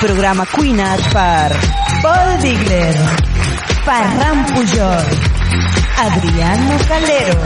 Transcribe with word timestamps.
programa 0.00 0.46
cuinat 0.46 1.00
per 1.12 1.52
Paul 2.00 2.38
Digler, 2.40 2.96
Ferran 3.84 4.46
Pujol, 4.48 5.04
Adriano 6.06 6.78
Calero, 6.88 7.38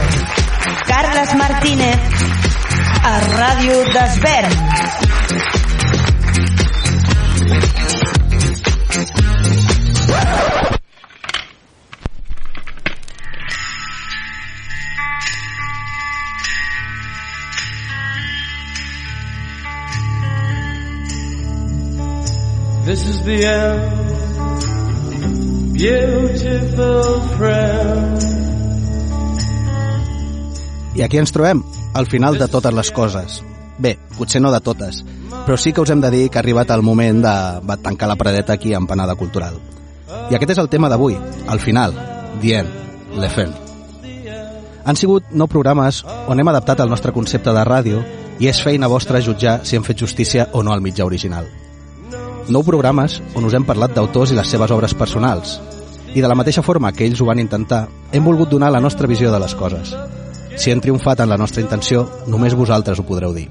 Carles 0.87 1.35
Martínez, 1.35 1.99
a 3.03 3.15
Ràdio 3.35 3.83
d'Esvern. 3.91 4.84
The 23.25 23.41
end, 23.47 23.81
beautiful 25.73 27.21
friend. 27.37 28.21
I 30.95 31.03
aquí 31.03 31.19
ens 31.19 31.33
trobem, 31.33 31.65
al 31.95 32.07
final 32.07 32.39
de 32.39 32.49
totes 32.49 32.73
les 32.75 32.91
coses. 32.93 33.43
Bé, 33.79 33.97
potser 34.19 34.41
no 34.43 34.53
de 34.55 34.61
totes, 34.63 35.03
però 35.47 35.57
sí 35.59 35.73
que 35.73 35.83
us 35.83 35.91
hem 35.91 36.01
de 36.05 36.11
dir 36.13 36.29
que 36.31 36.39
ha 36.39 36.45
arribat 36.45 36.71
el 36.71 36.85
moment 36.87 37.25
de, 37.25 37.35
de 37.67 37.77
tancar 37.83 38.09
la 38.09 38.17
paradeta 38.17 38.53
aquí 38.55 38.73
a 38.73 38.79
Empanada 38.79 39.17
Cultural. 39.17 39.59
I 40.31 40.37
aquest 40.37 40.55
és 40.55 40.63
el 40.63 40.71
tema 40.71 40.89
d'avui, 40.93 41.17
al 41.49 41.59
final, 41.59 41.97
dient, 42.41 42.71
le 43.19 43.31
fin. 43.33 43.51
Han 44.85 45.01
sigut 45.01 45.33
nou 45.33 45.49
programes 45.49 46.05
on 46.29 46.39
hem 46.39 46.53
adaptat 46.53 46.85
el 46.85 46.93
nostre 46.93 47.13
concepte 47.17 47.57
de 47.57 47.65
ràdio 47.67 48.05
i 48.39 48.53
és 48.53 48.61
feina 48.63 48.91
vostra 48.91 49.23
jutjar 49.25 49.63
si 49.65 49.79
hem 49.79 49.87
fet 49.87 50.05
justícia 50.05 50.51
o 50.53 50.63
no 50.63 50.77
al 50.77 50.85
mitjà 50.85 51.09
original. 51.09 51.49
Nou 52.49 52.61
programes 52.61 53.23
on 53.35 53.47
us 53.49 53.55
hem 53.57 53.65
parlat 53.65 53.95
d'autors 53.97 54.35
i 54.35 54.37
les 54.37 54.51
seves 54.53 54.73
obres 54.75 54.93
personals. 54.95 55.57
I 56.15 56.21
de 56.21 56.29
la 56.29 56.37
mateixa 56.37 56.63
forma 56.63 56.93
que 56.93 57.07
ells 57.07 57.23
ho 57.23 57.29
van 57.31 57.41
intentar, 57.41 57.87
hem 58.13 58.25
volgut 58.25 58.51
donar 58.53 58.71
la 58.71 58.83
nostra 58.85 59.09
visió 59.09 59.33
de 59.33 59.41
les 59.41 59.55
coses. 59.57 59.95
Si 60.57 60.71
hem 60.71 60.83
triomfat 60.85 61.25
en 61.25 61.33
la 61.33 61.39
nostra 61.41 61.65
intenció, 61.65 62.05
només 62.29 62.55
vosaltres 62.55 63.01
ho 63.01 63.07
podreu 63.09 63.33
dir. 63.35 63.49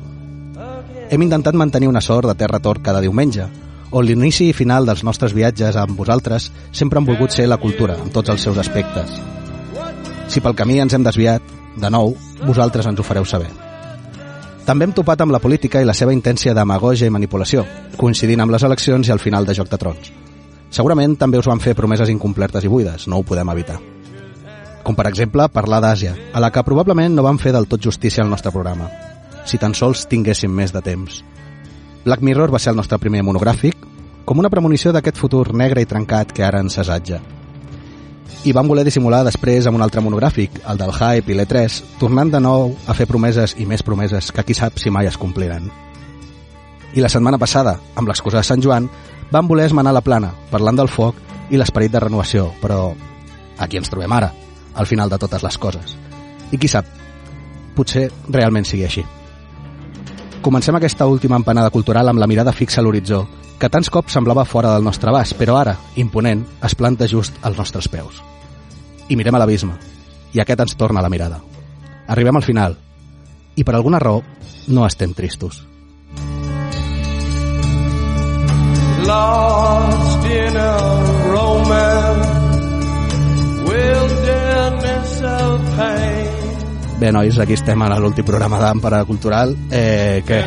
Hem 1.09 1.25
intentat 1.25 1.57
mantenir 1.57 1.89
una 1.89 2.01
sort 2.01 2.29
de 2.29 2.37
terra 2.37 2.61
tort 2.61 2.85
cada 2.85 3.01
diumenge, 3.01 3.49
on 3.91 4.05
l'inici 4.05 4.47
i 4.49 4.55
final 4.57 4.85
dels 4.85 5.03
nostres 5.03 5.33
viatges 5.33 5.75
amb 5.77 5.97
vosaltres 5.97 6.51
sempre 6.71 7.01
han 7.01 7.09
volgut 7.09 7.33
ser 7.33 7.49
la 7.49 7.59
cultura, 7.61 7.97
en 7.97 8.13
tots 8.13 8.29
els 8.29 8.41
seus 8.41 8.61
aspectes. 8.61 9.19
Si 10.29 10.41
pel 10.41 10.55
camí 10.55 10.79
ens 10.79 10.93
hem 10.93 11.03
desviat, 11.05 11.41
de 11.77 11.89
nou, 11.89 12.15
vosaltres 12.45 12.85
ens 12.85 13.01
ho 13.01 13.05
fareu 13.05 13.25
saber. 13.25 13.51
També 14.63 14.85
hem 14.87 14.93
topat 14.95 15.19
amb 15.19 15.33
la 15.35 15.41
política 15.43 15.81
i 15.83 15.85
la 15.87 15.95
seva 15.97 16.13
intència 16.15 16.53
d'amagogia 16.55 17.09
i 17.09 17.11
manipulació, 17.11 17.65
coincidint 17.99 18.39
amb 18.39 18.53
les 18.53 18.63
eleccions 18.63 19.09
i 19.09 19.11
el 19.11 19.19
final 19.19 19.43
de 19.43 19.55
Joc 19.57 19.67
de 19.67 19.79
Trons. 19.81 20.13
Segurament 20.71 21.17
també 21.19 21.37
us 21.37 21.49
van 21.51 21.59
fer 21.59 21.75
promeses 21.75 22.07
incomplertes 22.09 22.63
i 22.63 22.71
buides, 22.71 23.09
no 23.11 23.19
ho 23.19 23.27
podem 23.27 23.51
evitar. 23.51 23.75
Com 24.83 24.95
per 24.95 25.09
exemple 25.09 25.49
parlar 25.51 25.81
d'Àsia, 25.83 26.15
a 26.31 26.39
la 26.39 26.49
que 26.51 26.63
probablement 26.63 27.11
no 27.11 27.27
vam 27.27 27.41
fer 27.43 27.51
del 27.51 27.67
tot 27.67 27.83
justícia 27.83 28.23
al 28.23 28.31
nostre 28.31 28.55
programa, 28.55 28.87
si 29.43 29.59
tan 29.59 29.75
sols 29.75 30.07
tinguéssim 30.07 30.55
més 30.55 30.71
de 30.71 30.81
temps. 30.81 31.19
Black 32.05 32.23
Mirror 32.23 32.55
va 32.55 32.59
ser 32.59 32.71
el 32.71 32.79
nostre 32.79 32.99
primer 33.03 33.23
monogràfic, 33.27 33.75
com 34.23 34.39
una 34.39 34.49
premonició 34.49 34.95
d'aquest 34.95 35.19
futur 35.19 35.49
negre 35.53 35.83
i 35.83 35.91
trencat 35.91 36.31
que 36.31 36.47
ara 36.47 36.63
ens 36.63 36.79
assaja. 36.79 37.19
I 38.43 38.51
vam 38.51 38.67
voler 38.67 38.83
dissimular 38.83 39.21
després 39.23 39.67
amb 39.67 39.77
un 39.79 39.83
altre 39.85 40.01
monogràfic, 40.03 40.61
el 40.67 40.79
del 40.79 40.91
Hype 40.91 41.31
i 41.31 41.37
l'E3, 41.37 41.79
tornant 41.99 42.31
de 42.33 42.41
nou 42.43 42.73
a 42.87 42.95
fer 42.97 43.07
promeses 43.07 43.55
i 43.59 43.67
més 43.69 43.83
promeses 43.83 44.31
que 44.35 44.43
qui 44.43 44.55
sap 44.57 44.79
si 44.81 44.91
mai 44.91 45.07
es 45.07 45.17
compliran. 45.17 45.69
I 46.93 47.01
la 47.01 47.09
setmana 47.09 47.39
passada, 47.39 47.77
amb 47.95 48.09
l'excusa 48.09 48.41
de 48.41 48.47
Sant 48.47 48.61
Joan, 48.61 48.89
vam 49.31 49.47
voler 49.47 49.69
esmenar 49.69 49.93
la 49.95 50.03
plana, 50.05 50.33
parlant 50.51 50.77
del 50.77 50.91
foc 50.91 51.17
i 51.49 51.57
l'esperit 51.57 51.91
de 51.93 52.01
renovació, 52.03 52.51
però 52.61 52.91
aquí 53.57 53.79
ens 53.79 53.89
trobem 53.89 54.11
ara, 54.13 54.33
al 54.75 54.89
final 54.89 55.09
de 55.09 55.17
totes 55.21 55.43
les 55.43 55.57
coses. 55.57 55.95
I 56.51 56.59
qui 56.59 56.67
sap, 56.67 56.85
potser 57.77 58.09
realment 58.29 58.67
sigui 58.67 58.85
així. 58.85 59.05
Comencem 60.43 60.75
aquesta 60.75 61.07
última 61.07 61.39
empanada 61.39 61.71
cultural 61.71 62.11
amb 62.11 62.19
la 62.19 62.27
mirada 62.27 62.51
fixa 62.51 62.81
a 62.81 62.83
l'horitzó, 62.83 63.23
que 63.59 63.69
tants 63.69 63.89
cops 63.93 64.13
semblava 64.15 64.45
fora 64.45 64.73
del 64.73 64.83
nostre 64.83 65.11
abast, 65.11 65.37
però 65.39 65.57
ara, 65.59 65.77
imponent, 65.95 66.45
es 66.63 66.75
planta 66.75 67.07
just 67.07 67.37
als 67.41 67.57
nostres 67.57 67.87
peus. 67.87 68.21
I 69.09 69.15
mirem 69.19 69.35
a 69.35 69.43
l'abisme, 69.43 69.77
i 70.33 70.41
aquest 70.41 70.65
ens 70.65 70.75
torna 70.79 71.03
la 71.03 71.11
mirada. 71.13 71.39
Arribem 72.07 72.35
al 72.39 72.47
final, 72.47 72.77
i 73.55 73.63
per 73.63 73.75
alguna 73.75 73.99
raó 73.99 74.23
no 74.67 74.85
estem 74.87 75.13
tristos. 75.13 75.63
Lost 79.03 80.25
in 80.25 80.57
a 80.57 80.73
romance, 81.27 82.32
Bé, 87.03 87.09
nois, 87.11 87.35
aquí 87.43 87.51
estem 87.57 87.81
a 87.83 87.89
l'últim 87.99 88.23
programa 88.23 88.61
d'Empara 88.61 89.01
Cultural. 89.03 89.49
Eh, 89.75 90.21
què? 90.23 90.37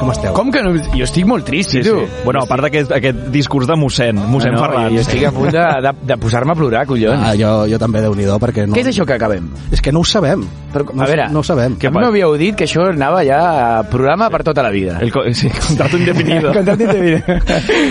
Com 0.00 0.08
esteu? 0.14 0.32
Com 0.32 0.48
que 0.48 0.62
no? 0.64 0.70
Jo 0.96 1.04
estic 1.04 1.26
molt 1.28 1.44
trist, 1.44 1.74
sí, 1.74 1.82
tu. 1.84 1.98
Bueno, 2.24 2.40
a 2.40 2.48
part 2.48 2.64
d'aquest 2.64 2.94
aquest 2.96 3.26
discurs 3.34 3.68
de 3.68 3.76
mossèn, 3.76 4.16
mossèn 4.32 4.54
no, 4.56 4.62
Ferran. 4.62 4.94
Jo 4.94 5.02
estic 5.02 5.26
a 5.28 5.32
punt 5.36 5.52
de, 5.52 5.64
de, 5.84 5.92
de 6.08 6.16
posar-me 6.22 6.54
a 6.54 6.56
plorar, 6.56 6.86
collons. 6.88 7.20
Ah, 7.20 7.34
jo, 7.36 7.50
jo 7.68 7.76
també, 7.82 8.00
déu 8.00 8.16
nhi 8.16 8.24
perquè 8.40 8.64
no... 8.64 8.72
Què 8.72 8.80
és 8.86 8.88
això 8.94 9.04
que 9.04 9.12
acabem? 9.18 9.50
És 9.76 9.82
que 9.84 9.92
no 9.92 10.00
ho 10.00 10.08
sabem. 10.08 10.46
Però, 10.72 10.86
no, 10.92 11.04
a 11.04 11.08
veure, 11.10 11.26
no 11.32 11.42
ho 11.42 11.44
sabem. 11.44 11.76
Que 11.80 11.90
a 11.90 11.92
mi 11.92 12.00
m'havíeu 12.00 12.32
dit 12.40 12.56
que 12.56 12.64
això 12.64 12.86
anava 12.94 13.20
ja 13.28 13.42
a 13.80 13.84
programa 13.84 14.30
per 14.32 14.40
tota 14.48 14.64
la 14.64 14.70
vida. 14.72 14.96
El, 15.04 15.12
co- 15.12 15.26
sí, 15.36 15.50
contrato 15.68 16.00
indefinido. 16.00 16.52
Contrato 16.56 16.80
indefinido. 16.80 17.20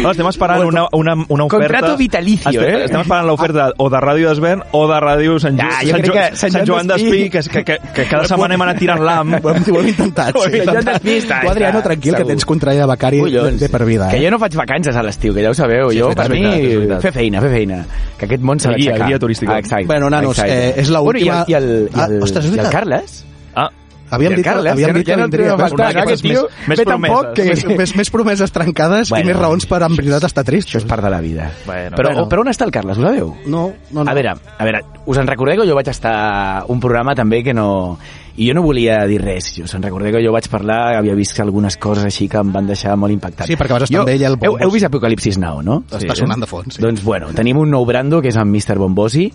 No, 0.02 0.16
estem 0.16 0.32
esperant 0.34 0.66
una, 0.66 0.88
una, 0.98 1.14
una 1.30 1.46
oferta... 1.46 1.68
Contrato 1.70 1.98
vitalicio, 2.02 2.50
estem, 2.58 2.74
eh? 2.74 2.84
Estem 2.90 3.06
esperant 3.06 3.30
l'oferta 3.30 3.70
o 3.78 3.90
de 3.94 4.02
Ràdio 4.02 4.34
d'Esvern 4.34 4.66
o 4.74 4.84
de 4.90 5.00
Ràdio 5.06 5.38
Sant, 5.46 5.62
Ja, 5.62 5.70
jo 5.86 5.98
Sant, 6.02 6.38
Sant 6.42 6.56
Sant 6.58 6.70
Joan 6.70 6.90
d'Espí- 6.90 7.30
que, 7.30 7.42
que, 7.54 7.64
que, 7.66 7.80
que 7.94 8.06
cada 8.16 8.28
setmana 8.32 8.56
hem 8.56 8.62
anat 8.66 8.78
tirant 8.80 9.02
l'am. 9.06 9.34
Ho 9.44 9.50
hem, 9.54 9.64
ho 9.70 9.80
hem 9.82 9.88
intentat, 9.92 10.36
Ho 10.36 10.44
hem 10.46 10.52
sí. 10.52 10.60
intentat. 10.64 11.02
Tu, 11.06 11.50
Adriano, 11.52 11.82
tranquil, 11.84 12.12
que 12.14 12.18
segur. 12.24 12.32
tens 12.34 12.46
contraïda 12.46 12.88
becari 12.90 13.18
de, 13.18 13.24
Collons. 13.30 13.60
de 13.60 13.70
per 13.70 13.84
vida. 13.86 14.10
Que 14.10 14.18
Eh? 14.18 14.24
jo 14.26 14.32
no 14.32 14.40
faig 14.40 14.56
vacances 14.56 14.96
a 14.96 15.04
l'estiu, 15.04 15.34
que 15.34 15.44
ja 15.44 15.50
ho 15.52 15.54
sabeu. 15.54 15.92
Sí, 15.92 16.00
jo, 16.00 16.10
veritat, 16.10 16.28
per 16.28 16.36
mi, 16.36 17.00
fer 17.02 17.12
feina, 17.14 17.42
fer 17.42 17.52
feina. 17.52 17.86
Que 18.18 18.26
aquest 18.26 18.42
món 18.42 18.60
s'ha 18.60 18.72
guia, 18.74 18.92
d'aixecar. 18.92 19.06
el 19.06 19.08
guia 19.14 19.20
turístic. 19.20 19.50
Ah, 19.50 19.60
exacte. 19.60 19.86
Bueno, 19.86 20.10
nanos, 20.10 20.38
exacte. 20.38 20.70
eh, 20.70 20.74
és 20.82 20.90
l'última- 20.90 21.04
Bueno, 21.06 21.20
i 21.20 21.30
el, 21.30 21.46
i 21.48 21.54
el, 21.54 21.90
i 21.90 22.00
Ah, 22.00 22.08
ostres, 22.24 22.46
i 22.54 22.60
el. 22.60 22.70
Carles? 22.70 23.26
Ah, 23.56 23.70
Havíem 24.16 24.36
dit, 24.36 24.46
Carles, 24.46 24.72
havíem 24.74 24.88
ja 24.88 24.94
no- 24.94 25.00
dit 25.00 25.08
ja 25.08 25.14
que 25.16 25.20
no 25.22 25.28
vindria. 25.28 25.46
trobem 25.48 25.54
a 25.54 25.64
Ves, 25.64 25.72
faltar, 25.76 25.92
una- 25.92 26.02
aquest 26.06 26.24
més, 26.24 26.34
tio 26.34 26.48
més 26.68 26.80
ve 26.80 26.86
tan 26.86 27.02
poc 27.02 27.34
que... 27.36 27.44
més, 27.52 27.66
més, 27.66 27.96
més 27.96 28.10
promeses 28.12 28.52
trencades 28.52 29.10
Bueno, 29.10 29.24
i 29.24 29.28
més 29.32 29.38
raons 29.40 29.66
per 29.70 29.82
en 29.84 29.96
veritat 29.96 30.24
estar 30.32 30.44
trist. 30.44 30.70
Això 30.70 30.82
és 30.82 30.86
part 30.90 31.04
de 31.04 31.10
la 31.14 31.22
vida. 31.22 31.52
Bueno, 31.66 31.96
però, 31.96 32.12
bueno. 32.14 32.30
però 32.30 32.42
on 32.42 32.52
està 32.54 32.66
el 32.66 32.72
Carles, 32.72 32.98
ho 32.98 33.02
sabeu? 33.06 33.36
No, 33.46 33.72
no, 33.92 34.04
no. 34.04 34.10
A 34.10 34.14
veure, 34.14 34.34
a 34.58 34.64
veure, 34.64 34.82
us 35.06 35.18
en 35.18 35.28
recordeu 35.28 35.62
que 35.62 35.70
jo 35.70 35.76
vaig 35.76 35.88
estar 35.94 36.64
un 36.68 36.80
programa 36.80 37.14
també 37.16 37.44
que 37.44 37.54
no... 37.54 37.98
I 38.36 38.50
jo 38.50 38.54
no 38.58 38.64
volia 38.66 38.98
dir 39.08 39.22
res, 39.22 39.46
us 39.64 39.74
en 39.78 39.84
recordeu 39.86 40.12
que 40.12 40.20
jo 40.20 40.34
vaig 40.36 40.50
parlar, 40.52 40.98
havia 40.98 41.14
vist 41.16 41.38
algunes 41.40 41.78
coses 41.80 42.04
així 42.04 42.26
que 42.28 42.36
em 42.44 42.50
van 42.52 42.68
deixar 42.68 42.98
molt 43.00 43.14
impactat. 43.14 43.48
Sí, 43.48 43.56
perquè 43.56 43.72
vas 43.78 43.86
estar 43.86 43.96
jo, 43.96 44.02
amb 44.04 44.12
ell 44.12 44.26
al 44.28 44.34
heu, 44.36 44.40
Bombos. 44.42 44.62
heu 44.66 44.72
vist 44.74 44.86
Apocalipsis 44.90 45.38
Now, 45.40 45.62
no? 45.64 45.78
Està 45.90 46.18
sonant 46.20 46.44
de 46.44 46.50
fons. 46.50 46.76
Sí. 46.76 46.82
Doncs 46.84 47.02
bueno, 47.02 47.30
tenim 47.32 47.56
un 47.62 47.72
nou 47.72 47.86
brando 47.88 48.20
que 48.22 48.28
és 48.34 48.36
en 48.36 48.52
Mr. 48.52 48.76
Bombosi 48.78 49.30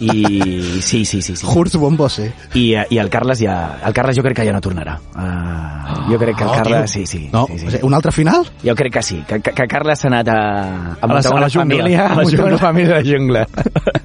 i 0.00 0.80
sí, 0.82 1.04
sí, 1.04 1.22
sí. 1.22 1.36
sí. 1.36 1.46
Hurts 1.46 1.76
Bombose. 1.76 2.26
Eh? 2.26 2.32
I, 2.54 2.74
I 2.90 2.98
el 2.98 3.10
Carles 3.10 3.38
ja... 3.40 3.78
El 3.84 3.94
Carles 3.94 4.16
jo 4.16 4.22
crec 4.22 4.40
que 4.40 4.46
ja 4.46 4.54
no 4.54 4.60
tornarà. 4.60 4.96
Uh, 5.14 6.10
jo 6.10 6.18
crec 6.18 6.36
que 6.36 6.44
el 6.44 6.50
oh, 6.50 6.56
Carles... 6.56 6.92
Tio. 6.92 7.06
Sí, 7.06 7.06
sí. 7.06 7.28
No, 7.32 7.46
sí, 7.46 7.58
sí. 7.58 7.78
Un 7.82 7.94
altre 7.94 8.12
final? 8.12 8.46
Jo 8.64 8.74
crec 8.74 8.92
que 8.94 9.02
sí. 9.02 9.22
Que, 9.28 9.40
que, 9.40 9.68
Carles 9.70 10.02
s'ha 10.02 10.10
anat 10.10 10.32
a... 10.32 10.38
A, 10.38 10.98
a, 11.00 11.06
la, 11.06 11.20
a 11.20 11.20
la 11.20 11.50
jungla. 11.50 11.50
Família, 11.50 12.06
a 12.06 12.16
la 12.16 12.24
jungla. 12.24 12.58
família 12.58 13.02
de 13.02 13.12
jungla. 13.12 13.46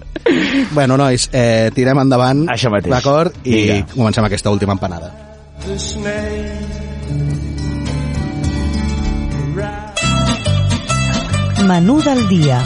bueno, 0.71 0.97
nois, 0.97 1.29
eh, 1.33 1.71
tirem 1.75 2.03
endavant. 2.05 2.45
Això 2.53 2.71
mateix. 2.73 2.93
D'acord? 2.93 3.41
I 3.43 3.55
Vinga. 3.55 3.93
comencem 3.95 4.29
aquesta 4.29 4.53
última 4.53 4.77
empanada. 4.77 5.11
This 5.65 5.95
Menú 11.67 12.01
del 12.01 12.27
dia. 12.29 12.63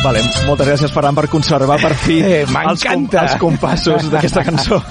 Vale, 0.00 0.22
moltes 0.48 0.68
gràcies, 0.70 0.92
Ferran, 0.94 1.16
per 1.16 1.26
conservar 1.28 1.76
per 1.82 1.92
fi 2.00 2.20
Eh, 2.30 2.44
els, 2.46 2.84
com, 2.86 3.04
els 3.20 3.34
compassos 3.42 4.08
d'aquesta 4.12 4.46
cançó. 4.46 4.80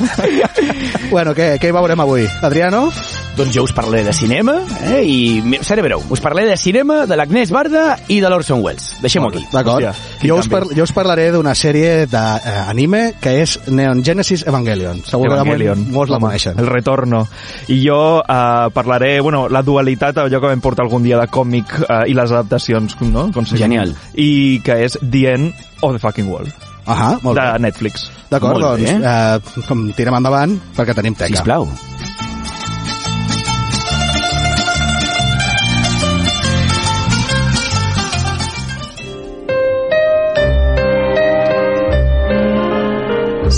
Bueno, 1.10 1.34
què, 1.34 1.56
què 1.58 1.72
hi 1.72 1.74
veurem 1.74 2.04
avui? 2.04 2.28
Adriano? 2.46 2.90
Doncs 3.39 3.56
jo 3.56 3.63
us 3.63 3.71
parlaré 3.71 4.03
de 4.03 4.12
cinema, 4.12 4.57
eh? 4.83 5.00
i 5.07 5.41
mi- 5.41 5.62
seré 5.63 5.80
breu. 5.81 6.01
Us 6.12 6.19
parlaré 6.19 6.50
de 6.50 6.57
cinema, 6.59 7.06
de 7.07 7.15
l'Agnès 7.15 7.51
Barda 7.56 7.95
i 8.12 8.18
de 8.19 8.27
l'Orson 8.30 8.59
Welles. 8.62 8.97
Deixem-ho 9.00 9.30
aquí. 9.30 9.45
D'acord. 9.53 9.86
Jo, 10.21 10.36
us 10.41 10.50
par 10.51 10.65
jo 10.75 10.83
us 10.83 10.91
parlaré 10.91 11.30
d'una 11.31 11.53
sèrie 11.56 12.03
d'anime 12.12 13.13
que 13.21 13.38
és 13.45 13.56
Neon 13.71 14.03
Genesis 14.03 14.44
Evangelion. 14.45 15.00
Segur 15.07 15.31
Evangelion. 15.31 15.86
que 15.86 15.91
molts 15.95 16.12
la 16.12 16.19
coneixen. 16.19 16.59
El 16.59 16.68
retorno. 16.68 17.24
I 17.71 17.80
jo 17.88 18.19
eh, 18.19 18.69
parlaré, 18.75 19.21
bueno, 19.21 19.47
la 19.47 19.62
dualitat, 19.63 20.18
allò 20.25 20.41
que 20.44 20.51
vam 20.51 20.59
portar 20.62 20.83
algun 20.83 21.03
dia 21.07 21.18
de 21.21 21.27
còmic 21.31 21.77
eh, 21.88 22.01
i 22.12 22.13
les 22.19 22.31
adaptacions, 22.36 22.97
no? 23.07 23.30
Com? 23.31 23.45
Genial. 23.56 23.95
I 24.19 24.59
que 24.65 24.81
és 24.83 25.00
The 25.00 25.24
End 25.33 25.53
of 25.80 25.94
the 25.95 26.00
Fucking 26.03 26.27
World, 26.27 26.51
Ahà, 26.89 27.19
molt 27.24 27.38
de 27.39 27.45
bé. 27.53 27.59
Netflix. 27.69 28.09
D'acord, 28.30 28.59
doncs 28.62 28.83
bé. 28.83 29.00
eh, 29.00 29.63
com 29.68 29.88
tirem 29.95 30.15
endavant 30.19 30.59
perquè 30.75 30.94
tenim 30.97 31.15
teca. 31.15 31.38
Sisplau. 31.38 31.69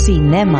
Cinema. 0.04 0.58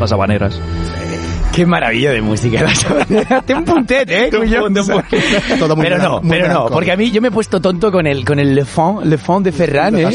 Les 0.00 0.12
habaneres. 0.12 0.60
Qué 1.54 1.64
maravilla 1.64 2.10
de 2.12 2.20
música. 2.20 2.66
Té 3.46 3.54
un 3.54 3.64
puntet, 3.64 4.10
eh? 4.10 4.30
Todo 5.58 5.76
muy 5.76 5.84
pero 5.84 5.98
no, 5.98 6.20
muy 6.20 6.30
pero 6.30 6.52
no, 6.52 6.66
porque 6.66 6.90
a 6.90 6.96
mí 6.96 7.10
yo 7.10 7.20
me 7.20 7.28
he 7.28 7.30
puesto 7.30 7.60
tonto 7.60 7.92
con 7.92 8.06
el 8.06 8.24
con 8.24 8.38
el 8.40 8.54
Le 8.54 8.64
Fond, 8.64 9.06
Le 9.06 9.18
Fond 9.18 9.44
de 9.44 9.52
Ferran, 9.52 9.96
¿eh? 9.96 10.08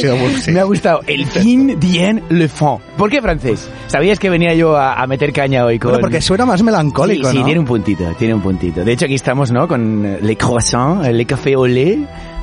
Me 0.48 0.60
ha 0.60 0.64
gustado. 0.64 1.02
El 1.08 1.26
fin 1.28 1.80
dien 1.80 2.24
Le 2.30 2.48
Fond. 2.50 2.82
¿Por 2.98 3.10
qué 3.10 3.22
francés? 3.22 3.70
¿Sabías 3.88 4.20
que 4.20 4.30
venía 4.30 4.54
yo 4.54 4.76
a, 4.76 5.02
a 5.02 5.08
meter 5.08 5.32
caña 5.32 5.64
hoy 5.66 5.80
con...? 5.80 5.92
Bueno, 5.92 6.02
porque 6.02 6.22
suena 6.22 6.46
más 6.46 6.62
melancólico, 6.62 7.28
sí, 7.28 7.34
sí, 7.34 7.40
¿no? 7.40 7.46
tiene 7.46 7.60
un 7.60 7.66
puntito, 7.66 8.04
tiene 8.18 8.34
un 8.34 8.42
puntito. 8.42 8.84
De 8.84 8.92
hecho, 8.92 9.06
aquí 9.06 9.16
estamos, 9.16 9.52
¿no? 9.52 9.68
Con 9.68 10.06
eh, 10.06 10.20
le 10.22 10.36
croissant, 10.36 11.06
eh, 11.06 11.14
le 11.14 11.26
café 11.26 11.54
au 11.54 11.66
lait, 11.66 12.00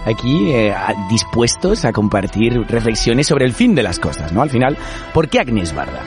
aquí 0.07 0.51
eh, 0.53 0.75
dispuestos 1.11 1.85
a 1.85 1.93
compartir 1.93 2.65
reflexiones 2.69 3.27
sobre 3.27 3.45
el 3.45 3.53
fin 3.53 3.75
de 3.75 3.83
las 3.83 3.99
cosas, 3.99 4.33
¿no? 4.33 4.41
Al 4.43 4.51
final, 4.51 4.77
¿por 5.13 5.29
qué 5.29 5.41
Agnes 5.41 5.75
Barda? 5.75 6.01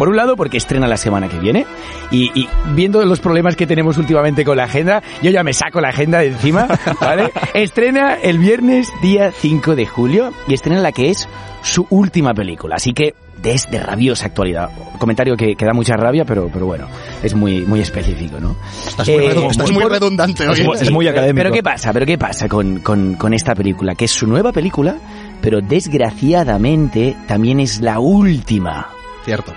Por 0.00 0.08
un 0.08 0.16
lado, 0.16 0.34
porque 0.34 0.56
estrena 0.56 0.86
la 0.88 0.96
semana 0.96 1.28
que 1.28 1.38
viene 1.38 1.66
y, 2.10 2.30
y 2.34 2.48
viendo 2.74 3.04
los 3.04 3.20
problemas 3.20 3.54
que 3.54 3.66
tenemos 3.66 3.98
últimamente 3.98 4.46
con 4.46 4.56
la 4.56 4.64
agenda, 4.64 5.02
yo 5.20 5.30
ya 5.30 5.44
me 5.44 5.52
saco 5.52 5.78
la 5.82 5.90
agenda 5.90 6.20
de 6.20 6.28
encima, 6.28 6.66
¿vale? 7.00 7.30
Estrena 7.52 8.14
el 8.14 8.38
viernes 8.38 8.88
día 9.02 9.30
5 9.30 9.76
de 9.76 9.84
julio 9.86 10.32
y 10.48 10.54
estrena 10.54 10.80
la 10.80 10.92
que 10.92 11.10
es 11.10 11.28
su 11.62 11.86
última 11.90 12.32
película, 12.32 12.76
así 12.76 12.94
que 12.94 13.14
es 13.44 13.70
de 13.70 13.78
rabiosa 13.78 14.24
actualidad. 14.26 14.70
Comentario 14.98 15.36
que, 15.36 15.54
que 15.54 15.64
da 15.66 15.74
mucha 15.74 15.96
rabia, 15.98 16.24
pero, 16.24 16.48
pero 16.50 16.64
bueno, 16.64 16.86
es 17.22 17.34
muy, 17.34 17.60
muy 17.66 17.80
específico, 17.80 18.40
¿no? 18.40 18.56
Estás 18.86 19.06
muy, 19.06 19.16
Eh, 19.16 19.34
redu- 19.34 19.50
estás 19.50 19.70
muy 19.70 19.82
por- 19.82 19.92
redundante 19.92 20.44
Es 20.44 20.48
hoy. 20.60 20.64
muy- 20.66 20.76
es 20.78 20.90
muy 20.90 21.08
académico. 21.08 21.36
Pero 21.44 21.52
¿qué 21.52 21.62
pasa? 21.62 21.92
¿Pero 21.92 22.06
qué 22.06 22.16
pasa 22.16 22.48
con, 22.48 22.78
con, 22.80 23.16
con 23.16 23.34
esta 23.34 23.54
película? 23.54 23.94
Que 23.94 24.06
es 24.06 24.10
su 24.12 24.26
nueva 24.26 24.50
película, 24.52 24.96
pero 25.42 25.60
desgraciadamente 25.60 27.16
también 27.28 27.60
es 27.60 27.80
la 27.82 27.98
última. 28.00 28.88
Cierto. 29.24 29.52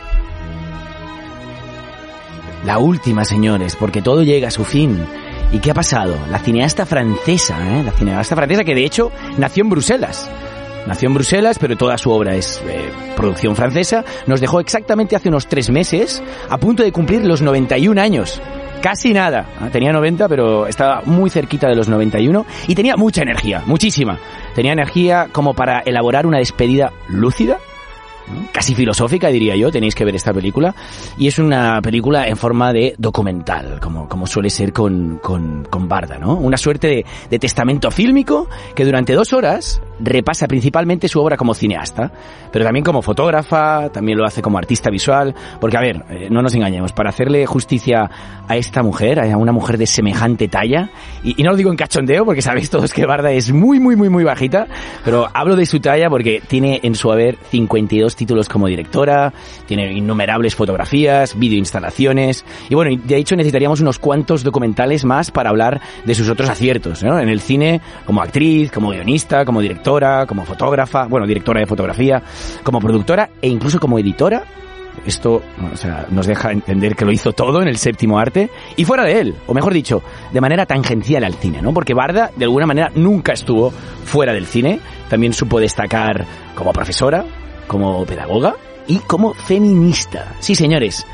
La 2.66 2.78
última, 2.78 3.26
señores, 3.26 3.76
porque 3.76 4.02
todo 4.02 4.24
llega 4.24 4.48
a 4.48 4.52
su 4.52 4.64
fin. 4.64 5.06
¿Y 5.52 5.60
qué 5.60 5.72
ha 5.72 5.74
pasado? 5.74 6.16
La 6.32 6.40
cineasta 6.40 6.86
francesa, 6.86 7.58
¿eh? 7.78 7.84
La 7.84 7.92
cineasta 7.92 8.36
francesa 8.36 8.64
que 8.64 8.74
de 8.74 8.86
hecho 8.86 9.12
nació 9.38 9.64
en 9.64 9.70
Bruselas. 9.70 10.30
Nació 10.88 11.08
en 11.08 11.14
Bruselas, 11.14 11.60
pero 11.60 11.76
toda 11.76 11.98
su 11.98 12.10
obra 12.12 12.36
es 12.36 12.62
eh, 12.66 12.90
producción 13.16 13.56
francesa. 13.56 14.04
Nos 14.28 14.40
dejó 14.40 14.60
exactamente 14.62 15.16
hace 15.16 15.30
unos 15.30 15.48
tres 15.48 15.70
meses, 15.70 16.24
a 16.50 16.58
punto 16.58 16.84
de 16.84 16.92
cumplir 16.92 17.26
los 17.26 17.42
91 17.42 18.02
años. 18.02 18.42
Casi 18.82 19.14
nada. 19.14 19.46
Ah, 19.62 19.70
Tenía 19.72 19.94
90, 19.94 20.28
pero 20.28 20.68
estaba 20.68 21.02
muy 21.06 21.30
cerquita 21.30 21.68
de 21.68 21.76
los 21.76 21.88
91. 21.88 22.46
Y 22.68 22.76
tenía 22.76 22.98
mucha 22.98 23.22
energía, 23.22 23.62
muchísima. 23.66 24.20
Tenía 24.56 24.74
energía 24.74 25.28
como 25.32 25.54
para 25.54 25.80
elaborar 25.80 26.26
una 26.26 26.40
despedida 26.40 26.92
lúcida, 27.08 27.60
casi 28.52 28.76
filosófica, 28.76 29.30
diría 29.30 29.56
yo, 29.56 29.72
tenéis 29.72 29.96
que 29.96 30.06
ver 30.06 30.16
esta 30.16 30.34
película. 30.34 30.76
Y 31.18 31.28
es 31.28 31.40
una 31.40 31.82
película 31.82 32.28
en 32.28 32.38
forma 32.38 32.74
de 32.74 32.96
documental, 32.98 33.80
como, 33.80 34.08
como 34.08 34.28
suele 34.28 34.50
ser 34.50 34.74
con, 34.74 35.20
con, 35.22 35.64
Barda, 35.88 36.18
¿no? 36.18 36.36
Una 36.36 36.58
suerte 36.58 36.88
de, 36.88 37.06
de 37.30 37.40
testamento 37.40 37.92
fílmico 37.92 38.48
que 38.74 38.86
durante 38.86 39.14
dos 39.14 39.34
horas 39.34 39.82
repasa 40.00 40.48
principalmente 40.48 41.08
su 41.08 41.20
obra 41.20 41.38
como 41.38 41.54
cineasta, 41.54 42.12
pero 42.52 42.66
también 42.66 42.84
como 42.84 43.02
fotógrafa, 43.02 43.90
también 43.90 44.18
lo 44.18 44.26
hace 44.26 44.42
como 44.42 44.58
artista 44.58 44.90
visual, 44.90 45.34
porque 45.60 45.78
a 45.78 45.82
ver, 45.82 46.04
eh, 46.10 46.28
no 46.30 46.42
nos 46.42 46.56
engañemos, 46.56 46.94
para 46.94 47.10
hacerle 47.10 47.46
justicia 47.46 48.10
a 48.48 48.58
esta 48.58 48.84
mujer, 48.84 49.20
a 49.20 49.38
una 49.38 49.52
mujer 49.52 49.78
de 49.78 49.88
semejante 49.88 50.48
talla, 50.48 50.90
y, 51.24 51.42
no 51.44 51.52
lo 51.52 51.58
digo 51.58 51.72
en 51.72 51.78
cachondeo, 51.78 52.26
porque 52.26 52.42
sabéis 52.42 52.70
todos 52.70 52.94
que 52.94 53.06
Barda 53.06 53.32
es 53.32 53.52
muy, 53.52 53.80
muy, 53.80 53.96
muy, 53.96 54.10
muy 54.10 54.24
bajita, 54.24 54.68
pero 55.04 55.28
hablo 55.34 55.56
de 55.56 55.66
su 55.66 55.80
talla 55.80 56.10
porque 56.10 56.42
tiene 56.48 56.80
en 56.84 56.96
su 56.96 57.12
haber 57.12 57.38
52 57.50 58.16
títulos 58.16 58.50
como 58.50 58.68
directora, 58.68 59.34
tiene 59.66 59.92
innumerables 59.94 60.56
fotografías, 60.56 61.38
videoinstalaciones, 61.38 62.46
y 62.70 62.76
bueno, 62.76 63.00
de 63.04 63.18
hecho 63.18 63.36
necesitaríamos 63.36 63.82
unos 63.82 64.00
cuantos 64.00 64.44
documentales 64.44 65.06
más 65.06 65.32
para 65.32 65.50
hablar 65.50 65.82
de 66.06 66.16
sus 66.16 66.30
otros 66.30 66.50
aciertos, 66.50 67.04
¿no? 67.04 67.20
En 67.20 67.30
el 67.30 67.42
cine, 67.42 67.82
como 68.06 68.22
actriz, 68.22 68.72
como 68.72 68.90
guionista, 68.90 69.46
como 69.46 69.62
directora, 69.62 69.83
como 70.28 70.46
fotógrafa, 70.46 71.06
bueno, 71.08 71.28
directora 71.28 71.60
de 71.60 71.66
fotografía, 71.66 72.22
como 72.64 72.80
productora 72.80 73.30
e 73.42 73.48
incluso 73.48 73.80
como 73.80 74.00
editora. 74.00 74.44
Esto 75.06 75.42
o 75.74 75.76
sea, 75.76 76.06
nos 76.12 76.28
deja 76.28 76.52
entender 76.52 76.96
que 76.96 77.04
lo 77.04 77.12
hizo 77.12 77.34
todo 77.34 77.62
en 77.62 77.68
el 77.68 77.78
séptimo 77.78 78.20
arte 78.20 78.50
y 78.76 78.86
fuera 78.86 79.04
de 79.04 79.20
él, 79.20 79.36
o 79.48 79.54
mejor 79.54 79.74
dicho, 79.74 80.04
de 80.32 80.40
manera 80.40 80.68
tangencial 80.68 81.24
al 81.24 81.34
cine, 81.34 81.62
¿no? 81.62 81.74
Porque 81.74 81.96
Barda, 81.96 82.32
de 82.36 82.46
alguna 82.46 82.68
manera, 82.68 82.92
nunca 82.96 83.34
estuvo 83.34 83.72
fuera 83.72 84.34
del 84.34 84.46
cine. 84.46 84.80
También 85.10 85.34
supo 85.34 85.60
destacar 85.60 86.26
como 86.56 86.72
profesora, 86.72 87.26
como 87.68 88.06
pedagoga 88.06 88.56
y 88.88 89.00
como 89.00 89.34
feminista. 89.34 90.36
Sí, 90.40 90.56
señores, 90.56 91.06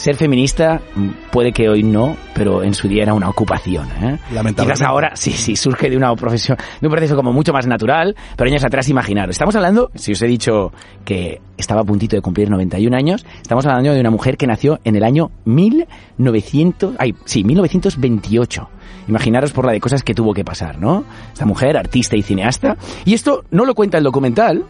ser 0.00 0.16
feminista 0.16 0.80
mm, 0.94 1.08
puede 1.30 1.52
que 1.52 1.68
hoy 1.68 1.82
no, 1.82 2.16
pero 2.34 2.62
en 2.62 2.72
su 2.72 2.88
día 2.88 3.02
era 3.02 3.12
una 3.12 3.28
ocupación. 3.28 3.86
¿eh? 3.88 4.18
Lamentablemente. 4.32 4.62
Quizás 4.62 4.82
ahora 4.82 5.12
sí, 5.14 5.30
sí, 5.32 5.56
surge 5.56 5.90
de 5.90 5.96
una 5.96 6.14
profesión, 6.16 6.56
de 6.80 6.86
un 6.86 6.90
proceso 6.90 7.14
como 7.16 7.34
mucho 7.34 7.52
más 7.52 7.66
natural, 7.66 8.16
pero 8.34 8.48
años 8.48 8.64
atrás 8.64 8.88
imaginaros. 8.88 9.34
Estamos 9.34 9.54
hablando, 9.56 9.90
si 9.94 10.12
os 10.12 10.22
he 10.22 10.26
dicho 10.26 10.72
que 11.04 11.42
estaba 11.58 11.82
a 11.82 11.84
puntito 11.84 12.16
de 12.16 12.22
cumplir 12.22 12.48
91 12.48 12.96
años, 12.96 13.26
estamos 13.42 13.66
hablando 13.66 13.92
de 13.92 14.00
una 14.00 14.10
mujer 14.10 14.38
que 14.38 14.46
nació 14.46 14.80
en 14.84 14.96
el 14.96 15.04
año 15.04 15.30
1900, 15.44 16.94
ay, 16.98 17.14
sí, 17.26 17.44
1928. 17.44 18.70
Imaginaros 19.06 19.52
por 19.52 19.66
la 19.66 19.72
de 19.72 19.80
cosas 19.80 20.02
que 20.02 20.14
tuvo 20.14 20.32
que 20.32 20.44
pasar, 20.44 20.78
¿no? 20.78 21.04
Esta 21.30 21.44
mujer, 21.44 21.76
artista 21.76 22.16
y 22.16 22.22
cineasta. 22.22 22.76
Y 23.04 23.12
esto 23.12 23.44
no 23.50 23.66
lo 23.66 23.74
cuenta 23.74 23.98
el 23.98 24.04
documental, 24.04 24.64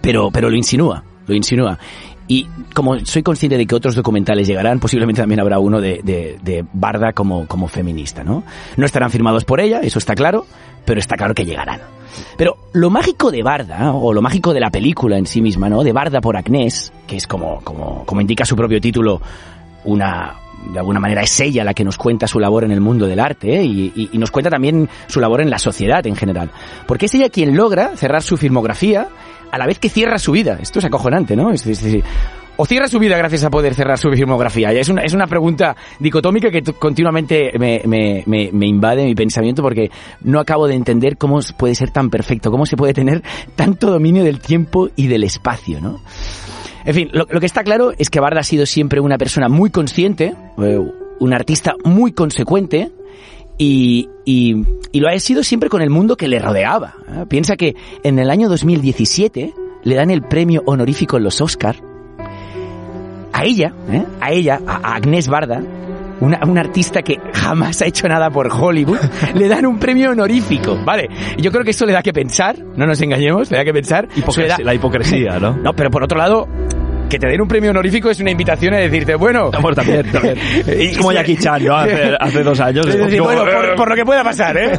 pero, 0.00 0.30
pero 0.30 0.50
lo 0.50 0.56
insinúa, 0.56 1.02
lo 1.26 1.34
insinúa. 1.34 1.78
Y 2.28 2.48
como 2.74 2.98
soy 3.00 3.22
consciente 3.22 3.56
de 3.56 3.66
que 3.66 3.74
otros 3.74 3.94
documentales 3.94 4.48
llegarán, 4.48 4.80
posiblemente 4.80 5.20
también 5.22 5.40
habrá 5.40 5.58
uno 5.58 5.80
de, 5.80 6.00
de, 6.02 6.64
Barda 6.72 7.12
como, 7.12 7.46
como 7.46 7.68
feminista, 7.68 8.24
¿no? 8.24 8.42
No 8.76 8.84
estarán 8.86 9.10
firmados 9.10 9.44
por 9.44 9.60
ella, 9.60 9.80
eso 9.80 9.98
está 9.98 10.14
claro, 10.14 10.44
pero 10.84 10.98
está 10.98 11.16
claro 11.16 11.34
que 11.34 11.44
llegarán. 11.44 11.80
Pero 12.36 12.56
lo 12.72 12.90
mágico 12.90 13.30
de 13.30 13.42
Barda, 13.42 13.92
o 13.92 14.12
lo 14.12 14.22
mágico 14.22 14.52
de 14.54 14.60
la 14.60 14.70
película 14.70 15.18
en 15.18 15.26
sí 15.26 15.40
misma, 15.40 15.68
¿no? 15.68 15.84
De 15.84 15.92
Barda 15.92 16.20
por 16.20 16.36
Agnès, 16.36 16.92
que 17.06 17.16
es 17.16 17.26
como, 17.26 17.60
como, 17.62 18.04
como 18.04 18.20
indica 18.20 18.44
su 18.44 18.56
propio 18.56 18.80
título, 18.80 19.20
una, 19.84 20.34
de 20.72 20.78
alguna 20.80 20.98
manera 20.98 21.22
es 21.22 21.38
ella 21.40 21.62
la 21.62 21.74
que 21.74 21.84
nos 21.84 21.96
cuenta 21.96 22.26
su 22.26 22.40
labor 22.40 22.64
en 22.64 22.72
el 22.72 22.80
mundo 22.80 23.06
del 23.06 23.20
arte 23.20 23.60
¿eh? 23.60 23.64
y- 23.64 24.10
y 24.12 24.18
nos 24.18 24.30
cuenta 24.32 24.50
también 24.50 24.88
su 25.06 25.20
labor 25.20 25.40
en 25.42 25.50
la 25.50 25.58
sociedad 25.58 26.04
en 26.06 26.16
general. 26.16 26.50
Porque 26.88 27.06
es 27.06 27.14
ella 27.14 27.28
quien 27.28 27.56
logra 27.56 27.96
cerrar 27.96 28.22
su 28.22 28.36
filmografía 28.36 29.08
a 29.50 29.58
la 29.58 29.66
vez 29.66 29.78
que 29.78 29.88
cierra 29.88 30.18
su 30.18 30.32
vida. 30.32 30.58
Esto 30.60 30.78
es 30.78 30.84
acojonante, 30.84 31.36
¿no? 31.36 31.50
Es 31.52 31.64
decir, 31.64 32.04
o 32.56 32.64
cierra 32.64 32.88
su 32.88 32.98
vida 32.98 33.16
gracias 33.16 33.44
a 33.44 33.50
poder 33.50 33.74
cerrar 33.74 33.98
su 33.98 34.10
filmografía. 34.10 34.72
Es 34.72 34.88
una, 34.88 35.02
es 35.02 35.12
una 35.12 35.26
pregunta 35.26 35.76
dicotómica 35.98 36.50
que 36.50 36.62
continuamente 36.62 37.52
me, 37.58 37.82
me, 37.86 38.22
me, 38.26 38.50
me 38.52 38.66
invade 38.66 39.04
mi 39.04 39.14
pensamiento 39.14 39.62
porque 39.62 39.90
no 40.22 40.40
acabo 40.40 40.66
de 40.66 40.74
entender 40.74 41.16
cómo 41.18 41.40
puede 41.56 41.74
ser 41.74 41.90
tan 41.90 42.10
perfecto, 42.10 42.50
cómo 42.50 42.66
se 42.66 42.76
puede 42.76 42.94
tener 42.94 43.22
tanto 43.54 43.90
dominio 43.90 44.24
del 44.24 44.40
tiempo 44.40 44.88
y 44.96 45.06
del 45.06 45.24
espacio, 45.24 45.80
¿no? 45.80 46.00
En 46.84 46.94
fin, 46.94 47.08
lo, 47.12 47.26
lo 47.28 47.40
que 47.40 47.46
está 47.46 47.64
claro 47.64 47.92
es 47.98 48.10
que 48.10 48.20
Barda 48.20 48.40
ha 48.40 48.44
sido 48.44 48.64
siempre 48.64 49.00
una 49.00 49.18
persona 49.18 49.48
muy 49.48 49.70
consciente, 49.70 50.34
eh, 50.58 50.78
un 51.18 51.34
artista 51.34 51.74
muy 51.84 52.12
consecuente, 52.12 52.92
y, 53.58 54.08
y, 54.24 54.64
y 54.92 55.00
lo 55.00 55.08
ha 55.08 55.18
sido 55.18 55.42
siempre 55.42 55.68
con 55.68 55.82
el 55.82 55.90
mundo 55.90 56.16
que 56.16 56.28
le 56.28 56.38
rodeaba. 56.38 56.94
¿eh? 57.08 57.24
Piensa 57.28 57.56
que 57.56 57.74
en 58.02 58.18
el 58.18 58.30
año 58.30 58.48
2017 58.48 59.54
le 59.84 59.94
dan 59.94 60.10
el 60.10 60.22
premio 60.22 60.62
honorífico 60.66 61.16
en 61.16 61.24
los 61.24 61.40
Oscar 61.40 61.76
a 63.32 63.44
ella, 63.44 63.72
¿eh? 63.90 64.04
a 64.20 64.32
ella, 64.32 64.60
a 64.66 64.76
a 64.92 64.94
Agnès 64.96 65.28
Barda, 65.28 65.62
una, 66.20 66.40
una 66.46 66.60
artista 66.62 67.02
que 67.02 67.18
jamás 67.34 67.82
ha 67.82 67.86
hecho 67.86 68.08
nada 68.08 68.30
por 68.30 68.50
Hollywood, 68.50 68.98
le 69.34 69.48
dan 69.48 69.66
un 69.66 69.78
premio 69.78 70.10
honorífico, 70.12 70.78
¿vale? 70.84 71.08
Yo 71.38 71.50
creo 71.52 71.62
que 71.62 71.70
eso 71.72 71.84
le 71.84 71.92
da 71.92 72.02
que 72.02 72.14
pensar, 72.14 72.58
no 72.76 72.86
nos 72.86 73.00
engañemos, 73.02 73.50
le 73.50 73.58
da 73.58 73.64
que 73.64 73.74
pensar. 73.74 74.08
Da- 74.58 74.64
la 74.64 74.74
hipocresía, 74.74 75.38
¿no? 75.38 75.54
No, 75.56 75.74
pero 75.74 75.90
por 75.90 76.02
otro 76.02 76.16
lado, 76.18 76.48
que 77.08 77.18
te 77.18 77.28
den 77.28 77.40
un 77.40 77.48
premio 77.48 77.70
honorífico 77.70 78.10
es 78.10 78.20
una 78.20 78.30
invitación 78.30 78.74
a 78.74 78.78
decirte, 78.78 79.14
bueno... 79.14 79.50
Amor, 79.52 79.74
también, 79.74 80.10
también. 80.10 80.36
Es 80.66 80.96
como 80.98 81.12
Jackie 81.12 81.36
Chan, 81.36 81.64
¿no? 81.64 81.76
Hace, 81.76 82.14
hace 82.18 82.42
dos 82.42 82.58
años. 82.60 82.86
Es 82.86 82.94
es 82.94 83.00
decir, 83.00 83.18
como- 83.20 83.32
bueno, 83.34 83.44
por, 83.50 83.74
por 83.76 83.88
lo 83.90 83.94
que 83.94 84.04
pueda 84.04 84.24
pasar, 84.24 84.56
¿eh? 84.56 84.72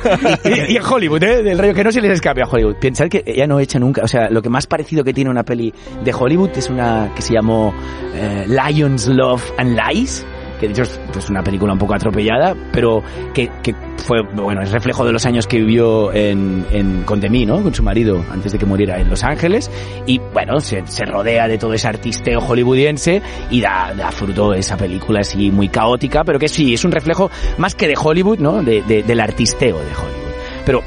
Y, 0.43 0.73
y 0.73 0.77
en 0.77 0.83
Hollywood, 0.83 1.23
¿eh? 1.23 1.43
Del 1.43 1.57
rollo 1.57 1.73
que 1.73 1.83
no 1.83 1.91
se 1.91 2.01
les 2.01 2.11
escape 2.11 2.41
a 2.41 2.45
Hollywood. 2.45 2.75
Pensad 2.75 3.07
que 3.07 3.23
ella 3.25 3.47
no 3.47 3.59
echa 3.59 3.79
nunca, 3.79 4.03
o 4.03 4.07
sea, 4.07 4.29
lo 4.29 4.41
que 4.41 4.49
más 4.49 4.67
parecido 4.67 5.03
que 5.03 5.13
tiene 5.13 5.29
una 5.29 5.43
peli 5.43 5.73
de 6.03 6.13
Hollywood 6.13 6.49
es 6.55 6.69
una 6.69 7.11
que 7.15 7.21
se 7.21 7.33
llamó 7.33 7.73
eh, 8.15 8.45
Lions, 8.47 9.07
Love 9.07 9.43
and 9.57 9.77
Lies, 9.79 10.25
que 10.59 10.67
de 10.67 10.73
hecho 10.73 10.83
es 10.83 10.99
pues, 11.11 11.29
una 11.29 11.43
película 11.43 11.73
un 11.73 11.79
poco 11.79 11.93
atropellada, 11.95 12.55
pero 12.71 13.03
que, 13.33 13.49
que 13.63 13.73
fue, 13.97 14.21
bueno, 14.33 14.61
es 14.61 14.71
reflejo 14.71 15.05
de 15.05 15.11
los 15.11 15.25
años 15.25 15.47
que 15.47 15.57
vivió 15.57 16.13
en, 16.13 16.65
en, 16.71 17.03
con 17.03 17.19
Demi, 17.19 17.45
¿no? 17.45 17.61
Con 17.61 17.73
su 17.73 17.83
marido, 17.83 18.23
antes 18.31 18.51
de 18.51 18.57
que 18.57 18.65
muriera 18.65 18.99
en 18.99 19.09
Los 19.09 19.23
Ángeles, 19.23 19.69
y 20.05 20.19
bueno, 20.33 20.59
se, 20.59 20.85
se 20.87 21.05
rodea 21.05 21.47
de 21.47 21.57
todo 21.57 21.73
ese 21.73 21.87
artisteo 21.87 22.39
hollywoodiense 22.39 23.21
y 23.49 23.61
da, 23.61 23.93
da 23.95 24.11
fruto 24.11 24.53
esa 24.53 24.77
película 24.77 25.21
así 25.21 25.51
muy 25.51 25.69
caótica, 25.69 26.23
pero 26.23 26.39
que 26.39 26.47
sí, 26.47 26.73
es 26.73 26.85
un 26.85 26.91
reflejo 26.91 27.29
más 27.57 27.75
que 27.75 27.87
de 27.87 27.95
Hollywood, 28.01 28.39
¿no? 28.39 28.63
De, 28.63 28.81
de- 28.83 29.03
del 29.03 29.19
artisteo 29.19 29.77
de 29.77 29.85
Hollywood. 29.93 30.33
Pero 30.65 30.81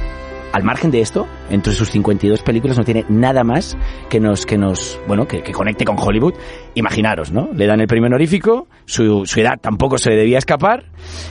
al 0.52 0.64
margen 0.64 0.90
de 0.90 1.00
esto, 1.00 1.26
entre 1.48 1.72
sus 1.72 1.90
52 1.90 2.42
películas 2.42 2.76
no 2.76 2.84
tiene 2.84 3.04
nada 3.08 3.44
más 3.44 3.76
que 4.08 4.20
nos, 4.20 4.46
que 4.46 4.58
nos, 4.58 4.98
bueno, 5.06 5.26
que, 5.26 5.42
que 5.42 5.52
conecte 5.52 5.84
con 5.84 5.96
Hollywood. 5.98 6.34
Imaginaros, 6.74 7.32
¿no? 7.32 7.50
Le 7.54 7.66
dan 7.66 7.80
el 7.80 7.86
premio 7.86 8.06
honorífico, 8.06 8.68
su, 8.84 9.26
su 9.26 9.40
edad 9.40 9.58
tampoco 9.60 9.98
se 9.98 10.10
le 10.10 10.16
debía 10.16 10.38
escapar, 10.38 10.86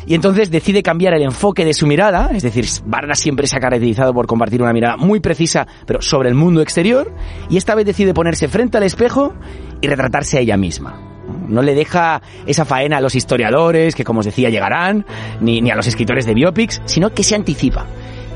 y 0.06 0.16
entonces 0.16 0.52
decide 0.52 0.84
cambiar 0.84 1.14
el 1.14 1.24
enfoque 1.24 1.66
de 1.66 1.74
su 1.74 1.88
mirada, 1.88 2.32
es 2.34 2.44
decir, 2.44 2.66
Barda 2.86 3.16
siempre 3.16 3.48
se 3.48 3.58
ha 3.58 3.60
caracterizado 3.60 4.14
por 4.14 4.28
compartir 4.28 4.62
una 4.62 4.74
mirada 4.74 4.98
muy 4.98 5.20
precisa, 5.20 5.68
pero 5.86 6.02
sobre 6.02 6.30
el 6.30 6.36
mundo 6.36 6.62
exterior, 6.62 7.14
y 7.50 7.58
esta 7.58 7.76
vez 7.76 7.86
decide 7.86 8.14
ponerse 8.14 8.48
frente 8.48 8.78
al 8.78 8.84
espejo 8.84 9.34
y 9.82 9.88
retratarse 9.88 10.38
a 10.38 10.42
ella 10.42 10.58
misma. 10.58 11.10
No 11.48 11.62
le 11.62 11.74
deja 11.74 12.22
esa 12.46 12.66
faena 12.66 12.98
a 12.98 13.02
los 13.02 13.16
historiadores, 13.16 13.96
que 13.96 14.04
como 14.04 14.20
os 14.20 14.26
decía 14.26 14.50
llegarán, 14.50 15.06
ni, 15.42 15.62
ni 15.62 15.72
a 15.72 15.76
los 15.76 15.88
escritores 15.88 16.26
de 16.26 16.34
biopics, 16.34 16.82
sino 16.86 17.12
que 17.12 17.24
se 17.24 17.36
anticipa. 17.36 17.86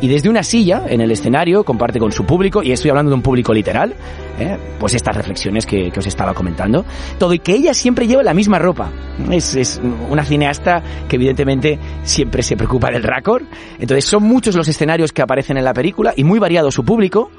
Y 0.04 0.10
desde 0.10 0.28
una 0.28 0.44
silla, 0.44 0.84
en 0.90 1.00
el 1.00 1.12
escenario, 1.12 1.64
comparte 1.64 1.98
con 1.98 2.12
su 2.12 2.26
público, 2.26 2.62
y 2.62 2.74
estoy 2.74 2.90
hablando 2.90 3.12
de 3.12 3.16
un 3.16 3.22
público 3.22 3.54
literal, 3.54 3.96
¿eh? 4.38 4.58
pues 4.78 4.96
estas 4.96 5.16
reflexiones 5.16 5.66
que, 5.66 5.94
os 5.98 6.06
estaba 6.06 6.34
comentando, 6.34 6.84
todo 7.18 7.34
y 7.34 7.40
que 7.40 7.54
ella 7.54 7.74
siempre 7.74 8.06
lleva 8.06 8.22
la 8.22 8.34
misma 8.34 8.60
ropa. 8.60 8.92
Es, 9.32 9.80
una 10.10 10.26
cineasta 10.26 10.84
que 11.08 11.16
evidentemente 11.16 11.80
siempre 12.04 12.44
se 12.44 12.58
preocupa 12.58 12.92
del 12.92 13.02
récord. 13.02 13.44
Entonces 13.80 14.04
son 14.04 14.24
muchos 14.24 14.58
los 14.58 14.68
escenarios 14.68 15.14
que 15.14 15.22
aparecen 15.22 15.56
en 15.56 15.64
la 15.64 15.74
película 15.74 16.14
y 16.18 16.26
muy 16.26 16.38
variado 16.38 16.70
su 16.70 16.84
público. 16.84 17.32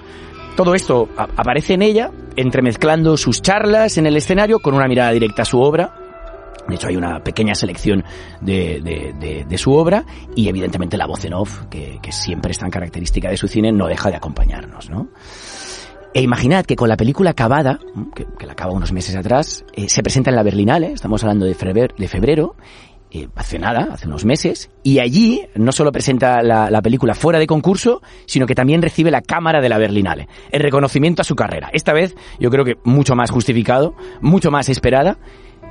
Todo 0.56 0.74
esto 0.74 1.10
aparece 1.18 1.74
en 1.74 1.82
ella, 1.82 2.12
entremezclando 2.34 3.18
sus 3.18 3.42
charlas 3.42 3.98
en 3.98 4.06
el 4.06 4.16
escenario 4.16 4.60
con 4.60 4.72
una 4.72 4.88
mirada 4.88 5.10
directa 5.10 5.42
a 5.42 5.44
su 5.44 5.60
obra. 5.60 6.03
De 6.68 6.74
hecho, 6.76 6.88
hay 6.88 6.96
una 6.96 7.22
pequeña 7.22 7.54
selección 7.54 8.04
de, 8.40 8.80
de- 8.82 9.44
de- 9.48 9.58
su 9.58 9.72
obra 9.72 10.04
y, 10.34 10.48
evidentemente, 10.48 10.96
la 10.96 11.06
voz 11.06 11.24
en 11.24 11.34
off, 11.34 11.62
que, 11.70 11.98
que 12.02 12.10
siempre 12.12 12.50
es 12.52 12.58
tan 12.58 12.70
característica 12.70 13.28
de 13.30 13.36
su 13.36 13.46
cine, 13.48 13.70
no 13.72 13.86
deja 13.86 14.10
de 14.10 14.16
acompañarnos, 14.16 14.90
¿no? 14.90 15.08
E 16.12 16.22
imaginad 16.22 16.64
que 16.64 16.76
con 16.76 16.88
la 16.88 16.96
película 16.96 17.30
acabada, 17.30 17.78
que, 18.14 18.26
la 18.46 18.52
acaba 18.52 18.72
unos 18.72 18.92
meses 18.92 19.16
atrás, 19.16 19.64
eh, 19.74 19.88
se 19.88 20.02
presenta 20.02 20.30
en 20.30 20.36
la 20.36 20.42
Berlinale, 20.44 20.92
estamos 20.92 21.22
hablando 21.24 21.44
de 21.44 21.54
febrero, 21.54 21.94
de 21.98 22.08
febrero 22.08 22.54
eh, 23.10 23.28
hace 23.34 23.58
nada, 23.58 23.88
hace 23.92 24.06
unos 24.06 24.24
meses, 24.24 24.70
y 24.84 25.00
allí 25.00 25.42
no 25.56 25.72
solo 25.72 25.90
presenta 25.92 26.40
la, 26.42 26.70
la 26.70 26.82
película 26.82 27.14
fuera 27.14 27.38
de 27.40 27.46
concurso, 27.46 28.00
sino 28.26 28.46
que 28.46 28.54
también 28.54 28.80
recibe 28.82 29.10
la 29.10 29.22
cámara 29.22 29.60
de 29.60 29.68
la 29.68 29.78
Berlinale, 29.78 30.28
en 30.52 30.60
reconocimiento 30.60 31.22
a 31.22 31.24
su 31.24 31.34
carrera. 31.34 31.70
Esta 31.72 31.92
vez 31.92 32.14
yo 32.38 32.48
creo 32.50 32.64
que 32.64 32.76
mucho 32.84 33.14
más 33.16 33.30
justificado, 33.30 33.94
mucho 34.20 34.50
más 34.52 34.68
esperada, 34.68 35.18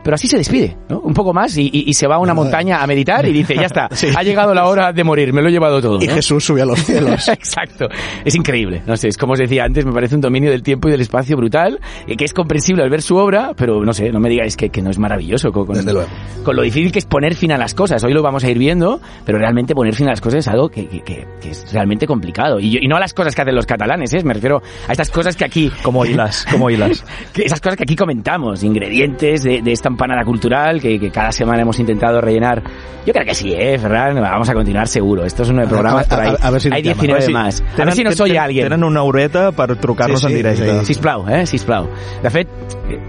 pero 0.04 0.16
así 0.16 0.28
se 0.28 0.38
despide, 0.38 0.76
¿no? 0.90 1.00
Un 1.00 1.14
poco 1.14 1.34
más 1.34 1.58
y, 1.58 1.70
y- 1.72 1.84
y 1.90 1.94
se 1.94 2.08
va 2.08 2.16
a 2.16 2.20
una 2.20 2.34
montaña 2.34 2.82
a 2.84 2.88
meditar 2.88 3.26
y 3.28 3.32
dice, 3.34 3.56
ya 3.56 3.66
está, 3.68 3.90
ha 4.18 4.24
llegado 4.24 4.54
la 4.54 4.66
hora 4.68 4.92
de 4.94 5.04
morir, 5.04 5.34
me 5.34 5.42
lo 5.42 5.50
he 5.50 5.52
llevado 5.52 5.82
todo. 5.82 6.00
Y. 6.02 6.08
Jesús 6.08 6.44
subió 6.46 6.64
a 6.64 6.66
los 6.66 6.80
cielos. 6.86 7.28
Exacto. 7.30 7.88
Es 8.26 8.36
increíble. 8.36 8.82
No 8.86 8.96
sé, 8.98 9.08
es 9.08 9.18
como 9.18 9.34
os 9.34 9.40
decía 9.40 9.64
antes, 9.66 9.86
me 9.86 9.92
parece 9.92 10.16
un 10.16 10.22
dominio 10.22 10.52
del 10.52 10.64
tiempo 10.64 10.88
y 10.88 10.92
del 10.92 11.02
espacio 11.02 11.36
brutal, 11.38 11.80
eh, 12.08 12.16
que 12.18 12.26
es 12.26 12.34
comprensible 12.34 12.84
al 12.84 12.90
ver 12.90 13.02
su 13.02 13.16
obra, 13.16 13.54
pero 13.56 13.84
no 13.84 13.94
sé, 13.94 14.12
no 14.12 14.20
me 14.20 14.30
digáis 14.30 14.56
que, 14.58 14.70
que 14.70 14.82
no 14.82 14.90
es 14.90 15.00
maravilloso 15.00 15.52
con, 15.52 15.66
con- 15.66 15.76
Desde 15.76 15.94
luego. 15.94 16.10
con 16.44 16.56
lo 16.56 16.62
difícil 16.62 16.92
que 16.92 17.00
es 17.00 17.06
poner 17.06 17.36
fin 17.36 17.52
a 17.52 17.58
las 17.58 17.74
cosas. 17.74 18.04
Hoy 18.04 18.14
lo 18.14 18.22
vamos 18.22 18.44
a 18.44 18.50
ir 18.50 18.58
viendo, 18.58 19.00
pero 19.26 19.38
realmente 19.38 19.74
poner 19.74 19.96
fin 19.96 20.08
a 20.08 20.12
las 20.12 20.22
cosas 20.22 20.40
es 20.40 20.48
algo 20.48 20.70
que, 20.70 20.88
que- 20.88 21.02
que- 21.02 21.26
que 21.42 21.50
es 21.52 21.72
realmente 21.74 22.06
complicado. 22.08 22.60
Y, 22.60 22.72
yo- 22.72 22.80
y 22.82 22.88
no 22.88 22.96
a 22.98 23.00
las 23.00 23.14
cosas 23.14 23.36
que 23.36 23.42
hacen 23.42 23.56
los 23.56 23.66
catalanes, 23.66 24.14
¿eh? 24.14 24.24
me 24.24 24.34
refiero 24.34 24.62
a 24.88 24.92
estas 24.92 25.10
cosas 25.10 25.36
que 25.36 25.46
aquí... 25.46 25.72
Como 25.82 26.06
hilas, 26.06 26.46
como 26.52 26.70
hilas. 26.70 27.04
esas 27.36 27.60
cosas 27.62 27.78
que 27.78 27.84
aquí 27.84 27.96
comentamos, 27.96 28.64
ingredientes 28.64 29.44
de, 29.44 29.62
de 29.62 29.72
esta 29.72 29.93
empanada 29.94 30.24
cultural 30.26 30.82
que, 30.82 31.00
que 31.00 31.10
cada 31.10 31.32
semana 31.32 31.62
hemos 31.62 31.80
intentado 31.80 32.20
rellenar. 32.22 32.62
Yo 33.06 33.12
creo 33.12 33.26
que 33.26 33.36
sí, 33.36 33.54
¿eh, 33.54 33.78
Ferran? 33.78 34.16
Vamos 34.22 34.48
a 34.50 34.54
continuar 34.54 34.88
seguro. 34.88 35.26
Estos 35.26 35.48
son 35.48 35.58
nueve 35.58 35.70
A- 35.70 35.74
programas, 35.74 36.06
a- 36.06 36.10
pero 36.16 36.22
hay, 36.30 36.36
a- 36.40 36.48
a 36.48 36.52
ver 36.52 36.62
si 36.62 36.70
hay 36.72 36.84
nos 36.84 36.96
llaman. 36.96 37.08
19 37.08 37.30
más. 37.34 37.64
A 37.78 37.86
ver 37.86 37.94
si 37.94 38.04
nos 38.04 38.20
oye 38.22 38.40
alguien. 38.40 38.66
Tenen 38.66 38.84
una 38.84 39.04
horeta 39.04 39.52
per 39.52 39.76
trucar-nos 39.76 40.20
Sí, 40.22 40.28
sí, 40.28 40.32
en 40.34 40.38
directe. 40.38 40.80
sí. 40.80 40.86
Sisplau, 40.86 41.28
eh? 41.28 41.46
Sisplau. 41.46 41.90
De 42.22 42.30
fet, 42.30 42.48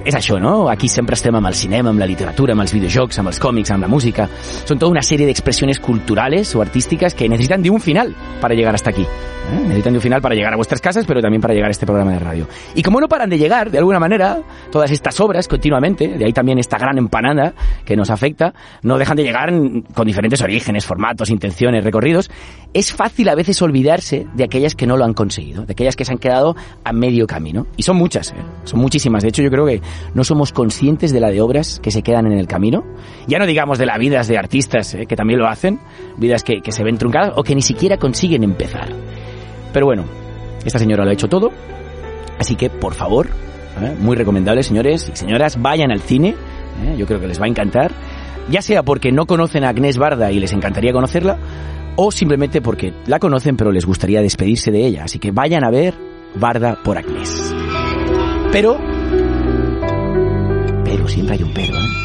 és 0.05 0.15
això, 0.15 0.41
no? 0.41 0.69
Aquí 0.69 0.89
sempre 0.89 1.15
estem 1.15 1.35
amb 1.37 1.47
el 1.47 1.55
cinema, 1.55 1.91
amb 1.91 2.01
la 2.01 2.07
literatura, 2.07 2.53
amb 2.55 2.63
els 2.63 2.73
videojocs, 2.73 3.19
amb 3.21 3.29
els 3.29 3.39
còmics, 3.39 3.71
amb 3.71 3.83
la 3.83 3.89
música. 3.89 4.29
Son 4.65 4.79
toda 4.79 4.91
una 4.91 5.03
serie 5.03 5.27
de 5.27 5.33
expresiones 5.33 5.79
culturales 5.79 6.55
o 6.57 6.61
artísticas 6.63 7.15
que 7.15 7.29
necesitan 7.29 7.63
de 7.63 7.71
un 7.71 7.81
final 7.81 8.15
para 8.41 8.55
llegar 8.55 8.75
hasta 8.75 8.91
aquí. 8.91 9.03
¿eh? 9.03 9.61
Necesitan 9.63 9.93
de 9.93 9.99
un 9.99 10.03
final 10.03 10.21
para 10.21 10.35
llegar 10.35 10.53
a 10.53 10.57
vuestras 10.57 10.81
casas, 10.81 11.05
pero 11.07 11.21
también 11.21 11.41
para 11.41 11.55
llegar 11.55 11.69
a 11.69 11.71
este 11.73 11.87
programa 11.87 12.13
de 12.13 12.19
radio. 12.19 12.49
Y 12.75 12.83
como 12.83 13.01
no 13.01 13.09
paran 13.09 13.31
de 13.31 13.39
llegar, 13.39 13.71
de 13.71 13.79
alguna 13.79 14.01
manera, 14.01 14.39
todas 14.73 14.91
estas 14.91 15.21
obras 15.21 15.47
continuamente, 15.47 16.09
de 16.09 16.25
ahí 16.25 16.33
también 16.33 16.59
esta 16.59 16.74
gran 16.79 16.99
empanada 16.99 17.55
que 17.85 17.97
nos 17.97 18.11
afecta, 18.11 18.55
no 18.83 18.99
dejan 18.99 19.17
de 19.17 19.23
llegar 19.23 19.53
con 19.95 20.07
diferentes 20.07 20.41
orígenes, 20.43 20.87
formatos, 20.87 21.31
intenciones, 21.31 21.85
recorridos. 21.85 22.31
Es 22.73 22.93
fácil 22.93 23.29
a 23.29 23.35
veces 23.35 23.61
olvidarse 23.63 24.27
de 24.35 24.45
aquellas 24.45 24.75
que 24.75 24.87
no 24.87 24.97
lo 24.97 25.05
han 25.05 25.15
conseguido, 25.15 25.65
de 25.65 25.73
aquellas 25.73 25.97
que 25.97 26.05
se 26.05 26.13
han 26.13 26.19
quedado 26.19 26.57
a 26.85 26.93
medio 26.93 27.27
camino. 27.27 27.67
Y 27.77 27.83
son 27.83 27.97
muchas, 27.97 28.33
¿eh? 28.33 28.43
son 28.65 28.81
muchísimas. 28.81 29.23
De 29.23 29.29
hecho, 29.29 29.43
yo 29.43 29.51
creo 29.51 29.67
que 29.67 29.81
no 30.15 30.25
somos 30.25 30.53
conscientes 30.53 31.13
de 31.13 31.21
la 31.21 31.31
de 31.31 31.41
obras 31.41 31.81
que 31.83 31.91
se 31.91 32.03
quedan 32.03 32.27
en 32.27 32.39
el 32.39 32.47
camino. 32.47 32.85
Ya 33.27 33.39
no 33.39 33.47
digamos 33.47 33.79
de 33.79 33.87
las 33.87 33.99
vidas 33.99 34.29
de 34.29 34.39
artistas, 34.39 34.95
¿eh? 34.95 35.07
que 35.07 35.17
también 35.17 35.39
lo 35.39 35.49
hacen, 35.49 35.81
vidas 36.17 36.43
que, 36.43 36.61
que 36.61 36.73
se 36.73 36.83
ven 36.83 36.99
truncadas 36.99 37.33
o 37.37 37.43
que 37.43 37.55
ni 37.55 37.63
siquiera 37.63 37.97
consiguen 37.97 38.43
empezar. 38.45 38.89
Pero 39.73 39.87
bueno, 39.87 40.05
esta 40.65 40.79
señora 40.79 41.05
lo 41.05 41.11
ha 41.11 41.13
hecho 41.13 41.29
todo, 41.29 41.51
así 42.39 42.55
que 42.55 42.71
por 42.71 42.95
favor, 42.95 43.29
¿eh? 43.83 43.95
muy 43.99 44.17
recomendable, 44.17 44.63
señores 44.63 45.11
y 45.13 45.17
señoras, 45.17 45.61
vayan 45.61 45.91
al 45.91 46.01
cine, 46.01 46.35
¿eh? 46.83 46.97
yo 46.97 47.07
creo 47.07 47.21
que 47.21 47.27
les 47.27 47.41
va 47.41 47.47
a 47.47 47.49
encantar, 47.49 47.93
ya 48.51 48.63
sea 48.63 48.83
porque 48.83 49.13
no 49.13 49.27
conocen 49.27 49.65
a 49.65 49.71
Agnès 49.71 49.99
Barda 49.99 50.31
y 50.33 50.41
les 50.41 50.53
encantaría 50.53 50.93
conocerla, 50.93 51.39
o 51.97 52.11
simplemente 52.11 52.61
porque 52.61 52.93
la 53.07 53.19
conocen 53.19 53.57
pero 53.57 53.73
les 53.73 53.87
gustaría 53.87 54.21
despedirse 54.21 54.71
de 54.71 54.87
ella, 54.87 55.05
así 55.05 55.19
que 55.19 55.31
vayan 55.31 55.65
a 55.65 55.71
ver 55.71 55.95
Barda 56.35 56.77
por 56.83 56.99
Agnès. 56.99 57.55
Pero, 58.53 58.79
pero 60.85 61.09
siempre 61.09 61.37
hay 61.37 61.43
un 61.43 61.53
pero, 61.53 61.75
¿eh? 61.75 62.05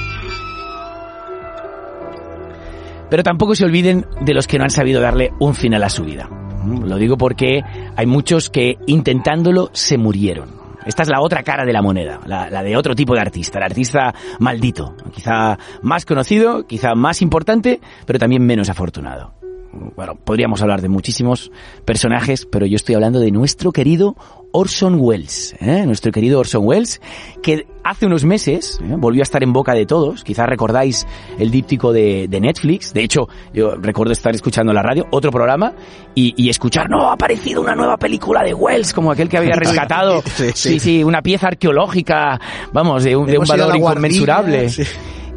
Pero 3.09 3.23
tampoco 3.23 3.55
se 3.55 3.65
olviden 3.65 4.05
de 4.21 4.33
los 4.33 4.47
que 4.47 4.57
no 4.57 4.63
han 4.63 4.69
sabido 4.69 5.01
darle 5.01 5.31
un 5.39 5.55
final 5.55 5.83
a 5.83 5.89
su 5.89 6.03
vida. 6.03 6.29
Lo 6.65 6.97
digo 6.97 7.17
porque 7.17 7.61
hay 7.95 8.05
muchos 8.05 8.49
que 8.49 8.77
intentándolo 8.85 9.69
se 9.73 9.97
murieron. 9.97 10.58
Esta 10.86 11.03
es 11.03 11.09
la 11.09 11.21
otra 11.21 11.43
cara 11.43 11.65
de 11.65 11.74
la 11.74 11.81
moneda, 11.81 12.19
la, 12.25 12.63
de 12.63 12.77
otro 12.77 12.95
tipo 12.95 13.13
de 13.13 13.21
artista, 13.21 13.59
el 13.59 13.65
artista 13.65 14.13
maldito, 14.39 14.95
quizá 15.13 15.57
más 15.81 16.05
conocido, 16.05 16.65
quizá 16.65 16.95
más 16.95 17.21
importante, 17.21 17.79
pero 18.05 18.19
también 18.19 18.45
menos 18.45 18.69
afortunado. 18.69 19.38
Bueno, 19.71 20.15
podríamos 20.15 20.61
hablar 20.61 20.81
de 20.81 20.89
muchísimos 20.89 21.51
personajes, 21.85 22.45
pero 22.45 22.65
yo 22.65 22.75
estoy 22.75 22.95
hablando 22.95 23.19
de 23.19 23.31
nuestro 23.31 23.71
querido 23.71 24.15
Orson 24.51 24.97
Welles, 24.99 25.55
¿eh? 25.59 25.85
nuestro 25.85 26.11
querido 26.11 26.39
Orson 26.39 26.65
Welles, 26.65 26.99
que 27.43 27.67
hace 27.83 28.07
unos 28.07 28.25
meses 28.25 28.79
¿eh? 28.81 28.95
volvió 28.97 29.21
a 29.21 29.23
estar 29.23 29.43
en 29.43 29.53
boca 29.53 29.73
de 29.73 29.85
todos. 29.85 30.23
Quizás 30.23 30.47
recordáis 30.47 31.05
el 31.38 31.51
díptico 31.51 31.93
de, 31.93 32.27
de, 32.27 32.39
Netflix. 32.39 32.93
De 32.93 33.03
hecho, 33.03 33.27
yo 33.53 33.75
recuerdo 33.75 34.11
estar 34.11 34.33
escuchando 34.33 34.73
la 34.73 34.81
radio 34.81 35.05
otro 35.11 35.31
programa 35.31 35.73
y, 36.15 36.33
y, 36.35 36.49
escuchar, 36.49 36.89
no, 36.89 37.09
ha 37.09 37.13
aparecido 37.13 37.61
una 37.61 37.75
nueva 37.75 37.97
película 37.97 38.43
de 38.43 38.53
Welles, 38.53 38.93
como 38.93 39.11
aquel 39.11 39.29
que 39.29 39.38
había 39.38 39.55
rescatado. 39.55 40.23
sí, 40.23 40.45
sí. 40.45 40.51
sí, 40.53 40.79
sí 40.79 41.03
una 41.03 41.21
pieza 41.21 41.47
arqueológica, 41.47 42.39
vamos, 42.73 43.03
de 43.03 43.15
un, 43.15 43.27
de 43.27 43.38
un 43.38 43.45
valor 43.45 43.75
inconmensurable. 43.75 44.69
Sí. 44.69 44.83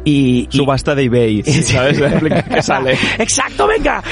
Y, 0.05 0.47
y, 0.51 0.57
subasta 0.57 0.95
de 0.95 1.03
eBay, 1.03 1.43
¿sabes? 1.43 2.01
que 2.43 2.61
sale. 2.61 2.97
Exacto, 3.19 3.67
venga. 3.67 4.03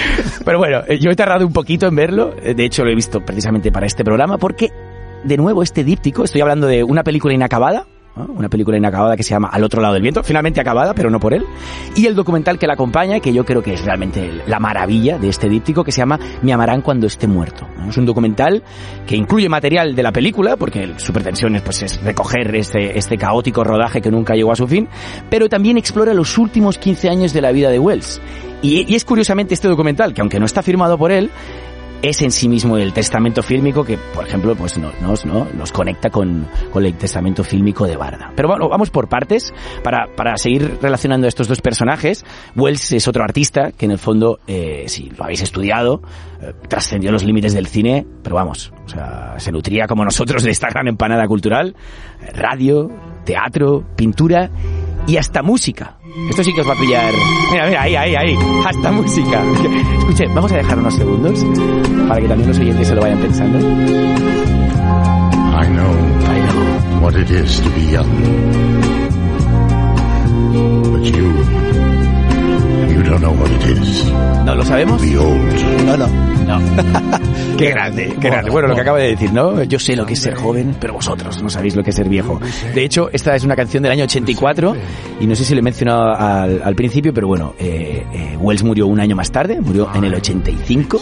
Pero 0.46 0.58
bueno, 0.58 0.86
yo 1.00 1.12
he 1.12 1.16
tardado 1.16 1.46
un 1.46 1.54
poquito 1.54 1.88
en 1.88 1.96
verlo. 1.96 2.32
De 2.32 2.66
hecho, 2.66 2.84
lo 2.84 2.92
he 2.92 2.96
visto 2.96 3.20
precisamente 3.26 3.72
para 3.72 3.86
este 3.86 4.04
programa 4.04 4.38
porque, 4.38 4.72
de 5.24 5.38
nuevo, 5.38 5.64
este 5.64 5.84
díptico, 5.84 6.24
estoy 6.24 6.42
hablando 6.42 6.68
de 6.68 6.84
una 6.84 7.04
película 7.04 7.34
inacabada, 7.34 7.86
¿no? 8.16 8.26
una 8.26 8.50
película 8.50 8.78
inacabada 8.78 9.16
que 9.16 9.24
se 9.24 9.32
llama 9.32 9.50
Al 9.52 9.64
otro 9.64 9.82
lado 9.82 9.94
del 9.94 10.04
viento, 10.04 10.24
finalmente 10.24 10.62
acabada, 10.62 10.94
pero 10.94 11.10
no 11.10 11.20
por 11.20 11.34
él, 11.34 11.46
y 11.96 12.06
el 12.06 12.16
documental 12.16 12.58
que 12.58 12.68
la 12.68 12.74
acompaña, 12.74 13.20
que 13.20 13.34
yo 13.34 13.46
creo 13.46 13.62
que 13.62 13.74
es 13.74 13.84
realmente 13.84 14.42
la 14.48 14.60
maravilla 14.60 15.18
de 15.18 15.30
este 15.30 15.50
díptico, 15.50 15.84
que 15.84 15.92
se 15.92 16.00
llama 16.00 16.20
Me 16.42 16.54
amarán 16.54 16.82
cuando 16.82 17.08
esté 17.08 17.28
muerto. 17.28 17.68
Es 17.88 17.98
un 17.98 18.06
documental 18.06 18.64
que 19.06 19.16
incluye 19.16 19.50
material 19.50 19.96
de 19.96 20.04
la 20.04 20.12
película, 20.12 20.58
porque 20.58 20.94
su 20.98 21.14
pretensión 21.14 21.56
es, 21.56 21.62
pues, 21.62 21.84
es 21.84 22.02
recoger 22.04 22.56
este, 22.56 22.98
este 22.98 23.18
caótico 23.18 23.64
rodaje 23.64 24.02
que 24.02 24.12
nunca 24.12 24.34
llegó 24.34 24.52
a 24.52 24.56
su 24.56 24.68
fin, 24.68 24.88
pero 25.30 25.50
también 25.50 25.78
explora 25.78 26.14
los 26.14 26.38
últimos 26.38 26.78
15 26.78 27.10
años 27.10 27.34
de 27.34 27.42
la 27.42 27.52
vida 27.52 27.70
de 27.70 27.80
Wells. 27.80 28.22
Y 28.64 28.94
es 28.94 29.06
curiosamente 29.06 29.56
este 29.56 29.68
documental, 29.68 30.14
que 30.14 30.22
aunque 30.22 30.40
no 30.40 30.46
está 30.46 30.62
firmado 30.62 30.96
por 30.96 31.12
él, 31.12 31.32
es 32.02 32.22
en 32.22 32.32
sí 32.32 32.50
mismo 32.50 32.78
el 32.78 32.94
testamento 32.94 33.44
fílmico 33.44 33.84
que, 33.84 33.98
por 33.98 34.26
ejemplo, 34.26 34.56
pues 34.56 34.78
nos, 34.78 35.26
¿no? 35.26 35.48
nos 35.54 35.72
conecta 35.72 36.10
con, 36.10 36.48
con, 36.72 36.86
el 36.86 36.96
testamento 36.96 37.44
fílmico 37.44 37.86
de 37.86 37.96
Barda. 37.96 38.32
Pero 38.36 38.48
bueno, 38.48 38.68
vamos 38.70 38.90
por 38.90 39.08
partes 39.08 39.54
para, 39.84 40.08
para 40.16 40.38
seguir 40.38 40.80
relacionando 40.82 41.28
a 41.28 41.30
estos 41.30 41.48
dos 41.48 41.62
personajes. 41.62 42.26
Wells 42.56 42.92
es 42.94 43.08
otro 43.08 43.24
artista 43.24 43.72
que 43.72 43.86
en 43.86 43.92
el 43.92 44.00
fondo, 44.00 44.40
eh, 44.48 44.86
si 44.88 45.10
lo 45.10 45.24
habéis 45.24 45.42
estudiado, 45.42 46.02
eh, 46.42 46.54
trascendió 46.68 47.12
los 47.12 47.24
límites 47.24 47.54
del 47.54 47.68
cine, 47.68 48.06
pero 48.24 48.36
vamos, 48.36 48.74
o 48.86 48.90
sea, 48.90 49.36
se 49.38 49.52
nutría 49.52 49.86
como 49.88 50.04
nosotros 50.04 50.44
de 50.44 50.52
esta 50.52 50.70
gran 50.70 50.88
empanada 50.88 51.28
cultural, 51.28 51.76
radio, 52.34 52.90
teatro, 53.26 53.84
pintura 53.96 54.50
y 55.08 55.18
hasta 55.18 55.42
música. 55.42 55.96
Esto 56.30 56.44
sí 56.44 56.54
que 56.54 56.62
os 56.62 56.68
va 56.68 56.74
a 56.74 56.78
pillar. 56.78 57.14
Mira, 57.52 57.68
mira, 57.68 57.82
ahí, 57.82 57.96
ahí, 57.96 58.16
ahí. 58.16 58.38
Hasta 58.66 58.92
música. 58.92 59.44
Escuche, 60.00 60.28
vamos 60.28 60.52
a 60.52 60.58
dejar 60.58 60.80
unos 60.80 60.96
segundos 60.96 61.46
para 62.08 62.22
que 62.22 62.28
también 62.28 62.50
los 62.50 62.60
oyentes 62.60 62.88
se 62.88 62.96
lo 62.96 63.02
vayan 63.02 63.20
pensando. 63.20 63.60
I 65.54 65.68
know, 65.68 65.92
I 66.28 66.40
know. 66.40 66.62
what 67.02 67.16
it 67.16 67.32
is 67.32 67.60
to 67.60 67.70
be 67.72 67.82
young. 67.82 68.12
But 70.92 71.02
you, 71.02 71.61
don't 73.12 73.22
know 73.22 73.34
what 73.34 73.52
it 73.52 73.78
is 73.78 74.06
¿No 74.46 74.56
lo 74.56 74.66
sabemos? 74.66 75.02
to 75.02 75.08
be 75.08 75.18
old. 75.18 75.86
No, 75.86 75.98
no. 75.98 76.08
No. 76.42 76.60
qué 77.58 77.70
grande, 77.70 78.16
qué 78.20 78.30
grande. 78.30 78.50
Bueno, 78.50 78.70
lo 78.70 78.76
que 78.76 78.82
acaba 78.82 78.98
de 78.98 79.10
decir, 79.10 79.32
¿no? 79.32 79.62
Yo 79.64 79.78
sé 79.78 79.96
lo 79.96 80.06
que 80.06 80.14
es 80.14 80.20
ser 80.20 80.34
joven, 80.34 80.76
pero 80.80 80.94
vosotros 80.94 81.42
no 81.44 81.50
sabéis 81.50 81.76
lo 81.76 81.84
que 81.84 81.92
es 81.92 81.96
ser 81.96 82.10
viejo. 82.10 82.40
De 82.74 82.84
hecho, 82.84 83.10
esta 83.14 83.36
es 83.36 83.44
una 83.44 83.56
canción 83.56 83.84
del 83.84 83.92
año 83.92 84.06
84 84.06 84.76
y 85.20 85.28
no 85.28 85.36
sé 85.36 85.46
si 85.46 85.54
lo 85.54 85.60
he 85.60 85.64
mencionado 85.64 86.16
al, 86.16 86.62
al 86.64 86.76
principio, 86.76 87.14
pero 87.14 87.28
bueno, 87.28 87.54
eh, 87.60 88.04
eh, 88.14 88.38
Wells 88.40 88.64
murió 88.64 88.88
un 88.88 89.00
año 89.00 89.16
más 89.16 89.32
tarde, 89.32 89.62
murió 89.62 89.90
en 89.94 90.06
el 90.06 90.16
85 90.16 91.02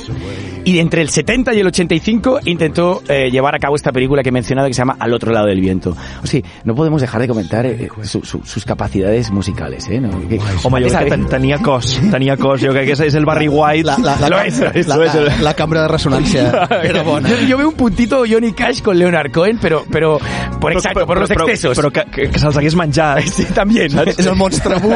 y 0.70 0.80
entre 0.80 1.02
el 1.02 1.10
70 1.10 1.54
y 1.56 1.60
el 1.62 1.68
85 1.68 2.42
intentó 2.46 3.02
eh, 3.08 3.32
llevar 3.32 3.56
a 3.56 3.60
cabo 3.60 3.76
esta 3.76 3.92
película 3.92 4.22
que 4.22 4.30
he 4.30 4.32
mencionado 4.32 4.68
que 4.68 4.74
se 4.76 4.80
llama 4.80 4.98
Al 5.00 5.14
otro 5.14 5.32
lado 5.32 5.48
del 5.48 5.60
viento. 5.60 5.98
O 6.24 6.28
sea, 6.28 6.42
no 6.64 6.76
podemos 6.76 7.02
dejar 7.02 7.22
de 7.22 7.28
comentar 7.28 7.66
eh, 7.66 7.90
su, 8.04 8.22
su, 8.24 8.44
sus 8.44 8.66
capacidades 8.66 9.32
musicales, 9.32 9.88
¿eh? 9.90 10.00
¿No? 10.00 10.10
Que, 10.28 10.40
Home, 10.64 10.82
jo 10.82 10.90
crec 10.90 11.04
que 11.06 11.10
ten, 11.10 11.26
tenia 11.28 11.58
cos, 11.58 12.00
tenia 12.12 12.38
cos. 12.38 12.62
Jo 12.62 12.72
crec 12.72 12.86
que 12.86 12.94
és, 12.94 13.02
és 13.08 13.16
el 13.18 13.26
Barry 13.26 13.48
White. 13.48 13.88
La, 13.88 13.98
la, 13.98 14.16
la, 14.30 14.44
és, 14.46 14.60
la, 14.60 14.96
lo 14.96 15.06
és. 15.06 15.16
la, 15.16 15.38
la 15.50 15.54
cambra 15.58 15.88
de 15.88 15.88
ressonància 15.90 16.68
era 16.84 17.02
bona. 17.08 17.30
Yo, 17.30 17.40
yo 17.48 17.58
veo 17.58 17.70
un 17.70 17.76
puntito 17.76 18.24
Johnny 18.30 18.54
Cash 18.54 18.84
con 18.84 19.00
Leonard 19.00 19.32
Cohen, 19.32 19.58
pero, 19.60 19.84
pero 19.92 20.20
por 20.62 20.74
exacto, 20.74 21.08
por 21.08 21.20
los 21.20 21.32
excesos. 21.32 21.78
Però, 21.78 21.90
però 21.90 22.06
que, 22.06 22.12
que, 22.12 22.30
que 22.30 22.40
se'ls 22.40 22.58
hagués 22.62 22.78
menjat. 22.78 23.24
Sí, 23.40 23.46
también. 23.56 23.94
És 24.06 24.26
el 24.26 24.36
monstre 24.36 24.76
bu. 24.82 24.90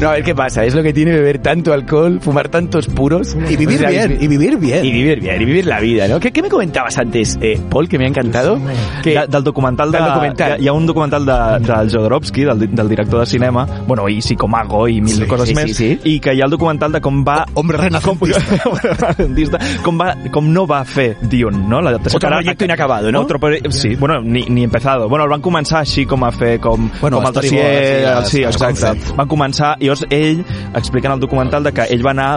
no, 0.00 0.08
a 0.08 0.12
ver 0.12 0.22
qué 0.24 0.34
pasa. 0.34 0.64
Es 0.64 0.74
lo 0.74 0.82
que 0.82 0.92
tiene 0.92 1.12
beber 1.12 1.38
tanto 1.38 1.72
alcohol, 1.72 2.20
fumar 2.20 2.48
tantos 2.48 2.86
puros. 2.86 3.36
Y 3.48 3.56
vivir 3.56 3.76
O 3.76 3.80
sea, 3.80 3.91
bien, 3.92 4.18
y 4.20 4.26
vivir 4.28 4.56
bien. 4.58 4.84
Y 4.84 4.90
vivir 4.92 5.20
bien, 5.20 5.40
y 5.40 5.44
vivir 5.44 5.66
la 5.66 5.80
vida, 5.80 6.08
¿no? 6.08 6.18
¿Qué, 6.20 6.32
qué 6.32 6.42
me 6.42 6.48
comentabas 6.48 6.98
antes, 6.98 7.38
eh, 7.40 7.60
Paul, 7.70 7.88
que 7.88 7.98
me 7.98 8.04
ha 8.04 8.08
encantado? 8.08 8.58
Que, 9.02 9.10
de, 9.18 9.26
del 9.26 9.44
documental, 9.44 9.90
de, 9.92 9.98
Del 9.98 10.06
documental. 10.08 10.60
Hi, 10.62 10.68
ha 10.68 10.72
un 10.72 10.86
documental 10.86 11.24
de, 11.26 11.66
del 11.72 11.90
Jodorowsky, 11.90 12.44
del, 12.44 12.74
del 12.74 12.88
director 12.88 13.20
de 13.20 13.26
cinema, 13.26 13.66
bueno, 13.86 14.08
i 14.08 14.20
Psicomago 14.20 14.86
i 14.88 15.00
mil 15.00 15.14
Sí, 15.14 15.26
coses 15.26 15.48
sí, 15.48 15.54
més, 15.54 15.76
sí, 15.76 15.98
sí. 16.02 16.14
i 16.16 16.20
que 16.20 16.34
hi 16.34 16.40
ha 16.42 16.46
el 16.46 16.50
documental 16.50 16.92
de 16.92 17.00
com 17.00 17.22
va... 17.26 17.44
Hombre 17.54 17.78
renacentista. 17.78 18.40
Com, 18.62 18.76
renacentista, 18.82 19.58
com, 19.84 19.98
va, 20.00 20.14
com 20.32 20.48
no 20.52 20.66
va 20.66 20.82
fer 20.88 21.16
Dune, 21.22 21.64
no? 21.68 21.80
L'adaptació 21.82 22.16
Otro 22.16 22.28
que 22.28 22.34
proyecto 22.36 22.64
inacabado, 22.64 23.10
¿no? 23.12 23.20
Otro 23.20 23.38
proye- 23.40 23.70
sí, 23.70 23.94
bueno, 23.96 24.20
ni, 24.22 24.42
ni 24.48 24.64
empezado. 24.64 25.08
Bueno, 25.08 25.24
el 25.24 25.30
van 25.30 25.42
començar 25.42 25.80
així 25.82 26.04
com 26.06 26.24
a 26.24 26.30
fer, 26.32 26.58
com, 26.60 26.88
Bueno, 27.00 27.18
com 27.18 27.26
el 27.28 27.34
dossier... 27.34 28.24
sí, 28.26 28.42
exacte. 28.44 28.92
Van 29.16 29.28
començar, 29.28 29.74
i 29.80 29.88
llavors 29.88 30.04
ell, 30.10 30.42
explicant 30.74 31.14
el 31.16 31.20
documental 31.20 31.64
de 31.64 31.72
que 31.76 31.86
ell 31.90 32.04
va 32.06 32.12
anar, 32.14 32.30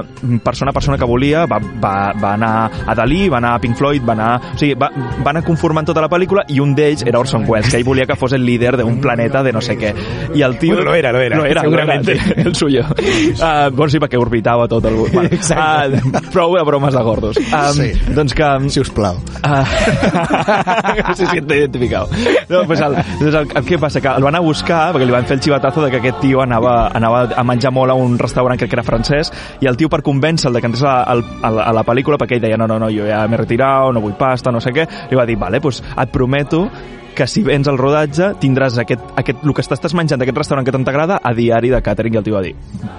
persona 0.43 0.71
a 0.71 0.73
persona 0.73 0.97
que 0.97 1.05
volia, 1.09 1.34
va, 1.49 1.59
va, 1.59 1.95
va 2.21 2.33
anar 2.33 2.53
a 2.87 2.95
Dalí, 2.97 3.27
va 3.29 3.39
anar 3.41 3.55
a 3.55 3.61
Pink 3.63 3.77
Floyd, 3.77 4.03
va 4.07 4.15
anar... 4.15 4.29
O 4.55 4.59
sigui, 4.59 4.75
va, 4.79 4.89
va 4.95 5.33
anar 5.33 5.43
conformant 5.45 5.87
tota 5.87 6.03
la 6.03 6.09
pel·lícula 6.11 6.45
i 6.51 6.59
un 6.63 6.75
d'ells 6.77 7.05
era 7.05 7.19
Orson 7.19 7.45
Welles, 7.47 7.69
que 7.71 7.79
ell 7.79 7.87
volia 7.87 8.07
que 8.09 8.17
fos 8.19 8.33
el 8.37 8.45
líder 8.45 8.75
d'un 8.79 8.99
planeta 9.03 9.43
de 9.43 9.53
no 9.55 9.61
sé 9.61 9.77
què. 9.79 9.93
I 10.35 10.45
el 10.45 10.57
tio... 10.61 10.75
Bueno, 10.75 10.91
lo 10.91 10.95
era, 10.95 11.11
lo 11.11 11.21
era, 11.21 11.37
Lo 11.37 11.45
era, 11.45 12.03
sí, 12.03 12.17
el 12.37 12.55
suyo. 12.55 12.85
Uh, 12.85 13.69
bueno, 13.71 13.89
sí, 13.89 13.99
perquè 14.01 14.19
orbitava 14.19 14.67
tot 14.71 14.85
el... 14.89 14.99
Vale. 15.13 15.31
Exacte. 15.35 16.01
Uh, 16.05 16.23
prou 16.31 16.55
de 16.57 16.63
bromes 16.67 16.95
de 16.95 17.03
gordos. 17.05 17.39
Um, 17.45 17.75
Sí. 17.75 17.91
Doncs 18.15 18.33
que... 18.33 18.45
Si 18.69 18.79
us 18.79 18.89
plau. 18.89 19.17
Ah, 19.43 19.65
se 21.15 21.25
siente 21.27 21.57
identificado. 21.57 22.09
No, 22.49 22.63
pues 22.63 22.79
el, 22.81 22.95
doncs 23.19 23.35
el, 23.35 23.47
el, 23.49 23.65
què 23.65 23.79
passa? 23.79 24.01
Que 24.01 24.13
el 24.15 24.23
van 24.23 24.37
a 24.37 24.41
buscar, 24.43 24.93
perquè 24.95 25.07
li 25.07 25.15
van 25.15 25.27
fer 25.27 25.37
el 25.37 25.43
xivatazo 25.43 25.83
de 25.85 25.91
que 25.93 25.99
aquest 26.01 26.21
tio 26.23 26.41
anava, 26.43 26.75
anava 26.95 27.25
a 27.35 27.43
menjar 27.47 27.73
molt 27.75 27.93
a 27.93 27.97
un 27.99 28.17
restaurant 28.19 28.59
crec 28.59 28.71
que 28.71 28.79
era 28.79 28.85
francès, 28.87 29.31
i 29.61 29.69
el 29.69 29.77
tio 29.79 29.89
per 29.91 30.01
convèncer-lo 30.05 30.55
de 30.55 30.63
que 30.63 30.71
entrés 30.71 30.85
a, 30.87 30.97
a, 31.41 31.51
la- 31.51 31.63
a 31.63 31.73
la 31.73 31.83
pel·lícula, 31.83 32.17
perquè 32.17 32.35
ell 32.39 32.41
deia, 32.41 32.57
no, 32.57 32.67
no, 32.67 32.79
no, 32.79 32.89
jo 32.89 33.05
ja 33.07 33.23
m'he 33.27 33.37
retirat, 33.37 33.93
no 33.93 34.01
vull 34.01 34.15
pasta, 34.17 34.51
no 34.51 34.59
sé 34.61 34.71
què, 34.73 34.87
li 35.11 35.15
va 35.17 35.25
dir, 35.25 35.37
vale, 35.37 35.61
pues 35.61 35.81
et 35.81 36.09
prometo 36.11 36.67
que 37.15 37.23
si 37.31 37.43
vens 37.47 37.63
al 37.71 37.77
rodatge 37.79 38.33
tindràs 38.41 38.75
aquest, 38.81 38.99
aquest, 39.15 39.43
el 39.47 39.53
que 39.55 39.63
estàs 39.63 39.93
menjant 39.95 40.19
d'aquest 40.19 40.35
restaurant 40.37 40.65
que 40.67 40.71
tant 40.75 40.83
t'agrada 40.83 41.21
a 41.23 41.31
diari 41.33 41.69
de 41.71 41.79
catering 41.81 42.13
i 42.13 42.17
el 42.19 42.25
tio 42.25 42.35
va 42.35 42.41
dir 42.43 42.51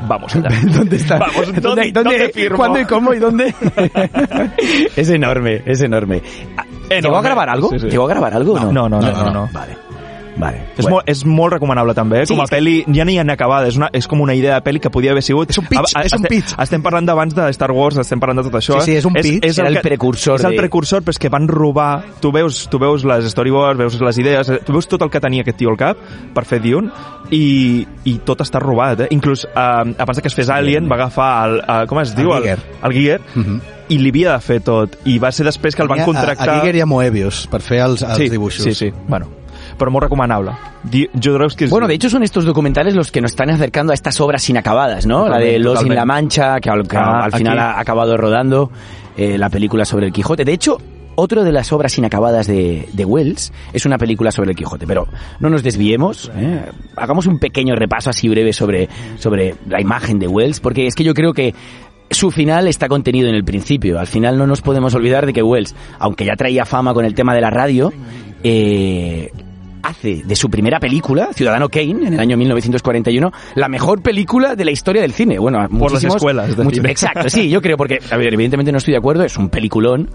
vamos 0.08 0.34
allá 0.36 0.48
¿Dónde 0.72 0.96
está? 0.96 1.18
vamos, 1.18 1.52
¿dónde, 1.60 1.92
¿Dónde, 1.92 1.92
¿dónde 1.92 2.28
firmo? 2.32 2.56
¿Cuándo 2.56 2.80
y 2.80 2.84
cómo 2.86 3.12
y 3.12 3.18
dónde? 3.18 3.52
es 4.96 5.10
enorme, 5.10 5.62
es 5.66 5.80
enorme. 5.82 6.22
Ah, 6.56 6.64
¿Llegó 6.64 6.94
a 6.94 6.98
Enorme. 6.98 7.22
grabar 7.28 7.48
algo? 7.50 7.68
Sí, 7.70 7.78
sí. 7.78 7.88
¿Llegó 7.90 8.04
a 8.04 8.08
grabar 8.08 8.32
algo 8.34 8.52
o 8.54 8.58
no? 8.60 8.72
No, 8.72 8.88
no, 8.88 9.00
no, 9.00 9.12
no, 9.12 9.30
no. 9.30 9.48
Vale, 9.52 9.76
vale. 10.36 10.62
És, 10.76 10.84
Bueno. 10.84 10.96
molt, 10.96 11.08
és 11.08 11.24
molt 11.24 11.52
recomanable 11.54 11.94
també? 11.94 12.24
Sí, 12.26 12.34
com 12.34 12.40
a 12.40 12.44
és 12.44 12.50
que- 12.50 12.56
pel·li, 12.58 12.84
ja 12.94 13.04
ni 13.04 13.18
en 13.18 13.30
acabada, 13.30 13.68
és, 13.68 13.76
una, 13.76 13.88
és 13.92 14.06
com 14.06 14.20
una 14.20 14.34
idea 14.34 14.54
de 14.54 14.62
pel·li 14.64 14.80
que 14.80 14.90
podia 14.90 15.10
haver 15.12 15.22
sigut... 15.22 15.50
És 15.50 15.58
un 15.58 15.66
pitch, 15.66 15.94
A- 15.94 16.00
a- 16.00 16.04
és 16.04 16.12
un 16.12 16.24
estem, 16.24 16.28
pitch. 16.28 16.54
Estem 16.62 16.82
parlant 16.82 17.06
d'abans 17.06 17.34
de 17.34 17.48
Star 17.52 17.70
Wars, 17.72 17.96
estem 17.98 18.20
parlant 18.20 18.38
de 18.42 18.44
tot 18.50 18.54
això. 18.60 18.80
Sí, 18.80 18.92
sí, 18.92 18.96
és 18.96 19.04
un 19.04 19.14
pitch. 19.14 19.44
És, 19.44 19.58
Era 19.58 19.68
el 19.68 19.74
que- 19.76 19.82
precursor 19.88 20.38
És 20.38 20.44
el 20.44 20.52
de- 20.52 20.56
precursor, 20.58 21.02
però 21.02 21.10
és 21.10 21.18
que 21.18 21.28
van 21.28 21.48
robar... 21.48 22.04
Tu 22.20 22.30
veus, 22.32 22.68
tu 22.68 22.78
veus 22.78 23.04
les 23.04 23.30
storyboards, 23.30 23.78
veus 23.78 24.00
les 24.00 24.18
idees, 24.18 24.52
tu 24.64 24.72
veus 24.72 24.86
tot 24.88 25.02
el 25.02 25.10
que 25.10 25.20
tenia 25.20 25.42
aquest 25.42 25.58
tio 25.58 25.70
al 25.70 25.76
cap 25.76 25.96
per 26.34 26.44
fer 26.44 26.60
Dune 26.62 26.90
i, 27.30 27.86
i 28.04 28.18
tot 28.24 28.40
està 28.44 28.60
robat, 28.62 29.00
eh? 29.00 29.08
Inclús, 29.10 29.44
eh, 29.46 29.94
abans 29.98 30.20
que 30.20 30.28
es 30.28 30.34
fes 30.34 30.48
Alien, 30.50 30.86
va 30.90 30.94
agafar 30.96 31.30
el... 31.48 31.56
Eh, 31.60 31.86
com 31.88 31.98
es 32.00 32.14
diu? 32.14 32.30
Giger. 32.36 32.58
El, 32.82 32.90
el 32.90 32.92
Giger. 32.92 33.20
Mhm. 33.34 33.60
I 33.88 33.98
li 34.02 34.10
havia 34.10 34.32
de 34.32 34.40
fer 34.42 34.60
tot. 34.66 34.96
I 35.06 35.18
va 35.22 35.30
ser 35.30 35.44
després 35.46 35.76
que 35.76 35.82
el 35.82 35.88
van 35.88 36.00
A, 36.00 36.04
contractar... 36.04 36.48
a 36.48 36.54
Giger 36.60 36.74
i 36.74 36.80
a 36.82 36.86
Moebius 36.90 37.44
per 37.46 37.60
fer 37.62 37.78
els, 37.84 38.02
els 38.02 38.16
sí, 38.18 38.28
dibuixos. 38.28 38.64
Sí, 38.64 38.74
sí, 38.74 38.92
bueno. 39.06 39.28
Però 39.76 39.90
molt 39.90 40.04
recomanable. 40.04 40.52
Jodorowsky 40.90 41.64
és... 41.64 41.70
Bueno, 41.70 41.86
de 41.86 41.94
hecho 41.94 42.08
son 42.08 42.22
estos 42.22 42.44
documentales 42.46 42.94
los 42.94 43.10
que 43.10 43.20
nos 43.20 43.32
están 43.32 43.50
acercando 43.50 43.92
a 43.92 43.94
estas 43.94 44.20
obras 44.20 44.48
inacabadas, 44.48 45.04
¿no? 45.06 45.28
La 45.28 45.38
de 45.38 45.58
Los 45.58 45.82
en 45.82 45.88
totalmente. 45.88 45.94
la 45.96 46.04
Mancha, 46.06 46.60
que 46.60 46.70
al, 46.70 46.88
que 46.88 46.96
Ah, 46.96 47.24
al 47.24 47.32
final 47.32 47.58
aquí. 47.58 47.68
ha 47.76 47.80
acabado 47.80 48.16
rodando 48.16 48.70
eh, 49.16 49.36
la 49.36 49.50
película 49.50 49.84
sobre 49.84 50.06
el 50.06 50.12
Quijote. 50.12 50.44
De 50.46 50.52
hecho, 50.54 50.78
otro 51.14 51.44
de 51.44 51.52
las 51.52 51.72
obras 51.72 51.96
inacabadas 51.98 52.46
de, 52.46 52.88
de 52.92 53.04
Wells 53.04 53.52
es 53.72 53.84
una 53.86 53.98
película 53.98 54.30
sobre 54.32 54.50
el 54.50 54.56
Quijote, 54.56 54.86
pero 54.86 55.08
no 55.40 55.50
nos 55.50 55.62
desviemos, 55.62 56.30
¿eh? 56.36 56.62
hagamos 56.96 57.26
un 57.26 57.38
pequeño 57.38 57.74
repaso 57.74 58.10
así 58.10 58.28
breve 58.28 58.52
sobre, 58.52 58.88
sobre 59.18 59.54
la 59.68 59.80
imagen 59.80 60.18
de 60.18 60.26
Wells, 60.28 60.60
porque 60.60 60.86
es 60.86 60.94
que 60.94 61.04
yo 61.04 61.12
creo 61.14 61.32
que 61.32 61.54
su 62.10 62.30
final 62.30 62.68
está 62.68 62.88
contenido 62.88 63.28
en 63.28 63.34
el 63.34 63.44
principio. 63.44 63.98
Al 63.98 64.06
final 64.06 64.38
no 64.38 64.46
nos 64.46 64.62
podemos 64.62 64.94
olvidar 64.94 65.26
de 65.26 65.32
que 65.32 65.42
Wells, 65.42 65.74
aunque 65.98 66.24
ya 66.24 66.36
traía 66.36 66.64
fama 66.64 66.94
con 66.94 67.04
el 67.04 67.14
tema 67.14 67.34
de 67.34 67.40
la 67.40 67.50
radio, 67.50 67.92
eh, 68.44 69.32
hace 69.82 70.22
de 70.24 70.36
su 70.36 70.48
primera 70.50 70.80
película, 70.80 71.30
Ciudadano 71.32 71.68
Kane, 71.68 72.06
en 72.06 72.14
el 72.14 72.20
año 72.20 72.36
1941, 72.36 73.32
la 73.54 73.68
mejor 73.68 74.02
película 74.02 74.54
de 74.56 74.64
la 74.64 74.70
historia 74.70 75.02
del 75.02 75.12
cine. 75.12 75.38
Bueno, 75.38 75.60
las 75.60 75.70
muchísimos- 75.70 76.16
escuelas. 76.16 76.50
Exacto, 76.84 77.28
sí, 77.28 77.48
yo 77.50 77.62
creo, 77.62 77.76
porque, 77.76 77.98
a 78.10 78.16
ver, 78.16 78.32
evidentemente 78.32 78.72
no 78.72 78.78
estoy 78.78 78.92
de 78.92 78.98
acuerdo, 78.98 79.24
es 79.24 79.36
un 79.36 79.48
peliculón. 79.48 80.10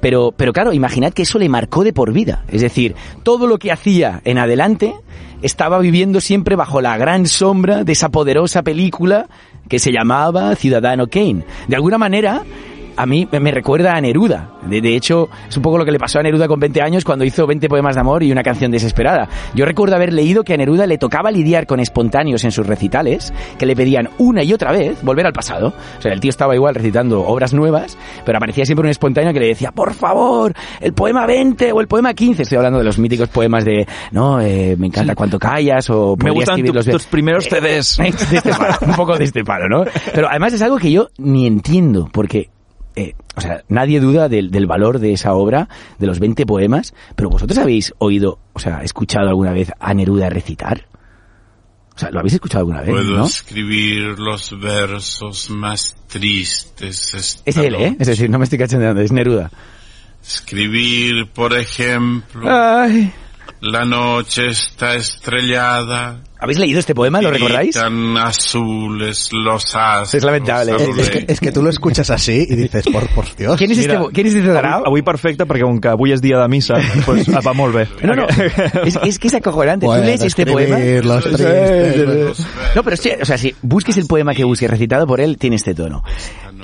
Pero, 0.00 0.32
pero 0.34 0.54
claro, 0.54 0.72
imaginad 0.72 1.12
que 1.12 1.22
eso 1.22 1.38
le 1.38 1.50
marcó 1.50 1.84
de 1.84 1.92
por 1.92 2.12
vida. 2.12 2.42
Es 2.48 2.62
decir, 2.62 2.94
todo 3.22 3.46
lo 3.46 3.58
que 3.58 3.70
hacía 3.70 4.22
en 4.24 4.38
adelante 4.38 4.94
estaba 5.42 5.78
viviendo 5.78 6.22
siempre 6.22 6.56
bajo 6.56 6.80
la 6.80 6.96
gran 6.96 7.26
sombra 7.26 7.84
de 7.84 7.92
esa 7.92 8.08
poderosa 8.08 8.62
película 8.62 9.28
que 9.68 9.78
se 9.78 9.92
llamaba 9.92 10.54
Ciudadano 10.56 11.06
Kane. 11.08 11.44
De 11.68 11.76
alguna 11.76 11.98
manera, 11.98 12.42
a 13.02 13.06
mí 13.06 13.26
me- 13.30 13.50
recuerda 13.50 13.94
a 13.96 14.00
Neruda. 14.00 14.50
De, 14.62 14.80
de 14.80 14.94
hecho, 14.94 15.28
es 15.48 15.56
un 15.56 15.62
poco 15.62 15.78
lo 15.78 15.84
que 15.84 15.90
le 15.90 15.98
pasó 15.98 16.18
a 16.20 16.22
Neruda 16.22 16.46
con 16.46 16.60
20 16.60 16.82
años 16.82 17.04
cuando 17.04 17.24
hizo 17.24 17.46
20 17.46 17.68
poemas 17.68 17.94
de 17.96 18.00
amor 18.00 18.22
y 18.22 18.30
una 18.30 18.42
canción 18.42 18.70
desesperada. 18.70 19.28
Yo 19.54 19.64
recuerdo 19.64 19.96
haber 19.96 20.12
leído 20.12 20.44
que 20.44 20.54
a 20.54 20.56
Neruda 20.56 20.86
le 20.86 20.98
tocaba 20.98 21.30
lidiar 21.30 21.66
con 21.66 21.80
espontáneos 21.80 22.44
en 22.44 22.52
sus 22.52 22.66
recitales 22.66 23.32
que 23.58 23.66
le 23.66 23.74
pedían 23.74 24.10
una 24.18 24.42
y 24.42 24.52
otra 24.52 24.70
vez 24.72 25.02
volver 25.02 25.26
al 25.26 25.32
pasado. 25.32 25.72
O 25.98 26.02
sea, 26.02 26.12
el 26.12 26.20
tío 26.20 26.30
estaba 26.30 26.54
igual 26.54 26.74
recitando 26.74 27.22
obras 27.26 27.52
nuevas, 27.54 27.96
pero 28.24 28.38
aparecía 28.38 28.64
siempre 28.64 28.84
un 28.86 28.90
espontáneo 28.90 29.32
que 29.32 29.40
le 29.40 29.46
decía, 29.46 29.72
por 29.72 29.94
favor, 29.94 30.52
el 30.80 30.92
poema 30.92 31.26
20 31.26 31.72
o 31.72 31.80
el 31.80 31.88
poema 31.88 32.14
15. 32.14 32.42
Estoy 32.42 32.56
hablando 32.56 32.78
de 32.78 32.84
los 32.84 32.98
míticos 32.98 33.28
poemas 33.28 33.64
de, 33.64 33.86
no, 34.12 34.40
eh, 34.40 34.76
me 34.78 34.86
encanta 34.88 35.14
cuánto 35.14 35.38
callas 35.38 35.88
o 35.90 36.16
Me 36.22 36.30
gustan 36.30 36.62
tu- 36.62 36.72
los 36.72 36.86
tus 36.86 37.06
primeros 37.06 37.44
CDs. 37.46 37.96
de 37.98 38.08
este 38.08 38.50
un 38.86 38.94
poco 38.94 39.16
de 39.16 39.24
este 39.24 39.42
palo, 39.44 39.68
¿no? 39.68 39.84
Pero 40.14 40.28
además 40.28 40.52
es 40.52 40.62
algo 40.62 40.76
que 40.78 40.92
yo 40.92 41.08
ni 41.18 41.46
entiendo, 41.46 42.08
porque, 42.12 42.50
eh, 42.96 43.14
o 43.36 43.40
sea, 43.40 43.62
nadie 43.68 44.00
duda 44.00 44.28
del, 44.28 44.50
del 44.50 44.66
valor 44.66 44.98
de 44.98 45.12
esa 45.12 45.32
obra, 45.34 45.68
de 45.98 46.06
los 46.06 46.18
20 46.18 46.44
poemas, 46.46 46.94
pero 47.16 47.30
vosotros 47.30 47.58
habéis 47.58 47.94
oído, 47.98 48.38
o 48.52 48.58
sea, 48.58 48.82
escuchado 48.82 49.28
alguna 49.28 49.52
vez 49.52 49.70
a 49.78 49.94
Neruda 49.94 50.28
recitar? 50.28 50.86
O 51.94 51.98
sea, 51.98 52.10
¿lo 52.10 52.20
habéis 52.20 52.34
escuchado 52.34 52.60
alguna 52.60 52.80
vez, 52.80 52.90
Puedo 52.90 53.18
no? 53.18 53.26
escribir 53.26 54.18
los 54.18 54.58
versos 54.58 55.50
más 55.50 55.94
tristes. 56.06 57.14
esta 57.14 57.42
Es 57.44 57.56
él, 57.56 57.74
¿eh? 57.74 57.96
Es 57.98 58.06
decir, 58.06 58.30
no 58.30 58.38
me 58.38 58.44
estoy 58.44 58.58
cachondeando, 58.58 59.02
es 59.02 59.12
Neruda. 59.12 59.50
Escribir, 60.22 61.26
por 61.30 61.52
ejemplo, 61.56 62.48
Ay. 62.50 63.12
La 63.60 63.84
noche 63.84 64.48
está 64.48 64.94
estrellada. 64.94 66.20
¿Habéis 66.42 66.58
leído 66.58 66.80
este 66.80 66.94
poema? 66.94 67.20
¿Lo 67.20 67.30
recordáis? 67.30 67.74
Tan 67.74 68.16
azules 68.16 69.28
los 69.32 69.74
astros. 69.76 70.14
Es 70.14 70.24
lamentable, 70.24 70.72
es- 70.74 70.98
Es 70.98 71.10
que, 71.10 71.24
es 71.28 71.40
que 71.40 71.52
tú 71.52 71.62
lo 71.62 71.68
escuchas 71.68 72.08
así 72.10 72.46
y 72.48 72.56
dices, 72.56 72.84
por, 72.90 73.06
por 73.10 73.26
Dios. 73.36 73.58
¿Quién 73.58 73.70
es 73.72 73.78
este, 73.78 73.98
Mira, 73.98 74.10
¿quién 74.10 74.26
es 74.26 74.34
este 74.34 74.48
tarao? 74.50 74.86
Avui, 74.86 75.02
perfecte 75.02 75.44
perquè 75.44 75.60
com 75.68 75.76
que 75.78 75.88
avui 75.92 76.12
és 76.16 76.22
dia 76.24 76.38
de 76.40 76.48
missa, 76.48 76.78
pues, 77.04 77.28
ah, 77.28 77.42
va 77.46 77.52
molt 77.52 77.74
bé. 77.76 77.84
No, 78.02 78.14
no, 78.16 78.24
es, 78.86 78.96
es 79.04 79.18
que 79.18 79.28
es 79.28 79.34
acojonante. 79.34 79.84
Tú 79.84 79.92
Puedo 79.92 80.02
lees 80.02 80.22
este 80.22 80.46
poema. 80.46 80.78
los 80.78 81.24
tristes. 81.24 82.46
No, 82.74 82.82
pero 82.82 82.96
sí, 82.96 83.10
o 83.20 83.24
sea, 83.26 83.36
si 83.36 83.54
busques 83.60 83.98
el 83.98 84.06
poema 84.06 84.32
que 84.34 84.44
busques 84.44 84.70
recitado 84.70 85.06
por 85.06 85.20
él, 85.20 85.36
tiene 85.36 85.56
este 85.56 85.74
tono. 85.74 86.02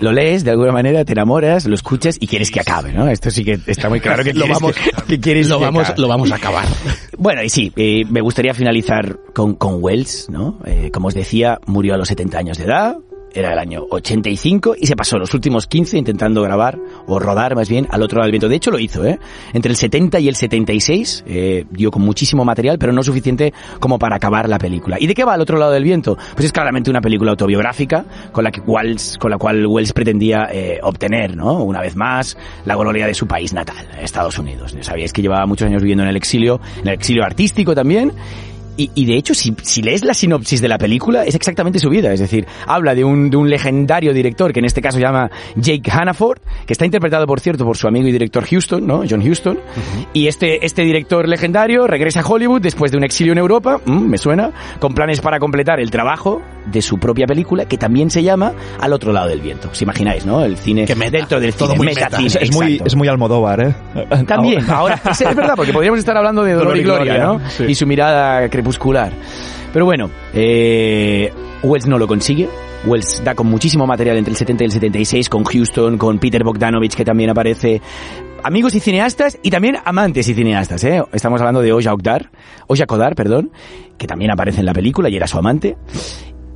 Lo 0.00 0.12
lees, 0.12 0.44
de 0.44 0.50
alguna 0.50 0.72
manera, 0.72 1.04
te 1.04 1.12
enamoras, 1.12 1.64
lo 1.66 1.74
escuchas 1.74 2.16
y 2.20 2.26
quieres 2.26 2.50
que 2.50 2.60
acabe, 2.60 2.92
¿no? 2.92 3.08
Esto 3.08 3.30
sí 3.30 3.44
que 3.44 3.58
está 3.66 3.88
muy 3.88 4.00
claro 4.00 4.22
que 4.24 4.32
Lo 4.34 4.46
vamos- 4.46 4.74
que, 5.06 5.18
quieres 5.20 5.48
lo 5.48 5.58
vamos, 5.58 5.92
lo 5.96 6.08
vamos 6.08 6.30
a 6.32 6.36
acabar. 6.36 6.66
Bueno, 7.18 7.42
y 7.42 7.48
sí, 7.48 7.72
eh, 7.76 8.04
me 8.10 8.20
gustaría 8.20 8.52
finalizar 8.52 9.18
con, 9.34 9.54
con 9.54 9.82
Wells, 9.82 10.28
¿no? 10.28 10.58
Eh, 10.66 10.90
como 10.92 11.08
os 11.08 11.14
decía, 11.14 11.58
murió 11.64 11.94
a 11.94 11.96
los 11.96 12.08
70 12.08 12.38
años 12.38 12.58
de 12.58 12.64
edad, 12.64 12.96
era 13.40 13.52
el 13.52 13.58
año 13.58 13.84
85 13.88 14.76
y 14.78 14.86
se 14.86 14.96
pasó 14.96 15.18
los 15.18 15.32
últimos 15.34 15.66
15 15.66 15.98
intentando 15.98 16.42
grabar, 16.42 16.78
o 17.06 17.18
rodar 17.18 17.54
más 17.54 17.68
bien, 17.68 17.86
al 17.90 18.02
otro 18.02 18.18
lado 18.18 18.26
del 18.26 18.32
viento. 18.32 18.48
De 18.48 18.56
hecho 18.56 18.70
lo 18.70 18.78
hizo, 18.78 19.04
¿eh? 19.04 19.18
Entre 19.52 19.70
el 19.70 19.76
70 19.76 20.18
y 20.20 20.28
el 20.28 20.36
76 20.36 21.24
eh, 21.26 21.64
dio 21.70 21.90
con 21.90 22.02
muchísimo 22.02 22.44
material, 22.44 22.78
pero 22.78 22.92
no 22.92 23.02
suficiente 23.02 23.52
como 23.80 23.98
para 23.98 24.16
acabar 24.16 24.48
la 24.48 24.58
película. 24.58 24.96
¿Y 24.98 25.06
de 25.06 25.14
qué 25.14 25.24
va 25.24 25.34
al 25.34 25.40
otro 25.40 25.58
lado 25.58 25.72
del 25.72 25.84
viento? 25.84 26.16
Pues 26.34 26.46
es 26.46 26.52
claramente 26.52 26.90
una 26.90 27.00
película 27.00 27.30
autobiográfica 27.32 28.04
con 28.32 28.44
la 28.44 28.50
que 28.50 28.60
Wells, 28.60 29.18
con 29.18 29.30
la 29.30 29.38
cual 29.38 29.66
Wells 29.66 29.92
pretendía 29.92 30.48
eh, 30.52 30.78
obtener, 30.82 31.36
¿no? 31.36 31.62
Una 31.62 31.80
vez 31.80 31.96
más, 31.96 32.36
la 32.64 32.76
gloria 32.76 33.06
de 33.06 33.14
su 33.14 33.26
país 33.26 33.52
natal, 33.52 33.86
Estados 34.00 34.38
Unidos. 34.38 34.74
Sabíais 34.80 35.12
que 35.12 35.22
llevaba 35.22 35.46
muchos 35.46 35.66
años 35.66 35.82
viviendo 35.82 36.04
en 36.04 36.10
el 36.10 36.16
exilio, 36.16 36.60
en 36.80 36.88
el 36.88 36.94
exilio 36.94 37.24
artístico 37.24 37.74
también, 37.74 38.12
y, 38.76 38.90
y 38.94 39.06
de 39.06 39.16
hecho, 39.16 39.34
si, 39.34 39.54
si 39.62 39.82
lees 39.82 40.04
la 40.04 40.14
sinopsis 40.14 40.60
de 40.60 40.68
la 40.68 40.78
película, 40.78 41.24
es 41.24 41.34
exactamente 41.34 41.78
su 41.78 41.88
vida. 41.88 42.12
Es 42.12 42.20
decir, 42.20 42.46
habla 42.66 42.94
de 42.94 43.04
un, 43.04 43.30
de 43.30 43.36
un 43.36 43.48
legendario 43.48 44.12
director, 44.12 44.52
que 44.52 44.60
en 44.60 44.66
este 44.66 44.80
caso 44.80 44.98
se 44.98 45.04
llama 45.04 45.30
Jake 45.56 45.90
Hannaford, 45.90 46.40
que 46.66 46.72
está 46.72 46.84
interpretado, 46.84 47.26
por 47.26 47.40
cierto, 47.40 47.64
por 47.64 47.76
su 47.76 47.88
amigo 47.88 48.08
y 48.08 48.12
director 48.12 48.44
Houston, 48.44 48.86
¿no? 48.86 49.02
John 49.08 49.22
Houston. 49.22 49.58
Y 50.12 50.28
este, 50.28 50.64
este 50.64 50.82
director 50.82 51.28
legendario 51.28 51.86
regresa 51.86 52.20
a 52.20 52.26
Hollywood 52.26 52.60
después 52.60 52.90
de 52.90 52.98
un 52.98 53.04
exilio 53.04 53.32
en 53.32 53.38
Europa, 53.38 53.80
mm, 53.84 54.06
me 54.06 54.18
suena, 54.18 54.50
con 54.78 54.94
planes 54.94 55.20
para 55.20 55.38
completar 55.38 55.80
el 55.80 55.90
trabajo 55.90 56.42
de 56.66 56.82
su 56.82 56.98
propia 56.98 57.26
película, 57.26 57.66
que 57.66 57.78
también 57.78 58.10
se 58.10 58.22
llama 58.22 58.52
Al 58.80 58.92
otro 58.92 59.12
lado 59.12 59.28
del 59.28 59.40
viento. 59.40 59.68
¿Os 59.70 59.80
imagináis, 59.82 60.26
no? 60.26 60.44
El 60.44 60.56
cine 60.56 60.84
Que 60.84 60.94
meta, 60.96 61.18
dentro 61.18 61.40
del 61.40 61.54
todo 61.54 61.72
cine, 61.72 61.78
muy 61.78 61.86
meta. 61.94 62.08
És, 62.18 62.36
és, 62.36 62.52
muy, 62.52 62.80
és 62.84 62.96
muy 62.96 63.08
Almodóvar, 63.08 63.60
eh? 63.60 63.74
También, 64.26 64.68
ahora, 64.68 65.00
es, 65.10 65.20
es 65.20 65.36
verdad, 65.36 65.54
porque 65.54 65.72
podríamos 65.72 65.98
estar 65.98 66.16
hablando 66.16 66.42
de 66.42 66.54
Dolor, 66.54 66.66
Dolor 66.66 66.76
y 66.76 66.80
y 66.80 66.84
Gloria, 66.84 67.14
Gloria, 67.14 67.44
¿no? 67.44 67.50
sí. 67.50 67.64
Y 67.68 67.74
su 67.74 67.86
mirada 67.86 68.48
crepuscular. 68.66 69.12
Pero 69.72 69.84
bueno, 69.84 70.10
eh, 70.34 71.32
Wells 71.62 71.86
no 71.86 71.98
lo 71.98 72.06
consigue. 72.08 72.48
Wells 72.84 73.22
da 73.24 73.34
con 73.34 73.46
muchísimo 73.46 73.86
material 73.86 74.16
entre 74.16 74.32
el 74.32 74.36
70 74.36 74.64
y 74.64 74.66
el 74.66 74.72
76, 74.72 75.28
con 75.28 75.44
Houston, 75.44 75.98
con 75.98 76.18
Peter 76.18 76.42
Bogdanovich, 76.42 76.94
que 76.94 77.04
también 77.04 77.30
aparece. 77.30 77.80
Amigos 78.42 78.74
y 78.74 78.80
cineastas, 78.80 79.38
y 79.42 79.50
también 79.50 79.76
amantes 79.84 80.28
y 80.28 80.34
cineastas, 80.34 80.84
¿eh? 80.84 81.02
Estamos 81.12 81.40
hablando 81.40 81.62
de 81.62 81.72
Oja 81.72 81.92
Okdar, 81.92 82.30
Oja 82.68 82.86
Kodar, 82.86 83.14
perdón, 83.14 83.50
que 83.98 84.06
también 84.06 84.30
aparece 84.30 84.60
en 84.60 84.66
la 84.66 84.72
película 84.72 85.08
y 85.08 85.16
era 85.16 85.26
su 85.26 85.38
amante 85.38 85.76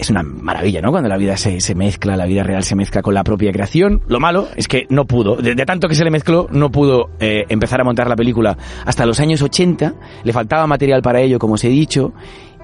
es 0.01 0.09
una 0.09 0.23
maravilla, 0.23 0.81
¿no? 0.81 0.91
Cuando 0.91 1.09
la 1.09 1.19
vida 1.19 1.37
se, 1.37 1.61
se 1.61 1.75
mezcla, 1.75 2.17
la 2.17 2.25
vida 2.25 2.43
real 2.43 2.65
se 2.65 2.75
mezcla 2.75 3.03
con 3.03 3.13
la 3.13 3.23
propia 3.23 3.53
creación. 3.53 4.03
Lo 4.09 4.19
malo 4.19 4.49
es 4.57 4.67
que 4.67 4.87
no 4.89 5.05
pudo, 5.05 5.37
de, 5.37 5.55
tanto 5.67 5.89
que 5.89 5.95
se 5.95 6.05
le 6.05 6.11
mezcló, 6.11 6.49
no 6.51 6.71
pudo 6.71 7.11
eh, 7.21 7.45
empezar 7.51 7.81
a 7.83 7.85
montar 7.85 8.09
la 8.09 8.17
película 8.17 8.57
hasta 8.87 9.05
los 9.05 9.21
años 9.21 9.43
80. 9.43 9.95
Le 10.25 10.33
faltaba 10.33 10.67
material 10.67 11.03
para 11.03 11.21
ello, 11.21 11.39
como 11.39 11.55
os 11.55 11.65
he 11.65 11.69
dicho, 11.69 12.15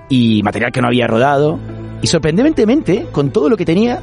y 0.09 0.43
material 0.43 0.73
que 0.73 0.81
no 0.81 0.89
había 0.89 1.07
rodado. 1.07 1.59
Y 2.01 2.07
sorprendentemente, 2.07 3.07
con 3.13 3.31
todo 3.31 3.51
lo 3.51 3.57
que 3.57 3.67
tenía, 3.67 4.01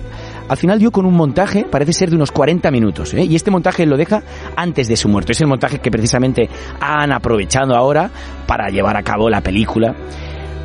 al 0.48 0.58
final 0.58 0.78
dio 0.78 0.92
con 0.92 1.06
un 1.06 1.16
montaje, 1.16 1.66
parece 1.66 1.94
ser 1.94 2.10
de 2.12 2.16
unos 2.16 2.32
40 2.32 2.70
minutos, 2.70 3.14
¿eh? 3.14 3.24
y 3.24 3.36
este 3.36 3.50
montaje 3.50 3.86
lo 3.86 3.98
deja 3.98 4.22
antes 4.56 4.88
de 4.88 4.98
su 4.98 5.10
muerte. 5.10 5.32
Es 5.32 5.42
el 5.42 5.48
montaje 5.48 5.80
que 5.80 5.90
precisamente 5.90 6.50
han 6.80 7.12
aprovechado 7.12 7.76
ahora 7.76 8.12
para 8.46 8.70
llevar 8.70 8.98
a 8.98 9.04
cabo 9.04 9.30
la 9.30 9.42
película 9.42 9.96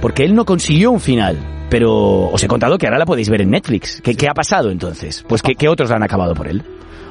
porque 0.00 0.24
él 0.24 0.34
no 0.34 0.44
consiguió 0.44 0.90
un 0.90 1.00
final. 1.00 1.36
Pero 1.70 2.30
os 2.30 2.42
he 2.42 2.48
contado 2.48 2.78
que 2.78 2.86
ahora 2.86 2.98
la 2.98 3.04
podéis 3.04 3.28
ver 3.28 3.42
en 3.42 3.50
Netflix. 3.50 4.00
¿Qué, 4.00 4.14
qué 4.14 4.26
ha 4.26 4.32
pasado 4.32 4.70
entonces? 4.70 5.24
Pues 5.28 5.42
que, 5.42 5.54
que 5.54 5.68
otros 5.68 5.90
la 5.90 5.96
han 5.96 6.02
acabado 6.02 6.34
por 6.34 6.48
él. 6.48 6.64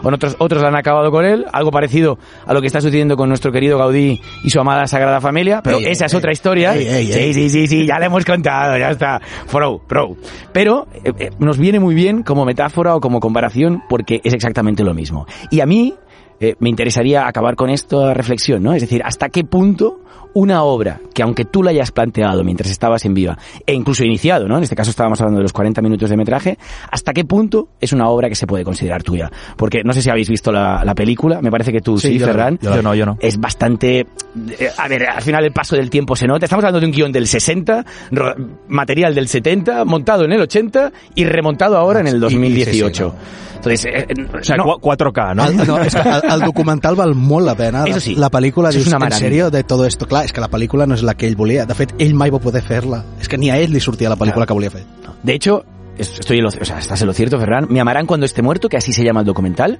O 0.03 0.09
otros, 0.09 0.35
otros 0.39 0.61
la 0.61 0.69
han 0.69 0.75
acabado 0.75 1.11
con 1.11 1.25
él, 1.25 1.45
algo 1.51 1.71
parecido 1.71 2.17
a 2.45 2.53
lo 2.53 2.61
que 2.61 2.67
está 2.67 2.81
sucediendo 2.81 3.17
con 3.17 3.29
nuestro 3.29 3.51
querido 3.51 3.77
Gaudí 3.77 4.21
y 4.43 4.49
su 4.49 4.59
amada 4.59 4.87
Sagrada 4.87 5.21
Familia, 5.21 5.61
pero 5.63 5.77
Ey, 5.77 5.85
esa 5.85 6.05
ey, 6.05 6.07
es 6.07 6.13
otra 6.13 6.31
historia. 6.31 6.75
Ey, 6.75 7.07
sí, 7.07 7.33
sí, 7.33 7.49
sí, 7.49 7.67
sí, 7.67 7.85
ya 7.87 7.99
le 7.99 8.05
hemos 8.05 8.23
contado, 8.25 8.77
ya 8.77 8.91
está. 8.91 9.19
Pro, 9.51 9.79
pro. 9.85 10.15
Pero 10.51 10.87
eh, 11.03 11.13
eh, 11.17 11.29
nos 11.39 11.57
viene 11.57 11.79
muy 11.79 11.95
bien 11.95 12.23
como 12.23 12.45
metáfora 12.45 12.95
o 12.95 13.01
como 13.01 13.19
comparación 13.19 13.83
porque 13.89 14.21
es 14.23 14.33
exactamente 14.33 14.83
lo 14.83 14.93
mismo. 14.93 15.25
Y 15.49 15.61
a 15.61 15.65
mí 15.65 15.95
eh, 16.39 16.55
me 16.59 16.69
interesaría 16.69 17.27
acabar 17.27 17.55
con 17.55 17.69
esta 17.69 18.13
reflexión, 18.13 18.63
¿no? 18.63 18.73
Es 18.73 18.81
decir, 18.81 19.01
¿hasta 19.03 19.29
qué 19.29 19.43
punto 19.43 20.01
una 20.33 20.61
obra 20.61 20.99
que 21.15 21.23
aunque 21.23 21.45
tú 21.45 21.63
la 21.63 21.71
hayas 21.71 21.91
planteado 21.91 22.43
mientras 22.43 22.69
estabas 22.69 23.03
en 23.05 23.15
viva, 23.15 23.37
e 23.65 23.73
incluso 23.73 24.03
iniciado, 24.03 24.47
¿no? 24.47 24.57
En 24.57 24.63
este 24.63 24.75
caso 24.75 24.91
estábamos 24.91 25.19
hablando 25.19 25.39
de 25.39 25.43
los 25.43 25.53
40 25.53 25.81
minutos 25.81 26.11
de 26.11 26.17
metraje, 26.17 26.59
¿hasta 26.91 27.11
qué 27.11 27.25
punto 27.25 27.69
es 27.81 27.91
una 27.91 28.07
obra 28.09 28.29
que 28.29 28.35
se 28.35 28.45
puede 28.45 28.63
considerar 28.63 29.01
tuya? 29.01 29.31
Porque 29.55 29.81
no 29.83 29.93
sé 29.93 30.01
si 30.03 30.11
habéis 30.11 30.29
visto 30.29 30.51
la, 30.51 30.83
la 30.85 30.93
película, 30.93 31.41
me 31.41 31.49
parece 31.49 31.71
que 31.71 31.79
tú 31.81 31.97
sí, 31.97 32.19
yo 32.19 32.27
Ferran. 32.27 32.59
Yo 32.61 32.83
no, 32.83 32.93
yo 32.93 33.05
no. 33.07 33.17
Es 33.19 33.39
bastante... 33.39 34.01
eh, 34.01 34.69
A 34.77 34.87
ver, 34.87 35.07
al 35.09 35.23
final 35.23 35.43
el 35.43 35.53
paso 35.53 35.75
del 35.75 35.89
tiempo 35.89 36.15
se 36.15 36.27
nota. 36.27 36.45
Estamos 36.45 36.63
hablando 36.63 36.81
de 36.81 36.85
un 36.85 36.91
guion 36.91 37.11
del 37.11 37.25
60, 37.25 37.83
ro- 38.11 38.35
material 38.67 39.15
del 39.15 39.27
70, 39.29 39.85
montado 39.85 40.23
en 40.25 40.33
el 40.33 40.41
80 40.41 40.91
y 41.15 41.25
remontado 41.25 41.77
ahora 41.77 42.01
en 42.01 42.07
el 42.07 42.13
Sí, 42.13 42.19
sí, 42.19 42.27
sí, 42.29 42.33
2018. 42.35 43.03
no. 43.07 43.47
Entonces, 43.57 43.85
eh, 43.85 44.05
O 44.53 44.55
no. 44.55 44.63
4K, 44.77 45.33
no? 45.35 45.81
Que 45.83 45.89
el, 46.33 46.41
documental 46.41 46.97
val 46.99 47.15
molt 47.15 47.45
la 47.45 47.55
pena. 47.55 47.85
Eso 47.87 47.99
sí. 47.99 48.15
La 48.15 48.29
pel·lícula 48.31 48.69
Eso 48.69 48.79
es 48.79 48.85
dius, 48.85 48.95
una 48.95 49.07
en 49.07 49.13
sèrio, 49.13 49.49
de 49.51 49.63
todo 49.63 49.85
esto? 49.85 50.07
Clar, 50.07 50.25
és 50.25 50.33
que 50.33 50.43
la 50.43 50.49
pel·lícula 50.51 50.87
no 50.87 50.97
és 50.97 51.03
la 51.03 51.15
que 51.15 51.27
ell 51.27 51.37
volia. 51.39 51.65
De 51.65 51.77
fet, 51.77 51.95
ell 52.03 52.13
mai 52.17 52.33
va 52.33 52.41
poder 52.43 52.63
fer-la. 52.65 53.03
És 53.21 53.29
que 53.31 53.37
ni 53.37 53.51
a 53.51 53.57
ell 53.57 53.73
li 53.73 53.81
sortia 53.83 54.09
la 54.09 54.19
pel·lícula 54.19 54.47
que 54.47 54.57
volia 54.57 54.73
fer. 54.73 54.85
De 55.23 55.33
hecho, 55.33 55.63
estoy 55.99 56.37
en 56.37 56.43
lo, 56.43 56.49
o 56.49 56.65
sea, 56.65 56.79
estás 56.79 57.01
en 57.01 57.07
lo 57.07 57.13
cierto, 57.13 57.39
Ferran. 57.39 57.67
Me 57.69 57.79
amarán 57.79 58.05
cuando 58.05 58.25
esté 58.25 58.41
muerto, 58.41 58.69
que 58.69 58.77
así 58.77 58.93
se 58.93 59.03
llama 59.03 59.21
el 59.21 59.25
documental. 59.25 59.79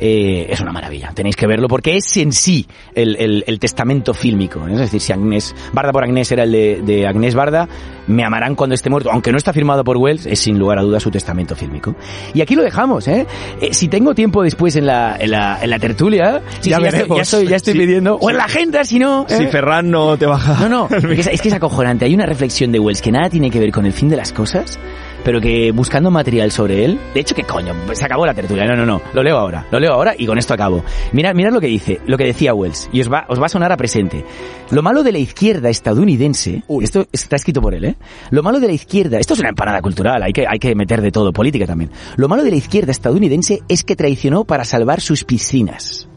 Eh, 0.00 0.46
es 0.50 0.60
una 0.60 0.72
maravilla. 0.72 1.12
Tenéis 1.14 1.36
que 1.36 1.46
verlo 1.46 1.68
porque 1.68 1.96
es 1.96 2.16
en 2.16 2.32
sí 2.32 2.66
el, 2.94 3.14
el- 3.16 3.44
el 3.46 3.58
testamento 3.60 4.12
fílmico. 4.12 4.66
¿eh? 4.66 4.72
Es 4.72 4.78
decir, 4.80 5.00
si 5.00 5.12
Agnés, 5.12 5.54
Barda 5.72 5.92
por 5.92 6.02
Agnés 6.02 6.30
era 6.32 6.42
el 6.42 6.50
de, 6.52 6.82
de 6.84 7.06
Agnés 7.06 7.34
Barda, 7.36 7.68
me 8.08 8.24
amarán 8.24 8.56
cuando 8.56 8.74
esté 8.74 8.90
muerto, 8.90 9.10
aunque 9.12 9.30
no 9.30 9.38
está 9.38 9.52
firmado 9.52 9.84
por 9.84 9.96
Wells, 9.96 10.26
es 10.26 10.40
sin 10.40 10.58
lugar 10.58 10.78
a 10.78 10.82
dudas 10.82 11.02
su 11.02 11.10
testamento 11.12 11.54
fílmico. 11.54 11.94
Y 12.34 12.40
aquí 12.40 12.56
lo 12.56 12.62
dejamos, 12.64 13.06
¿eh? 13.06 13.24
Eh, 13.60 13.72
si 13.72 13.86
tengo 13.88 14.14
tiempo 14.16 14.42
después 14.42 14.74
en 14.76 14.86
la, 14.86 15.16
en 15.18 15.30
la, 15.30 15.60
en 15.62 15.70
la 15.70 15.78
tertulia, 15.78 16.42
sí, 16.60 16.70
Ya 16.70 16.76
sí, 16.78 16.82
estoy, 16.84 16.90
veremos. 16.98 17.16
ya 17.16 17.22
estoy, 17.22 17.46
ya 17.46 17.56
estoy 17.56 17.72
Sí. 17.74 17.78
pidiendo, 17.78 18.16
o 18.16 18.30
en 18.30 18.36
la 18.36 18.44
agenda, 18.44 18.84
si 18.84 18.98
no. 18.98 19.26
Si 19.28 19.44
¿eh? 19.44 19.48
Ferran 19.48 19.90
no 19.90 20.16
te 20.18 20.26
baja... 20.26 20.68
No, 20.68 20.88
no, 20.90 20.96
es, 21.12 21.26
es 21.28 21.40
que 21.40 21.48
es 21.48 21.54
acojonante. 21.54 22.04
Hay 22.04 22.14
una 22.14 22.26
reflexión 22.26 22.72
de 22.72 22.80
Wells 22.80 23.00
que 23.00 23.12
nada 23.12 23.30
tiene 23.30 23.48
que 23.50 23.60
ver 23.60 23.70
con 23.70 23.86
el 23.86 23.92
fin 23.92 24.08
de 24.08 24.16
las 24.16 24.32
cosas, 24.32 24.78
pero 25.24 25.40
que 25.40 25.72
buscando 25.72 26.10
material 26.10 26.50
sobre 26.50 26.84
él, 26.84 27.00
de 27.14 27.20
hecho, 27.20 27.34
que 27.34 27.44
coño, 27.44 27.74
se 27.92 28.04
acabó 28.04 28.26
la 28.26 28.34
tertulia. 28.34 28.64
No, 28.66 28.76
no, 28.76 28.84
no, 28.86 29.00
lo 29.12 29.22
leo 29.22 29.38
ahora, 29.38 29.66
lo 29.70 29.80
leo 29.80 29.92
ahora 29.92 30.14
y 30.16 30.26
con 30.26 30.38
esto 30.38 30.54
acabo. 30.54 30.84
Mirad, 31.12 31.34
mirad 31.34 31.52
lo 31.52 31.60
que 31.60 31.66
dice, 31.66 32.00
lo 32.06 32.16
que 32.16 32.24
decía 32.24 32.54
Wells, 32.54 32.88
y 32.92 33.00
os 33.00 33.10
va, 33.10 33.24
os 33.28 33.40
va 33.40 33.46
a 33.46 33.48
sonar 33.48 33.72
a 33.72 33.76
presente. 33.76 34.24
Lo 34.70 34.82
malo 34.82 35.02
de 35.02 35.12
la 35.12 35.18
izquierda 35.18 35.70
estadounidense, 35.70 36.62
esto 36.80 37.06
está 37.12 37.36
escrito 37.36 37.60
por 37.60 37.74
él, 37.74 37.84
¿eh? 37.84 37.96
Lo 38.30 38.42
malo 38.42 38.60
de 38.60 38.66
la 38.66 38.72
izquierda, 38.72 39.18
esto 39.18 39.34
es 39.34 39.40
una 39.40 39.50
empanada 39.50 39.80
cultural, 39.80 40.22
hay 40.22 40.32
que, 40.32 40.46
hay 40.48 40.58
que 40.58 40.74
meter 40.74 41.00
de 41.00 41.10
todo, 41.10 41.32
política 41.32 41.66
también. 41.66 41.90
Lo 42.16 42.28
malo 42.28 42.42
de 42.42 42.50
la 42.50 42.56
izquierda 42.56 42.92
estadounidense 42.92 43.62
es 43.68 43.84
que 43.84 43.96
traicionó 43.96 44.44
para 44.44 44.64
salvar 44.64 45.00
sus 45.00 45.24
piscinas. 45.24 46.08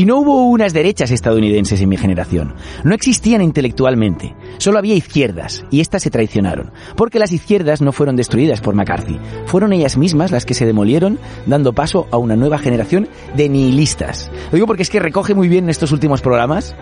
Y 0.00 0.06
no 0.06 0.16
hubo 0.20 0.46
unas 0.48 0.72
derechas 0.72 1.10
estadounidenses 1.10 1.78
en 1.82 1.90
mi 1.90 1.98
generación. 1.98 2.54
No 2.84 2.94
existían 2.94 3.42
intelectualmente. 3.42 4.34
Solo 4.56 4.78
había 4.78 4.94
izquierdas, 4.94 5.62
y 5.70 5.80
éstas 5.80 6.02
se 6.02 6.08
traicionaron. 6.10 6.70
Porque 6.96 7.18
las 7.18 7.32
izquierdas 7.32 7.82
no 7.82 7.92
fueron 7.92 8.16
destruidas 8.16 8.62
por 8.62 8.74
McCarthy. 8.74 9.18
Fueron 9.44 9.74
ellas 9.74 9.98
mismas 9.98 10.30
las 10.30 10.46
que 10.46 10.54
se 10.54 10.64
demolieron, 10.64 11.18
dando 11.44 11.74
paso 11.74 12.06
a 12.12 12.16
una 12.16 12.34
nueva 12.34 12.56
generación 12.56 13.08
de 13.36 13.50
nihilistas. 13.50 14.30
Lo 14.50 14.54
digo 14.56 14.66
porque 14.66 14.84
es 14.84 14.88
que 14.88 15.00
recoge 15.00 15.34
muy 15.34 15.48
bien 15.48 15.68
estos 15.68 15.92
últimos 15.92 16.22
programas. 16.22 16.74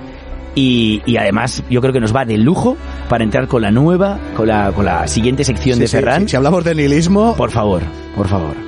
Y, 0.54 1.02
y 1.04 1.16
además 1.16 1.64
yo 1.68 1.80
creo 1.80 1.92
que 1.92 2.00
nos 2.00 2.14
va 2.14 2.24
de 2.24 2.38
lujo 2.38 2.76
para 3.08 3.24
entrar 3.24 3.48
con 3.48 3.62
la 3.62 3.72
nueva, 3.72 4.20
con 4.36 4.46
la, 4.46 4.70
con 4.70 4.84
la 4.84 5.08
siguiente 5.08 5.42
sección 5.42 5.74
Sí, 5.74 5.80
de 5.80 5.88
sí, 5.88 5.96
Ferran. 5.96 6.22
sí, 6.22 6.28
si 6.28 6.36
hablamos 6.36 6.62
de 6.62 6.76
nihilismo, 6.76 7.34
Por 7.36 7.50
favor, 7.50 7.82
por 8.14 8.28
favor. 8.28 8.67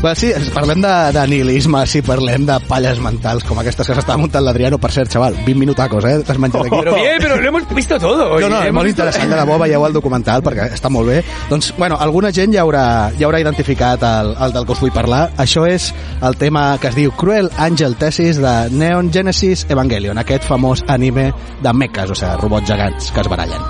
Bé, 0.00 0.14
sí, 0.16 0.30
parlem 0.54 0.80
de, 0.80 0.90
de 1.12 1.22
nihilisme, 1.28 1.82
sí, 1.84 2.00
parlem 2.00 2.46
de 2.48 2.54
palles 2.64 2.96
mentals, 3.04 3.42
com 3.44 3.58
aquestes 3.60 3.84
que 3.84 3.92
s'estava 3.92 4.16
muntant 4.16 4.46
l'Adriano. 4.46 4.78
Per 4.80 4.88
cert, 4.94 5.10
xaval, 5.12 5.34
20 5.44 5.60
minutacos, 5.60 6.06
eh? 6.08 6.14
T'has 6.24 6.38
menjat 6.40 6.62
aquí. 6.62 6.72
Pero 6.72 6.94
bien, 6.94 7.18
pero 7.20 7.36
lo 7.36 7.48
hemos 7.50 7.66
visto 7.76 7.98
todo. 8.00 8.30
No, 8.40 8.48
no, 8.48 8.62
és 8.64 8.72
molt 8.72 8.88
interessant, 8.88 9.28
de 9.28 9.36
debò, 9.36 9.58
veieu 9.60 9.84
el 9.84 9.92
documental, 9.92 10.40
perquè 10.46 10.70
està 10.72 10.88
molt 10.88 11.12
bé. 11.12 11.18
Doncs, 11.50 11.74
bueno, 11.76 11.98
alguna 12.00 12.30
gent 12.32 12.56
ja 12.56 12.62
haurà, 12.64 12.86
ja 13.18 13.28
haurà 13.28 13.42
identificat 13.44 14.08
el, 14.08 14.32
el 14.40 14.56
del 14.56 14.64
que 14.64 14.72
us 14.78 14.80
vull 14.86 14.94
parlar. 14.96 15.20
Això 15.44 15.66
és 15.68 15.90
el 16.24 16.40
tema 16.40 16.64
que 16.80 16.88
es 16.88 16.96
diu 16.96 17.12
Cruel 17.20 17.52
Angel 17.60 17.98
Thesis 18.00 18.40
de 18.40 18.54
Neon 18.72 19.12
Genesis 19.12 19.66
Evangelion, 19.68 20.16
aquest 20.24 20.48
famós 20.48 20.80
anime 20.88 21.28
de 21.60 21.76
mechas, 21.76 22.08
o 22.08 22.16
sigui, 22.16 22.40
robots 22.40 22.72
gegants 22.72 23.12
que 23.12 23.20
es 23.20 23.28
barallen. 23.28 23.68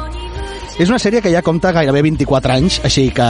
És 0.79 0.87
una 0.87 1.03
sèrie 1.03 1.27
que 1.27 1.35
ja 1.35 1.43
compta 1.43 1.75
gairebé 1.75 2.07
24 2.07 2.55
anys, 2.55 2.79
així 2.87 3.11
que 3.11 3.27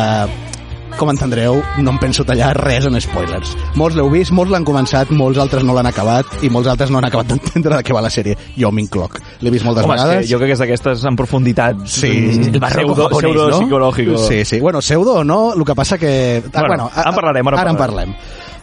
com 0.99 1.11
entendreu, 1.13 1.63
no 1.79 1.93
em 1.95 1.99
penso 2.03 2.25
tallar 2.29 2.53
res 2.59 2.85
en 2.89 2.97
spoilers. 3.01 3.55
Molts 3.79 3.97
l'heu 3.97 4.11
vist, 4.13 4.33
molts 4.37 4.51
l'han 4.53 4.65
començat, 4.67 5.11
molts 5.17 5.39
altres 5.41 5.65
no 5.65 5.75
l'han 5.77 5.87
acabat 5.91 6.27
i 6.45 6.51
molts 6.53 6.69
altres 6.69 6.91
no 6.91 6.99
han 6.99 7.07
acabat 7.09 7.29
d'entendre 7.33 7.77
de 7.79 7.83
què 7.87 7.95
va 7.97 8.03
la 8.05 8.11
sèrie. 8.13 8.37
Jo 8.59 8.71
m'incloc. 8.73 9.19
L'he 9.41 9.51
vist 9.55 9.65
moltes 9.65 9.85
Home, 9.85 9.95
vegades. 9.97 10.27
que 10.27 10.33
jo 10.33 10.39
crec 10.43 10.51
que 10.51 10.59
és 10.59 10.65
d'aquestes 10.65 11.05
en 11.09 11.17
profunditat. 11.17 11.87
Sí. 11.87 12.11
El 12.11 12.61
pseudo, 12.61 13.09
japonès, 13.09 13.19
pseudo 13.31 13.49
no? 13.51 13.59
psicològico. 13.63 14.19
Sí, 14.29 14.45
sí. 14.45 14.61
Bueno, 14.61 14.81
pseudo 14.83 15.15
o 15.21 15.25
no, 15.25 15.55
el 15.55 15.65
que 15.65 15.75
passa 15.75 15.99
que... 15.99 16.43
Ah, 16.53 16.65
Bueno, 16.67 16.91
ara 16.95 17.11
en 17.11 17.15
parlarem, 17.17 17.49
ara 17.49 17.61
ara 17.61 17.71
en 17.71 17.77
parlem. 17.77 18.15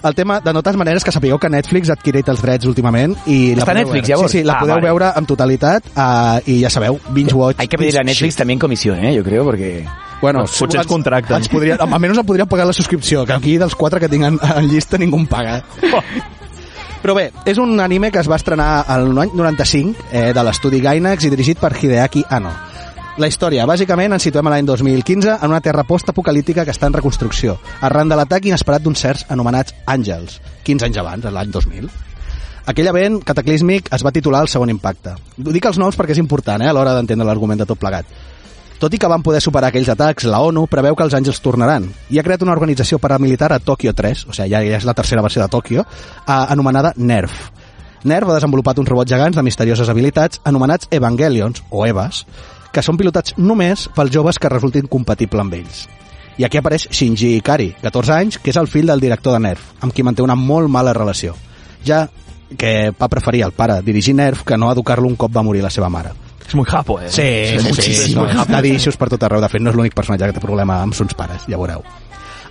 El 0.07 0.13
tema, 0.13 0.39
de 0.39 0.53
totes 0.53 0.75
maneres, 0.77 1.03
que 1.03 1.11
sapigueu 1.11 1.39
que 1.41 1.49
Netflix 1.49 1.89
ha 1.89 1.93
adquirit 1.97 2.27
els 2.29 2.39
drets 2.41 2.67
últimament 2.69 3.15
i 3.25 3.55
la 3.57 3.63
Està 3.65 3.71
a 3.71 3.73
podeu 3.73 3.79
Netflix, 3.81 4.03
veure. 4.03 4.13
llavors? 4.13 4.31
Sí, 4.31 4.37
sí, 4.37 4.43
la 4.45 4.53
Ah, 4.53 4.59
podeu 4.61 4.75
vale. 4.75 4.85
veure 4.85 5.09
en 5.17 5.25
totalitat 5.25 5.89
uh, 5.97 6.37
i 6.45 6.59
ja 6.61 6.69
sabeu, 6.69 6.99
binge 7.09 7.33
watch. 7.33 7.57
Hay 7.59 7.67
que 7.67 7.77
pedirle 7.79 7.99
a 8.01 8.03
Netflix 8.03 8.35
también 8.35 8.59
comisión, 8.59 9.03
¿eh? 9.03 9.15
Yo 9.15 9.23
creo, 9.23 9.43
porque... 9.43 9.85
Bueno, 10.21 10.45
Potser 10.45 10.81
es 10.81 10.89
contracten. 10.89 11.37
Ens 11.37 11.51
podria, 11.51 11.77
almenys 11.83 12.23
em 12.23 12.25
podrien 12.25 12.49
pagar 12.49 12.65
la 12.65 12.73
subscripció, 12.73 13.25
que 13.25 13.35
aquí 13.35 13.57
dels 13.61 13.75
quatre 13.77 14.01
que 14.01 14.09
tinc 14.09 14.25
en, 14.25 14.39
en 14.41 14.69
llista 14.69 14.97
ningú 14.97 15.19
em 15.21 15.27
paga. 15.29 15.61
Però 17.03 17.13
bé, 17.13 17.29
és 17.45 17.59
un 17.61 17.77
anime 17.79 18.09
que 18.11 18.19
es 18.23 18.29
va 18.29 18.39
estrenar 18.39 18.85
any 18.89 19.11
95 19.13 20.07
eh, 20.11 20.31
de 20.33 20.43
l'estudi 20.43 20.81
Gainax 20.81 21.27
i 21.27 21.31
dirigit 21.31 21.61
per 21.61 21.75
Hideaki 21.77 22.25
Anno. 22.33 22.51
La 23.17 23.29
història, 23.29 23.65
bàsicament, 23.65 24.13
ens 24.13 24.27
situem 24.27 24.45
a 24.49 24.51
l'any 24.53 24.65
2015 24.67 25.37
en 25.41 25.49
una 25.49 25.61
terra 25.61 25.85
post-apocalíptica 25.89 26.65
que 26.65 26.73
està 26.73 26.89
en 26.89 26.97
reconstrucció, 26.97 27.55
arran 27.81 28.09
de 28.09 28.17
l'atac 28.17 28.45
inesperat 28.45 28.83
d'uns 28.85 29.01
certs 29.01 29.25
anomenats 29.33 29.73
àngels, 29.89 30.37
15 30.65 30.85
anys 30.85 30.99
abans, 31.01 31.25
l'any 31.33 31.53
2000. 31.53 31.89
Aquell 32.67 32.89
event 32.91 33.21
cataclísmic 33.25 33.89
es 33.95 34.03
va 34.05 34.11
titular 34.11 34.43
El 34.43 34.51
segon 34.51 34.69
impacte. 34.69 35.15
Dic 35.37 35.65
els 35.69 35.79
noms 35.81 35.97
perquè 35.97 36.13
és 36.13 36.21
important 36.21 36.61
eh, 36.61 36.69
a 36.69 36.75
l'hora 36.75 36.97
d'entendre 36.97 37.25
l'argument 37.25 37.61
de 37.61 37.69
tot 37.69 37.79
plegat. 37.79 38.09
Tot 38.77 38.93
i 38.93 38.99
que 39.01 39.09
van 39.09 39.23
poder 39.25 39.39
superar 39.41 39.71
aquells 39.71 39.89
atacs, 39.89 40.27
la 40.29 40.37
ONU 40.45 40.67
preveu 40.69 40.93
que 40.93 41.01
els 41.01 41.15
àngels 41.17 41.39
tornaran 41.41 41.87
i 42.13 42.19
ha 42.19 42.23
creat 42.25 42.43
una 42.45 42.53
organització 42.53 42.99
paramilitar 43.01 43.49
a 43.49 43.57
Tòquio 43.57 43.93
3, 43.97 44.27
o 44.29 44.35
sigui, 44.37 44.51
ja, 44.51 44.61
ja 44.61 44.77
és 44.77 44.85
la 44.85 44.93
tercera 44.93 45.23
versió 45.25 45.41
de 45.41 45.49
Tòquio, 45.49 45.81
eh, 45.81 46.35
anomenada 46.37 46.91
NERF. 46.95 47.39
NERF 48.03 48.29
ha 48.29 48.35
desenvolupat 48.37 48.77
uns 48.77 48.91
robots 48.91 49.09
gegants 49.09 49.35
de 49.35 49.43
misterioses 49.43 49.89
habilitats 49.89 50.43
anomenats 50.45 50.91
Evangelions, 50.93 51.63
o 51.71 51.87
EVAs, 51.87 52.21
que 52.71 52.83
són 52.85 53.01
pilotats 53.01 53.33
només 53.41 53.87
pels 53.95 54.13
joves 54.13 54.37
que 54.37 54.53
resultin 54.53 54.85
compatibles 54.85 55.41
amb 55.41 55.57
ells. 55.57 55.81
I 56.37 56.45
aquí 56.45 56.61
apareix 56.61 56.85
Shinji 56.91 57.33
Ikari, 57.39 57.71
14 57.81 58.13
anys, 58.13 58.37
que 58.37 58.53
és 58.53 58.61
el 58.61 58.69
fill 58.69 58.93
del 58.93 59.01
director 59.01 59.33
de 59.33 59.41
NERF, 59.41 59.73
amb 59.81 59.89
qui 59.89 60.05
manté 60.05 60.21
una 60.21 60.37
molt 60.37 60.69
mala 60.69 60.93
relació, 60.93 61.33
ja 61.81 62.05
que 62.55 62.93
va 62.93 63.09
preferir 63.09 63.41
el 63.49 63.57
pare 63.57 63.81
dirigir 63.81 64.13
NERF 64.13 64.45
que 64.45 64.61
no 64.61 64.69
educar-lo 64.71 65.09
un 65.09 65.17
cop 65.17 65.33
va 65.33 65.43
morir 65.43 65.65
la 65.65 65.73
seva 65.73 65.89
mare. 65.89 66.26
És 66.47 66.55
muy 66.55 66.65
japo, 66.65 66.99
eh? 67.01 67.09
Sí, 67.11 67.59
sí, 67.59 67.73
sí, 67.81 67.93
sí, 67.93 68.15
daddy 68.15 68.77
issues 68.77 68.95
per 68.95 69.09
tot 69.11 69.23
arreu. 69.27 69.43
De 69.43 69.49
fet, 69.51 69.61
no 69.61 69.73
és 69.73 69.75
l'únic 69.75 69.95
personatge 69.97 70.29
que 70.29 70.37
té 70.37 70.43
problema 70.43 70.81
amb 70.81 70.95
sons 70.95 71.15
pares, 71.17 71.43
ja 71.47 71.59
veureu. 71.59 71.83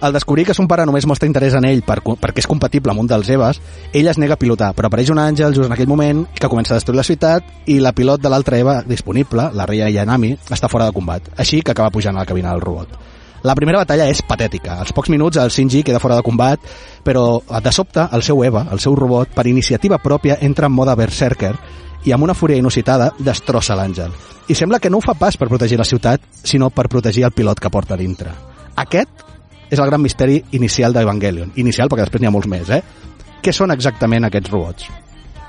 Al 0.01 0.13
descobrir 0.13 0.45
que 0.45 0.55
son 0.55 0.69
pare 0.69 0.85
només 0.85 1.07
mostra 1.09 1.29
interès 1.29 1.55
en 1.57 1.65
ell 1.65 1.81
per, 1.87 2.03
perquè 2.05 2.43
és 2.43 2.49
compatible 2.49 2.93
amb 2.93 3.01
un 3.01 3.09
dels 3.09 3.31
Evas, 3.33 3.61
ell 3.97 4.11
es 4.11 4.21
nega 4.21 4.37
a 4.37 4.41
pilotar, 4.41 4.75
però 4.77 4.91
apareix 4.91 5.09
un 5.11 5.21
àngel 5.23 5.57
just 5.57 5.71
en 5.71 5.73
aquell 5.73 5.89
moment 5.89 6.27
que 6.37 6.51
comença 6.53 6.75
a 6.75 6.81
destruir 6.81 7.01
la 7.01 7.07
ciutat 7.09 7.69
i 7.73 7.79
la 7.81 7.95
pilot 7.97 8.21
de 8.21 8.33
l'altre 8.33 8.61
Eva 8.61 8.83
disponible, 8.85 9.49
la 9.57 9.65
Rei 9.65 9.81
Yanami, 9.95 10.35
està 10.53 10.69
fora 10.69 10.91
de 10.91 10.97
combat, 10.97 11.33
així 11.39 11.63
que 11.63 11.73
acaba 11.73 11.91
pujant 11.95 12.17
a 12.17 12.27
la 12.27 12.29
cabina 12.29 12.53
del 12.53 12.61
robot. 12.61 12.93
La 13.47 13.55
primera 13.55 13.79
batalla 13.79 14.09
és 14.11 14.21
patètica. 14.27 14.81
Als 14.83 14.93
pocs 14.93 15.09
minuts 15.13 15.39
el 15.39 15.53
Shinji 15.55 15.85
queda 15.87 16.01
fora 16.03 16.17
de 16.19 16.25
combat, 16.27 16.61
però 17.05 17.41
de 17.63 17.73
sobte 17.73 18.09
el 18.13 18.25
seu 18.27 18.43
Eva, 18.45 18.67
el 18.73 18.81
seu 18.83 18.97
robot, 18.99 19.33
per 19.37 19.47
iniciativa 19.47 20.01
pròpia 20.03 20.39
entra 20.43 20.67
en 20.67 20.75
mode 20.75 20.97
Berserker 20.99 21.55
i 22.07 22.15
amb 22.15 22.25
una 22.25 22.35
fúria 22.39 22.57
inusitada 22.57 23.11
destrossa 23.19 23.77
l'àngel. 23.77 24.13
I 24.49 24.55
sembla 24.55 24.79
que 24.79 24.91
no 24.91 25.01
ho 25.01 25.05
fa 25.05 25.17
pas 25.19 25.37
per 25.37 25.49
protegir 25.51 25.79
la 25.79 25.85
ciutat, 25.85 26.23
sinó 26.43 26.71
per 26.71 26.87
protegir 26.89 27.27
el 27.27 27.35
pilot 27.35 27.61
que 27.61 27.71
porta 27.71 27.99
dintre. 27.99 28.31
Aquest 28.77 29.27
és 29.71 29.81
el 29.81 29.91
gran 29.91 30.03
misteri 30.03 30.39
inicial 30.55 30.95
d'Evangelion. 30.95 31.51
Inicial 31.59 31.91
perquè 31.91 32.07
després 32.07 32.23
n'hi 32.23 32.31
ha 32.31 32.35
molts 32.35 32.49
més, 32.49 32.71
eh? 32.71 32.83
Què 33.43 33.53
són 33.53 33.75
exactament 33.75 34.29
aquests 34.29 34.53
robots? 34.55 34.87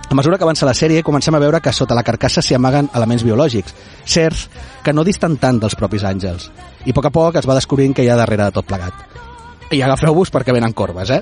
A 0.09 0.15
mesura 0.15 0.37
que 0.39 0.45
avança 0.47 0.65
la 0.65 0.73
sèrie, 0.73 1.03
comencem 1.03 1.35
a 1.35 1.41
veure 1.43 1.59
que 1.61 1.73
sota 1.75 1.95
la 1.97 2.03
carcassa 2.07 2.41
s'hi 2.41 2.55
amaguen 2.55 2.87
elements 2.95 3.25
biològics, 3.27 3.75
certs 4.07 4.45
que 4.83 4.93
no 4.95 5.03
disten 5.03 5.35
tant 5.37 5.59
dels 5.59 5.75
propis 5.75 6.05
àngels. 6.07 6.47
I 6.87 6.93
a 6.93 6.95
poc 6.95 7.09
a 7.09 7.11
poc 7.11 7.35
es 7.41 7.47
va 7.49 7.57
descobrint 7.57 7.93
que 7.93 8.05
hi 8.05 8.09
ha 8.09 8.15
darrere 8.15 8.47
de 8.47 8.55
tot 8.55 8.65
plegat. 8.65 9.03
I 9.75 9.81
agafeu-vos 9.83 10.31
perquè 10.31 10.55
venen 10.55 10.71
corbes, 10.71 11.11
eh? 11.11 11.21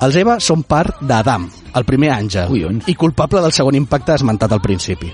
Els 0.00 0.16
Eva 0.16 0.38
són 0.40 0.62
part 0.64 1.02
d'Adam, 1.04 1.44
el 1.76 1.84
primer 1.84 2.08
àngel, 2.14 2.48
Collons. 2.48 2.86
i 2.88 2.94
culpable 2.96 3.42
del 3.44 3.52
segon 3.52 3.76
impacte 3.76 4.14
esmentat 4.16 4.52
al 4.56 4.62
principi. 4.64 5.10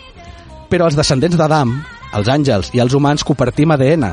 Però 0.71 0.87
els 0.87 0.95
descendents 0.99 1.37
d'Adam, 1.39 1.73
els 2.15 2.29
àngels 2.31 2.71
i 2.75 2.79
els 2.83 2.95
humans 2.95 3.25
compartim 3.27 3.75
ADN, 3.75 4.13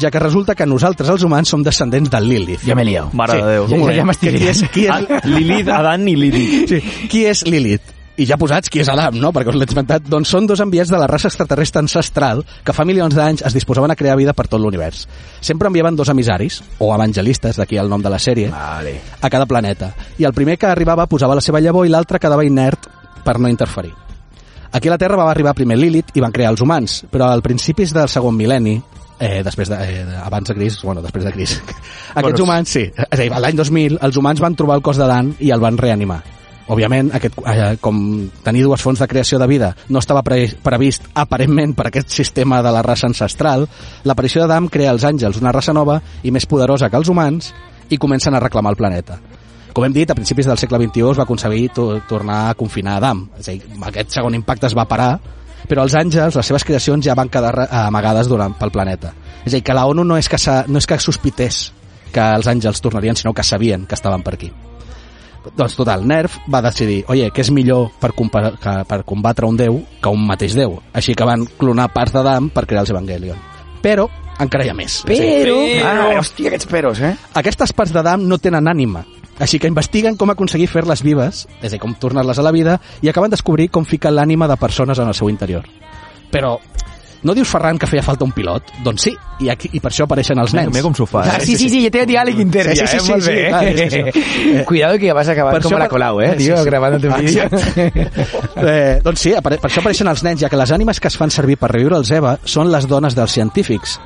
ja 0.00 0.10
que 0.10 0.18
resulta 0.22 0.54
que 0.54 0.66
nosaltres, 0.66 1.08
els 1.10 1.22
humans, 1.26 1.48
som 1.50 1.62
descendents 1.62 2.10
de 2.10 2.20
Lilith. 2.20 2.62
Ya 2.66 2.74
me 2.74 2.82
he 2.82 2.84
liado. 2.92 3.10
Mare 3.12 3.34
de 3.42 3.50
Déu. 3.50 3.64
Un 3.66 3.80
moment. 3.80 3.96
Ja 3.98 4.04
m'estic 4.04 4.36
qui 4.38 4.46
és, 4.48 4.62
qui 4.72 4.86
és, 4.86 4.90
Ah, 4.94 5.20
Lilith, 5.26 5.68
Adán 5.68 6.06
i 6.08 6.14
Lilith. 6.16 6.68
sí, 6.68 6.80
qui 7.10 7.24
és 7.26 7.42
Lilith? 7.46 7.82
I 8.20 8.26
ja 8.28 8.36
posats, 8.36 8.68
qui 8.68 8.82
és 8.82 8.88
Adam, 8.92 9.16
no? 9.16 9.30
Perquè 9.32 9.48
us 9.48 9.56
l'he 9.56 9.64
esmentat. 9.64 10.04
Doncs 10.04 10.28
són 10.34 10.46
dos 10.46 10.60
enviats 10.60 10.90
de 10.92 10.98
la 11.00 11.06
raça 11.08 11.30
extraterrestre 11.30 11.80
ancestral 11.80 12.42
que 12.64 12.74
fa 12.76 12.84
milions 12.84 13.14
d'anys 13.16 13.40
es 13.48 13.54
disposaven 13.56 13.90
a 13.90 13.96
crear 13.96 14.18
vida 14.20 14.34
per 14.36 14.46
tot 14.52 14.60
l'univers. 14.60 15.06
Sempre 15.40 15.70
enviaven 15.72 15.96
dos 15.96 16.10
emissaris, 16.12 16.60
o 16.78 16.90
evangelistes, 16.94 17.56
d'aquí 17.56 17.80
el 17.80 17.88
nom 17.88 18.04
de 18.04 18.12
la 18.12 18.20
sèrie, 18.20 18.50
Vale. 18.52 18.98
a 19.20 19.30
cada 19.32 19.46
planeta. 19.48 19.94
I 20.18 20.28
el 20.28 20.36
primer 20.36 20.58
que 20.58 20.68
arribava 20.68 21.08
posava 21.08 21.34
la 21.38 21.40
seva 21.40 21.60
llavor 21.60 21.88
i 21.88 21.92
l'altre 21.94 22.20
quedava 22.20 22.44
inert 22.44 22.90
per 23.24 23.38
no 23.40 23.48
interferir. 23.48 23.94
Aquí 24.72 24.88
a 24.88 24.92
la 24.92 24.98
Terra 24.98 25.16
va 25.16 25.30
arribar 25.30 25.54
primer 25.56 25.78
Lilith 25.78 26.12
i 26.16 26.20
van 26.20 26.32
crear 26.32 26.52
els 26.52 26.60
humans, 26.60 27.06
però 27.10 27.30
al 27.32 27.42
principis 27.44 27.92
del 27.92 28.08
segon 28.08 28.36
mil·lenni, 28.36 28.76
eh, 29.20 29.42
després 29.44 29.68
de, 29.68 29.76
eh, 29.76 30.04
abans 30.20 30.48
de 30.48 30.54
Cris, 30.54 30.82
bueno, 30.82 31.00
després 31.00 31.24
de 31.24 31.32
Cris, 31.32 31.56
aquests 32.14 32.22
Bueno, 32.22 32.44
humans, 32.44 32.68
sí, 32.68 32.86
és 32.92 33.08
a 33.08 33.22
dir, 33.22 33.30
l'any 33.32 33.56
2000, 33.56 33.98
els 34.02 34.16
humans 34.16 34.40
van 34.40 34.56
trobar 34.56 34.76
el 34.76 34.82
cos 34.84 35.00
d'Adan 35.00 35.34
i 35.40 35.50
el 35.50 35.60
van 35.60 35.76
reanimar. 35.80 36.22
Òbviament, 36.72 37.10
aquest, 37.12 37.36
eh, 37.44 37.76
com 37.80 37.98
tenir 38.44 38.62
dues 38.64 38.80
fonts 38.80 39.02
de 39.02 39.08
creació 39.08 39.38
de 39.38 39.48
vida 39.50 39.74
no 39.92 40.00
estava 40.00 40.22
pre 40.24 40.46
previst 40.62 41.04
aparentment 41.12 41.74
per 41.76 41.88
aquest 41.88 42.08
sistema 42.08 42.62
de 42.64 42.72
la 42.72 42.80
raça 42.82 43.06
ancestral, 43.10 43.66
l'aparició 44.08 44.40
d'Adam 44.40 44.70
crea 44.72 44.94
els 44.94 45.04
àngels, 45.04 45.40
una 45.42 45.52
raça 45.52 45.74
nova 45.76 46.00
i 46.22 46.30
més 46.30 46.46
poderosa 46.46 46.88
que 46.88 46.96
els 46.96 47.12
humans, 47.12 47.52
i 47.92 47.98
comencen 47.98 48.34
a 48.34 48.40
reclamar 48.40 48.72
el 48.72 48.80
planeta. 48.80 49.18
Com 49.72 49.84
hem 49.84 49.92
dit, 49.92 50.10
a 50.10 50.16
principis 50.16 50.48
del 50.48 50.58
segle 50.60 50.80
XXI 50.80 51.12
es 51.12 51.20
va 51.20 51.28
aconseguir 51.28 51.68
to 51.76 51.86
tornar 52.08 52.40
a 52.48 52.56
confinar 52.56 52.96
Adam. 52.96 53.26
És 53.38 53.48
a 53.48 53.52
dir, 53.52 53.62
aquest 53.88 54.16
segon 54.16 54.36
impacte 54.36 54.68
es 54.68 54.76
va 54.76 54.88
parar, 54.88 55.12
però 55.68 55.84
els 55.84 55.96
àngels, 55.96 56.36
les 56.36 56.50
seves 56.52 56.64
creacions, 56.64 57.04
ja 57.04 57.16
van 57.16 57.30
quedar 57.32 57.68
amagades 57.84 58.28
durant, 58.28 58.56
pel 58.58 58.72
planeta. 58.72 59.14
És 59.44 59.52
a 59.52 59.56
dir, 59.56 59.62
que 59.64 59.76
la 59.76 59.86
ONU 59.88 60.04
no 60.04 60.18
és 60.20 60.28
que, 60.28 60.40
no 60.68 60.80
és 60.80 60.88
que 60.88 61.00
sospités 61.00 61.64
que 62.12 62.28
els 62.36 62.48
àngels 62.48 62.84
tornarien, 62.84 63.16
sinó 63.16 63.32
que 63.32 63.44
sabien 63.44 63.86
que 63.86 63.96
estaven 63.96 64.22
per 64.22 64.36
aquí. 64.36 64.52
Doncs 65.56 65.76
total, 65.76 66.06
Nerf 66.06 66.38
va 66.50 66.62
decidir, 66.64 67.02
oye, 67.12 67.30
què 67.34 67.42
és 67.44 67.50
millor 67.54 67.90
per, 68.00 68.12
que, 68.14 68.74
per 68.88 69.00
combatre 69.08 69.48
un 69.48 69.58
déu 69.58 69.80
que 70.02 70.12
un 70.12 70.26
mateix 70.26 70.54
déu? 70.58 70.78
Així 70.94 71.16
que 71.18 71.26
van 71.28 71.46
clonar 71.58 71.90
parts 71.94 72.14
d'Adam 72.14 72.50
per 72.54 72.66
crear 72.66 72.84
els 72.84 72.92
Evangelion. 72.94 73.40
Però 73.82 74.06
encara 74.42 74.66
hi 74.66 74.70
ha 74.72 74.76
més. 74.76 75.00
És 75.06 75.18
a 75.18 75.24
dir, 75.24 75.40
Però... 75.42 75.56
Ah, 75.88 76.12
hòstia, 76.20 76.52
aquests 76.52 76.70
peros, 76.70 77.02
eh? 77.02 77.14
aquestes 77.38 77.74
parts 77.76 77.92
d'Adam 77.94 78.24
no 78.28 78.38
tenen 78.42 78.70
ànima, 78.70 79.04
així 79.42 79.58
que 79.58 79.70
investiguen 79.70 80.16
com 80.20 80.30
aconseguir 80.30 80.68
fer-les 80.70 81.02
vives, 81.02 81.46
és 81.60 81.70
a 81.70 81.74
dir, 81.74 81.80
com 81.82 81.94
tornar-les 81.98 82.38
a 82.38 82.44
la 82.46 82.52
vida, 82.54 82.78
i 83.02 83.10
acaben 83.10 83.32
descobrir 83.32 83.70
com 83.74 83.86
ficar 83.88 84.12
l'ànima 84.12 84.48
de 84.50 84.58
persones 84.60 85.00
en 85.02 85.10
el 85.10 85.18
seu 85.18 85.30
interior. 85.32 85.66
Però, 86.32 86.58
no 87.22 87.34
dius, 87.34 87.48
Ferran, 87.48 87.78
que 87.78 87.86
feia 87.86 88.02
falta 88.02 88.24
un 88.24 88.32
pilot? 88.32 88.72
Doncs 88.84 89.02
sí, 89.06 89.12
i, 89.40 89.48
aquí, 89.52 89.68
i 89.72 89.80
per 89.80 89.90
això 89.92 90.04
apareixen 90.08 90.38
els 90.42 90.54
nens. 90.54 90.72
Mira 90.74 90.82
com 90.82 90.94
s'ho 90.94 91.06
fa, 91.06 91.22
Ah, 91.22 91.36
eh? 91.38 91.44
sí, 91.46 91.56
sí, 91.56 91.68
sí, 91.70 91.82
ja 91.84 91.90
té 91.94 92.04
diàleg 92.06 92.38
intern, 92.42 92.72
Sí, 92.74 92.80
ja, 92.80 92.86
sí, 92.86 92.96
eh? 92.96 93.00
sí, 93.00 93.10
Molt 93.12 93.22
sí, 93.24 93.30
bé. 93.30 93.48
clar, 93.48 93.64
és 93.68 93.94
que 93.94 94.64
Cuidado 94.68 94.98
que 94.98 95.12
vas 95.12 95.28
acabar 95.28 95.52
Per 95.54 95.62
com 95.62 95.78
la 95.78 95.88
Colau, 95.88 96.20
eh, 96.20 96.32
Sí, 96.36 96.46
tio, 96.46 96.56
sí. 96.58 96.64
gravant 96.70 96.94
un 96.98 97.02
vídeo. 97.20 97.48
Eh, 98.62 99.00
doncs 99.02 99.20
sí, 99.20 99.32
per, 99.42 99.56
per 99.58 99.68
això 99.70 99.80
apareixen 99.82 100.08
els 100.08 100.22
nens, 100.22 100.40
ja 100.42 100.48
que 100.52 100.56
les 100.60 100.70
ànimes 100.74 101.00
que 101.00 101.08
es 101.08 101.16
fan 101.18 101.30
servir 101.34 101.56
per 101.58 101.70
reviure 101.72 101.96
els 101.98 102.10
Eva 102.14 102.36
són 102.44 102.70
les 102.70 102.86
dones 102.86 103.14
dels 103.16 103.32
científics. 103.32 103.98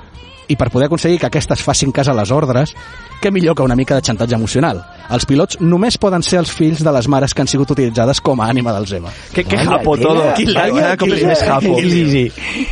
I 0.49 0.55
per 0.57 0.71
poder 0.71 0.87
aconseguir 0.87 1.19
que 1.19 1.27
aquestes 1.27 1.63
facin 1.63 1.91
cas 1.91 2.07
a 2.09 2.15
les 2.15 2.31
ordres, 2.31 2.75
què 3.21 3.33
millor 3.35 3.57
que 3.57 3.65
una 3.67 3.75
mica 3.75 3.97
de 3.97 4.03
xantatge 4.07 4.37
emocional. 4.37 4.85
Els 5.11 5.27
pilots 5.27 5.59
només 5.61 5.99
poden 5.99 6.23
ser 6.23 6.39
els 6.39 6.53
fills 6.55 6.85
de 6.85 6.93
les 6.95 7.09
mares 7.09 7.35
que 7.35 7.43
han 7.43 7.49
sigut 7.51 7.71
utilitzades 7.75 8.21
com 8.21 8.41
a 8.41 8.47
ànima 8.53 8.73
dels 8.77 8.93
Eva. 8.93 9.11
Que, 9.35 9.43
que 9.45 9.57
japo 9.59 9.97
todo. 9.99 10.23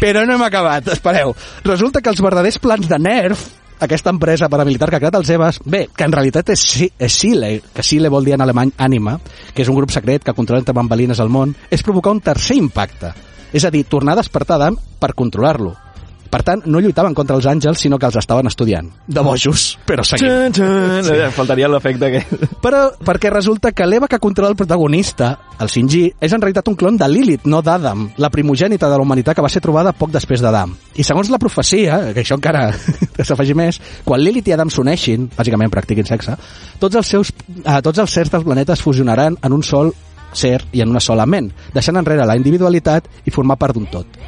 Però 0.00 0.24
no 0.26 0.37
hem 0.38 0.42
acabat, 0.46 0.88
espereu. 0.94 1.34
Resulta 1.64 2.00
que 2.00 2.10
els 2.14 2.22
verdaders 2.22 2.58
plans 2.62 2.88
de 2.88 2.98
Nerf, 2.98 3.42
aquesta 3.84 4.10
empresa 4.14 4.48
paramilitar 4.48 4.88
que 4.88 4.96
ha 4.96 5.02
creat 5.02 5.18
els 5.18 5.28
Evas, 5.34 5.58
bé, 5.64 5.88
que 5.96 6.04
en 6.06 6.12
realitat 6.14 6.54
és, 6.54 6.60
Si- 6.60 6.92
és 6.96 7.12
Sile, 7.12 7.60
que 7.74 7.82
Sile 7.82 8.08
vol 8.08 8.24
dir 8.24 8.34
en 8.38 8.40
alemany 8.46 8.70
ànima, 8.78 9.18
que 9.52 9.62
és 9.62 9.68
un 9.68 9.74
grup 9.76 9.90
secret 9.90 10.22
que 10.22 10.32
controla 10.32 10.60
entre 10.62 10.72
bambalines 10.78 11.18
al 11.20 11.28
món, 11.28 11.56
és 11.70 11.82
provocar 11.82 12.12
un 12.14 12.20
tercer 12.22 12.56
impacte. 12.56 13.10
És 13.52 13.64
a 13.64 13.70
dir, 13.70 13.84
tornar 13.84 14.14
a 14.14 14.22
despertar 14.22 14.56
Adam 14.62 14.78
per 14.98 15.12
controlar-lo. 15.14 15.74
Per 16.34 16.40
tant, 16.42 16.64
no 16.66 16.80
lluitaven 16.82 17.14
contra 17.14 17.36
els 17.38 17.46
àngels, 17.46 17.78
sinó 17.84 17.94
que 17.94 18.08
els 18.08 18.16
estaven 18.18 18.50
estudiant. 18.50 18.88
De 19.06 19.22
bojos, 19.22 19.76
però 19.86 20.02
seguint. 20.02 20.50
Txan, 20.56 21.04
txan. 21.06 21.34
Faltaria 21.36 21.68
l'efecte 21.70 22.08
aquest. 22.08 22.32
Però 22.64 22.80
perquè 23.06 23.30
resulta 23.30 23.70
que 23.70 23.86
l'Eva 23.86 24.08
que 24.10 24.18
controla 24.18 24.50
el 24.50 24.58
protagonista, 24.58 25.28
el 25.62 25.70
Shinji, 25.70 26.02
és 26.18 26.34
en 26.34 26.42
realitat 26.42 26.66
un 26.72 26.74
clon 26.80 26.98
de 26.98 27.06
Lilith, 27.06 27.46
no 27.46 27.62
d'Adam, 27.62 28.08
la 28.18 28.32
primogènita 28.34 28.90
de 28.90 28.98
la 28.98 29.06
humanitat 29.06 29.38
que 29.38 29.46
va 29.46 29.52
ser 29.52 29.62
trobada 29.62 29.94
poc 29.94 30.10
després 30.10 30.42
d'Adam. 30.42 30.74
I 30.98 31.06
segons 31.06 31.30
la 31.30 31.38
profecia, 31.38 32.00
que 32.10 32.26
això 32.26 32.40
encara 32.40 32.66
s'afegir 33.28 33.54
més, 33.54 33.78
quan 34.02 34.18
Lilith 34.18 34.50
i 34.50 34.58
Adam 34.58 34.74
s'uneixin, 34.74 35.30
bàsicament 35.38 35.70
practiquin 35.70 36.10
sexe, 36.10 36.34
tots 36.82 36.98
els, 36.98 37.14
seus, 37.14 37.30
eh, 37.62 37.78
tots 37.78 38.02
els 38.02 38.10
sers 38.10 38.34
del 38.34 38.42
planeta 38.42 38.74
es 38.74 38.82
fusionaran 38.82 39.38
en 39.38 39.54
un 39.54 39.62
sol 39.62 39.94
ser 40.34 40.64
i 40.74 40.82
en 40.82 40.90
una 40.90 41.04
sola 41.04 41.30
ment, 41.30 41.52
deixant 41.70 42.02
enrere 42.02 42.26
la 42.26 42.34
individualitat 42.34 43.06
i 43.22 43.30
formar 43.30 43.54
part 43.54 43.78
d'un 43.78 43.86
tot. 43.86 44.18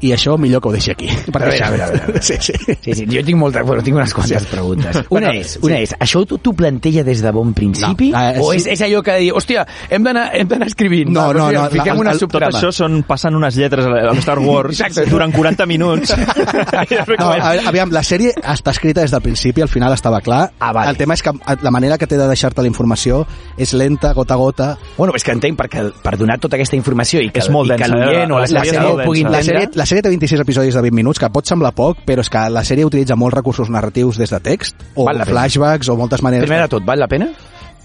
I 0.00 0.12
això 0.14 0.36
millor 0.38 0.60
que 0.62 0.68
ho 0.68 0.72
deixi 0.72 0.92
aquí. 0.92 1.08
A 1.08 1.38
veure, 1.38 1.58
a 1.64 1.70
veure, 1.70 1.82
a 1.84 1.90
veure. 1.90 2.22
Sí, 2.22 2.34
sí. 2.40 2.52
Sí, 2.80 2.92
sí, 2.94 3.06
jo 3.10 3.22
tinc, 3.26 3.36
molta, 3.38 3.62
bueno, 3.62 3.82
tinc 3.82 3.96
unes 3.96 4.14
quantes 4.14 4.44
preguntes. 4.46 4.96
Una 5.10 5.28
Bueno, 5.28 5.32
és, 5.34 5.56
una 5.62 5.78
és, 5.82 5.94
això 5.98 6.22
tu 6.26 6.38
t'ho 6.38 6.52
plantella 6.54 7.02
des 7.04 7.20
de 7.22 7.30
bon 7.34 7.52
principi? 7.54 8.10
No, 8.12 8.20
eh, 8.20 8.38
o 8.40 8.52
sí. 8.52 8.58
és, 8.60 8.66
és 8.76 8.82
allò 8.86 9.02
que 9.02 9.12
de 9.16 9.24
dir, 9.26 9.32
hòstia, 9.34 9.64
hem 9.90 10.04
d'anar 10.04 10.30
escrivint? 10.66 11.10
No, 11.10 11.32
no, 11.32 11.46
hòstia, 11.48 11.58
no, 11.64 11.70
Fiquem 11.74 11.94
la- 11.94 12.00
una 12.00 12.10
el- 12.12 12.18
Tot 12.18 12.28
subtrama. 12.30 12.58
això 12.58 12.70
són 12.72 13.02
passant 13.08 13.34
unes 13.34 13.56
lletres 13.58 13.84
a 13.86 13.90
la- 13.90 14.14
Star 14.22 14.38
Wars 14.38 14.78
Exacte. 14.80 15.10
durant 15.10 15.34
40 15.34 15.66
minuts. 15.66 16.14
No, 17.18 17.30
a, 17.32 17.52
aviam, 17.68 17.90
la 17.92 18.02
sèrie 18.06 18.32
està 18.36 18.70
escrita 18.72 19.00
des 19.02 19.10
del 19.10 19.22
principi, 19.22 19.62
al 19.62 19.68
final 19.68 19.92
estava 19.92 20.20
clar. 20.20 20.52
Ah, 20.60 20.72
vale. 20.72 20.90
El 20.92 20.96
tema 20.96 21.14
és 21.14 21.22
que 21.22 21.32
la 21.62 21.70
manera 21.74 21.98
que 21.98 22.06
té 22.06 22.16
de 22.18 22.26
deixar-te 22.28 22.62
la 22.62 22.68
informació 22.70 23.24
és 23.56 23.72
lenta, 23.74 24.12
gota 24.14 24.34
a 24.34 24.36
gota. 24.36 24.68
Bueno, 24.96 25.14
és 25.16 25.24
que 25.24 25.32
entenc 25.34 25.58
perquè 25.58 25.84
per 26.02 26.16
donar 26.20 26.38
tota 26.38 26.56
aquesta 26.56 26.76
informació 26.76 27.20
i 27.24 27.30
que, 27.30 27.40
És 27.42 27.50
molt 27.50 27.70
i 27.72 27.76
que 27.76 27.84
densa, 27.88 27.96
l'oient 27.96 28.30
eh? 28.30 28.34
o 28.34 28.38
La 28.38 28.46
sèrie 28.46 28.46
és 28.46 28.52
l'espectador 28.52 28.94
molt 28.94 29.04
pugui 29.08 29.22
densa. 29.24 29.36
La 29.38 29.42
sèrie, 29.48 29.68
la 29.74 29.86
sèrie 29.88 30.04
té 30.04 30.12
26 30.12 30.44
episodis 30.44 30.76
de 30.76 30.82
20 30.84 30.96
minuts, 30.96 31.20
que 31.20 31.30
pot 31.32 31.48
semblar 31.48 31.72
poc, 31.76 32.04
però 32.08 32.24
és 32.24 32.30
que 32.32 32.44
la 32.52 32.64
sèrie 32.66 32.86
utilitza 32.88 33.16
molts 33.16 33.36
recursos 33.38 33.70
narratius 33.72 34.20
des 34.20 34.32
de 34.34 34.40
text, 34.44 34.84
o 34.94 35.08
flashbacks, 35.08 35.88
o 35.88 35.96
moltes 35.96 36.24
maneres... 36.24 36.48
Primer 36.48 36.66
de 36.66 36.74
tot, 36.76 36.84
val 36.88 37.00
la 37.00 37.08
pena? 37.10 37.30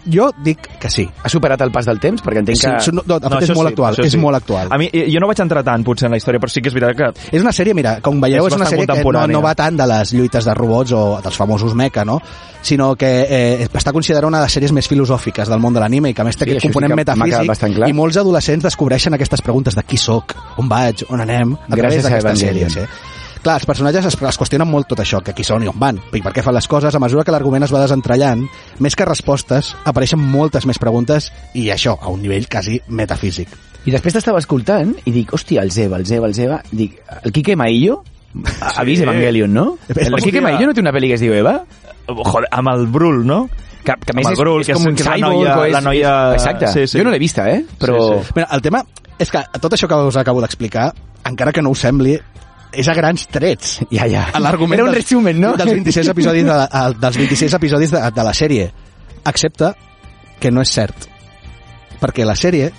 Jo 0.05 0.29
dic 0.43 0.67
que 0.81 0.89
sí. 0.91 1.05
Ha 1.23 1.31
superat 1.31 1.61
el 1.63 1.71
pas 1.71 1.87
del 1.87 1.99
temps? 2.03 2.23
Perquè 2.23 2.43
entenc 2.43 2.59
sí 2.59 2.67
que... 2.67 2.95
no, 2.95 3.03
no, 3.07 3.19
de 3.19 3.33
fet, 3.35 3.49
és 3.49 3.55
molt 3.55 3.69
sí, 3.69 3.73
actual, 3.73 3.99
és 4.03 4.15
sí. 4.15 4.21
molt 4.21 4.39
actual. 4.39 4.71
A 4.73 4.79
mi, 4.81 4.89
jo 4.91 5.21
no 5.23 5.29
vaig 5.31 5.43
entrar 5.45 5.63
tant, 5.67 5.85
potser, 5.87 6.09
en 6.09 6.15
la 6.15 6.21
història, 6.21 6.41
però 6.43 6.51
sí 6.51 6.63
que 6.63 6.71
és 6.71 6.77
veritat 6.77 6.97
que 6.99 7.35
És 7.37 7.43
una 7.43 7.53
sèrie, 7.55 7.75
mira, 7.77 7.97
com 8.03 8.19
veieu, 8.23 8.47
És 8.47 8.53
és, 8.53 8.59
una 8.59 8.69
sèrie 8.69 8.87
que 8.89 9.03
no, 9.03 9.27
no 9.31 9.43
va 9.45 9.53
tant 9.55 9.77
de 9.79 9.87
les 9.89 10.15
lluites 10.15 10.49
de 10.49 10.57
robots 10.57 10.95
o 10.97 11.03
dels 11.23 11.39
famosos 11.39 11.75
mecha, 11.77 12.03
no? 12.07 12.19
sinó 12.63 12.93
que 12.95 13.09
eh, 13.27 13.67
està 13.67 13.91
considerada 13.91 14.27
una 14.27 14.39
de 14.39 14.47
les 14.47 14.55
sèries 14.55 14.71
més 14.71 14.87
filosòfiques 14.87 15.49
del 15.51 15.59
món 15.59 15.75
de 15.75 15.81
l'anime 15.83 16.13
i 16.13 16.15
que 16.15 16.23
a 16.23 16.25
més 16.25 16.37
té 16.39 16.45
Sí, 16.47 16.53
aquest 16.53 16.63
sí 16.63 16.69
component 16.71 16.93
quedat 16.95 17.17
metafísic 17.19 17.89
i 17.89 17.95
molts 17.97 18.17
adolescents 18.21 18.63
descobreixen 18.63 19.19
aquestes 19.19 19.43
preguntes 19.43 19.75
de 19.75 19.83
qui 19.83 19.99
sóc, 19.99 20.31
on 20.63 20.71
vaig, 20.71 21.03
on 21.11 21.21
anem, 21.23 21.57
a 21.59 21.75
Gràcies 21.75 21.81
través 21.81 21.99
a 21.99 22.07
d'aquesta 22.07 22.31
Evangelion. 22.31 22.87
Sí. 23.43 23.45
Clar, 23.45 23.57
els 23.59 23.65
personatges 23.67 24.05
es, 24.07 24.15
es 24.15 24.37
qüestionen 24.39 24.69
molt 24.71 24.87
tot 24.87 25.01
això, 25.03 25.19
que 25.23 25.33
qui 25.35 25.43
són 25.43 25.63
i 25.65 25.67
on 25.67 25.75
van, 25.79 25.99
i 26.15 26.21
per 26.23 26.31
què 26.31 26.41
fan 26.45 26.55
les 26.55 26.67
coses. 26.71 26.95
A 26.95 26.99
mesura 27.03 27.25
que 27.27 27.31
l'argument 27.35 27.63
es 27.67 27.73
va 27.73 27.81
desentrellant, 27.83 28.45
més 28.79 28.95
que 28.95 29.05
respostes, 29.05 29.73
apareixen 29.83 30.19
moltes 30.19 30.65
més 30.65 30.79
preguntes 30.79 31.27
i 31.53 31.67
això, 31.73 31.97
a 31.99 32.07
un 32.13 32.21
nivell 32.23 32.47
quasi 32.47 32.79
metafísic. 32.87 33.49
I 33.83 33.91
després 33.91 34.15
t'estava 34.15 34.39
escoltant 34.39 34.93
i 35.03 35.11
dic, 35.11 35.33
hòstia, 35.35 35.61
el 35.61 35.71
Zeba, 35.75 35.97
el 35.99 36.05
Zeba, 36.07 36.27
el 36.31 36.33
Zeba... 36.37 36.61
Dic, 36.71 37.01
el 37.21 37.33
Quique 37.35 37.57
Maillo 37.59 38.01
ha 38.61 38.71
ha 38.79 38.83
vist 38.87 39.03
Evangelion, 39.03 39.51
no? 39.53 39.77
El. 39.93 40.15
Quique 40.23 40.39
Maillo 40.41 40.65
no 40.69 40.73
té 40.73 40.81
una 40.81 40.93
pel·li 40.95 41.11
que 41.11 41.19
es 41.19 41.21
diu 41.21 41.35
Eva? 41.35 41.57
Joder, 42.07 42.47
amb 42.49 42.71
el 42.71 42.87
Brul, 42.87 43.25
no? 43.27 43.43
Que, 43.83 43.93
que 43.99 44.13
a 44.13 44.15
més 44.15 44.29
és, 44.31 44.39
Brul, 44.39 44.61
és 44.63 44.71
que 44.71 44.73
com 44.77 44.87
és- 44.87 44.87
un 44.87 44.95
que 44.95 45.03
és 45.03 45.09
la 45.09 45.17
cyborg 45.19 45.35
noia- 45.35 45.67
és, 45.67 45.73
la 45.75 45.81
noia- 45.83 46.15
Exacte. 46.39 46.71
sí, 46.71 46.87
sí. 46.87 46.97
Jo 46.97 47.03
no 47.03 47.11
l'he 47.11 47.19
vista, 47.19 47.49
eh? 47.51 47.59
Però... 47.77 47.99
Sí, 48.07 48.23
sí. 48.29 48.33
Mira, 48.39 48.47
el 48.55 48.63
tema 48.63 48.81
és 49.19 49.29
que 49.29 49.43
tot 49.59 49.75
això 49.75 49.87
que 49.91 49.99
us 50.07 50.17
acabo 50.17 50.39
d'explicar, 50.41 50.93
encara 51.27 51.51
que 51.51 51.61
no 51.61 51.69
us 51.75 51.83
sembli, 51.83 52.15
és 52.73 52.87
a 52.89 52.93
grans 52.97 53.27
trets. 53.31 53.79
Ja, 53.91 54.07
ja. 54.09 54.27
A 54.33 54.39
L'argument 54.41 54.79
Era 54.79 54.87
un 54.87 54.91
dels- 54.93 55.03
resumen, 55.05 55.39
no? 55.41 55.53
Dels 55.59 55.71
26 55.71 56.07
episodis 56.13 56.43
de, 56.43 56.53
la- 56.53 56.93
dels 56.99 57.17
26 57.17 57.53
episodis 57.59 57.91
de, 57.91 58.01
de 58.11 58.23
la 58.23 58.33
sèrie. 58.33 58.71
Excepte 59.25 59.73
que 60.39 60.51
no 60.51 60.61
és 60.65 60.69
cert. 60.73 61.07
Perquè 62.01 62.25
la 62.27 62.35
sèrie, 62.35 62.71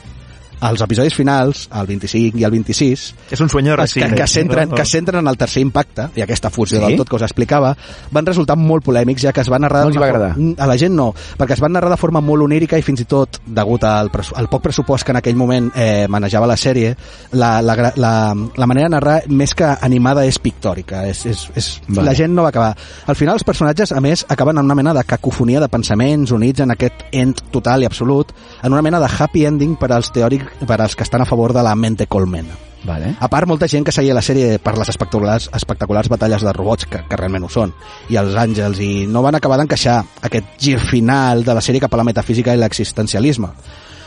als 0.64 0.80
episodis 0.80 1.14
finals, 1.14 1.66
el 1.76 1.86
25 1.90 2.38
i 2.40 2.44
el 2.46 2.50
26, 2.54 3.02
És 3.34 3.40
un 3.44 3.50
sueño 3.52 3.76
que, 3.76 4.08
que, 4.14 4.26
centren, 4.26 4.70
que 4.72 4.84
centren 4.88 5.20
en 5.20 5.28
el 5.28 5.36
tercer 5.36 5.60
impacte 5.62 6.08
i 6.16 6.22
aquesta 6.24 6.50
fusió 6.50 6.78
Sí? 6.78 6.84
del 6.84 6.96
tot 6.96 7.10
que 7.10 7.16
us 7.16 7.24
explicava 7.26 7.74
van 8.10 8.26
resultar 8.26 8.56
molt 8.56 8.84
polèmics 8.86 9.22
ja 9.26 9.32
que 9.32 9.42
es 9.44 9.50
van 9.52 9.62
narrar 9.62 9.82
No 9.84 9.92
els 9.92 9.98
va 10.00 10.06
agradar. 10.08 10.30
Mm, 10.38 10.54
a 10.58 10.66
la 10.66 10.76
gent 10.80 10.94
no, 10.96 11.10
perquè 11.38 11.54
es 11.58 11.60
van 11.60 11.74
narrar 11.76 11.90
de 11.92 11.98
forma 12.00 12.22
molt 12.24 12.46
onírica 12.46 12.78
i 12.80 12.82
fins 12.82 13.04
i 13.04 13.06
tot 13.10 13.40
degut 13.44 13.84
al, 13.84 14.10
al 14.10 14.48
poc 14.48 14.62
pressupost 14.64 15.04
que 15.04 15.12
en 15.12 15.20
aquell 15.20 15.36
moment 15.36 15.68
eh, 15.76 16.06
manejava 16.08 16.48
la 16.48 16.56
sèrie 16.56 16.94
la, 17.32 17.60
la, 17.62 17.92
la, 17.96 18.14
la 18.34 18.66
manera 18.66 18.88
de 18.88 18.94
narrar 18.96 19.18
més 19.28 19.54
que 19.54 19.68
animada 19.68 20.24
és 20.24 20.38
pictòrica 20.40 21.04
és, 21.10 21.24
és, 21.28 21.44
és, 21.54 21.70
Vale. 21.88 22.08
la 22.08 22.16
gent 22.16 22.32
no 22.34 22.42
va 22.46 22.54
acabar 22.54 22.72
al 23.06 23.16
final 23.20 23.36
els 23.36 23.44
personatges 23.44 23.92
a 23.92 24.00
més 24.00 24.24
acaben 24.28 24.58
en 24.58 24.64
una 24.64 24.74
mena 24.78 24.94
de 24.96 25.04
cacofonia 25.04 25.60
de 25.60 25.68
pensaments 25.68 26.32
units 26.32 26.64
en 26.64 26.72
aquest 26.72 27.04
end 27.12 27.44
total 27.52 27.84
i 27.84 27.86
absolut 27.90 28.32
en 28.62 28.72
una 28.72 28.82
mena 28.82 29.00
de 29.00 29.10
happy 29.18 29.44
ending 29.46 29.76
per 29.76 29.92
als 29.92 30.10
teòrics 30.14 30.53
per 30.66 30.80
als 30.80 30.94
que 30.94 31.02
estan 31.02 31.22
a 31.22 31.26
favor 31.26 31.52
de 31.52 31.62
la 31.62 31.74
mente 31.74 32.06
colmena 32.06 32.54
Vale. 32.84 33.14
a 33.18 33.28
part, 33.28 33.48
molta 33.48 33.66
gent 33.66 33.84
que 33.86 33.92
seguia 33.96 34.14
la 34.14 34.22
sèrie 34.22 34.58
per 34.60 34.76
les 34.76 34.90
espectaculars, 34.92 35.48
espectaculars 35.56 36.10
batalles 36.12 36.44
de 36.44 36.52
robots, 36.52 36.84
que, 36.84 37.00
que 37.08 37.16
realment 37.16 37.46
ho 37.46 37.48
són, 37.48 37.72
i 38.12 38.18
els 38.20 38.36
àngels, 38.36 38.80
i 38.84 39.06
no 39.08 39.22
van 39.24 39.38
acabar 39.38 39.56
d'encaixar 39.56 40.02
aquest 40.28 40.52
gir 40.60 40.76
final 40.82 41.46
de 41.48 41.56
la 41.56 41.64
sèrie 41.64 41.80
cap 41.80 41.96
a 41.96 42.02
la 42.02 42.04
metafísica 42.04 42.52
i 42.52 42.60
l'existencialisme. 42.60 43.48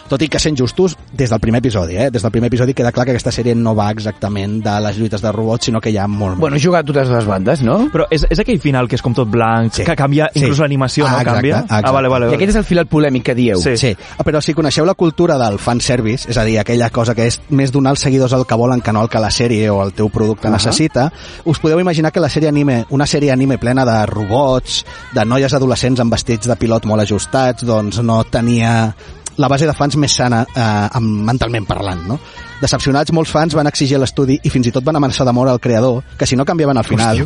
Tot 0.07 0.21
i 0.21 0.29
que 0.29 0.39
sent 0.39 0.55
justos, 0.57 0.95
des 1.11 1.29
del 1.29 1.39
primer 1.39 1.59
episodi, 1.59 1.97
eh? 1.97 2.09
Des 2.11 2.21
del 2.23 2.31
primer 2.31 2.47
episodi 2.47 2.73
queda 2.73 2.91
clar 2.91 3.05
que 3.05 3.11
aquesta 3.11 3.31
sèrie 3.31 3.53
no 3.55 3.73
va 3.75 3.89
exactament 3.91 4.61
de 4.63 4.75
les 4.81 4.97
lluites 4.97 5.21
de 5.21 5.31
robots, 5.31 5.65
sinó 5.65 5.81
que 5.81 5.89
hi 5.91 5.97
ha 5.97 6.07
molt 6.07 6.37
Bueno, 6.39 6.55
he 6.55 6.59
jugat 6.63 6.85
totes 6.85 7.09
les 7.09 7.25
bandes, 7.25 7.61
no? 7.61 7.89
Però 7.91 8.05
és, 8.09 8.25
és 8.29 8.39
aquell 8.39 8.59
final 8.59 8.87
que 8.87 8.95
és 8.95 9.01
com 9.01 9.13
tot 9.13 9.27
blanc, 9.29 9.73
Sí. 9.73 9.83
que 9.83 9.95
canvia, 9.95 10.29
Sí. 10.33 10.39
inclús 10.41 10.59
l'animació 10.59 11.05
Ah, 11.05 11.09
no 11.11 11.17
exacte, 11.17 11.33
canvia? 11.35 11.59
exacte. 11.59 11.87
Ah, 11.87 11.91
vale, 11.91 12.07
vale. 12.07 12.25
I 12.25 12.27
vale. 12.29 12.35
aquest 12.37 12.49
és 12.49 12.55
el 12.55 12.63
final 12.63 12.87
polèmic 12.87 13.23
que 13.23 13.35
dieu. 13.35 13.57
Sí. 13.59 13.75
Sí, 13.77 13.95
però 14.23 14.41
si 14.41 14.53
coneixeu 14.53 14.85
la 14.85 14.93
cultura 14.93 15.37
del 15.37 15.59
fanservice, 15.59 16.29
és 16.29 16.37
a 16.37 16.43
dir, 16.43 16.57
aquella 16.59 16.89
cosa 16.89 17.13
que 17.13 17.27
és 17.27 17.41
més 17.49 17.71
donar 17.71 17.91
als 17.91 17.99
seguidors 17.99 18.31
el 18.33 18.45
que 18.45 18.55
volen 18.55 18.81
que 18.81 18.93
no 18.93 19.01
el 19.01 19.09
que 19.09 19.19
la 19.19 19.29
sèrie 19.29 19.69
o 19.69 19.83
el 19.83 19.93
teu 19.93 20.09
producte 20.09 20.47
Ahà. 20.47 20.51
necessita, 20.51 21.11
us 21.45 21.59
podeu 21.59 21.79
imaginar 21.79 22.11
que 22.11 22.19
la 22.19 22.29
sèrie 22.29 22.47
anime, 22.47 22.85
una 22.91 23.05
sèrie 23.05 23.31
anime 23.31 23.57
plena 23.57 23.83
de 23.85 24.05
robots, 24.05 24.85
de 25.13 25.25
noies 25.25 25.53
adolescents 25.53 25.99
amb 25.99 26.11
vestits 26.13 26.47
de 26.47 26.55
pilot 26.55 26.85
molt 26.85 27.01
ajustats, 27.01 27.63
doncs 27.65 28.01
no 28.01 28.23
tenia 28.23 28.95
la 29.37 29.47
base 29.47 29.67
de 29.69 29.73
fans 29.77 29.95
més 30.01 30.13
sana 30.17 30.43
eh, 30.45 30.99
mentalment 31.01 31.65
parlant, 31.69 32.03
no? 32.09 32.19
Decepcionats, 32.61 33.13
molts 33.13 33.31
fans 33.31 33.53
van 33.53 33.69
exigir 33.69 33.99
l'estudi 34.01 34.39
i 34.43 34.49
fins 34.49 34.69
i 34.69 34.73
tot 34.73 34.85
van 34.85 34.97
amenaçar 34.97 35.27
de 35.27 35.33
mort 35.35 35.51
al 35.51 35.61
creador, 35.61 36.01
que 36.17 36.25
si 36.25 36.35
no 36.35 36.45
canviaven 36.45 36.77
al 36.77 36.87
final... 36.87 37.21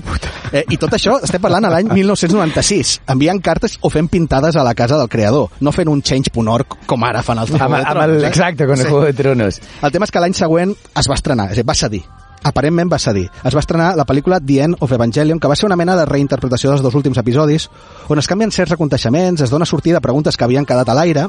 Eh, 0.52 0.66
I 0.68 0.76
tot 0.76 0.92
això, 0.98 1.16
estem 1.24 1.40
parlant 1.40 1.64
a 1.64 1.72
l'any 1.72 1.88
1996, 1.94 2.98
enviant 3.14 3.40
cartes 3.40 3.78
o 3.80 3.92
fent 3.94 4.10
pintades 4.12 4.58
a 4.60 4.66
la 4.68 4.74
casa 4.76 4.98
del 5.00 5.08
creador, 5.08 5.48
no 5.64 5.72
fent 5.72 5.88
un 5.88 6.02
change.org 6.04 6.76
com 6.86 7.08
ara 7.08 7.24
fan 7.24 7.40
els 7.40 7.54
Juego 7.54 7.64
de 7.64 7.70
amb 7.80 7.80
el, 7.80 7.86
Tronos, 7.88 8.24
eh? 8.24 8.28
exacte, 8.28 8.68
con 8.68 8.80
el 8.80 8.90
Juego 8.90 9.06
de 9.08 9.14
Tronos. 9.16 9.62
El 9.82 9.96
tema 9.96 10.10
és 10.10 10.12
que 10.12 10.26
l'any 10.26 10.36
següent 10.36 10.76
es 10.76 11.08
va 11.08 11.16
estrenar, 11.16 11.48
és 11.54 11.56
a 11.56 11.62
dir, 11.62 11.70
va 11.72 11.78
cedir. 11.80 12.04
Aparentment 12.44 12.90
va 12.92 12.98
cedir. 13.00 13.28
Es 13.46 13.54
va 13.54 13.62
estrenar 13.62 13.92
la 13.98 14.06
pel·lícula 14.10 14.40
The 14.42 14.62
End 14.66 14.80
of 14.82 14.92
Evangelion, 14.92 15.40
que 15.40 15.50
va 15.50 15.56
ser 15.56 15.68
una 15.68 15.78
mena 15.78 15.96
de 15.98 16.08
reinterpretació 16.10 16.72
dels 16.72 16.82
dos 16.82 16.96
últims 16.98 17.20
episodis, 17.22 17.68
on 18.10 18.20
es 18.20 18.30
canvien 18.30 18.52
certs 18.52 18.74
aconteixements, 18.74 19.44
es 19.46 19.54
dona 19.54 19.68
sortida 19.70 20.02
a 20.02 20.06
preguntes 20.06 20.38
que 20.38 20.48
havien 20.48 20.66
quedat 20.66 20.90
a 20.90 20.98
l'aire, 20.98 21.28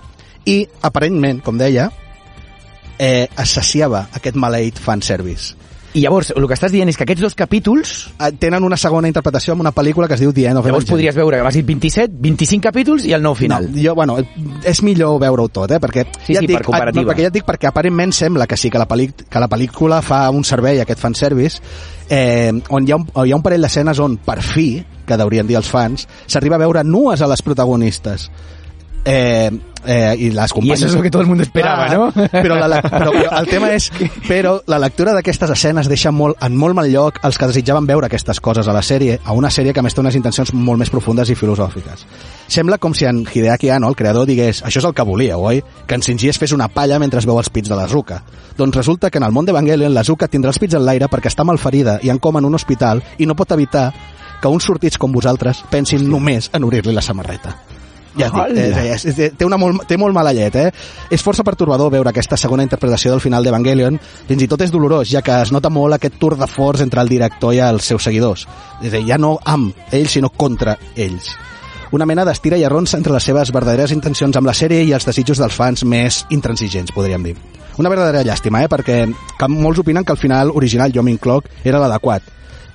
i, 0.48 0.62
aparentment, 0.82 1.42
com 1.44 1.60
deia, 1.60 1.90
eh, 2.98 3.28
es 3.28 3.58
saciava 3.58 4.06
aquest 4.16 4.40
maleït 4.40 4.80
fanservice. 4.80 5.54
I 5.94 6.00
llavors, 6.00 6.30
el 6.34 6.46
que 6.48 6.56
estàs 6.56 6.72
dient 6.72 6.88
és 6.88 6.96
que 6.96 7.04
aquests 7.04 7.20
dos 7.20 7.34
capítols 7.36 7.90
Eh, 8.18 8.30
Tenen 8.38 8.64
una 8.64 8.76
segona 8.76 9.08
interpretació 9.10 9.52
amb 9.52 9.60
una 9.64 9.72
pel·lícula 9.72 10.06
que 10.08 10.14
es 10.14 10.20
diu 10.20 10.32
The 10.32 10.46
End 10.48 10.58
of 10.58 10.64
Llavors 10.66 10.84
Evangelion. 10.84 10.96
podries 10.96 11.14
veure 11.16 11.36
que 11.36 11.42
vas 11.42 11.54
dir 11.54 11.64
27, 11.64 12.14
25 12.18 12.62
capítols 12.62 13.04
i 13.04 13.12
el 13.12 13.22
nou 13.22 13.34
final. 13.34 13.68
No, 13.70 13.82
jo, 13.82 13.94
bueno, 13.94 14.16
és 14.64 14.82
millor 14.82 15.18
veure-ho 15.20 15.48
tot, 15.48 15.70
eh? 15.70 15.80
Perquè, 15.80 16.06
Sí, 16.26 16.34
ja 16.34 16.40
sí, 16.40 16.44
et 16.44 16.48
dic, 16.48 16.56
per 16.58 16.64
comparativa. 16.66 17.02
ah, 17.02 17.12
perquè 17.12 17.26
ja 17.26 17.28
et 17.28 17.34
dic 17.34 17.44
perquè 17.44 17.68
aparentment 17.68 18.12
sembla 18.12 18.46
que 18.46 18.56
sí, 18.56 18.70
que 18.70 18.78
la, 18.78 18.86
que 18.86 19.40
la 19.40 19.48
pel·lícula 19.48 20.00
fa 20.02 20.30
un 20.30 20.44
servei 20.44 20.80
aquest 20.80 21.00
fanservice, 21.00 21.60
eh, 22.08 22.52
on 22.70 22.88
hi 22.88 22.92
ha 22.92 22.96
un, 22.96 23.06
hi 23.26 23.32
ha 23.32 23.36
un 23.36 23.42
parell 23.42 23.62
d'escenes 23.62 23.98
on, 23.98 24.16
per 24.16 24.40
fi, 24.42 24.82
que 25.06 25.16
deurien 25.16 25.46
dir 25.46 25.56
els 25.56 25.68
fans, 25.68 26.08
s'arriba 26.26 26.56
a 26.56 26.58
veure 26.64 26.84
nues 26.84 27.20
a 27.20 27.26
les 27.26 27.42
protagonistes. 27.42 28.30
Eh, 29.04 29.50
eh, 29.84 30.14
i 30.18 30.30
les 30.30 30.50
I 30.50 30.54
companyes... 30.54 30.82
eso 30.82 30.86
es 30.86 30.94
lo 30.94 31.02
que 31.02 31.10
todo 31.10 31.22
el 31.22 31.28
mundo 31.28 31.42
esperaba, 31.42 31.86
Clar, 31.86 31.98
¿no? 31.98 32.12
Però, 32.42 32.56
la, 32.56 32.80
però, 32.82 33.10
però 33.12 33.38
el 33.38 33.46
tema 33.46 33.70
és 33.74 33.88
però 34.26 34.54
la 34.66 34.78
lectura 34.82 35.12
d'aquestes 35.14 35.50
escenes 35.54 35.88
deixa 35.90 36.10
molt, 36.14 36.38
en 36.42 36.56
molt 36.58 36.74
mal 36.76 36.88
lloc 36.90 37.18
els 37.26 37.38
que 37.38 37.48
desitjaven 37.50 37.86
veure 37.86 38.08
aquestes 38.08 38.40
coses 38.40 38.68
a 38.68 38.74
la 38.74 38.82
sèrie, 38.82 39.18
a 39.24 39.34
una 39.36 39.50
sèrie 39.50 39.72
que 39.72 39.80
a 39.80 39.84
més 39.84 39.94
té 39.94 40.02
unes 40.02 40.16
intencions 40.18 40.52
molt 40.54 40.80
més 40.80 40.90
profundes 40.90 41.30
i 41.30 41.36
filosòfiques. 41.38 42.06
Sembla 42.48 42.78
com 42.78 42.94
si 42.94 43.06
en 43.08 43.22
Hideaki 43.26 43.70
Anno, 43.70 43.88
el 43.88 43.96
creador, 43.96 44.26
digués 44.26 44.62
això 44.62 44.82
és 44.82 44.88
el 44.88 44.94
que 44.94 45.06
volia, 45.06 45.38
oi? 45.38 45.62
Que 45.86 45.98
en 45.98 46.04
Shinji 46.04 46.32
es 46.32 46.40
fes 46.40 46.52
una 46.52 46.68
palla 46.68 46.98
mentre 47.02 47.20
es 47.20 47.28
veu 47.28 47.38
els 47.38 47.50
pits 47.50 47.70
de 47.70 47.78
la 47.78 47.88
Zuka. 47.88 48.22
Doncs 48.56 48.76
resulta 48.76 49.10
que 49.10 49.18
en 49.18 49.28
el 49.28 49.32
món 49.32 49.46
d'Evangelion 49.46 49.94
la 49.94 50.04
Zuka 50.04 50.28
tindrà 50.28 50.52
els 50.52 50.60
pits 50.62 50.78
en 50.78 50.86
l'aire 50.86 51.08
perquè 51.12 51.32
està 51.32 51.44
malferida 51.44 51.98
i 52.02 52.10
en 52.12 52.18
coma 52.18 52.42
en 52.42 52.48
un 52.50 52.58
hospital 52.58 53.02
i 53.18 53.26
no 53.26 53.38
pot 53.38 53.52
evitar 53.52 53.90
que 54.42 54.50
uns 54.50 54.66
sortits 54.66 54.98
com 54.98 55.12
vosaltres 55.14 55.62
pensin 55.70 56.08
només 56.10 56.50
en 56.52 56.66
obrir-li 56.66 56.94
la 56.94 57.04
samarreta. 57.04 57.54
Ja 58.18 58.28
dic, 58.28 58.58
eh, 58.58 58.88
és, 58.92 59.04
és, 59.08 59.20
té, 59.38 59.46
una 59.46 59.56
molt, 59.60 59.86
té 59.88 59.96
molt 60.00 60.12
mala 60.14 60.34
llet, 60.36 60.56
eh? 60.60 60.68
És 61.12 61.22
força 61.24 61.44
pertorbador 61.46 61.92
veure 61.94 62.10
aquesta 62.12 62.36
segona 62.36 62.64
interpretació 62.66 63.14
del 63.14 63.22
final 63.24 63.44
d'Evangelion. 63.44 63.96
Fins 64.28 64.44
i 64.44 64.48
tot 64.50 64.60
és 64.66 64.72
dolorós, 64.74 65.08
ja 65.08 65.22
que 65.24 65.38
es 65.44 65.52
nota 65.54 65.70
molt 65.72 65.96
aquest 65.96 66.18
tour 66.20 66.36
de 66.36 66.48
forç 66.50 66.84
entre 66.84 67.00
el 67.00 67.08
director 67.08 67.56
i 67.56 67.62
els 67.64 67.88
seus 67.88 68.04
seguidors. 68.04 68.44
És 68.82 68.92
a 68.92 68.98
dir, 68.98 69.06
ja 69.08 69.18
no 69.20 69.38
amb 69.44 69.88
ells, 69.90 70.18
sinó 70.18 70.32
contra 70.36 70.76
ells. 70.96 71.32
Una 71.92 72.06
mena 72.08 72.24
d'estira 72.24 72.56
i 72.56 72.62
arronsa 72.64 72.96
entre 72.96 73.12
les 73.12 73.24
seves 73.28 73.50
verdaderes 73.52 73.92
intencions 73.92 74.36
amb 74.36 74.48
la 74.48 74.54
sèrie 74.56 74.84
i 74.84 74.94
els 74.96 75.04
desitjos 75.04 75.40
dels 75.40 75.56
fans 75.56 75.84
més 75.84 76.22
intransigents, 76.32 76.92
podríem 76.92 77.24
dir. 77.28 77.34
Una 77.80 77.88
verdadera 77.92 78.24
llàstima, 78.24 78.62
eh? 78.64 78.68
perquè 78.68 79.02
que 79.38 79.48
molts 79.48 79.80
opinen 79.80 80.04
que 80.04 80.12
el 80.12 80.20
final 80.20 80.52
original, 80.56 80.92
jo 80.92 81.04
m'incloc, 81.04 81.48
era 81.64 81.80
l'adequat. 81.80 82.24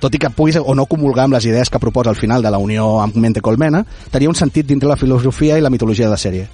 Tot 0.00 0.14
i 0.14 0.18
que 0.22 0.30
puguis 0.30 0.56
o 0.62 0.74
no 0.78 0.86
comulgar 0.86 1.24
amb 1.26 1.34
les 1.34 1.44
idees 1.46 1.70
que 1.70 1.78
proposa 1.82 2.10
al 2.10 2.16
final 2.16 2.42
de 2.42 2.50
la 2.54 2.58
unió 2.58 3.00
amb 3.02 3.16
Mente 3.16 3.40
Colmena, 3.40 3.84
tenia 4.10 4.28
un 4.30 4.34
sentit 4.38 4.66
dintre 4.66 4.88
la 4.88 4.96
filosofia 4.96 5.58
i 5.58 5.60
la 5.64 5.70
mitologia 5.70 6.06
de 6.06 6.10
la 6.14 6.16
sèrie. 6.20 6.46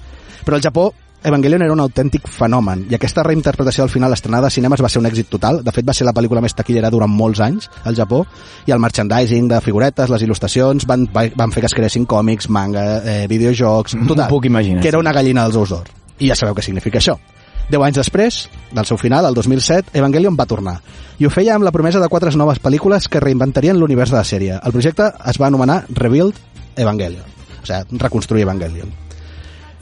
Però 0.45 0.55
al 0.57 0.63
Japó, 0.63 0.91
Evangelion 1.25 1.63
era 1.65 1.73
un 1.73 1.79
autèntic 1.81 2.27
fenomen 2.29 2.83
i 2.89 2.93
aquesta 2.93 3.23
reinterpretació 3.25 3.81
al 3.83 3.89
final 3.89 4.13
estrenada 4.13 4.45
a 4.45 4.53
cinemes 4.53 4.81
va 4.83 4.89
ser 4.89 4.99
un 5.01 5.07
èxit 5.09 5.25
total. 5.29 5.63
De 5.65 5.71
fet, 5.73 5.85
va 5.87 5.93
ser 5.93 6.05
la 6.05 6.13
pel·lícula 6.13 6.41
més 6.41 6.53
taquillera 6.53 6.91
durant 6.93 7.09
molts 7.09 7.39
anys 7.41 7.69
al 7.83 7.95
Japó 7.97 8.23
i 8.67 8.71
el 8.75 8.79
merchandising 8.83 9.47
de 9.49 9.61
figuretes, 9.61 10.09
les 10.13 10.21
il·lustracions, 10.21 10.85
van, 10.85 11.07
va- 11.15 11.29
van 11.35 11.51
fer 11.51 11.61
que 11.65 11.71
es 11.71 11.73
creessin 11.73 12.05
còmics, 12.05 12.49
manga, 12.49 12.83
eh, 13.01 13.25
videojocs... 13.27 13.95
M'ho 13.97 14.07
Total, 14.13 14.29
puc 14.29 14.45
imaginar, 14.45 14.83
que 14.83 14.89
era 14.93 14.99
una 15.01 15.13
gallina 15.13 15.45
dels 15.47 15.55
ous 15.63 15.69
d'or. 15.73 15.89
I 16.19 16.29
ja 16.29 16.35
sabeu 16.37 16.53
què 16.53 16.61
significa 16.61 17.01
això. 17.01 17.17
Deu 17.65 17.81
anys 17.81 17.97
després, 17.97 18.43
del 18.77 18.85
seu 18.85 18.97
final, 19.01 19.25
el 19.25 19.33
2007, 19.33 19.95
Evangelion 19.97 20.35
va 20.37 20.45
tornar. 20.45 20.75
I 21.17 21.25
ho 21.25 21.31
feia 21.33 21.55
amb 21.55 21.65
la 21.65 21.71
promesa 21.73 22.01
de 22.01 22.09
quatre 22.11 22.29
noves 22.37 22.59
pel·lícules 22.61 23.07
que 23.09 23.21
reinventarien 23.23 23.79
l'univers 23.79 24.13
de 24.13 24.19
la 24.19 24.27
sèrie. 24.27 24.59
El 24.61 24.75
projecte 24.75 25.09
es 25.31 25.41
va 25.41 25.47
anomenar 25.47 25.85
Rebuild 25.89 26.37
Evangelion. 26.75 27.25
O 27.63 27.65
sigui, 27.65 27.97
reconstruir 28.03 28.45
Evangelion. 28.45 28.93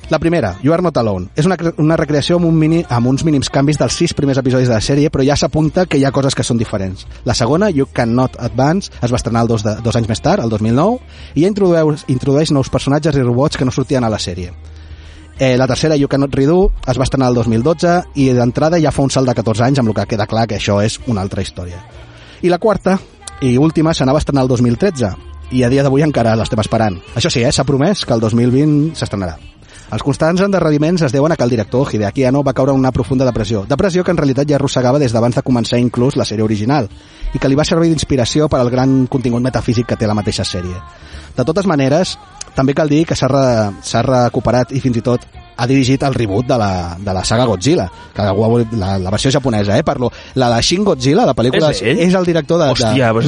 La 0.09 0.19
primera, 0.19 0.57
You 0.61 0.73
Are 0.73 0.83
Not 0.83 0.97
Alone, 0.97 1.29
és 1.35 1.47
una, 1.47 1.55
una 1.79 1.95
recreació 1.99 2.35
amb, 2.37 2.47
un 2.47 2.57
mini, 2.59 2.81
amb 2.87 3.07
uns 3.07 3.23
mínims 3.27 3.49
canvis 3.51 3.79
dels 3.79 3.95
sis 3.99 4.13
primers 4.13 4.39
episodis 4.39 4.67
de 4.67 4.75
la 4.75 4.83
sèrie, 4.83 5.11
però 5.11 5.23
ja 5.27 5.35
s'apunta 5.39 5.85
que 5.87 5.99
hi 5.99 6.03
ha 6.03 6.11
coses 6.15 6.35
que 6.35 6.43
són 6.43 6.59
diferents. 6.59 7.07
La 7.27 7.35
segona, 7.35 7.71
You 7.71 7.87
Cannot 7.91 8.35
Advance, 8.39 8.91
es 9.01 9.11
va 9.11 9.19
estrenar 9.19 9.47
dos, 9.47 9.63
de, 9.63 9.77
dos 9.83 9.95
anys 9.99 10.11
més 10.11 10.23
tard, 10.23 10.43
el 10.43 10.51
2009, 10.51 10.99
i 11.35 11.43
ja 11.43 11.51
introdueix, 11.51 12.03
introdueix 12.11 12.51
nous 12.51 12.71
personatges 12.71 13.15
i 13.15 13.23
robots 13.23 13.59
que 13.59 13.67
no 13.67 13.75
sortien 13.75 14.03
a 14.03 14.11
la 14.11 14.19
sèrie. 14.19 14.51
Eh, 15.39 15.57
la 15.57 15.67
tercera, 15.67 15.95
You 15.95 16.07
Cannot 16.07 16.35
Redo, 16.35 16.71
es 16.87 16.99
va 16.99 17.07
estrenar 17.07 17.31
el 17.31 17.35
2012 17.39 17.93
i 18.21 18.29
d'entrada 18.37 18.77
ja 18.81 18.91
fa 18.93 19.01
un 19.01 19.09
salt 19.09 19.27
de 19.29 19.33
14 19.33 19.65
anys 19.65 19.81
amb 19.81 19.89
el 19.89 19.95
que 19.97 20.05
queda 20.13 20.27
clar 20.29 20.45
que 20.47 20.59
això 20.59 20.77
és 20.85 20.99
una 21.07 21.23
altra 21.25 21.41
història. 21.41 21.81
I 22.43 22.51
la 22.53 22.59
quarta 22.61 22.99
i 23.41 23.57
última 23.57 23.95
s'anava 23.97 24.21
a 24.21 24.23
estrenar 24.23 24.43
el 24.45 24.51
2013 24.53 25.09
i 25.51 25.63
a 25.63 25.71
dia 25.73 25.83
d'avui 25.83 26.05
encara 26.05 26.35
l'estem 26.37 26.61
esperant. 26.61 26.99
Això 27.15 27.33
sí, 27.33 27.41
eh, 27.41 27.51
s'ha 27.51 27.65
promès 27.65 28.05
que 28.05 28.13
el 28.13 28.21
2020 28.21 28.93
s'estrenarà. 28.99 29.39
Els 29.93 30.01
constants 30.01 30.41
endarreriments 30.41 31.03
es 31.05 31.11
deuen 31.13 31.31
a 31.31 31.35
que 31.37 31.43
el 31.43 31.51
director, 31.51 31.89
Hideaki 31.91 32.23
Anno, 32.25 32.41
va 32.43 32.53
caure 32.53 32.71
en 32.71 32.79
una 32.79 32.91
profunda 32.91 33.25
depressió. 33.25 33.65
Depressió 33.69 34.03
que 34.03 34.09
en 34.09 34.17
realitat 34.17 34.49
ja 34.49 34.55
arrossegava 34.55 34.97
des 34.97 35.13
d'abans 35.13 35.35
de 35.35 35.43
començar 35.45 35.77
inclús 35.77 36.15
la 36.17 36.25
sèrie 36.25 36.45
original 36.45 36.89
i 37.33 37.37
que 37.37 37.49
li 37.49 37.57
va 37.57 37.65
servir 37.65 37.89
d'inspiració 37.91 38.47
per 38.49 38.59
al 38.59 38.71
gran 38.73 39.05
contingut 39.05 39.43
metafísic 39.43 39.85
que 39.91 39.97
té 39.97 40.07
la 40.07 40.15
mateixa 40.17 40.45
sèrie. 40.45 40.79
De 41.37 41.45
totes 41.45 41.69
maneres, 41.69 42.17
també 42.55 42.73
cal 42.77 42.89
dir 42.89 43.03
que 43.05 43.15
s'ha 43.15 43.27
re, 43.31 43.43
s'ha 43.81 44.01
recuperat 44.05 44.71
i 44.73 44.79
fins 44.83 44.97
i 44.97 45.01
tot 45.05 45.25
ha 45.55 45.67
dirigit 45.69 46.01
el 46.03 46.15
reboot 46.17 46.47
de 46.49 46.57
la, 46.57 46.71
de 46.99 47.13
la 47.13 47.23
saga 47.23 47.45
Godzilla, 47.45 47.85
que 48.15 48.21
algú 48.23 48.43
ha 48.45 48.47
volit- 48.49 48.71
la, 48.73 48.95
la 48.97 49.11
versió 49.13 49.29
japonesa, 49.31 49.77
eh? 49.77 49.83
Parlo, 49.83 50.09
la 50.35 50.49
de 50.55 50.61
Shin 50.65 50.83
Godzilla, 50.83 51.25
la 51.29 51.35
pel·lícula, 51.37 51.69
És 51.69 51.81
ell? 51.83 51.99
és 52.07 52.13
el 52.17 52.25
director 52.25 52.59
de... 52.63 52.71
Hòstia, 52.73 53.07
de... 53.07 53.13
pues, 53.13 53.25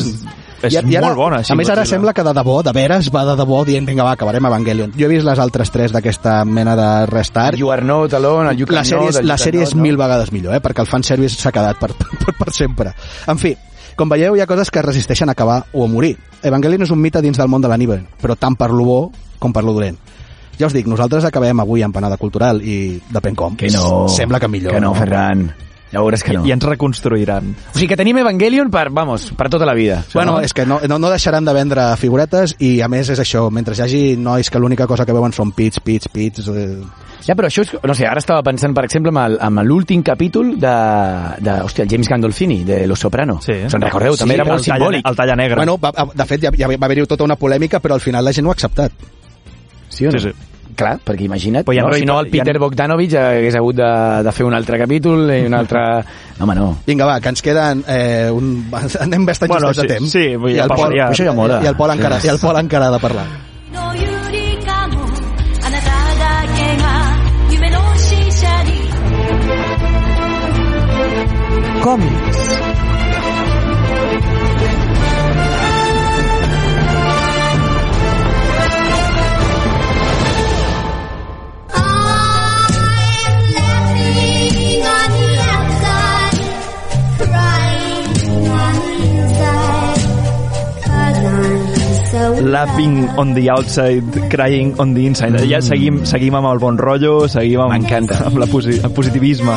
és 0.65 0.73
I- 0.73 0.81
i 0.89 0.95
ara- 0.97 1.11
molt 1.11 1.17
bona, 1.19 1.41
A 1.47 1.55
més, 1.59 1.69
ara 1.69 1.83
sembla 1.85 2.13
que 2.17 2.23
de 2.25 2.31
debò, 2.33 2.55
de 2.65 2.71
veres, 2.73 3.11
va 3.13 3.21
de 3.27 3.35
debò 3.37 3.59
dient, 3.67 3.85
vinga, 3.85 4.03
va, 4.07 4.15
acabarem 4.17 4.47
Evangelion. 4.49 4.95
Jo 4.97 5.05
he 5.05 5.11
vist 5.11 5.27
les 5.27 5.37
altres 5.43 5.69
tres 5.69 5.91
d'aquesta 5.93 6.39
mena 6.45 6.73
de 6.79 6.87
restart. 7.11 7.59
You 7.61 7.69
are 7.71 7.85
not 7.85 8.13
alone, 8.17 8.49
el 8.49 8.57
you 8.57 8.65
La 8.71 8.81
can 8.81 8.89
sèrie, 8.89 9.09
és, 9.13 9.19
not, 9.21 9.25
la 9.29 9.37
sèrie 9.37 9.61
és 9.67 9.75
mil 9.77 9.95
vegades 10.01 10.31
millor, 10.33 10.55
eh? 10.57 10.61
perquè 10.65 10.81
el 10.81 10.89
fanservice 10.89 11.37
s'ha 11.37 11.51
quedat 11.53 11.77
per, 11.77 11.91
per, 12.25 12.33
per 12.39 12.51
sempre. 12.57 12.95
En 13.29 13.37
fi, 13.37 13.53
com 13.95 14.11
veieu, 14.11 14.35
hi 14.35 14.43
ha 14.43 14.47
coses 14.49 14.71
que 14.71 14.83
resisteixen 14.83 15.29
a 15.29 15.35
acabar 15.35 15.63
o 15.73 15.85
a 15.85 15.87
morir. 15.87 16.15
Evangelion 16.43 16.83
és 16.85 16.91
un 16.91 17.01
mite 17.01 17.21
dins 17.23 17.39
del 17.39 17.49
món 17.51 17.63
de 17.63 17.71
l'anime, 17.71 18.01
però 18.21 18.35
tant 18.39 18.57
per 18.59 18.71
lo 18.71 18.85
bo 18.85 18.99
com 19.39 19.53
per 19.55 19.63
lo 19.63 19.73
dolent. 19.75 19.97
Ja 20.59 20.69
us 20.69 20.75
dic, 20.75 20.87
nosaltres 20.87 21.25
acabem 21.27 21.59
avui 21.59 21.83
empanada 21.83 22.17
cultural 22.17 22.61
i 22.63 22.99
depèn 23.11 23.35
com. 23.35 23.55
Que 23.59 23.71
no. 23.73 24.07
Sembla 24.11 24.39
que 24.39 24.47
millor. 24.47 24.75
Que 24.75 24.83
no, 24.83 24.93
Ferran. 24.95 25.49
Ja 25.95 26.01
veuràs 26.03 26.25
que 26.27 26.33
no. 26.35 26.43
I 26.43 26.51
ens 26.51 26.65
reconstruiran. 26.67 27.53
O 27.71 27.77
sigui 27.77 27.87
que 27.93 27.95
tenim 27.95 28.17
Evangelion 28.19 28.67
per, 28.73 28.89
vamos, 28.91 29.29
per 29.37 29.47
tota 29.53 29.63
la 29.67 29.73
vida. 29.77 30.01
Bueno, 30.13 30.41
és 30.43 30.51
que 30.53 30.65
no, 30.67 30.81
no, 30.91 30.97
no 30.99 31.11
deixaran 31.13 31.45
de 31.47 31.53
vendre 31.55 31.85
figuretes 32.01 32.57
i 32.59 32.81
a 32.83 32.89
més 32.91 33.13
és 33.13 33.21
això, 33.23 33.45
mentre 33.53 33.77
hi 33.77 33.83
hagi 33.85 34.01
nois 34.19 34.51
que 34.51 34.59
l'única 34.59 34.87
cosa 34.91 35.05
que 35.07 35.15
veuen 35.15 35.31
són 35.35 35.53
pits, 35.55 35.79
pits, 35.79 36.11
pits... 36.11 36.49
Eh... 36.51 36.83
Ja, 37.25 37.33
però 37.33 37.47
això 37.47 37.63
és... 37.63 37.71
No 37.79 37.95
sé, 37.95 38.03
ara 38.09 38.19
estava 38.19 38.43
pensant, 38.45 38.75
per 38.75 38.83
exemple, 38.85 39.13
amb 39.15 39.63
l'últim 39.63 40.03
capítol 40.03 40.51
de, 40.59 40.73
de... 41.39 41.55
Hòstia, 41.63 41.85
el 41.87 41.93
James 41.95 42.11
Gandolfini, 42.11 42.59
de 42.67 42.81
Los 42.91 42.99
Soprano. 43.05 43.39
Sí. 43.41 43.55
Se'n 43.71 43.87
recordeu? 43.87 44.19
També 44.19 44.35
Sí, 44.35 44.41
era 44.41 44.49
molt 44.49 44.59
el 44.59 44.67
talla, 44.67 44.81
simbòlic. 44.83 45.07
el 45.07 45.15
talla 45.21 45.39
negre. 45.39 45.61
Bueno, 45.63 45.77
va, 45.79 45.93
de 46.11 46.27
fet, 46.27 46.43
ja, 46.43 46.51
ja 46.59 46.69
va 46.75 46.89
haver-hi 46.89 47.07
tota 47.07 47.23
una 47.23 47.39
polèmica, 47.39 47.79
però 47.79 47.95
al 47.95 48.03
final 48.03 48.27
la 48.27 48.35
gent 48.35 48.45
ho 48.45 48.51
ha 48.51 48.57
acceptat. 48.59 49.07
Sí 49.87 50.05
o 50.05 50.11
no? 50.11 50.19
Sí, 50.19 50.27
sí. 50.27 50.54
Clar, 50.75 50.97
perquè 50.99 51.25
imagina't... 51.29 51.65
Però 51.67 51.75
ja 51.77 51.85
no, 51.85 51.93
si 51.95 52.07
no, 52.07 52.19
el 52.19 52.29
Peter 52.33 52.57
ja... 52.57 52.61
Bogdanovich 52.61 53.15
hagués 53.19 53.55
hagut 53.55 53.79
de, 53.79 53.89
de 54.27 54.35
fer 54.35 54.45
un 54.47 54.57
altre 54.57 54.79
capítol 54.81 55.31
i 55.31 55.41
un 55.47 55.55
altre... 55.55 55.81
No, 56.37 56.43
home, 56.45 56.57
no. 56.59 56.67
Vinga, 56.87 57.07
va, 57.07 57.19
que 57.23 57.31
ens 57.31 57.43
queden... 57.45 57.83
Eh, 57.87 58.29
un... 58.33 58.53
Anem 59.05 59.25
bastant 59.27 59.55
bueno, 59.55 59.73
sí, 59.73 59.81
de 59.81 59.95
temps. 59.95 60.11
Sí, 60.11 60.27
sí 60.35 60.53
i, 60.53 60.55
ja 60.59 60.67
el 60.67 60.75
Pol, 60.75 60.95
ja, 60.95 61.09
això 61.09 61.27
ja 61.27 61.35
mola. 61.37 61.63
I 61.63 61.71
el 61.71 61.79
Pol 61.79 61.95
encara, 61.95 62.19
sí. 62.19 62.27
i 62.29 62.35
el 62.35 62.41
Pol 62.43 62.59
encara 62.59 62.91
ha 62.91 62.97
de 62.97 63.03
parlar. 63.03 63.27
No, 63.75 63.91
còmic 71.85 72.24
Laughing 92.19 93.09
on 93.17 93.33
the 93.33 93.49
outside, 93.51 94.03
crying 94.29 94.73
on 94.79 94.93
the 94.95 95.05
inside. 95.05 95.35
Ja 95.49 95.59
seguim, 95.61 96.01
seguim 96.07 96.35
amb 96.39 96.47
el 96.53 96.59
bon 96.63 96.77
rotllo, 96.79 97.27
seguim 97.27 97.59
amb, 97.65 97.75
amb 97.75 98.37
la 98.39 98.47
posi 98.47 98.77
el 98.79 98.91
positivisme. 98.95 99.55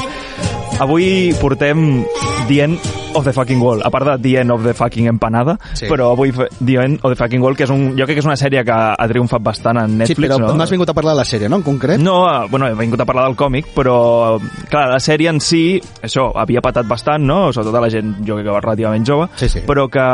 Avui 0.82 1.32
portem 1.40 2.04
The 2.48 2.58
End 2.62 2.78
of 3.14 3.24
the 3.24 3.32
Fucking 3.34 3.60
Wall, 3.62 3.80
a 3.82 3.90
part 3.90 4.06
de 4.06 4.16
The 4.22 4.40
End 4.42 4.50
of 4.54 4.62
the 4.62 4.74
Fucking 4.74 5.06
Empanada, 5.10 5.56
Sí. 5.74 5.86
però 5.90 6.12
avui 6.12 6.30
The 6.32 6.76
End 6.84 7.00
of 7.02 7.10
the 7.10 7.16
Fucking 7.16 7.42
Wall, 7.42 7.56
que 7.56 7.64
és 7.64 7.70
un, 7.70 7.96
jo 7.98 8.04
crec 8.06 8.14
que 8.18 8.22
és 8.22 8.28
una 8.28 8.36
sèrie 8.38 8.62
que 8.64 8.70
ha 8.74 9.08
triomfat 9.08 9.42
bastant 9.42 9.78
en 9.82 9.90
Sí, 9.90 9.96
Netflix, 10.04 10.34
però 10.36 10.38
no? 10.48 10.54
no 10.54 10.62
has 10.62 10.70
vingut 10.70 10.88
a 10.90 10.94
parlar 10.94 11.14
de 11.14 11.18
la 11.22 11.24
sèrie, 11.26 11.48
no, 11.48 11.56
en 11.56 11.62
concret? 11.66 11.98
No, 12.00 12.20
eh, 12.30 12.46
bueno, 12.50 12.68
he 12.68 12.74
vingut 12.74 13.00
a 13.00 13.04
parlar 13.06 13.24
del 13.26 13.36
còmic, 13.36 13.72
però, 13.74 14.38
clar, 14.70 14.88
la 14.90 15.00
sèrie 15.00 15.30
en 15.30 15.40
si, 15.40 15.80
això, 16.02 16.30
havia 16.36 16.60
patat 16.62 16.86
bastant, 16.86 17.22
no? 17.26 17.52
Sobretot 17.52 17.74
a 17.74 17.80
la 17.86 17.90
gent, 17.90 18.14
jo 18.24 18.36
crec 18.38 18.46
que 18.46 18.60
relativament 18.60 19.06
jove, 19.06 19.28
Sí, 19.36 19.48
sí. 19.48 19.60
però 19.66 19.88
que, 19.90 20.06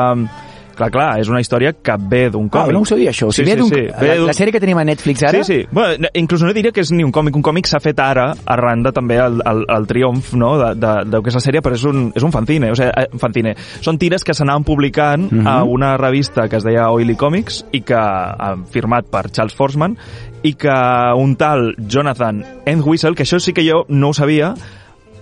clar, 0.74 0.90
clar, 0.90 1.20
és 1.20 1.28
una 1.28 1.40
història 1.40 1.72
que 1.72 1.96
ve 1.98 2.30
d'un 2.30 2.46
Ah, 2.46 2.50
còmic. 2.64 2.72
no 2.72 2.80
ho 2.80 2.84
sabia, 2.84 3.10
això. 3.10 3.28
O 3.28 3.32
Sí, 3.32 3.42
sigui, 3.44 3.50
sí, 3.50 3.54
ve 3.56 3.60
d'un- 3.62 3.68
sí. 3.68 4.00
Ve 4.00 4.08
La, 4.18 4.26
la 4.26 4.32
sèrie 4.32 4.52
que 4.52 4.60
tenim 4.60 4.78
a 4.78 4.84
Netflix 4.84 5.22
ara... 5.22 5.42
Sí, 5.44 5.52
sí. 5.62 5.66
Bueno, 5.70 5.94
no- 6.00 6.08
inclús 6.14 6.42
no 6.42 6.52
diria 6.52 6.72
que 6.72 6.80
és 6.80 6.90
ni 6.92 7.04
un 7.04 7.12
còmic. 7.12 7.34
Un 7.36 7.42
còmic 7.42 7.66
s'ha 7.66 7.80
fet 7.80 7.98
ara, 8.00 8.34
arran 8.46 8.82
de 8.82 8.92
també 8.92 9.16
el, 9.18 9.40
el, 9.44 9.64
el 9.68 9.86
triomf 9.86 10.32
no? 10.34 10.58
de, 10.58 10.74
de, 10.74 10.94
de, 11.10 11.22
que 11.22 11.28
és 11.28 11.34
la 11.34 11.40
sèrie, 11.40 11.60
però 11.62 11.74
és 11.74 11.84
un, 11.84 12.12
és 12.14 12.22
un 12.22 12.32
fanzine. 12.32 12.70
O 12.70 12.74
sigui, 12.74 12.90
eh, 12.90 13.08
fanzine. 13.18 13.54
Són 13.80 13.98
tires 13.98 14.24
que 14.24 14.34
s'anaven 14.34 14.64
publicant 14.64 15.30
Mhm. 15.32 15.46
a 15.46 15.62
una 15.64 15.96
revista 15.96 16.48
que 16.48 16.56
es 16.56 16.64
deia 16.64 16.90
Oily 16.90 17.16
Comics 17.16 17.64
i 17.72 17.80
que 17.82 17.94
ha 17.94 18.54
firmat 18.70 19.06
per 19.10 19.30
Charles 19.30 19.54
Forsman 19.54 19.96
i 20.42 20.54
que 20.54 20.72
un 21.16 21.36
tal 21.36 21.74
Jonathan 21.78 22.44
Entwistle, 22.66 23.14
que 23.14 23.22
això 23.24 23.38
sí 23.40 23.52
que 23.52 23.62
jo 23.68 23.84
no 23.88 24.08
ho 24.10 24.14
sabia, 24.14 24.54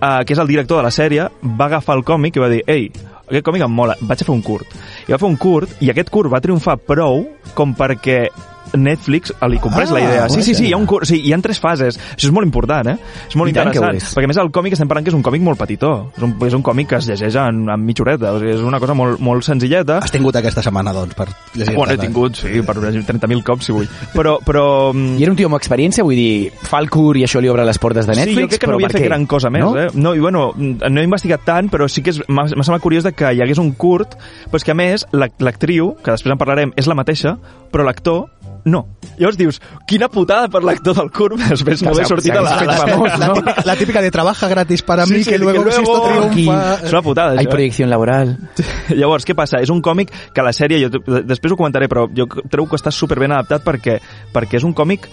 eh, 0.03 0.25
que 0.27 0.35
és 0.35 0.43
el 0.43 0.51
director 0.51 0.83
de 0.83 0.87
la 0.89 0.95
sèrie, 0.95 1.29
va 1.43 1.71
agafar 1.71 1.97
el 1.99 2.05
còmic 2.05 2.37
i 2.37 2.43
va 2.43 2.51
dir 2.53 2.63
ei, 2.67 2.89
aquest 3.29 3.47
còmic 3.47 3.65
em 3.65 3.73
mola, 3.73 3.97
vaig 4.03 4.23
a 4.23 4.27
fer 4.29 4.35
un 4.35 4.43
curt. 4.45 4.75
I 5.07 5.15
va 5.15 5.21
fer 5.23 5.31
un 5.31 5.39
curt, 5.41 5.79
i 5.81 5.93
aquest 5.93 6.11
curt 6.13 6.33
va 6.33 6.43
triomfar 6.45 6.81
prou 6.85 7.25
com 7.57 7.77
perquè 7.79 8.27
Netflix 8.75 9.33
li 9.49 9.59
comprés 9.59 9.91
Ah, 9.91 9.95
la 9.95 10.01
idea. 10.01 10.29
Sí, 10.29 10.43
sí, 10.43 10.55
sí, 10.55 10.67
hi 10.69 10.73
ha, 10.73 10.77
un 10.77 10.89
sí, 11.05 11.21
hi 11.25 11.33
ha 11.33 11.39
tres 11.43 11.59
fases. 11.61 11.99
Això 12.17 12.29
és 12.29 12.33
molt 12.33 12.47
important, 12.47 12.87
eh? 12.89 12.97
És 13.29 13.37
molt 13.37 13.49
I 13.51 13.55
interessant. 13.57 13.97
és. 13.97 14.15
Perquè 14.17 14.29
més 14.29 14.37
el 14.41 14.51
còmic 14.51 14.73
estem 14.73 14.89
parlant 14.89 15.05
que 15.05 15.11
és 15.11 15.17
un 15.17 15.23
còmic 15.23 15.43
molt 15.43 15.59
petitó. 15.59 16.11
És 16.17 16.23
un, 16.23 16.37
és 16.47 16.55
un 16.55 16.63
còmic 16.63 16.89
que 16.89 16.97
es 16.97 17.07
llegeix 17.09 17.37
en, 17.37 17.69
en 17.69 17.85
mitja 17.85 18.03
horeta. 18.03 18.33
O 18.33 18.39
sigui, 18.41 18.53
és 18.55 18.61
una 18.61 18.81
cosa 18.81 18.95
molt, 18.95 19.21
molt 19.21 19.45
senzilleta. 19.45 19.99
Has 19.99 20.11
tingut 20.15 20.37
aquesta 20.37 20.63
setmana, 20.63 20.93
doncs, 20.93 21.15
per 21.15 21.29
llegir 21.55 21.75
Bueno, 21.77 21.93
he 21.93 21.99
tingut, 21.99 22.37
sí, 22.37 22.63
per 22.63 22.77
30.000 22.77 23.43
cops, 23.43 23.67
si 23.67 23.73
vull. 23.73 23.89
Però, 24.15 24.39
però 24.45 24.93
mm, 24.95 25.19
I 25.19 25.23
era 25.27 25.33
un 25.33 25.37
tio 25.37 25.49
amb 25.51 25.57
experiència, 25.57 26.05
vull 26.05 26.17
dir, 26.17 26.53
fa 26.69 26.79
el 26.81 26.89
curt 26.91 27.19
i 27.21 27.25
això 27.27 27.41
li 27.43 27.49
obre 27.53 27.65
les 27.65 27.79
portes 27.79 28.07
de 28.07 28.15
Netflix, 28.15 28.37
sí, 28.37 28.43
jo 28.43 28.49
crec 28.49 28.61
que 28.61 28.67
no 28.71 28.75
havia 28.79 28.89
fet 28.93 29.05
gran 29.05 29.27
cosa 29.27 29.51
més, 29.51 29.65
no? 29.65 29.77
eh? 29.79 29.89
No, 29.95 30.15
i 30.15 30.21
bueno, 30.21 30.53
no 30.57 31.01
he 31.01 31.05
investigat 31.05 31.45
tant, 31.45 31.69
però 31.71 31.89
sí 31.89 32.03
que 32.03 32.11
és- 32.11 32.23
m'ha 32.29 32.47
semblat 32.49 32.81
curiós 32.83 33.05
de 33.05 33.13
que 33.13 33.33
hi 33.35 33.41
hagués 33.43 33.59
un 33.59 33.73
curt, 33.73 34.17
però 34.51 34.57
és 34.61 34.65
que 34.65 34.73
a 34.73 34.75
més, 34.79 35.07
l'ac- 35.13 35.41
l'actriu, 35.41 35.95
que 36.03 36.11
després 36.13 36.33
en 36.33 36.39
parlarem, 36.39 36.73
és 36.77 36.87
la 36.87 36.95
mateixa, 36.95 37.37
però 37.73 37.85
l'actor 37.85 38.27
no. 38.65 38.87
Llavors 39.19 39.37
dius, 39.37 39.61
quina 39.87 40.09
putada 40.09 40.49
per 40.49 40.63
l'actor 40.65 40.95
del 40.97 41.11
curt, 41.11 41.37
després 41.51 41.83
no 41.83 41.91
Que 41.91 41.95
haver 41.97 42.05
s'ha- 42.07 42.09
sortit 42.15 42.33
a 42.37 42.41
la, 42.43 42.57
la, 42.65 42.77
famós, 42.79 43.19
la, 43.19 43.27
no? 43.29 43.35
típica, 43.35 43.63
la 43.67 43.77
típica 43.77 44.03
de 44.03 44.11
trabaja 44.11 44.49
gratis 44.49 44.83
para 44.83 45.05
Sí, 45.07 45.15
mí, 45.15 45.25
sí, 45.25 45.31
que 45.31 45.39
luego, 45.39 45.65
que 45.65 45.73
si 45.73 45.81
esto 45.83 45.93
luego- 45.93 46.29
triunfa... 46.31 46.79
És 46.87 46.93
una 46.93 47.03
putada, 47.03 47.33
Hay 47.33 47.39
això. 47.45 47.49
eh? 47.49 47.51
proyección 47.51 47.91
laboral. 47.91 48.39
Llavors, 48.89 49.27
què 49.27 49.35
passa? 49.35 49.59
És 49.61 49.71
un 49.71 49.83
còmic 49.83 50.13
que 50.35 50.43
la 50.43 50.53
sèrie, 50.53 50.79
jo 50.85 50.91
després 51.23 51.53
ho 51.53 51.57
comentaré, 51.57 51.89
però 51.89 52.07
jo 52.15 52.27
trobo 52.49 52.71
que 52.71 52.77
està 52.81 52.91
super 52.95 53.19
ben 53.19 53.33
adaptat 53.33 53.65
perquè, 53.67 53.99
perquè 54.33 54.57
és 54.61 54.65
un 54.65 54.73
còmic 54.75 55.09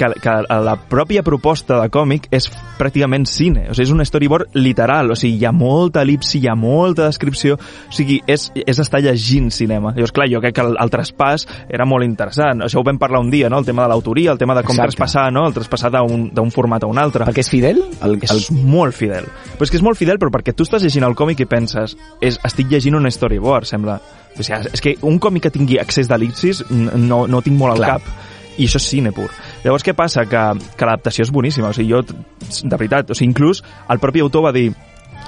que, 0.00 0.10
que 0.22 0.34
la 0.64 0.76
pròpia 0.90 1.22
proposta 1.26 1.78
de 1.82 1.88
còmic 1.92 2.28
és 2.34 2.48
pràcticament 2.80 3.26
cine, 3.28 3.66
o 3.68 3.76
sigui, 3.76 3.88
és 3.88 3.94
un 3.94 4.04
storyboard 4.06 4.56
literal, 4.56 5.12
o 5.12 5.18
sigui, 5.18 5.38
hi 5.40 5.46
ha 5.48 5.52
molta 5.52 6.04
elipsi, 6.06 6.40
hi 6.40 6.48
ha 6.48 6.56
molta 6.58 7.06
descripció, 7.10 7.58
o 7.60 7.94
sigui, 7.94 8.20
és, 8.30 8.48
és 8.54 8.80
estar 8.80 9.02
llegint 9.04 9.50
cinema. 9.54 9.94
Llavors, 9.96 10.14
clar, 10.16 10.28
jo 10.32 10.40
crec 10.42 10.56
que 10.56 10.64
el, 10.64 10.76
el 10.80 10.92
traspàs 10.92 11.46
era 11.68 11.86
molt 11.88 12.06
interessant, 12.08 12.64
això 12.66 12.80
ho 12.80 12.86
vam 12.86 13.00
parlar 13.00 13.22
un 13.24 13.30
dia, 13.32 13.50
no?, 13.52 13.60
el 13.60 13.68
tema 13.68 13.84
de 13.84 13.92
l'autoria, 13.92 14.32
el 14.32 14.40
tema 14.40 14.56
de 14.56 14.64
com 14.64 14.74
Exacte. 14.74 14.96
traspassar, 14.96 15.28
no?, 15.34 15.46
el 15.50 15.56
traspassar 15.56 15.92
d'un 15.92 16.54
format 16.54 16.86
a 16.86 16.90
un 16.90 16.98
altre 16.98 17.28
Perquè 17.28 17.44
és 17.44 17.52
fidel? 17.52 17.82
El, 18.02 18.16
és 18.22 18.32
el... 18.32 18.62
molt 18.66 18.96
fidel. 18.96 19.28
Però 19.56 19.68
és 19.68 19.72
que 19.72 19.78
és 19.78 19.84
molt 19.84 20.00
fidel, 20.00 20.18
però 20.22 20.32
perquè 20.34 20.54
tu 20.56 20.66
estàs 20.66 20.84
llegint 20.86 21.06
el 21.06 21.16
còmic 21.18 21.44
i 21.44 21.48
penses 21.50 21.96
és, 22.20 22.40
estic 22.46 22.70
llegint 22.72 22.96
un 22.98 23.10
storyboard, 23.10 23.68
sembla. 23.68 24.00
O 24.38 24.42
sigui, 24.46 24.72
és 24.72 24.82
que 24.82 24.96
un 25.06 25.18
còmic 25.22 25.48
que 25.48 25.54
tingui 25.54 25.78
accés 25.82 26.08
d'elipsis 26.08 26.64
no, 26.70 27.24
no 27.28 27.40
tinc 27.44 27.58
molt 27.58 27.76
al 27.76 27.82
Clar. 27.82 27.94
cap. 27.98 28.29
I 28.60 28.68
això 28.68 28.80
és 28.80 28.88
cine 28.92 29.12
pur. 29.16 29.30
Llavors, 29.64 29.84
què 29.86 29.94
passa? 29.96 30.26
Que, 30.28 30.44
que 30.76 30.88
l'adaptació 30.88 31.24
és 31.24 31.32
boníssima. 31.32 31.70
O 31.72 31.76
sigui, 31.76 31.94
jo, 31.94 32.02
de 32.04 32.76
veritat, 32.76 33.10
o 33.10 33.16
sigui, 33.16 33.32
inclús 33.32 33.64
el 33.88 34.02
propi 34.02 34.22
autor 34.24 34.50
va 34.50 34.54
dir 34.56 34.68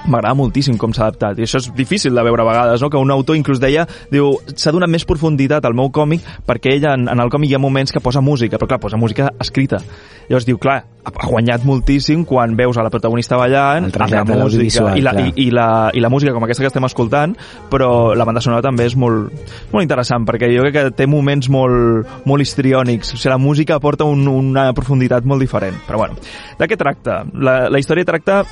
m'agrada 0.06 0.34
moltíssim 0.38 0.78
com 0.80 0.94
s'ha 0.94 1.06
adaptat 1.08 1.38
i 1.38 1.46
això 1.46 1.60
és 1.62 1.68
difícil 1.76 2.14
de 2.14 2.24
veure 2.26 2.42
a 2.42 2.48
vegades, 2.48 2.82
no? 2.82 2.90
que 2.90 3.00
un 3.00 3.10
autor 3.14 3.38
inclús 3.38 3.60
deia, 3.62 3.86
diu, 4.10 4.34
s'ha 4.54 4.72
donat 4.74 4.90
més 4.90 5.06
profunditat 5.08 5.64
al 5.64 5.76
meu 5.78 5.92
còmic 5.94 6.26
perquè 6.46 6.76
ella 6.76 6.96
en, 6.98 7.08
en 7.12 7.22
el 7.22 7.30
còmic 7.30 7.52
hi 7.52 7.58
ha 7.58 7.62
moments 7.62 7.94
que 7.94 8.02
posa 8.02 8.20
música, 8.20 8.58
però 8.58 8.74
clar, 8.74 8.82
posa 8.82 9.00
música 9.00 9.30
escrita 9.40 9.82
llavors 10.28 10.46
diu, 10.48 10.58
clar, 10.62 10.80
ha 11.02 11.28
guanyat 11.28 11.64
moltíssim 11.66 12.22
quan 12.28 12.54
veus 12.58 12.78
a 12.78 12.84
la 12.86 12.90
protagonista 12.90 13.36
ballant 13.38 13.88
El 13.90 14.16
amb 14.18 14.30
la 14.30 14.38
música 14.44 14.92
i 14.96 15.02
la, 15.02 15.14
i, 15.18 15.32
i, 15.46 15.48
la, 15.54 15.68
i 15.94 16.02
la 16.02 16.10
música 16.12 16.34
com 16.34 16.46
aquesta 16.46 16.62
que 16.62 16.70
estem 16.70 16.86
escoltant 16.86 17.34
però 17.70 18.14
la 18.18 18.26
banda 18.28 18.42
sonora 18.44 18.62
també 18.64 18.86
és 18.90 18.96
molt, 18.98 19.32
molt 19.72 19.82
interessant 19.82 20.26
perquè 20.28 20.50
jo 20.52 20.66
crec 20.66 20.78
que 20.78 20.96
té 21.02 21.08
moments 21.10 21.50
molt, 21.52 22.10
molt 22.28 22.44
histriònics 22.44 23.14
o 23.14 23.18
sigui, 23.18 23.32
la 23.34 23.40
música 23.42 23.78
aporta 23.78 24.06
un, 24.08 24.26
una 24.30 24.70
profunditat 24.76 25.26
molt 25.26 25.42
diferent 25.42 25.82
però 25.88 26.04
bueno, 26.04 26.18
de 26.58 26.70
què 26.70 26.78
tracta? 26.78 27.22
La, 27.34 27.66
la 27.70 27.82
història 27.82 28.06
tracta 28.06 28.42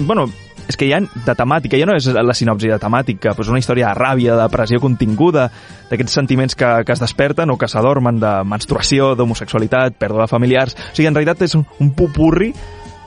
bueno, 0.00 0.28
és 0.70 0.78
que 0.78 0.88
hi 0.88 0.94
ha 0.94 1.00
de 1.02 1.34
temàtica, 1.36 1.78
ja 1.80 1.88
no 1.88 1.96
és 1.98 2.06
la 2.10 2.36
sinopsi 2.36 2.70
de 2.70 2.78
temàtica, 2.80 3.34
però 3.34 3.46
és 3.46 3.52
una 3.52 3.60
història 3.62 3.90
de 3.90 3.98
ràbia, 3.98 4.38
de 4.38 4.48
pressió 4.52 4.80
continguda, 4.82 5.48
d'aquests 5.90 6.18
sentiments 6.22 6.56
que, 6.58 6.70
que 6.86 6.96
es 6.96 7.02
desperten 7.02 7.50
o 7.50 7.58
que 7.58 7.68
s'adormen 7.70 8.20
de 8.22 8.34
menstruació, 8.48 9.14
d'homosexualitat, 9.18 9.98
pèrdua 10.00 10.26
de 10.26 10.32
familiars... 10.32 10.76
O 10.90 10.94
sigui, 10.94 11.08
en 11.10 11.16
realitat 11.16 11.46
és 11.46 11.56
un, 11.58 11.66
un 11.82 11.92
pupurri 11.96 12.52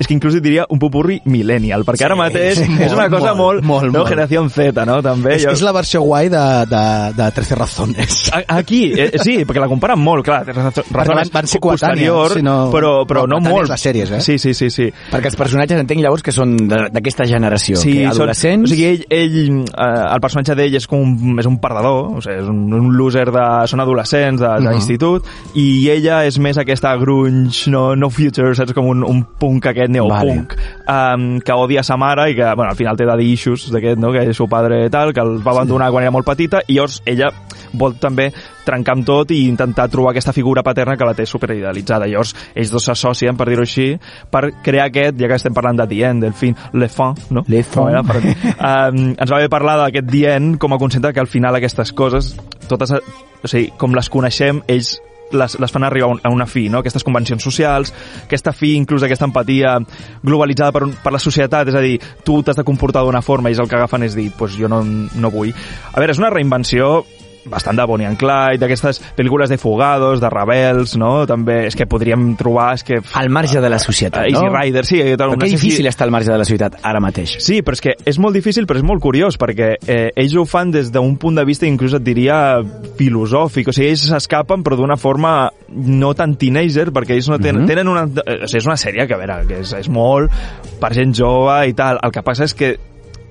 és 0.04 0.10
que 0.10 0.16
inclús 0.18 0.36
diria 0.44 0.66
un 0.74 0.80
pupurri 0.82 1.22
millennial, 1.32 1.86
perquè 1.88 2.06
ara 2.10 2.18
mateix 2.20 2.60
sí, 2.60 2.68
és 2.84 2.94
una 2.96 3.08
cosa 3.12 3.34
molt, 3.34 3.64
molt, 3.64 3.64
molt, 3.64 3.90
no? 3.94 4.00
molt. 4.04 4.10
generació 4.12 4.44
Z, 4.52 4.86
no? 4.90 5.00
També. 5.06 5.38
És, 5.38 5.46
és 5.50 5.62
la 5.64 5.72
versió 5.76 6.02
guai 6.04 6.30
de, 6.34 6.44
de, 6.70 6.84
de 7.18 7.30
13 7.40 7.56
razones. 7.60 8.20
Aquí, 8.52 8.82
eh, 8.98 9.10
sí, 9.24 9.40
perquè 9.48 9.62
la 9.64 9.70
comparen 9.72 10.00
molt, 10.04 10.26
clar, 10.28 10.42
Perquè 10.44 10.58
razones 10.92 11.32
van, 11.32 11.34
van 11.40 11.48
ser 11.48 11.62
posterior, 11.64 12.34
si 12.36 12.44
no, 12.46 12.58
però, 12.74 12.94
però 13.08 13.24
no, 13.30 13.38
coetànies 13.40 13.54
molt. 13.56 13.72
les 13.74 13.86
sèries, 13.88 14.12
eh? 14.18 14.22
Sí, 14.26 14.38
sí, 14.42 14.54
sí, 14.58 14.70
sí. 14.74 14.90
Perquè 15.12 15.32
els 15.32 15.38
personatges 15.40 15.80
entenc 15.80 16.04
llavors 16.04 16.24
que 16.26 16.34
són 16.36 16.56
d'aquesta 16.68 17.26
generació, 17.30 17.78
Sí, 17.80 17.94
que 18.00 18.08
són- 18.10 18.12
adolescents... 18.18 18.68
o 18.68 18.74
sigui, 18.74 18.90
ell, 18.90 19.06
ell 19.14 19.38
eh, 19.64 19.90
el 20.10 20.22
personatge 20.24 20.58
d'ell 20.60 20.76
és 20.82 20.88
com 20.90 21.04
un, 21.06 21.40
és 21.40 21.48
un 21.50 21.60
perdedor, 21.64 22.18
o 22.18 22.24
sigui, 22.26 22.40
és 22.44 22.50
un, 22.52 22.66
un 22.82 22.92
loser 22.98 23.30
de... 23.32 23.46
Són 23.70 23.80
adolescents 23.84 24.42
d'institut, 24.42 25.28
i 25.60 25.88
ella 25.94 26.24
és 26.28 26.38
més 26.42 26.58
aquesta 26.60 26.92
grunge, 27.00 27.70
no, 27.72 27.94
no 27.96 28.10
future, 28.14 28.52
saps? 28.58 28.74
Com 28.76 28.90
un, 28.92 29.06
un 29.08 29.22
punk 29.40 29.70
aquest, 29.72 29.93
neopunk, 29.94 30.56
um, 30.90 31.28
que 31.44 31.58
odia 31.58 31.84
sa 31.86 31.98
mare 32.00 32.30
i 32.32 32.38
que, 32.38 32.48
bueno, 32.56 32.72
al 32.72 32.80
final 32.80 32.98
té 33.00 33.08
daddy 33.08 33.30
issues 33.34 33.70
d'aquest, 33.74 34.02
no?, 34.02 34.12
que 34.14 34.26
és 34.26 34.38
seu 34.38 34.50
padre 34.52 34.84
tal, 34.94 35.14
que 35.14 35.24
el 35.24 35.38
va 35.44 35.54
abandonar 35.56 35.92
quan 35.94 36.06
era 36.06 36.14
molt 36.14 36.28
petita, 36.28 36.64
i 36.68 36.78
llavors 36.78 37.02
ella 37.10 37.32
vol 37.74 37.96
també 38.02 38.30
trencar 38.64 38.96
amb 38.96 39.06
tot 39.06 39.32
i 39.36 39.44
intentar 39.50 39.90
trobar 39.92 40.14
aquesta 40.14 40.34
figura 40.34 40.64
paterna 40.64 40.96
que 40.98 41.08
la 41.08 41.16
té 41.18 41.26
superidealitzada. 41.28 42.08
Llavors, 42.08 42.34
ells 42.56 42.72
dos 42.72 42.88
s'associen, 42.88 43.38
per 43.38 43.50
dir-ho 43.50 43.66
així, 43.66 43.88
per 44.32 44.46
crear 44.64 44.88
aquest, 44.92 45.18
ja 45.20 45.30
que 45.30 45.40
estem 45.40 45.56
parlant 45.56 45.82
de 45.82 45.88
End, 46.04 46.24
del 46.24 46.34
film 46.34 46.56
Le 46.74 46.90
Fin, 46.90 47.16
no? 47.32 47.44
Le 47.48 47.64
Fin. 47.64 47.90
Era? 47.90 48.04
Per, 48.04 48.20
um, 48.24 49.02
ens 49.14 49.32
va 49.32 49.42
bé 49.42 49.50
parlar 49.52 49.78
d'aquest 49.82 50.14
End 50.36 50.60
com 50.62 50.74
a 50.74 50.80
concepte 50.82 51.14
que 51.14 51.24
al 51.24 51.32
final 51.32 51.56
aquestes 51.56 51.94
coses, 51.94 52.36
totes, 52.70 52.94
o 52.94 53.50
sigui, 53.50 53.72
com 53.78 53.96
les 53.96 54.10
coneixem, 54.10 54.64
ells 54.68 54.98
les, 55.32 55.60
les 55.60 55.72
fan 55.72 55.84
arribar 55.84 56.10
a 56.10 56.12
un- 56.14 56.22
a 56.24 56.30
una 56.30 56.46
fi, 56.46 56.68
no? 56.70 56.80
aquestes 56.80 57.04
convencions 57.04 57.42
socials, 57.44 57.94
aquesta 58.26 58.52
fi, 58.54 58.76
inclús 58.76 59.04
aquesta 59.04 59.26
empatia 59.26 59.78
globalitzada 60.22 60.72
per, 60.72 60.84
un, 60.84 60.94
per 61.04 61.14
la 61.14 61.20
societat, 61.20 61.68
és 61.72 61.76
a 61.76 61.82
dir, 61.82 62.00
tu 62.24 62.42
t'has 62.44 62.58
de 62.60 62.64
comportar 62.68 63.04
d'una 63.04 63.22
forma 63.22 63.50
i 63.50 63.54
ells 63.54 63.64
el 63.64 63.70
que 63.70 63.76
agafen 63.80 64.04
és 64.04 64.16
dir, 64.16 64.32
pues 64.38 64.58
jo 64.60 64.68
no, 64.70 64.84
no 64.84 65.32
vull. 65.32 65.54
A 65.94 66.00
veure, 66.00 66.12
és 66.14 66.20
una 66.22 66.30
reinvenció 66.34 67.04
bastant 67.46 67.78
de 67.78 67.86
Bonnie 67.86 68.08
and 68.08 68.18
Clyde, 68.18 68.60
d'aquestes 68.62 69.02
pel·lícules 69.18 69.50
de 69.50 69.58
fugados, 69.58 70.22
de 70.22 70.30
rebels, 70.32 70.96
no? 70.98 71.26
També 71.28 71.66
és 71.68 71.76
que 71.76 71.86
podríem 71.90 72.36
trobar... 72.40 72.74
És 72.78 72.84
que... 72.88 73.02
Al 73.20 73.30
marge 73.30 73.62
de 73.62 73.70
la 73.70 73.80
societat, 73.80 74.28
Easy 74.30 74.46
no? 74.46 74.52
Rider, 74.54 74.86
sí. 74.86 75.02
Però 75.18 75.34
que 75.38 75.50
difícil 75.52 75.88
estar 75.88 76.08
al 76.08 76.12
marge 76.16 76.32
de 76.32 76.38
la 76.38 76.46
societat 76.46 76.80
ara 76.84 77.02
mateix. 77.04 77.36
Sí, 77.44 77.62
però 77.62 77.76
és 77.78 77.82
que 77.84 77.96
és 78.06 78.20
molt 78.20 78.36
difícil, 78.38 78.68
però 78.70 78.80
és 78.80 78.86
molt 78.88 79.02
curiós, 79.04 79.38
perquè 79.42 79.74
eh, 79.88 80.12
ells 80.16 80.36
ho 80.40 80.46
fan 80.50 80.72
des 80.72 80.92
d'un 80.94 81.18
punt 81.18 81.36
de 81.40 81.46
vista, 81.46 81.68
inclús 81.68 81.94
et 81.98 82.04
diria, 82.06 82.62
filosòfic. 82.98 83.70
O 83.70 83.76
sigui, 83.76 83.90
ells 83.94 84.08
s'escapen, 84.10 84.64
però 84.64 84.78
d'una 84.80 84.98
forma 85.00 85.50
no 85.74 86.14
tan 86.18 86.36
teenager, 86.40 86.92
perquè 86.96 87.18
ells 87.18 87.30
no 87.30 87.40
tenen, 87.40 87.64
Mhm. 87.64 87.68
tenen 87.68 87.88
una... 87.92 88.04
O 88.08 88.48
sigui, 88.48 88.62
és 88.64 88.66
una 88.70 88.78
sèrie 88.78 89.08
que, 89.08 89.14
a 89.14 89.18
veure, 89.18 89.42
que 89.48 89.60
és, 89.62 89.74
és 89.74 89.90
molt 89.90 90.32
per 90.80 90.94
gent 90.94 91.14
jove 91.16 91.68
i 91.68 91.74
tal. 91.74 92.00
El 92.04 92.12
que 92.12 92.24
passa 92.24 92.46
és 92.46 92.54
que 92.54 92.76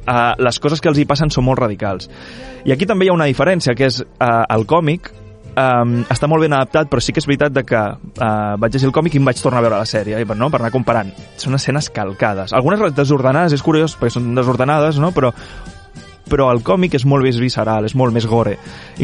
uh, 0.07 0.35
les 0.39 0.61
coses 0.63 0.81
que 0.81 0.91
els 0.91 1.01
hi 1.01 1.09
passen 1.09 1.31
són 1.31 1.47
molt 1.49 1.63
radicals. 1.63 2.11
I 2.65 2.75
aquí 2.75 2.87
també 2.87 3.07
hi 3.07 3.13
ha 3.13 3.17
una 3.17 3.29
diferència, 3.31 3.75
que 3.79 3.91
és 3.91 4.01
uh, 4.03 4.45
el 4.53 4.67
còmic 4.71 5.13
um, 5.57 6.01
està 6.13 6.29
molt 6.31 6.45
ben 6.45 6.55
adaptat, 6.57 6.91
però 6.91 7.03
sí 7.03 7.15
que 7.15 7.23
és 7.23 7.29
veritat 7.29 7.55
de 7.55 7.65
que 7.67 7.83
uh, 7.83 8.55
vaig 8.61 8.73
llegir 8.73 8.89
el 8.89 8.97
còmic 8.97 9.17
i 9.17 9.23
em 9.23 9.29
vaig 9.29 9.43
tornar 9.43 9.63
a 9.63 9.67
veure 9.67 9.83
la 9.83 9.89
sèrie, 9.89 10.25
per, 10.27 10.39
no? 10.39 10.51
per 10.53 10.63
anar 10.63 10.73
comparant. 10.75 11.13
Són 11.41 11.59
escenes 11.59 11.91
calcades. 11.95 12.55
Algunes 12.57 12.95
desordenades, 12.97 13.55
és 13.57 13.65
curiós, 13.65 13.97
perquè 13.99 14.19
són 14.19 14.35
desordenades, 14.39 15.01
no? 15.03 15.13
però 15.17 15.33
però 16.33 16.47
el 16.53 16.63
còmic 16.65 16.95
és 16.97 17.05
molt 17.05 17.27
més 17.27 17.37
visceral, 17.37 17.85
és 17.85 17.97
molt 17.99 18.15
més 18.15 18.25
gore. 18.31 18.55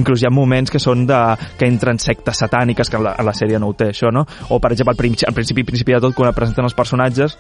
Inclús 0.01 0.23
hi 0.23 0.29
ha 0.29 0.33
moments 0.33 0.73
que 0.73 0.81
són 0.81 1.03
de, 1.05 1.19
que 1.59 1.67
entren 1.69 1.99
sectes 2.01 2.41
satàniques, 2.41 2.89
que 2.89 2.97
a 2.97 3.03
la, 3.05 3.15
la 3.27 3.35
sèrie 3.37 3.59
no 3.61 3.69
ho 3.69 3.75
té, 3.77 3.91
això, 3.93 4.13
no? 4.15 4.23
O, 4.49 4.61
per 4.63 4.71
exemple, 4.73 4.95
al, 4.95 5.01
principi, 5.01 5.27
al 5.29 5.37
principi, 5.37 5.67
principi 5.69 5.97
de 5.97 6.01
tot, 6.07 6.15
quan 6.17 6.33
presenten 6.33 6.65
els 6.65 6.79
personatges, 6.79 7.37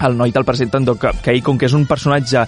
el 0.00 0.16
noi 0.16 0.32
te'l 0.32 0.44
presenten 0.48 0.86
que, 0.96 1.10
que 1.22 1.30
ell, 1.34 1.42
com 1.42 1.58
que 1.58 1.66
és 1.66 1.74
un 1.76 1.86
personatge 1.86 2.46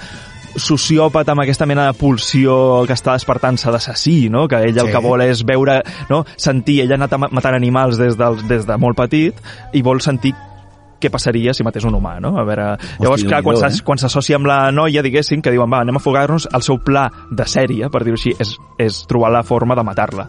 sociòpata 0.54 1.32
amb 1.34 1.42
aquesta 1.42 1.66
mena 1.66 1.88
de 1.88 1.96
pulsió 1.98 2.84
que 2.86 2.94
està 2.94 3.16
despertant-se 3.18 3.72
d'assassí, 3.74 4.28
no? 4.30 4.46
que 4.48 4.60
ell 4.62 4.78
el 4.78 4.86
Sí. 4.86 4.92
que 4.92 5.02
vol 5.02 5.20
és 5.22 5.44
veure, 5.44 5.82
no? 6.10 6.24
sentir, 6.36 6.80
ell 6.82 6.92
ha 6.92 6.94
anat 6.94 7.16
ma- 7.18 7.28
matant 7.30 7.54
animals 7.54 7.98
des, 7.98 8.16
del, 8.16 8.46
des 8.46 8.66
de 8.66 8.76
molt 8.78 8.96
petit 8.96 9.34
i 9.72 9.82
vol 9.82 10.00
sentir 10.00 10.34
què 11.00 11.10
passaria 11.10 11.52
si 11.52 11.64
matés 11.66 11.84
un 11.84 11.92
humà, 11.94 12.18
no? 12.22 12.38
A 12.38 12.44
veure, 12.44 12.78
llavors, 12.98 13.24
clar, 13.24 13.42
quan 13.42 13.58
eh? 13.58 13.98
s'associa 14.00 14.36
amb 14.36 14.46
la 14.46 14.70
noia, 14.72 15.02
diguéssim, 15.02 15.42
que 15.42 15.50
diuen, 15.50 15.68
va, 15.68 15.82
anem 15.82 15.98
a 15.98 16.00
fugar-nos, 16.00 16.46
el 16.54 16.62
seu 16.62 16.78
pla 16.78 17.10
de 17.30 17.44
sèrie, 17.44 17.90
per 17.92 18.04
dir-ho 18.04 18.16
així, 18.16 18.32
és, 18.40 18.54
és 18.78 19.02
trobar 19.10 19.30
la 19.34 19.42
forma 19.42 19.74
de 19.76 19.84
matar-la. 19.84 20.28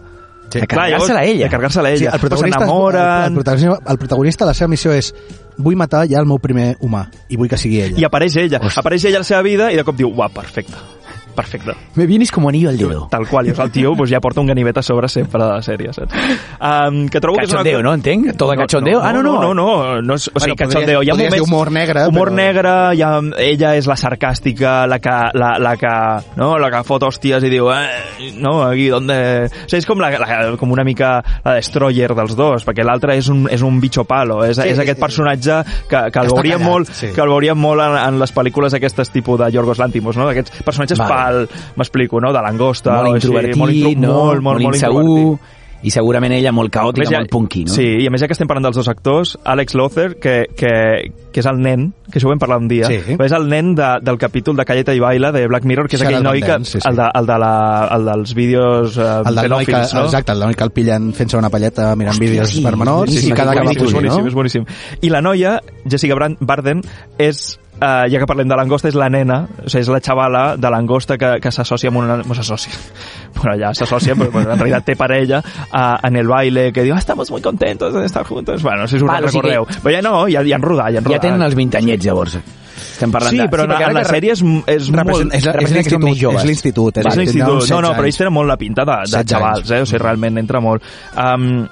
De 0.52 0.66
carregar-se-la 0.66 1.24
ella. 1.24 1.44
De 1.44 1.50
carregar-se-la 1.50 1.90
ella. 1.90 1.98
Sí, 1.98 2.06
el 2.12 2.20
protagonista, 2.20 2.62
el, 2.62 2.68
s'enamoren... 2.68 3.34
protagonista, 3.34 3.92
el 3.92 3.98
protagonista, 3.98 4.46
la 4.46 4.54
seva 4.54 4.68
missió 4.72 4.92
és 4.94 5.12
vull 5.56 5.76
matar 5.76 6.04
ja 6.08 6.20
el 6.20 6.28
meu 6.28 6.38
primer 6.42 6.74
humà 6.84 7.06
i 7.28 7.38
vull 7.40 7.50
que 7.50 7.58
sigui 7.60 7.80
ella. 7.84 7.98
I 8.00 8.06
apareix 8.08 8.36
ella. 8.42 8.60
Apareix 8.76 9.08
ella 9.08 9.22
a 9.22 9.24
la 9.24 9.28
seva 9.28 9.42
vida 9.46 9.72
i 9.72 9.80
de 9.80 9.84
cop 9.86 9.98
diu, 9.98 10.12
uah, 10.12 10.30
perfecte. 10.32 10.95
Perfecte. 11.36 11.72
Me 11.94 12.06
vienes 12.06 12.32
como 12.32 12.48
anillo 12.48 12.70
al 12.70 12.78
dedo. 12.78 13.06
Tal 13.10 13.28
qual, 13.28 13.46
i 13.46 13.50
el 13.54 13.70
tio 13.70 13.92
pues, 13.94 14.10
ja 14.10 14.18
porta 14.20 14.40
un 14.40 14.46
ganivet 14.48 14.78
a 14.78 14.82
sobre 14.82 15.08
sempre 15.08 15.42
de 15.42 15.48
la 15.50 15.60
sèrie, 15.62 15.92
saps? 15.92 16.14
Um, 16.60 17.06
que 17.12 17.20
trobo 17.20 17.36
que 17.38 17.44
és 17.44 17.50
una... 17.52 17.58
Cachondeo, 17.60 17.82
no? 17.82 17.92
Entenc? 17.94 18.32
Todo 18.36 18.50
de 18.52 18.56
cachondeo? 18.58 19.00
ah, 19.02 19.12
no, 19.12 19.22
no. 19.22 19.34
No, 19.42 19.52
no, 19.54 20.00
no 20.02 20.14
és, 20.16 20.30
o 20.32 20.40
sigui, 20.40 20.54
Bueno, 20.54 20.54
podries- 20.56 20.72
cachondeo. 20.72 21.02
Hi 21.02 21.10
ha 21.10 21.12
podries 21.12 21.30
moments... 21.30 21.48
humor 21.50 21.70
negre, 21.72 22.06
Humor 22.08 22.30
però- 22.30 22.34
negre, 22.34 22.70
ha, 23.04 23.20
ella 23.44 23.74
és 23.76 23.86
la 23.86 23.96
sarcàstica, 23.96 24.86
la 24.88 24.98
que, 24.98 25.10
la, 25.34 25.58
la 25.58 25.76
que, 25.76 25.92
no? 26.40 26.56
la 26.58 26.70
que 26.72 26.82
fot 26.88 27.02
hòsties 27.06 27.44
i 27.44 27.50
diu, 27.52 27.68
eh, 27.72 28.32
no, 28.40 28.62
aquí, 28.64 28.88
donde... 28.88 29.18
O 29.46 29.68
sigui, 29.68 29.78
és 29.82 29.86
com, 29.86 30.00
la, 30.00 30.10
la, 30.18 30.56
com 30.56 30.72
una 30.72 30.84
mica 30.84 31.18
la 31.44 31.54
destroyer 31.58 32.14
dels 32.16 32.34
dos, 32.36 32.64
perquè 32.66 32.84
l'altre 32.86 33.16
és, 33.20 33.28
un, 33.28 33.46
és 33.52 33.62
un 33.62 33.78
bicho 33.80 34.04
palo, 34.08 34.40
és, 34.44 34.56
Sí, 34.56 34.70
és 34.70 34.76
sí, 34.78 34.82
aquest 34.86 34.96
sí. 34.98 35.02
personatge 35.04 35.60
que, 35.90 36.00
que 36.10 36.22
el 36.24 36.32
callat, 36.32 36.62
molt, 36.64 36.88
sí. 36.96 37.10
que 37.12 37.20
el 37.20 37.28
veuríem 37.28 37.58
molt 37.60 37.82
en, 37.84 37.96
en 38.00 38.18
les 38.22 38.32
pel·lícules 38.34 38.72
aquestes 38.74 39.10
tipus 39.12 39.38
de 39.40 39.50
Yorgos 39.52 39.78
Lantimos, 39.78 40.16
no? 40.16 40.30
Aquests 40.32 40.62
personatges 40.64 40.98
Vale. 40.98 41.10
Pal, 41.26 41.42
m'explico, 41.76 42.22
no? 42.22 42.32
De 42.32 42.46
langosta, 42.46 42.96
molt 43.02 43.16
així, 43.18 43.26
introvertit, 43.26 43.60
molt, 43.60 43.76
intro, 43.82 44.06
no? 44.08 44.16
molt, 44.30 44.42
molt, 44.50 44.62
molt 44.70 44.74
insegur, 44.78 45.04
introvertit. 45.04 45.52
i 45.86 45.90
segurament 45.92 46.32
ella 46.32 46.50
molt 46.56 46.72
caòtica, 46.72 47.04
ja- 47.06 47.18
molt 47.20 47.30
punky, 47.30 47.60
no? 47.68 47.70
Sí, 47.74 47.84
i 48.02 48.06
a 48.08 48.10
més 48.10 48.22
ja 48.22 48.26
que 48.26 48.34
estem 48.34 48.48
parlant 48.48 48.64
dels 48.64 48.78
dos 48.80 48.88
actors, 48.88 49.34
Alex 49.44 49.74
Lothar, 49.78 50.16
que, 50.18 50.32
que, 50.56 50.70
que 51.30 51.42
és 51.42 51.46
el 51.46 51.60
nen, 51.62 51.90
que 52.10 52.16
això 52.18 52.26
ho 52.26 52.32
vam 52.32 52.40
parlar 52.40 52.56
un 52.62 52.66
dia, 52.66 52.88
Sí. 52.88 52.96
és 53.20 53.34
el 53.36 53.44
nen 53.52 53.74
de, 53.76 53.90
del 54.02 54.18
capítol 54.18 54.56
de 54.56 54.64
Calleta 54.66 54.94
i 54.96 55.02
Baila 55.04 55.30
de 55.36 55.44
Black 55.46 55.68
Mirror, 55.68 55.86
que 55.92 55.98
és 56.00 56.02
aquell 56.02 56.24
noi 56.24 56.40
que, 56.42 56.56
sí, 56.64 56.80
sí. 56.80 56.88
El, 56.88 56.96
de, 56.96 57.06
el, 57.20 57.26
de 57.28 57.36
la, 57.44 57.52
el 57.98 58.08
dels 58.08 58.34
vídeos 58.34 58.96
eh, 58.96 59.10
el 59.28 59.34
del 59.42 59.50
noi 59.52 59.68
que, 59.68 59.76
no? 59.76 60.04
exacte, 60.08 60.32
el 60.32 60.40
noi 60.46 60.56
que 60.56 60.64
el 60.64 60.72
pillen 60.74 61.12
fent-se 61.14 61.36
una 61.38 61.50
palleta 61.52 61.92
mirant 61.94 62.18
vídeos 62.18 62.50
sí, 62.56 62.64
per 62.64 62.74
menors 62.74 63.04
boníssim, 63.12 63.30
i 63.30 63.36
cada 63.36 63.54
capítol, 63.60 63.86
és 63.92 63.94
boníssim, 64.00 64.24
no? 64.24 64.32
és 64.32 64.34
boníssim. 64.40 64.66
I 65.02 65.12
la 65.12 65.20
noia, 65.22 65.58
Jessica 65.84 66.16
Brand, 66.18 66.40
Barden, 66.40 66.80
és 67.20 67.58
Uh, 67.76 68.06
ja 68.08 68.16
que 68.22 68.24
parlem 68.24 68.48
de 68.48 68.56
langosta, 68.56 68.88
és 68.88 68.94
la 68.96 69.10
nena, 69.12 69.42
o 69.60 69.68
sigui, 69.68 69.82
és 69.84 69.88
la 69.92 69.98
xavala 70.00 70.44
de 70.56 70.70
langosta 70.72 71.18
que, 71.20 71.34
que 71.44 71.50
s'associa 71.52 71.90
amb 71.92 72.00
una... 72.00 72.18
No 72.24 72.36
s'associa. 72.36 72.72
Bueno, 73.36 73.52
ja 73.60 73.68
s'associa, 73.76 74.14
però 74.16 74.30
bueno, 74.32 74.48
en 74.54 74.56
realitat 74.62 74.86
té 74.86 74.94
parella 74.96 75.42
uh, 75.44 75.98
en 76.08 76.16
el 76.16 76.26
baile, 76.26 76.70
que 76.72 76.86
diu, 76.86 76.94
ah, 76.96 76.98
estamos 77.02 77.30
muy 77.30 77.42
contentos 77.44 77.92
de 77.92 78.06
estar 78.06 78.24
juntos. 78.24 78.62
Bueno, 78.62 78.88
si 78.88 78.96
us 78.96 79.02
Val, 79.04 79.26
o 79.26 79.28
sigui 79.28 79.42
recordeu. 79.50 79.82
Però 79.84 79.92
ja 79.92 80.00
no, 80.00 80.22
ja, 80.32 80.40
ja 80.40 80.56
han 80.56 80.64
rodat, 80.64 80.88
ja 80.94 81.02
han 81.02 81.04
Ja 81.04 81.10
rodat. 81.10 81.26
tenen 81.26 81.44
els 81.44 81.54
20 81.58 81.76
anyets, 81.82 82.06
llavors. 82.08 82.38
Estem 82.96 83.12
parlant 83.12 83.36
Sí, 83.36 83.42
de... 83.42 83.48
però 83.52 83.66
en, 83.66 83.74
perquè 83.74 83.84
en 83.84 83.90
ara 83.90 83.98
la 83.98 84.04
que 84.06 84.14
sèrie 84.14 84.32
és, 84.32 84.40
és 84.72 84.88
molt... 84.96 85.34
és, 85.36 85.44
és 85.44 85.52
que 85.52 85.74
l'institut, 85.74 86.32
és 86.32 86.48
l'institut. 86.48 87.00
És 87.04 87.16
l'institut. 87.20 87.68
No, 87.74 87.82
no, 87.84 87.92
però 87.92 88.08
ells 88.08 88.20
tenen 88.24 88.32
molt 88.32 88.48
la 88.48 88.56
pinta 88.56 88.88
de, 88.88 88.96
de 89.04 89.20
16 89.20 89.34
xavals, 89.36 89.70
eh? 89.76 89.82
O 89.84 89.90
sigui, 89.92 90.00
realment 90.00 90.40
entra 90.40 90.64
molt. 90.64 90.88
Um, 91.12 91.66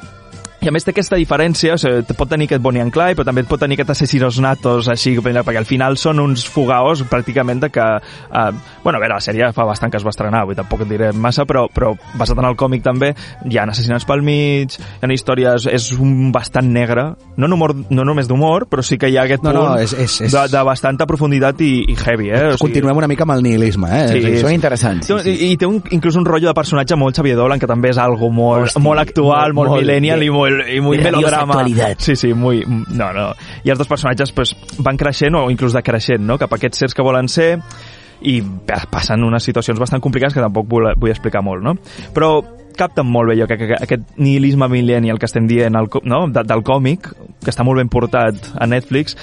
i 0.64 0.68
a 0.68 0.72
més 0.72 0.84
té 0.86 0.92
aquesta 0.94 1.18
diferència, 1.20 1.74
o 1.76 1.80
sigui, 1.80 2.14
pot 2.16 2.30
tenir 2.30 2.46
aquest 2.48 2.62
Bonnie 2.64 2.80
and 2.82 2.92
Clyde, 2.94 3.18
però 3.18 3.26
també 3.28 3.42
pot 3.48 3.60
tenir 3.60 3.76
aquest 3.76 3.90
assassinos 3.94 4.38
natos, 4.40 4.88
així, 4.88 5.12
perquè 5.20 5.58
al 5.60 5.66
final 5.68 5.98
són 6.00 6.20
uns 6.22 6.46
fugaos 6.48 7.02
pràcticament 7.10 7.60
de 7.60 7.68
que... 7.74 7.84
Uh, 8.30 8.50
bueno, 8.82 8.98
a 8.98 9.02
veure, 9.02 9.14
la 9.14 9.20
sèrie 9.24 9.50
fa 9.52 9.64
bastant 9.68 9.92
que 9.92 9.98
es 10.00 10.04
va 10.06 10.10
estrenar, 10.14 10.44
dir, 10.48 10.56
tampoc 10.56 10.82
et 10.84 10.88
diré 10.90 11.12
massa, 11.12 11.44
però, 11.48 11.66
però 11.72 11.92
basat 12.18 12.38
en 12.40 12.48
el 12.48 12.56
còmic 12.56 12.82
també, 12.84 13.12
hi 13.44 13.58
ha 13.60 13.66
assassinats 13.68 14.06
pel 14.08 14.22
mig, 14.24 14.78
hi 14.78 15.04
ha 15.06 15.12
històries... 15.12 15.68
És 15.74 15.90
un 15.98 16.30
bastant 16.32 16.68
negre, 16.72 17.04
no, 17.36 17.48
humor, 17.52 17.74
no 17.90 18.04
només 18.06 18.28
d'humor, 18.30 18.66
però 18.70 18.82
sí 18.86 18.96
que 19.00 19.08
hi 19.10 19.16
ha 19.18 19.24
aquest 19.28 19.42
No, 19.44 19.50
punt 19.52 19.60
no, 19.60 19.78
és- 19.82 19.92
és- 19.92 20.20
és- 20.28 20.32
De, 20.32 20.44
de 20.52 20.62
bastanta 20.64 21.04
profunditat 21.06 21.60
i, 21.60 21.72
i 21.92 21.96
heavy, 21.98 22.30
eh? 22.30 22.44
O 22.46 22.52
sigui, 22.54 22.62
Continuem 22.68 22.96
una 23.02 23.08
mica 23.10 23.24
amb 23.26 23.34
el 23.36 23.42
nihilisme, 23.44 23.90
eh? 23.90 24.08
Sí, 24.12 24.22
És- 24.34 24.40
Són 24.44 24.52
interessants. 24.54 25.06
Sí, 25.10 25.18
sí. 25.24 25.34
I, 25.34 25.52
I 25.52 25.56
té 25.60 25.66
un, 25.68 25.80
inclús 25.96 26.16
un 26.16 26.24
rotllo 26.24 26.48
de 26.48 26.54
personatge 26.56 26.96
molt 26.96 27.16
Xavier 27.18 27.36
Dolan, 27.36 27.58
que 27.60 27.66
també 27.70 27.90
és 27.90 27.98
algo 27.98 28.30
molt, 28.32 28.68
Hosti, 28.70 28.80
molt 28.84 29.02
actual, 29.02 29.52
molt- 29.52 29.54
molt, 29.58 29.70
molt 29.74 29.82
millennial 29.82 30.22
i 30.22 30.30
molt, 30.30 30.53
i 30.74 30.80
muy 30.80 30.98
melodrama. 31.11 31.55
Sí, 32.02 32.16
sí, 32.16 32.32
muy... 32.34 32.62
No, 32.66 33.12
no. 33.12 33.30
I 33.64 33.70
els 33.74 33.78
dos 33.78 33.88
personatges 33.88 34.32
pues, 34.32 34.55
van 34.78 34.96
creixent 35.00 35.34
o 35.38 35.46
inclús 35.50 35.74
decreixent, 35.76 36.22
no?, 36.24 36.38
cap 36.38 36.52
a 36.52 36.59
aquests 36.61 36.84
sers 36.84 36.94
que 36.94 37.02
volen 37.07 37.28
ser 37.28 37.59
i 38.24 38.38
pa- 38.40 38.84
passen 38.90 39.22
unes 39.26 39.44
situacions 39.44 39.78
bastant 39.80 40.00
complicades 40.00 40.34
que 40.34 40.40
tampoc 40.40 40.68
vull, 40.70 40.86
vull 40.96 41.11
explicar 41.12 41.42
molt, 41.44 41.62
no? 41.64 41.74
Però 42.14 42.38
capten 42.74 43.07
molt 43.07 43.30
bé 43.30 43.36
jo 43.38 43.46
que, 43.46 43.59
que, 43.61 43.66
que 43.70 43.80
aquest 43.84 44.14
nihilisme 44.18 44.66
millennial 44.72 45.18
que 45.18 45.26
estem 45.28 45.46
dient 45.46 45.76
el, 45.78 45.86
no? 46.11 46.24
de, 46.32 46.42
del 46.42 46.62
còmic, 46.66 47.11
que 47.44 47.52
està 47.52 47.62
molt 47.66 47.78
ben 47.82 47.90
portat 47.92 48.48
a 48.59 48.66
Netflix, 48.66 49.14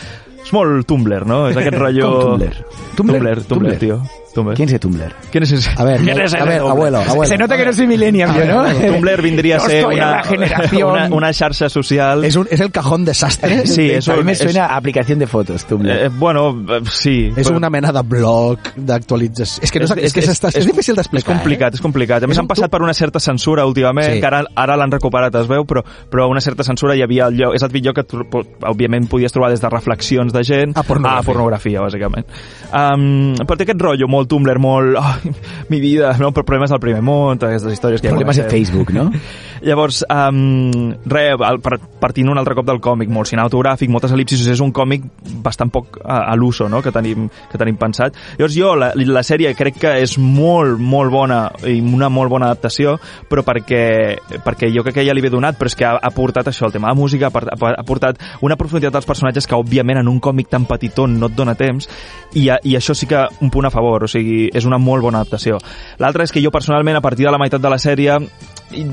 és 0.41 0.53
molt 0.55 0.85
Tumblr, 0.87 1.25
no? 1.27 1.47
És 1.49 1.57
aquest 1.59 1.77
rotllo... 1.77 2.11
Tumblr? 2.31 2.61
Tumblr, 2.95 3.17
Tumblr, 3.17 3.43
Tumblr, 3.47 3.47
Tumblr. 3.49 3.79
tio. 3.81 3.99
Tumblr. 4.33 4.55
¿Quién 4.55 4.69
es 4.69 4.79
Tumblr? 4.79 5.13
¿Quién 5.31 5.43
es 5.43 5.51
ese? 5.51 5.69
A 5.77 5.83
ver, 5.83 5.99
¿Quién 6.01 6.19
es 6.21 6.33
a 6.33 6.43
ver, 6.45 6.59
Tumblr? 6.59 6.71
abuelo, 6.71 6.97
abuelo. 6.99 7.25
Se 7.25 7.37
nota 7.37 7.57
que 7.57 7.65
no 7.65 7.73
soy 7.73 7.87
millennial, 7.87 8.31
¿no? 8.47 8.63
Tumblr 8.93 9.21
vindria 9.21 9.57
a 9.57 9.59
ser 9.59 9.85
una, 9.85 10.11
la 10.11 10.23
generación. 10.23 10.91
una, 10.91 11.07
una 11.09 11.33
xarxa 11.33 11.69
social... 11.69 12.23
És, 12.23 12.35
un, 12.35 12.47
és 12.49 12.59
el 12.61 12.71
cajón 12.71 13.05
desastre. 13.05 13.65
Sí, 13.71 13.89
és, 13.91 14.07
a 14.09 14.15
mí 14.15 14.23
me 14.23 14.35
suena 14.35 14.65
a 14.67 14.77
aplicación 14.77 15.19
de 15.19 15.27
fotos, 15.27 15.65
Tumblr. 15.65 15.89
Eh, 15.91 16.09
bueno, 16.09 16.51
eh, 16.69 16.81
sí. 16.91 17.31
És 17.35 17.47
però- 17.49 17.57
una 17.57 17.69
mena 17.69 17.91
de 17.91 18.01
blog 18.01 18.59
d'actualització. 18.75 19.63
És 19.63 19.71
que, 19.71 19.79
no, 19.79 19.85
és, 19.85 19.91
és, 19.91 20.13
que 20.13 20.19
és, 20.21 20.29
és, 20.29 20.55
és 20.55 20.65
difícil 20.65 20.95
d'explicar. 20.95 21.21
És 21.31 21.37
complicat, 21.37 21.73
és 21.75 21.81
complicat. 21.81 22.23
A 22.23 22.27
més, 22.27 22.35
És 22.37 22.39
han 22.39 22.47
passat 22.47 22.65
tu- 22.69 22.71
per 22.71 22.81
una 22.81 22.93
certa 22.93 23.19
censura 23.19 23.65
últimament, 23.65 24.13
Sí. 24.15 24.19
que 24.19 24.25
ara, 24.27 24.43
ara 24.55 24.75
l'han 24.77 24.91
recuperat, 24.91 25.35
es 25.35 25.47
veu, 25.47 25.65
però, 25.65 25.83
però 26.09 26.27
una 26.29 26.41
certa 26.41 26.63
censura 26.63 26.95
hi 26.95 27.01
havia 27.03 27.27
el 27.27 27.35
lloc, 27.37 27.55
és 27.55 27.63
el 27.63 27.71
lloc 27.81 27.95
que, 27.95 28.05
òbviament, 28.67 29.07
podies 29.09 29.31
trobar 29.31 29.49
des 29.51 29.61
de 29.61 29.69
reflexions 29.69 30.33
de 30.33 30.43
gent 30.43 30.77
A 30.77 30.83
pornografia. 30.83 31.19
a 31.19 31.23
pornografia, 31.23 31.81
bàsicament. 31.81 32.25
Um, 32.71 33.35
però 33.45 33.57
té 33.57 33.63
aquest 33.65 33.81
rotllo 33.81 34.07
molt 34.07 34.20
Tumblr, 34.29 34.59
molt... 34.59 34.97
Oh, 34.99 35.15
mi 35.69 35.79
vida, 35.79 36.13
no? 36.19 36.31
però 36.35 36.43
problemes 36.45 36.69
del 36.73 36.79
primer 36.83 37.01
món, 37.01 37.39
totes 37.39 37.55
aquestes 37.61 37.73
històries 37.77 38.01
que 38.03 38.09
Problemes 38.11 38.37
coneixem. 38.37 38.51
Facebook, 38.51 38.91
¿no? 38.93 39.09
Llavors, 39.61 40.01
um, 40.09 40.91
re, 41.05 41.35
per- 41.61 41.77
partint 42.01 42.29
un 42.31 42.39
altre 42.41 42.55
cop 42.57 42.65
del 42.65 42.79
còmic, 42.81 43.11
molt 43.13 43.29
cinematogràfic, 43.29 43.91
moltes 43.93 44.11
el·lipsis, 44.15 44.41
és 44.49 44.59
un 44.63 44.71
còmic 44.73 45.03
bastant 45.45 45.69
poc 45.69 45.99
a, 46.03 46.23
a 46.31 46.35
l'uso, 46.35 46.65
no?, 46.69 46.81
que 46.81 46.91
tenim, 46.91 47.27
que 47.51 47.59
tenim 47.61 47.77
pensat. 47.77 48.17
Llavors 48.39 48.55
jo, 48.57 48.71
la, 48.75 48.89
la 48.97 49.21
sèrie 49.23 49.53
crec 49.55 49.77
que 49.83 49.91
és 50.01 50.15
molt, 50.17 50.79
molt 50.81 51.13
bona 51.13 51.43
i 51.69 51.77
una 51.81 52.09
molt 52.09 52.33
bona 52.33 52.49
adaptació, 52.49 52.95
però 53.29 53.43
perquè, 53.45 53.83
perquè 54.43 54.71
jo 54.73 54.81
crec 54.87 54.97
que 54.97 55.05
ja 55.05 55.13
li 55.13 55.21
ve 55.21 55.29
donat, 55.29 55.59
però 55.61 55.69
és 55.69 55.77
que 55.77 55.85
ha, 55.85 55.93
ha 56.01 56.09
portat 56.15 56.49
això, 56.49 56.65
el 56.65 56.73
tema 56.73 56.89
de 56.89 56.97
música, 56.99 57.29
ha, 57.29 57.45
ha 57.69 57.85
portat 57.85 58.17
una 58.41 58.57
profunditat 58.57 58.97
dels 58.97 59.05
personatges 59.09 59.45
que, 59.47 59.55
òbviament, 59.61 60.01
en 60.01 60.09
un 60.09 60.19
còmic 60.19 60.49
tan 60.49 60.65
petitó 60.65 61.05
no 61.07 61.29
et 61.29 61.37
dona 61.37 61.53
temps, 61.59 61.85
i, 62.33 62.47
a- 62.49 62.57
i 62.65 62.73
això 62.79 62.97
sí 62.97 63.05
que 63.05 63.27
un 63.45 63.53
punt 63.53 63.69
a 63.69 63.73
favor, 63.73 64.07
o 64.07 64.10
sigui, 64.11 64.49
és 64.53 64.65
una 64.67 64.77
molt 64.77 65.01
bona 65.05 65.21
adaptació. 65.23 65.57
L'altre 65.99 66.23
és 66.27 66.31
que 66.31 66.43
jo 66.43 66.51
personalment, 66.51 66.97
a 66.99 67.01
partir 67.01 67.25
de 67.25 67.31
la 67.31 67.39
meitat 67.41 67.61
de 67.63 67.69
la 67.71 67.79
sèrie, 67.81 68.19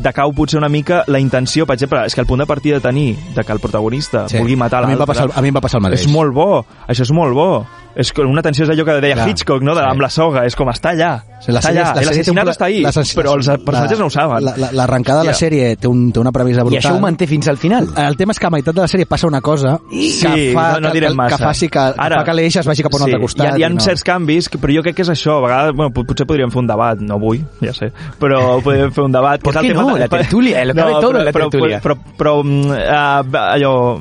decau 0.03 0.33
potser 0.35 0.59
una 0.59 0.69
mica 0.69 1.05
la 1.07 1.21
intenció, 1.23 1.66
per 1.66 1.77
exemple, 1.77 2.05
és 2.07 2.14
que 2.14 2.21
el 2.23 2.27
punt 2.27 2.41
de 2.43 2.47
partida 2.47 2.77
de 2.81 2.81
tenir 2.89 3.16
de 3.35 3.45
que 3.45 3.53
el 3.53 3.61
protagonista 3.61 4.29
Sí. 4.29 4.39
vulgui 4.39 4.57
matar 4.57 4.83
A 4.85 4.87
mi 4.87 4.93
em 4.95 4.99
va 4.99 5.05
l'altre 5.05 5.14
passar- 5.27 5.39
a 5.39 5.43
mi 5.43 5.49
em 5.49 5.55
va 5.57 5.61
passar 5.61 5.79
el 5.79 5.83
mateix. 5.83 6.01
és 6.07 6.09
molt 6.12 6.33
bo, 6.35 6.64
això 6.89 7.03
és 7.03 7.12
molt 7.12 7.35
bo 7.35 7.66
és 7.99 8.12
que 8.14 8.22
una 8.22 8.42
tensió 8.46 8.62
és 8.64 8.70
allò 8.70 8.84
que 8.86 8.94
deia 9.03 9.16
Clar, 9.18 9.28
Hitchcock 9.28 9.62
no? 9.66 9.74
de, 9.74 9.82
sí. 9.82 9.88
amb 9.90 10.01
la 10.01 10.09
soga, 10.09 10.44
és 10.46 10.55
com 10.57 10.68
està 10.70 10.92
allà 10.94 11.11
Sí, 11.42 11.53
la 11.53 11.59
està 11.61 11.68
sèrie- 11.70 11.82
allà, 11.82 11.94
la 11.94 12.01
un 12.01 12.07
l'assassinat 12.07 12.44
pla- 12.44 12.53
està 12.55 12.64
ahí 12.66 12.80
l'assassí- 12.82 13.16
però 13.18 13.34
els 13.36 13.46
personatges 13.64 13.99
la- 13.99 14.03
no 14.03 14.07
ho 14.07 14.11
saben 14.11 14.44
la- 14.44 14.55
la- 14.57 14.70
L'arrencada 14.72 15.20
de 15.20 15.26
la 15.26 15.32
Ja. 15.32 15.38
sèrie 15.46 15.76
té, 15.76 15.86
un, 15.88 16.12
té 16.12 16.20
una 16.20 16.30
premissa 16.32 16.61
I 16.61 16.64
brutal. 16.64 16.78
això 16.80 16.96
ho 16.96 17.01
manté 17.01 17.26
fins 17.26 17.49
al 17.49 17.57
final. 17.59 17.88
El 17.96 18.16
tema 18.16 18.32
és 18.32 18.38
que 18.38 18.46
a 18.46 18.51
meitat 18.51 18.74
de 18.74 18.80
la 18.80 18.86
sèrie 18.88 19.07
passa 19.07 19.26
una 19.26 19.40
cosa 19.40 19.78
que, 19.90 19.96
Sí, 20.11 20.53
fa, 20.55 20.74
no, 20.74 20.80
no 20.88 20.92
que, 20.92 21.01
que, 21.01 21.11
massa. 21.14 21.36
que 21.36 21.42
faci 21.44 21.68
que, 21.68 21.78
que 21.78 22.14
fa 22.14 22.24
que 22.24 22.34
l'eix 22.34 22.57
es 22.57 22.66
vagi 22.66 22.82
cap 22.82 22.92
a 22.92 22.96
un 22.96 23.03
sí, 23.03 23.05
altre 23.11 23.20
costat. 23.20 23.46
Hi 23.46 23.51
ha, 23.51 23.59
hi 23.59 23.62
ha 23.64 23.68
i 23.70 23.74
no. 23.74 23.80
certs 23.80 24.03
canvis, 24.05 24.49
que- 24.49 24.59
però 24.59 24.74
jo 24.76 24.82
crec 24.82 24.94
que 24.96 25.03
és 25.03 25.09
això. 25.11 25.38
A 25.38 25.40
vegades, 25.46 25.74
bueno, 25.74 25.92
pot- 25.92 26.07
potser 26.07 26.26
podríem 26.26 26.51
fer 26.51 26.59
un 26.61 26.66
debat, 26.66 26.99
no 27.01 27.18
vull, 27.18 27.40
ja 27.61 27.72
sé, 27.72 27.92
però 28.18 28.61
podríem 28.62 28.92
fer 28.92 29.05
un 29.05 29.12
debat. 29.12 29.40
¿Por 29.42 29.53
que 29.55 29.59
el 29.61 29.68
tema 29.74 29.82
no? 29.82 29.96
La 29.99 30.09
tertulia, 30.09 30.64
lo 30.64 30.74
cabe 30.74 30.92
todo 31.01 31.18
en 31.18 31.24
la 31.24 31.32
però, 31.32 31.51
tertulia. 31.51 31.80
Però, 31.80 31.96
però, 32.16 32.42
mm, 32.44 32.70
uh, 32.70 33.36
allò, 33.36 33.99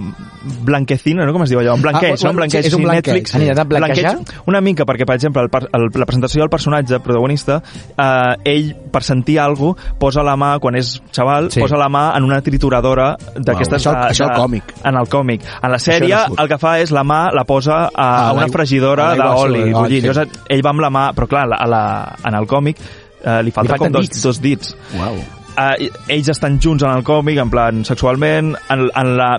blanquecina, 0.63 1.25
no? 1.25 1.33
Com 1.33 1.43
es 1.43 1.49
diu 1.49 1.59
allò? 1.59 1.75
En 1.75 1.81
blanqueig, 1.81 2.13
Ah, 2.13 2.23
no? 2.23 2.29
En 2.31 2.35
blanqueig, 2.37 2.63
sí, 2.63 2.67
és 2.67 2.73
un 2.73 2.79
sí, 2.79 2.85
blanqueig. 2.85 3.15
Netflix. 3.15 3.67
Blanquejar? 3.67 3.86
Blanqueig, 3.87 4.43
una 4.47 4.61
mica, 4.61 4.85
perquè, 4.85 5.05
per 5.05 5.15
exemple, 5.15 5.41
el, 5.43 5.49
el, 5.73 5.87
la 5.95 6.05
presentació 6.05 6.41
del 6.41 6.49
personatge 6.49 6.99
protagonista, 6.99 7.61
eh, 7.97 8.35
ell, 8.45 8.75
per 8.91 9.03
sentir 9.03 9.39
alguna 9.39 9.73
cosa, 9.75 9.95
posa 9.99 10.23
la 10.23 10.35
mà, 10.37 10.59
quan 10.59 10.75
és 10.75 11.01
xaval, 11.11 11.51
Sí. 11.51 11.59
posa 11.59 11.77
la 11.77 11.87
mà 11.89 12.15
en 12.17 12.23
una 12.23 12.41
trituradora 12.41 13.15
d'aquestes... 13.35 13.81
Això 13.85 13.91
de- 13.93 14.11
això 14.11 14.27
al 14.29 14.35
còmic. 14.41 14.73
En 14.83 14.95
el 14.97 15.07
còmic. 15.09 15.41
En 15.63 15.71
la 15.71 15.79
sèrie, 15.79 16.15
no 16.29 16.35
el 16.43 16.47
que 16.49 16.57
fa 16.57 16.79
és 16.79 16.91
la 16.91 17.03
mà 17.03 17.31
la 17.33 17.43
posa 17.45 17.85
a, 17.87 18.07
Ah, 18.07 18.29
a 18.29 18.33
una 18.33 18.47
fregidora 18.47 19.13
d'oli. 19.15 19.71
ah, 19.73 19.85
sí. 19.87 20.01
Llavors, 20.01 20.29
ell 20.49 20.61
va 20.65 20.69
amb 20.71 20.81
la 20.81 20.89
mà... 20.89 21.11
Però, 21.15 21.27
clar, 21.27 21.43
a 21.45 21.47
la, 21.47 21.65
la, 21.67 22.15
en 22.25 22.35
el 22.35 22.47
còmic 22.47 22.77
eh, 23.23 23.41
li 23.43 23.51
falta 23.51 23.75
falten 23.77 23.91
com 23.91 23.99
dos, 24.01 24.07
dits. 24.09 24.21
dos 24.23 24.39
dits 24.41 24.75
Uau. 24.97 25.17
Uh, 25.57 25.73
ells 26.13 26.29
estan 26.31 26.59
junts 26.63 26.85
en 26.85 26.93
el 26.93 27.03
còmic, 27.07 27.39
en 27.41 27.51
plan 27.51 27.83
sexualment, 27.87 28.53
en, 28.73 28.85
en, 28.87 29.11
la, 29.17 29.29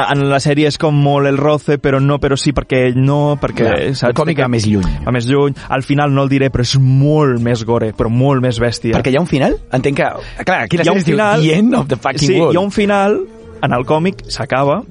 en 0.00 0.24
la 0.30 0.40
sèrie 0.42 0.68
és 0.70 0.78
com 0.80 0.96
molt 1.04 1.30
el 1.30 1.38
roce, 1.40 1.78
però 1.82 2.02
no, 2.02 2.18
però 2.22 2.38
sí, 2.40 2.52
perquè 2.56 2.84
ell 2.90 3.00
no, 3.00 3.38
perquè... 3.40 3.64
Clar, 3.64 3.78
saps? 3.94 4.10
el 4.10 4.18
còmic 4.18 4.42
va 4.42 4.50
més 4.52 4.68
lluny. 4.68 4.90
Va 5.06 5.14
més 5.14 5.28
lluny. 5.30 5.56
Al 5.74 5.86
final 5.86 6.14
no 6.14 6.26
el 6.26 6.32
diré, 6.32 6.50
però 6.54 6.66
és 6.66 6.76
molt 6.82 7.42
més 7.44 7.64
gore, 7.68 7.92
però 7.96 8.12
molt 8.12 8.44
més 8.44 8.60
bèstia. 8.62 8.98
Perquè 8.98 9.14
hi 9.14 9.18
ha 9.20 9.24
un 9.24 9.30
final? 9.30 9.58
Entenc 9.78 10.02
que... 10.02 10.12
Clar, 10.44 10.60
aquí 10.66 10.80
la 10.80 10.88
sèrie 10.88 11.04
es 11.04 11.08
diu 11.08 11.16
final... 11.16 11.42
The 11.42 11.58
End 11.58 11.78
of 11.78 11.90
the 11.90 11.98
Fucking 11.98 12.26
sí, 12.26 12.38
World. 12.38 12.54
hi 12.54 12.60
ha 12.60 12.66
un 12.66 12.74
final, 12.74 13.18
en 13.62 13.74
el 13.78 13.88
còmic 13.88 14.26
s'acaba, 14.32 14.82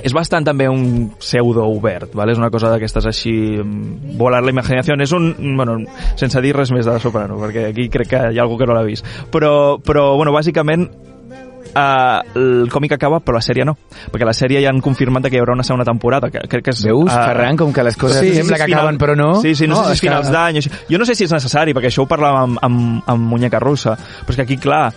és 0.00 0.14
bastant 0.16 0.44
també 0.46 0.68
un 0.72 1.10
pseudo 1.20 1.66
obert, 1.68 2.14
¿vale? 2.14 2.32
és 2.32 2.38
una 2.40 2.48
cosa 2.50 2.70
d'aquestes 2.72 3.04
així 3.06 3.32
mm, 3.60 4.16
volar 4.16 4.40
la 4.42 4.50
imaginació 4.50 4.94
és 4.96 5.12
un, 5.12 5.34
bueno, 5.56 5.76
sense 6.16 6.40
dir 6.40 6.54
res 6.56 6.72
més 6.72 6.86
de 6.88 6.98
Soprano 6.98 7.36
perquè 7.42 7.66
aquí 7.68 7.88
crec 7.92 8.08
que 8.08 8.22
hi 8.32 8.38
ha 8.38 8.42
algú 8.46 8.56
que 8.58 8.66
no 8.66 8.72
l'ha 8.74 8.86
vist 8.86 9.04
però, 9.30 9.78
però 9.82 10.14
bueno, 10.16 10.32
bàsicament 10.32 10.88
Uh, 11.72 12.20
el 12.36 12.68
còmic 12.68 12.92
acaba 12.92 13.20
però 13.24 13.38
la 13.38 13.40
sèrie 13.40 13.64
no 13.64 13.72
perquè 14.12 14.26
la 14.28 14.34
sèrie 14.36 14.60
ja 14.60 14.68
han 14.68 14.82
confirmat 14.84 15.24
que 15.30 15.38
hi 15.38 15.40
haurà 15.40 15.54
una 15.56 15.64
segona 15.64 15.86
temporada 15.88 16.28
que 16.28 16.42
crec 16.44 16.66
que 16.66 16.74
és, 16.74 16.82
Veus, 16.84 17.08
ah, 17.08 17.22
Ferran, 17.30 17.56
com 17.56 17.72
que 17.72 17.80
les 17.86 17.96
coses 17.96 18.20
Sí, 18.20 18.34
sembla 18.34 18.58
sí, 18.58 18.60
que 18.60 18.66
final- 18.68 18.80
acaben 18.82 18.98
però 19.00 19.14
no? 19.16 19.30
Sí, 19.40 19.54
sí, 19.54 19.66
no, 19.66 19.76
No, 19.76 19.84
sé 19.86 19.86
si 19.86 19.92
és 19.92 19.96
és 19.96 20.00
que- 20.02 20.08
finals 20.10 20.30
d'any. 20.30 20.60
Jo 20.90 20.98
no 21.00 21.06
sé 21.08 21.14
si 21.14 21.24
és 21.24 21.32
necessari, 21.32 21.72
perquè 21.72 21.88
això 21.88 22.02
ho 22.04 22.08
parlàvem 22.10 22.42
amb, 22.42 22.58
amb, 22.60 23.02
amb 23.08 23.24
Muñeca 23.30 23.58
Russa, 23.58 23.96
però 23.96 24.30
és 24.34 24.36
que 24.36 24.42
aquí, 24.42 24.58
clar... 24.58 24.92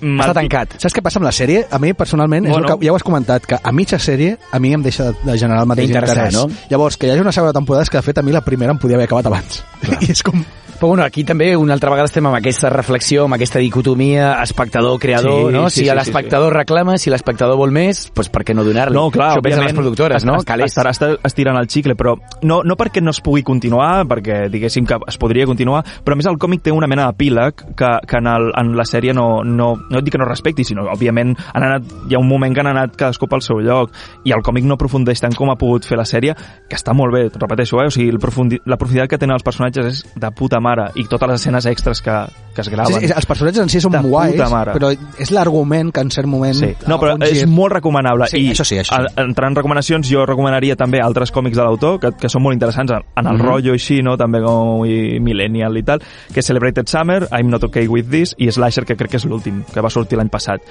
Està 0.00 0.34
tancat. 0.34 0.76
Saps 0.82 0.94
què 0.94 1.02
passa 1.02 1.18
amb 1.20 1.26
la 1.28 1.32
sèrie? 1.32 1.64
A 1.70 1.78
mi, 1.78 1.92
personalment, 1.94 2.44
és 2.46 2.52
Bueno. 2.52 2.68
el 2.68 2.78
que, 2.78 2.86
ja 2.86 2.92
ho 2.92 2.96
has 2.96 3.02
comentat, 3.06 3.46
que 3.46 3.58
a 3.62 3.72
mitja 3.72 3.98
sèrie 3.98 4.36
a 4.52 4.58
mi 4.58 4.72
em 4.74 4.82
deixa 4.82 5.12
de, 5.24 5.38
generar 5.38 5.62
el 5.62 5.66
mateix 5.68 5.90
interès. 5.90 6.34
no? 6.34 6.48
Llavors, 6.70 6.96
que 6.96 7.06
hi 7.06 7.10
hagi 7.10 7.20
una 7.20 7.32
segona 7.32 7.52
temporada 7.52 7.82
és 7.84 7.90
que, 7.90 7.96
de 7.98 8.02
fet, 8.02 8.18
a 8.18 8.22
mi 8.22 8.32
la 8.32 8.42
primera 8.44 8.72
em 8.72 8.78
podia 8.78 8.96
haver 8.96 9.06
acabat 9.06 9.26
abans. 9.26 9.62
I 10.02 10.10
és 10.12 10.22
com... 10.22 10.44
Però 10.76 10.88
bueno, 10.88 11.04
aquí 11.04 11.24
també 11.24 11.54
una 11.56 11.72
altra 11.72 11.88
vegada 11.88 12.10
estem 12.10 12.26
amb 12.28 12.36
aquesta 12.36 12.68
reflexió, 12.68 13.24
amb 13.24 13.36
aquesta 13.38 13.60
dicotomia 13.62 14.34
espectador-creador, 14.42 15.46
Sí, 15.48 15.54
no? 15.54 15.70
sí, 15.70 15.80
si 15.80 15.88
sí, 15.88 15.94
l'espectador 15.96 16.52
reclama, 16.52 16.98
si 16.98 17.08
l'espectador 17.08 17.56
vol 17.56 17.72
més, 17.72 18.02
doncs 18.12 18.28
per 18.32 18.42
què 18.44 18.54
no 18.54 18.64
donar-li? 18.66 18.94
No, 18.94 19.06
clar, 19.10 19.30
Això 19.32 19.44
pensen 19.44 19.64
les 19.64 19.76
productores, 19.76 20.26
no? 20.28 20.36
Calés. 20.44 20.74
Estarà 20.74 20.92
estar 20.92 21.08
estirant 21.24 21.56
el 21.56 21.68
xicle, 21.72 21.96
però 21.96 22.16
no, 22.42 22.60
no 22.64 22.76
perquè 22.76 23.00
no 23.00 23.14
es 23.14 23.22
pugui 23.24 23.42
continuar, 23.46 24.04
perquè 24.10 24.50
diguéssim 24.52 24.84
que 24.84 24.98
es 25.08 25.16
podria 25.16 25.46
continuar, 25.48 25.80
però 26.04 26.12
a 26.12 26.20
més 26.20 26.28
el 26.28 26.36
còmic 26.42 26.66
té 26.66 26.74
una 26.76 26.90
mena 26.90 27.08
d'epíleg 27.08 27.64
que, 27.72 27.92
que 28.04 28.20
en, 28.20 28.28
el, 28.28 28.50
en 28.60 28.74
la 28.76 28.84
sèrie 28.84 29.16
no, 29.16 29.40
no, 29.44 29.72
no 29.80 29.98
et 29.98 30.04
dic 30.04 30.18
que 30.18 30.20
no 30.20 30.28
respecti, 30.28 30.66
sinó 30.68 30.84
òbviament 30.92 31.32
han 31.54 31.66
anat, 31.70 31.88
hi 32.10 32.18
ha 32.18 32.20
un 32.20 32.28
moment 32.28 32.52
que 32.52 32.60
han 32.60 32.70
anat 32.74 33.00
cadascú 33.00 33.30
pel 33.32 33.44
seu 33.44 33.64
lloc 33.64 33.96
i 34.28 34.36
el 34.36 34.44
còmic 34.44 34.68
no 34.68 34.76
aprofundeix 34.76 35.24
tant 35.24 35.34
com 35.36 35.50
ha 35.52 35.56
pogut 35.56 35.88
fer 35.88 35.96
la 35.96 36.04
sèrie, 36.04 36.36
que 36.68 36.76
està 36.76 36.92
molt 36.96 37.16
bé, 37.16 37.26
repeteixo, 37.32 37.80
eh? 37.80 37.88
o 37.88 37.94
sigui, 37.94 38.10
el 38.12 38.20
profundi, 38.20 38.60
la 38.68 38.76
profunditat 38.76 39.14
que 39.14 39.22
tenen 39.22 39.38
els 39.38 39.46
personatges 39.46 39.88
és 39.88 40.04
de 40.14 40.30
puta 40.36 40.60
mare 40.66 40.90
i 40.98 41.06
totes 41.10 41.30
les 41.30 41.40
escenes 41.42 41.68
extres 41.70 42.02
que, 42.02 42.16
que 42.56 42.64
es 42.64 42.70
graven. 42.72 42.96
Sí, 43.00 43.06
sí, 43.06 43.12
els 43.14 43.26
personatges 43.28 43.62
en 43.62 43.70
si 43.70 43.80
són 43.84 43.94
guais, 44.08 44.34
però 44.72 44.90
és 45.20 45.30
l'argument 45.30 45.92
que 45.94 46.00
en 46.02 46.10
cert 46.10 46.26
moment... 46.28 46.56
Sí. 46.56 46.72
No, 46.88 46.98
però 46.98 47.14
és 47.22 47.42
gir. 47.42 47.46
molt 47.52 47.74
recomanable. 47.76 48.26
Sí, 48.32 48.40
I 48.42 48.50
això 48.54 48.64
sí, 48.66 48.78
això 48.80 48.96
sí. 48.96 49.12
a- 49.14 49.22
entrant 49.26 49.52
en 49.52 49.60
recomanacions, 49.60 50.08
jo 50.10 50.24
recomanaria 50.26 50.74
també 50.76 51.00
altres 51.04 51.30
còmics 51.34 51.56
de 51.60 51.62
l'autor, 51.62 52.00
que, 52.02 52.10
que 52.18 52.28
són 52.32 52.42
molt 52.42 52.56
interessants 52.56 52.90
en, 52.96 53.04
en 53.16 53.26
el 53.30 53.36
Mhm. 53.36 53.46
rotllo 53.46 53.72
així, 53.76 54.00
no? 54.02 54.16
també 54.16 54.40
com 54.42 54.84
i 54.88 55.20
Millennial 55.20 55.76
i 55.76 55.82
tal, 55.86 56.00
que 56.32 56.40
és 56.40 56.46
Celebrated 56.46 56.88
Summer, 56.88 57.28
I'm 57.30 57.50
Not 57.52 57.64
Okay 57.68 57.86
With 57.88 58.08
This, 58.10 58.34
i 58.38 58.50
Slasher, 58.50 58.84
que 58.88 58.96
crec 58.96 59.10
que 59.10 59.16
és 59.20 59.24
l'últim, 59.28 59.62
que 59.72 59.80
va 59.84 59.90
sortir 59.90 60.16
l'any 60.18 60.30
passat. 60.32 60.62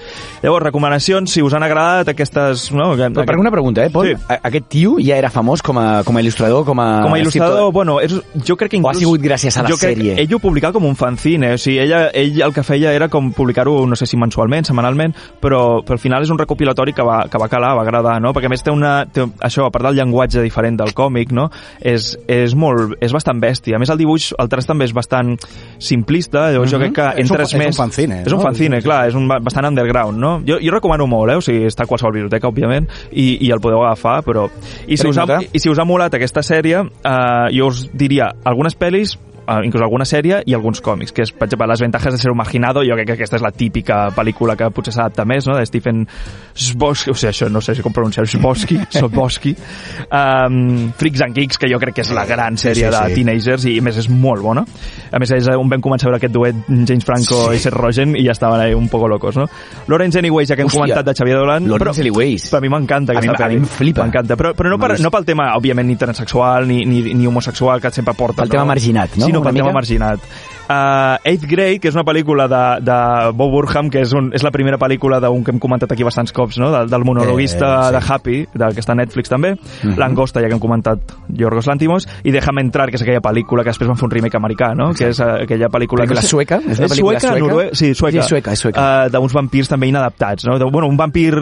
Llavors, 0.42 0.64
recomanacions, 0.66 1.32
si 1.32 1.42
us 1.46 1.54
han 1.54 1.64
agradat 1.64 2.10
aquestes... 2.10 2.72
No? 2.74 2.96
Que, 2.98 3.10
Però 3.14 3.26
per 3.26 3.38
una 3.40 3.52
pregunta, 3.52 3.84
eh, 3.86 3.90
Pol? 3.94 4.08
Sí. 4.10 4.16
A- 4.30 4.40
Aquest 4.50 4.68
tio 4.70 4.96
ja 5.00 5.18
era 5.18 5.30
famós 5.30 5.62
com 5.62 5.78
a, 5.80 6.04
com 6.06 6.18
a 6.18 6.22
il·lustrador, 6.22 6.66
com 6.66 6.80
a... 6.80 6.88
com 7.04 7.14
a 7.14 7.20
il·lustrador, 7.20 7.72
bueno, 7.74 8.00
és, 8.02 8.14
jo 8.46 8.56
crec 8.58 8.72
que 8.72 8.78
O 8.78 8.88
ha 8.88 8.94
inclús... 8.94 9.00
sigut 9.04 9.22
gràcies 9.22 9.58
a 9.58 9.64
la 9.64 9.70
jo 9.70 9.78
crec, 9.78 9.98
sèrie? 9.98 10.16
Ell 10.22 10.34
ho 10.36 10.40
publicava 10.40 10.74
com 10.74 10.86
un 10.86 10.96
fanzine, 10.96 11.54
o 11.56 11.58
sigui, 11.62 11.75
ella, 11.80 12.10
ell 12.14 12.42
el 12.42 12.54
que 12.54 12.64
feia 12.64 12.94
era 12.94 13.08
com 13.10 13.32
publicar-ho, 13.34 13.86
no 13.88 13.96
sé 13.96 14.06
si 14.06 14.18
mensualment, 14.18 14.66
setmanalment, 14.66 15.14
però, 15.42 15.82
però 15.86 15.96
al 15.98 16.02
final 16.02 16.24
és 16.24 16.30
un 16.34 16.38
recopilatori 16.40 16.94
que 16.94 17.04
va, 17.06 17.26
que 17.32 17.38
va 17.42 17.48
calar, 17.52 17.74
va 17.78 17.82
agradar, 17.84 18.20
no? 18.22 18.34
Perquè 18.34 18.48
a 18.48 18.54
més 18.54 18.64
té 18.64 18.72
una... 18.72 19.06
Té, 19.06 19.24
això, 19.46 19.66
a 19.68 19.72
part 19.72 19.86
del 19.90 19.96
llenguatge 20.00 20.42
diferent 20.44 20.78
del 20.80 20.94
còmic, 20.94 21.32
no? 21.36 21.50
És, 21.82 22.14
és 22.28 22.56
molt... 22.56 22.96
és 23.02 23.14
bastant 23.14 23.40
bèstia. 23.42 23.76
A 23.76 23.80
més, 23.80 23.90
el 23.90 23.98
dibuix, 24.02 24.32
el 24.40 24.50
traç 24.50 24.66
també 24.70 24.86
és 24.86 24.94
bastant 24.96 25.36
simplista, 25.80 26.52
llavors 26.52 26.72
jo 26.72 26.78
Mhm. 26.80 26.84
crec 26.92 26.96
que 26.96 27.22
És 27.22 27.30
un 27.30 27.36
entres 27.36 27.50
és 27.50 27.54
un 27.60 27.66
més... 27.66 27.78
fanzine, 27.78 28.22
És 28.26 28.32
un 28.32 28.40
no? 28.40 28.44
fanzine, 28.44 28.82
clar, 28.82 29.08
és 29.10 29.16
un 29.16 29.28
ba- 29.28 29.40
bastant 29.40 29.68
underground, 29.68 30.18
no? 30.18 30.42
Jo, 30.48 30.58
jo 30.62 30.72
recomano 30.72 31.08
molt, 31.08 31.32
eh? 31.32 31.36
O 31.38 31.42
sigui, 31.42 31.66
està 31.66 31.84
a 31.84 31.88
qualsevol 31.88 32.14
biblioteca, 32.14 32.48
òbviament, 32.48 32.88
i, 33.12 33.38
i 33.46 33.52
el 33.52 33.60
podeu 33.60 33.84
agafar, 33.84 34.22
però... 34.24 34.48
I 34.88 34.98
si, 34.98 35.08
us 35.08 35.18
ha. 35.18 35.26
I 35.54 35.60
si 35.60 35.70
us 35.70 35.80
ha 35.80 35.86
molat 35.86 36.14
aquesta 36.14 36.42
sèrie, 36.46 36.82
eh, 36.82 37.48
jo 37.58 37.68
us 37.68 37.86
diria 37.94 38.32
algunes 38.44 38.76
pel·lis, 38.78 39.18
inclús 39.64 39.84
alguna 39.84 40.06
sèrie 40.06 40.42
i 40.46 40.54
alguns 40.54 40.82
còmics, 40.82 41.12
que 41.14 41.22
és, 41.24 41.32
per 41.32 41.46
exemple, 41.48 41.68
Les 41.68 41.82
ventajas 41.82 42.14
de 42.14 42.20
ser 42.20 42.32
un 42.32 42.38
marginado, 42.38 42.84
jo 42.84 42.94
crec 42.96 43.08
que 43.08 43.14
aquesta 43.14 43.36
és 43.38 43.42
la 43.42 43.52
típica 43.52 44.10
pel·lícula 44.16 44.56
que 44.56 44.70
potser 44.72 44.94
s'adapta 44.94 45.26
més, 45.26 45.46
no?, 45.48 45.56
de 45.58 45.66
Stephen 45.66 46.08
Sboski, 46.56 47.12
o 47.12 47.16
sigui, 47.16 47.30
això 47.32 47.50
no 47.52 47.62
sé 47.62 47.76
si 47.76 47.82
com 47.84 47.94
pronunciar 47.94 48.26
Sboski, 48.28 48.78
Sboski, 48.90 49.56
um, 50.12 50.92
Freaks 50.98 51.22
and 51.22 51.36
Geeks, 51.36 51.58
que 51.58 51.70
jo 51.72 51.80
crec 51.82 51.96
que 51.96 52.02
és 52.06 52.12
la 52.16 52.26
gran 52.26 52.58
Sí, 52.58 52.70
sèrie 52.70 52.90
sí, 52.90 52.92
de 52.96 53.02
sí. 53.10 53.16
teenagers 53.16 53.66
i 53.70 53.78
a 53.80 53.84
més 53.86 53.98
és 53.98 54.08
molt 54.10 54.42
bona. 54.44 54.64
A 55.12 55.20
més, 55.20 55.32
és 55.36 55.48
on 55.56 55.70
vam 55.70 55.82
començar 55.84 56.08
a 56.08 56.12
veure 56.12 56.20
aquest 56.22 56.34
duet 56.34 56.56
James 56.70 57.06
Franco 57.06 57.52
i 57.54 57.60
Seth 57.60 57.76
Rogen 57.76 58.16
i 58.16 58.24
ja 58.26 58.32
estaven 58.36 58.60
ahí 58.62 58.74
un 58.74 58.88
poco 58.90 59.08
locos, 59.12 59.36
no? 59.38 59.46
Lawrence 59.88 60.20
Anyways, 60.20 60.50
ja 60.50 60.56
que 60.56 60.64
hem 60.64 60.68
Hòstia, 60.70 60.82
comentat 60.82 61.06
de 61.10 61.16
Xavier 61.16 61.38
Dolan, 61.40 61.68
Lawrence 61.70 62.02
Anyways. 62.02 62.50
però 62.52 62.58
a 62.60 62.62
mi 62.66 62.70
m'encanta 62.70 63.12
A 63.12 63.16
mi- 63.20 63.28
aquesta 63.28 63.46
a 63.46 63.48
mi 63.50 63.56
pel·li. 63.56 63.62
em 63.64 63.66
flipa. 63.66 64.04
M'encanta, 64.06 64.36
però, 64.40 64.54
però 64.56 64.70
no, 64.72 64.80
per, 64.80 65.00
no 65.00 65.12
pel 65.12 65.26
tema, 65.26 65.50
òbviament, 65.58 65.88
ni 65.88 65.96
transsexual 65.96 66.68
ni, 66.68 66.86
ni, 66.86 67.02
ni 67.14 67.28
homosexual 67.28 67.82
que 67.82 67.92
sempre 67.92 68.14
porta. 68.14 68.42
Pel 68.44 68.50
tema 68.50 68.66
marginat, 68.66 69.16
no? 69.18 69.26
Sí, 69.26 69.32
no, 69.44 69.52
mica? 69.52 69.72
marginat. 69.72 70.20
Uh, 70.70 71.18
Eighth 71.24 71.46
Grade, 71.50 71.80
que 71.80 71.90
és 71.92 71.96
una 71.96 72.04
pel·lícula 72.04 72.48
de, 72.50 72.62
de 72.86 72.96
Bob 73.38 73.52
Burham, 73.54 73.90
que 73.94 74.02
és, 74.02 74.14
un, 74.18 74.32
és 74.34 74.42
la 74.44 74.52
primera 74.52 74.80
pel·lícula 74.82 75.20
d'un 75.22 75.44
que 75.46 75.52
hem 75.54 75.60
comentat 75.62 75.92
aquí 75.94 76.04
bastants 76.04 76.34
cops, 76.34 76.58
no? 76.58 76.72
del, 76.74 76.90
del 76.90 77.04
monologuista 77.06 77.66
Eh, 77.66 77.84
sí. 77.86 77.92
de 77.94 78.02
Happy, 78.14 78.38
del 78.54 78.74
que 78.74 78.82
està 78.82 78.94
a 78.94 78.96
Netflix 79.00 79.30
també, 79.30 79.54
L'Angosta, 79.98 80.42
ja 80.42 80.48
que 80.50 80.54
hem 80.58 80.60
comentat 80.64 81.14
Yorgos 81.30 81.68
Lantimos, 81.68 82.08
i 82.24 82.32
Déjame 82.32 82.62
entrar, 82.66 82.90
que 82.90 82.98
és 82.98 83.04
aquella 83.06 83.22
pel·lícula 83.22 83.64
que 83.64 83.70
després 83.70 83.88
van 83.88 83.98
fer 84.00 84.08
un 84.08 84.12
remake 84.12 84.38
americà, 84.38 84.74
no? 84.76 84.90
que 84.98 85.10
és 85.14 85.20
eh, 85.22 85.44
aquella 85.46 85.70
pel·lícula... 85.70 86.06
No 86.10 86.16
sé- 86.22 86.28
sueca? 86.28 86.60
És 86.66 86.80
una 86.82 86.90
pel·lícula 86.90 87.20
sueca? 87.20 87.38
norue- 87.40 87.70
Sí, 87.76 87.94
sueca. 87.94 88.22
Sí, 88.24 88.30
sueca, 88.30 88.54
és 88.58 88.60
sueca. 88.66 88.82
Uh, 89.06 89.12
D'uns 89.14 89.34
vampirs 89.38 89.70
també 89.70 89.88
inadaptats, 89.92 90.46
no? 90.50 90.58
De, 90.60 90.66
bueno, 90.72 90.88
un 90.90 90.98
vampir 90.98 91.34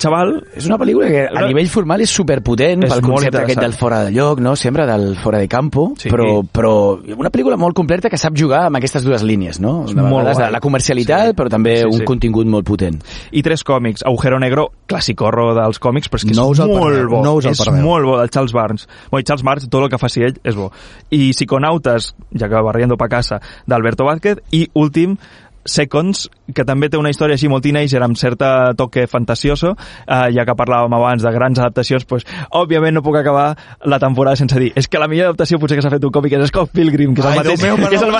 xaval 0.00 0.34
És 0.56 0.66
una 0.66 0.78
pel·lícula 0.80 1.06
que 1.08 1.26
a 1.30 1.46
nivell 1.46 1.68
formal 1.70 2.00
és 2.02 2.10
superpotent 2.10 2.84
És 2.86 2.92
pel 2.96 3.02
concepte 3.06 3.42
aquest 3.44 3.60
del 3.62 3.72
fora 3.78 4.02
de 4.04 4.10
lloc, 4.16 4.40
no? 4.40 4.56
sempre 4.56 4.86
del 4.88 5.14
fora 5.22 5.38
de 5.38 5.48
campo, 5.48 5.92
Sí. 5.98 6.10
però, 6.10 6.42
però 6.50 6.74
una 7.16 7.30
pel·lícula 7.30 7.56
molt 7.60 7.76
completa 7.76 8.10
que 8.10 8.18
sap 8.18 8.34
jugar 8.38 8.66
amb 8.72 8.78
aquestes 8.80 9.04
dues 9.04 9.22
línies, 9.22 9.60
no? 9.60 9.84
De 9.84 9.94
molt 10.00 10.22
vegades 10.24 10.38
guai. 10.40 10.50
la 10.54 10.60
comercialitat, 10.64 11.26
Sí. 11.28 11.36
però 11.36 11.50
també 11.52 11.76
Sí, 11.82 11.84
un 11.84 11.98
sí. 12.00 12.04
contingut 12.08 12.46
molt 12.48 12.64
potent. 12.66 13.02
i 13.30 13.42
tres 13.42 13.62
còmics. 13.62 14.02
Agujero 14.06 14.38
Negro, 14.40 14.70
clàssicorro 14.88 15.52
dels 15.54 15.78
còmics, 15.78 16.08
però 16.08 16.16
és 16.16 16.24
que 16.24 16.34
No 16.34 16.50
és 16.52 16.58
molt 16.60 16.80
perdeu, 16.82 17.08
bo. 17.10 17.22
no 17.22 17.34
us 17.34 17.44
el 17.44 17.52
és 17.52 17.58
perdeu. 17.60 17.82
molt 17.84 18.04
bo, 18.06 18.18
del 18.18 18.30
Charles 18.30 18.52
Barnes. 18.52 18.88
Bueno, 19.10 19.24
Charles 19.24 19.42
Barnes, 19.44 19.68
tot 19.68 19.82
el 19.84 19.90
que 19.90 19.98
faci 19.98 20.22
ell 20.22 20.40
és 20.42 20.56
bo. 20.56 20.72
I 21.10 21.32
Psiconautes, 21.32 22.14
ja 22.34 22.48
que 22.48 22.54
va 22.54 22.72
riendo 22.72 22.96
pa 22.96 23.08
casa, 23.08 23.40
d'Alberto 23.66 24.04
Vázquez. 24.04 24.38
I 24.52 24.68
últim, 24.72 25.16
Seconds, 25.64 26.28
que 26.54 26.64
també 26.68 26.88
té 26.90 26.98
una 26.98 27.10
història 27.12 27.36
així 27.38 27.48
molt 27.48 27.62
teenager 27.64 28.02
amb 28.02 28.18
certa 28.18 28.72
toque 28.78 29.06
fantasioso, 29.10 29.74
eh, 30.06 30.28
ja 30.34 30.44
que 30.48 30.56
parlàvem 30.58 30.94
abans 30.96 31.22
de 31.22 31.32
grans 31.34 31.60
adaptacions, 31.60 32.04
pues, 32.04 32.26
òbviament 32.50 32.94
no 32.96 33.02
puc 33.02 33.16
acabar 33.20 33.56
la 33.84 33.98
temporada 34.02 34.36
sense 34.36 34.58
dir 34.58 34.72
és 34.76 34.88
que 34.88 34.98
la 34.98 35.08
millor 35.08 35.30
adaptació 35.30 35.58
potser 35.62 35.78
que 35.78 35.84
s'ha 35.84 35.92
fet 35.92 36.04
un 36.04 36.12
còmic 36.14 36.32
és 36.38 36.48
Scott 36.52 36.72
Pilgrim, 36.74 37.14
que 37.14 37.22
és 37.22 37.28
el 37.30 37.38
mateix, 37.38 37.62
meu, 37.62 37.76
que 37.76 37.94
és 37.94 38.02
el. 38.02 38.12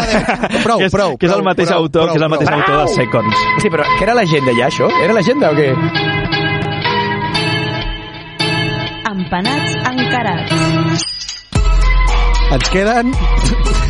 Prou, 0.62 0.78
que 0.78 0.86
és, 0.86 0.92
prou, 0.92 1.16
que 1.18 1.26
és 1.26 1.32
el 1.32 1.40
prou, 1.40 1.48
mateix 1.50 1.68
prou, 1.68 1.82
autor, 1.82 2.12
que 2.12 2.16
és 2.16 2.22
el 2.22 2.28
prou, 2.28 2.34
mateix 2.36 2.48
prou. 2.48 2.60
autor 2.60 2.76
de 2.80 2.86
Seconds. 2.94 3.36
Sí, 3.64 3.72
però 3.72 3.86
que 3.98 4.06
era 4.06 4.14
l'agenda 4.18 4.56
ja, 4.58 4.70
això? 4.70 4.90
Era 5.02 5.16
l'agenda 5.18 5.50
o 5.50 5.58
què? 5.58 5.68
Empanats 9.12 9.76
encarats. 9.92 11.08
Ens 12.52 12.68
queden 12.68 13.14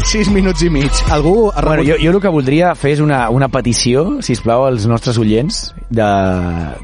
6 0.04 0.28
minuts 0.34 0.62
i 0.62 0.68
mig. 0.70 0.90
Algú 1.10 1.50
ha 1.54 1.62
Bueno, 1.62 1.82
jo, 1.86 1.94
jo 2.02 2.10
el 2.10 2.20
que 2.20 2.28
voldria 2.28 2.74
fer 2.74 2.90
és 2.96 3.00
una, 3.00 3.28
una 3.30 3.46
petició, 3.48 4.18
si 4.20 4.34
plau 4.42 4.64
als 4.66 4.84
nostres 4.90 5.16
oients, 5.20 5.60
de, 5.88 6.02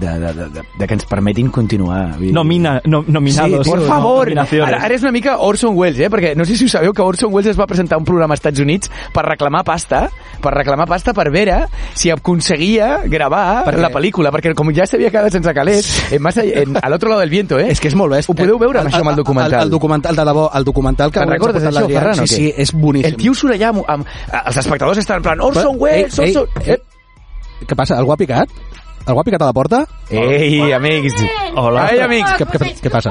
de, 0.00 0.12
de, 0.22 0.30
de, 0.36 0.46
de, 0.54 0.62
de 0.78 0.86
que 0.86 0.94
ens 0.96 1.04
permetin 1.08 1.50
continuar. 1.50 2.14
Dir- 2.18 2.32
Nomina, 2.32 2.78
no, 2.86 3.02
nominados. 3.06 3.66
Sí, 3.66 3.70
por 3.70 3.82
favor. 3.86 4.28
Nominaciones. 4.28 4.68
Ara, 4.68 4.84
ara 4.86 4.94
és 4.94 5.02
una 5.02 5.12
mica 5.12 5.36
Orson 5.44 5.74
Welles, 5.76 5.98
eh? 6.00 6.08
perquè 6.12 6.34
no 6.38 6.46
sé 6.46 6.56
si 6.56 6.64
ho 6.64 6.72
sabeu 6.72 6.94
que 6.94 7.02
Orson 7.02 7.32
Welles 7.34 7.50
es 7.52 7.60
va 7.60 7.66
presentar 7.66 7.98
un 7.98 8.06
programa 8.08 8.34
als 8.34 8.40
Estats 8.40 8.60
Units 8.64 8.90
per 9.12 9.26
reclamar 9.26 9.64
pasta, 9.66 10.06
per 10.40 10.54
reclamar 10.54 10.86
pasta 10.88 11.12
per 11.12 11.28
veure 11.34 11.64
si 11.98 12.10
aconseguia 12.14 13.02
gravar 13.10 13.64
Per 13.66 13.76
la 13.82 13.90
pel·lícula, 13.90 14.30
perquè 14.32 14.54
com 14.54 14.70
ja 14.72 14.86
s'havia 14.86 15.10
quedat 15.10 15.32
sense 15.34 15.52
calés, 15.56 15.90
en 16.14 16.22
massa, 16.22 16.44
en, 16.46 16.78
a 16.80 16.88
l'altre 16.88 17.10
lado 17.10 17.20
del 17.26 17.30
viento, 17.34 17.58
eh? 17.58 17.68
És 17.72 17.80
que 17.82 17.88
és 17.90 17.96
molt 17.98 18.14
bèstia. 18.14 18.32
Ho 18.32 18.38
podeu 18.38 18.58
veure, 18.62 18.84
això, 18.86 19.02
amb 19.02 19.10
el 19.12 19.16
documental? 19.20 19.58
El, 19.60 19.66
el 19.68 19.74
documental, 19.74 20.16
de 20.16 20.24
debò, 20.30 20.48
el 20.54 20.64
documental 20.64 21.10
que 21.12 21.20
Te'n 21.20 21.30
recordes 21.34 21.66
l'Adrià. 21.74 21.98
Ferran, 21.98 22.16
Sí, 22.18 22.26
sí, 22.28 22.52
és 22.56 22.72
boníssim. 22.74 23.07
El 23.08 23.16
tio 23.20 23.34
surt 23.34 23.54
allà 23.56 23.72
amb, 23.74 23.84
amb, 23.88 24.06
els 24.44 24.56
espectadors 24.64 24.98
estan 25.04 25.22
en 25.22 25.28
plan 25.30 25.40
Orson 25.48 25.76
Welles, 25.80 26.18
Ei, 26.18 26.30
ei, 26.30 26.36
Orson... 26.36 26.66
ei, 26.66 27.66
Què 27.68 27.74
passa? 27.76 27.96
Algú 27.98 28.12
ha 28.14 28.16
picat? 28.20 28.52
Algú 29.08 29.22
ha 29.22 29.24
picat 29.24 29.40
a 29.42 29.46
la 29.48 29.54
porta? 29.56 29.78
Ei, 30.12 30.68
amics. 30.76 31.14
Hola. 31.56 31.86
Ai, 31.88 31.98
amics. 32.04 32.34
Què, 32.38 32.44
què, 32.52 32.68
què 32.84 32.90
passa? 32.92 33.10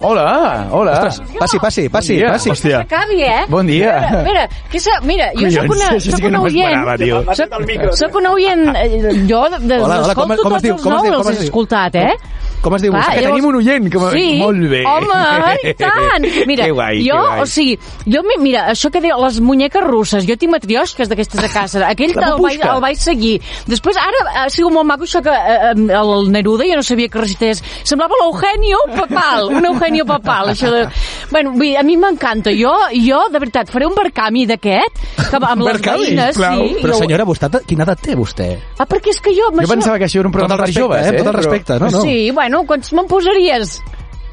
Hola, 0.00 0.68
hola. 0.70 0.92
Ostres, 0.92 1.18
passi, 1.38 1.58
passi, 1.58 1.84
passi, 1.92 2.14
dia. 2.16 2.30
passi. 2.32 2.50
Hòstia. 2.54 2.78
S'acabi, 2.84 3.18
eh? 3.26 3.40
Bon 3.50 3.66
dia. 3.66 3.96
Mira, 4.00 4.22
mira, 4.28 4.44
que 4.70 4.80
sa, 4.80 4.94
mira 5.02 5.28
jo 5.36 5.50
sóc 5.50 5.74
una, 5.74 5.88
que 5.98 6.26
una 6.28 6.38
no 6.38 6.44
oient... 6.46 7.34
Soc, 7.34 7.98
soc 7.98 8.14
una 8.22 8.32
oient... 8.36 8.64
eh, 8.76 9.26
Jo 9.28 9.42
de, 9.50 9.58
de, 9.66 9.80
Hola, 9.82 9.98
hola, 10.06 10.14
com- 10.14 10.30
escolto 10.30 10.42
com 10.46 10.56
es 10.56 10.62
tots 10.62 10.62
diu? 10.62 10.74
els 10.78 10.82
Com 10.86 10.94
es 10.96 11.02
diu? 11.02 11.12
nous, 11.12 11.22
Com 11.22 11.32
es 11.32 11.34
els 11.34 11.36
he 11.36 11.42
diu? 11.42 11.50
escoltat, 11.50 11.94
eh? 12.00 12.14
Com 12.60 12.74
es 12.76 12.82
diu 12.84 12.92
Clar? 12.92 13.14
Que 13.14 13.22
tenim 13.24 13.46
un 13.48 13.56
oient. 13.60 13.86
Que... 13.92 13.98
Sí, 14.12 14.24
Molt 14.40 14.64
bé. 14.70 14.82
home, 14.84 15.20
i 15.64 15.74
tant. 15.80 16.26
Mira, 16.46 16.66
que 16.66 16.72
guai, 16.76 16.98
jo, 17.06 17.16
que 17.16 17.28
guai. 17.30 17.40
o 17.40 17.46
sigui, 17.48 17.78
jo, 18.06 18.22
mi- 18.26 18.36
mira, 18.42 18.66
això 18.72 18.90
que 18.92 19.00
diu, 19.00 19.16
les 19.24 19.38
muñeques 19.40 19.84
russes, 19.86 20.26
jo 20.28 20.36
tinc 20.36 20.52
matriosques 20.52 21.08
d'aquestes 21.08 21.40
de 21.40 21.48
casa, 21.52 21.84
aquell 21.92 22.12
el 22.16 22.36
vaig, 22.42 22.60
el 22.60 22.80
vaig 22.84 22.98
seguir. 23.00 23.38
Després, 23.70 23.96
ara 23.96 24.44
ha 24.44 24.48
sigut 24.52 24.72
molt 24.74 24.86
maco 24.90 25.08
això 25.08 25.22
que 25.24 25.32
eh, 25.32 25.72
eh, 25.72 25.96
el 26.00 26.30
Neruda, 26.34 26.66
jo 26.68 26.76
no 26.76 26.84
sabia 26.84 27.08
que 27.08 27.18
recités, 27.22 27.62
semblava 27.88 28.18
l'Eugenio 28.20 28.82
Papal, 28.96 29.48
un 29.56 29.64
Eugenio 29.72 30.04
Papal, 30.08 30.52
això 30.52 30.70
de... 30.74 30.84
Bueno, 31.30 31.52
vull 31.54 31.68
dir, 31.70 31.76
a 31.80 31.84
mi 31.86 31.96
m'encanta, 31.96 32.52
jo, 32.56 32.72
jo, 32.92 33.22
de 33.32 33.38
veritat, 33.40 33.70
faré 33.72 33.86
un 33.88 33.94
barcami 33.96 34.44
d'aquest, 34.50 35.00
que 35.30 35.38
amb 35.40 35.62
les 35.64 35.72
Barcami, 35.78 36.06
veïnes, 36.10 36.36
clau. 36.36 36.66
sí. 36.68 36.76
Però 36.82 36.92
jo- 36.96 37.00
senyora, 37.04 37.24
vostè, 37.28 37.50
quina 37.68 37.86
edat 37.86 38.00
té 38.04 38.16
vostè? 38.18 38.50
Ah, 38.80 38.86
perquè 38.90 39.14
és 39.14 39.20
que 39.22 39.32
jo... 39.36 39.48
Jo 39.52 39.62
això- 39.62 39.72
pensava 39.76 39.98
que 40.02 40.08
això 40.10 40.20
era 40.20 40.28
un 40.28 40.34
Tot 40.34 40.40
programa 40.40 40.54
el 40.56 40.60
per 40.60 40.68
respecte, 40.68 40.86
joves, 40.88 41.06
eh? 41.06 41.16
Tot 41.20 41.30
el 41.32 41.38
respecte, 41.40 41.78
no, 41.80 41.90
no. 41.94 42.00
Sí, 42.02 42.16
bueno, 42.34 42.49
quants 42.66 42.92
me'n 42.96 43.06
posaries? 43.10 43.80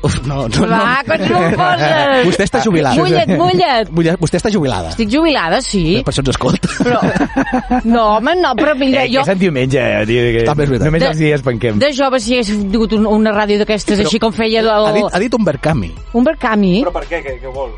Uf, 0.05 0.13
no, 0.30 0.43
no, 0.45 0.59
no. 0.61 0.68
Va, 0.70 0.99
quants 1.07 1.26
me'n 1.26 1.55
poses? 1.57 2.26
Vostè 2.28 2.45
està 2.45 2.59
jubilat. 2.61 2.93
Mulla't, 2.99 3.32
mulla't. 3.39 3.89
Mulla't. 3.97 4.20
Vostè 4.22 4.38
està 4.38 4.51
jubilada. 4.53 4.91
Estic 4.93 5.09
jubilada, 5.09 5.57
sí. 5.65 6.03
Per 6.05 6.13
això 6.13 6.22
ens 6.22 6.30
escolta. 6.36 6.70
Però, 6.86 6.99
no, 7.89 8.03
home, 8.20 8.36
no, 8.38 8.51
però 8.59 8.76
mira, 8.78 9.03
Eh, 9.07 9.09
jo... 9.09 9.24
que 9.26 9.32
és 9.32 9.34
en 9.34 9.39
diumenge, 9.41 9.82
eh, 9.82 10.05
tio, 10.05 10.22
que 10.38 10.45
També 10.45 10.63
és 10.68 10.70
veritat. 10.70 10.86
només 10.91 11.01
De- 11.01 11.09
els 11.09 11.18
dies 11.24 11.41
penquem. 11.49 11.80
De 11.82 11.89
jove, 11.97 12.20
si 12.22 12.38
hagués 12.38 12.53
tingut 12.70 12.93
un, 12.93 13.07
una 13.09 13.34
ràdio 13.34 13.57
d'aquestes, 13.63 13.97
Però- 13.97 14.05
així 14.05 14.20
com 14.22 14.32
feia 14.38 14.61
el, 14.61 14.70
Ha 14.70 14.93
dit, 14.93 15.09
ha 15.11 15.20
dit 15.26 15.34
un 15.34 15.43
Berkami. 15.49 15.91
un 16.13 16.24
Berkami. 16.30 16.76
per 16.93 17.03
què? 17.09 17.24
Què, 17.26 17.39
què 17.41 17.51
vol? 17.53 17.74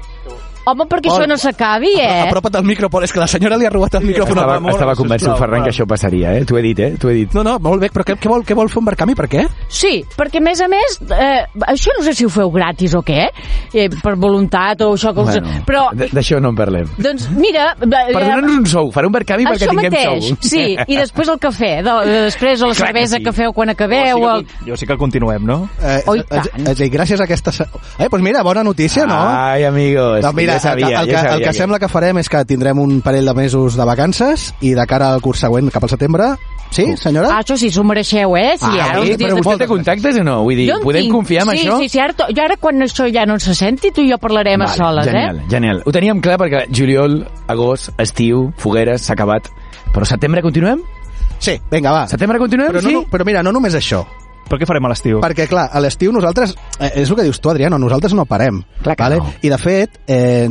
Home, 0.69 0.85
perquè 0.89 1.09
això 1.11 1.25
no 1.29 1.37
s'acabi, 1.39 1.93
eh? 1.99 2.27
Apropa't 2.27 2.55
al 2.59 2.65
micro, 2.67 2.89
Pol. 2.89 3.03
És 3.07 3.13
que 3.15 3.19
la 3.21 3.27
senyora 3.27 3.57
li 3.57 3.65
ha 3.65 3.71
robat 3.73 3.95
el 3.99 4.05
micròfon. 4.07 4.37
Estava, 4.37 4.57
estava 4.73 4.95
convençut, 4.99 5.33
Ferran, 5.39 5.63
que 5.65 5.71
això 5.73 5.87
passaria, 5.89 6.33
eh? 6.37 6.45
T'ho 6.45 6.57
he 6.59 6.63
dit, 6.65 6.79
eh? 6.79 6.91
T'ho 6.99 7.09
he 7.09 7.15
dit. 7.21 7.33
No, 7.37 7.43
no, 7.43 7.57
molt 7.63 7.81
bé, 7.81 7.89
però 7.93 8.05
què, 8.05 8.15
què, 8.19 8.29
vol, 8.29 8.43
què 8.45 8.55
vol 8.57 8.69
fer 8.69 8.79
un 8.81 8.85
Berkami? 8.89 9.15
Per 9.17 9.27
què? 9.31 9.45
Sí, 9.67 10.03
perquè 10.17 10.41
a 10.41 10.45
més 10.45 10.61
a 10.61 10.67
més, 10.71 10.99
eh, 11.09 11.45
això 11.73 11.95
no 11.97 12.03
sé 12.05 12.13
si 12.17 12.25
ho 12.27 12.29
feu 12.33 12.51
gratis 12.53 12.93
o 12.95 13.01
què, 13.05 13.27
eh, 13.73 13.87
per 14.03 14.15
voluntat 14.19 14.81
o 14.85 14.91
això 14.93 15.13
que 15.15 15.25
us... 15.25 15.31
Bueno, 15.39 15.63
Però, 15.65 15.83
D'això 15.93 16.39
no 16.41 16.49
en 16.53 16.55
parlem. 16.57 16.87
doncs 16.97 17.27
mira... 17.35 17.71
eh, 17.81 17.87
Per 17.87 18.21
donar-nos 18.23 18.57
un 18.59 18.65
sou, 18.69 18.91
faré 18.95 19.07
un 19.09 19.13
Berkami 19.13 19.45
perquè 19.47 19.65
això 19.67 19.73
tinguem 19.73 19.93
mateix, 19.93 20.27
sou. 20.29 20.37
sí, 20.49 20.63
i 20.87 20.97
després 20.97 21.29
el 21.33 21.39
cafè, 21.41 21.71
de, 21.85 21.95
de 22.09 22.19
després 22.27 22.61
o 22.61 22.69
la 22.71 22.77
Clar 22.77 22.89
que 22.89 22.93
cervesa 22.99 23.17
sí. 23.17 23.23
que 23.25 23.33
feu 23.41 23.53
quan 23.53 23.69
acabeu... 23.73 24.19
jo, 24.19 24.29
El... 24.35 24.45
sí 24.45 24.53
que, 24.63 24.69
jo 24.71 24.77
sí 24.83 24.89
que 24.89 24.97
continuem, 24.97 25.45
no? 25.45 25.59
Eh, 25.81 25.97
Oh, 26.09 26.15
i 26.15 26.21
eh, 26.21 26.27
tant. 26.29 26.47
eh, 26.67 26.73
eh, 26.73 26.89
gràcies 26.89 27.19
a 27.21 27.25
aquesta... 27.27 27.51
Eh, 27.99 28.07
doncs 28.09 28.23
mira, 28.23 28.41
bona 28.43 28.63
notícia, 28.63 29.05
no? 29.05 29.17
Ai, 29.19 29.63
amigos, 29.67 30.21
Doncs 30.23 30.35
mira, 30.35 30.58
ja 30.59 30.69
sabia, 30.69 30.87
el, 30.87 30.93
que, 30.93 31.01
el, 31.01 31.09
ja 31.09 31.15
que, 31.15 31.21
sabia 31.23 31.35
el 31.35 31.43
que 31.47 31.53
sembla 31.57 31.79
que 31.79 31.87
farem 31.89 32.17
és 32.21 32.29
que 32.29 32.43
tindrem 32.45 32.79
un 32.83 32.99
parell 33.01 33.25
de 33.25 33.33
mesos 33.33 33.75
de 33.79 33.85
vacances 33.87 34.53
i 34.61 34.75
de 34.77 34.85
cara 34.87 35.13
al 35.15 35.21
curs 35.25 35.39
següent, 35.47 35.71
cap 35.73 35.83
al 35.83 35.89
setembre... 35.95 36.33
Sí, 36.69 36.83
senyora? 37.01 37.31
Ah, 37.33 37.39
això 37.41 37.55
sí, 37.57 37.71
s'ho 37.73 37.81
mereixeu, 37.83 38.35
eh? 38.37 38.51
Sí, 38.61 38.67
Ah, 38.69 38.91
ara 38.91 38.99
sí, 39.01 39.07
uns 39.09 39.17
dies 39.17 39.31
Però 39.31 39.39
vostè 39.41 39.55
té 39.63 39.67
contactes 39.71 40.19
o 40.21 40.23
no? 40.27 40.35
Vull 40.45 40.59
dir, 40.59 40.67
Jo 40.69 40.75
podem 40.83 41.01
tinc. 41.07 41.15
confiar 41.15 41.47
en 41.47 41.55
sí, 41.57 41.63
això? 41.65 41.79
Sí, 41.81 41.87
sí, 41.89 41.99
ara, 42.03 42.13
to- 42.13 42.27
jo 42.29 42.43
ara 42.43 42.57
quan 42.61 42.83
això 42.85 43.07
ja 43.11 43.23
no 43.25 43.39
se 43.41 43.55
senti, 43.57 43.89
tu 43.89 44.03
i 44.05 44.11
jo 44.11 44.19
parlarem 44.21 44.61
a 44.61 44.67
soles, 44.67 45.09
genial, 45.09 45.39
eh? 45.39 45.47
genial. 45.49 45.81
Ho 45.87 45.91
teníem 45.91 46.21
clar 46.21 46.37
perquè 46.37 46.67
juliol, 46.69 47.23
agost, 47.49 47.89
estiu, 47.97 48.51
fogueres, 48.61 49.01
s'ha 49.01 49.15
acabat. 49.17 49.49
Però 49.95 50.05
setembre 50.05 50.43
continuem? 50.45 50.83
Sí, 51.39 51.57
vinga, 51.71 51.89
va. 51.91 52.05
Setembre 52.07 52.37
continuem, 52.37 52.69
Però, 52.69 52.83
no, 52.83 52.87
sí? 52.89 52.93
no, 52.99 53.03
però 53.09 53.25
mira, 53.25 53.41
no 53.41 53.51
només 53.51 53.73
això. 53.73 54.03
Per 54.49 54.59
què 54.59 54.67
farem 54.69 54.85
a 54.85 54.91
l'estiu? 54.91 55.19
Perquè, 55.23 55.47
clar, 55.49 55.67
a 55.71 55.79
l'estiu 55.83 56.11
nosaltres... 56.15 56.55
Eh, 56.79 56.91
és 57.03 57.09
el 57.09 57.15
que 57.19 57.23
dius 57.27 57.39
tu, 57.39 57.49
Adriano, 57.51 57.77
nosaltres 57.79 58.13
no 58.17 58.25
parem. 58.25 58.61
Clar 58.83 58.95
que 58.97 59.09
no. 59.17 59.31
I, 59.41 59.49
de 59.53 59.57
fet, 59.61 59.99
eh, 60.09 60.47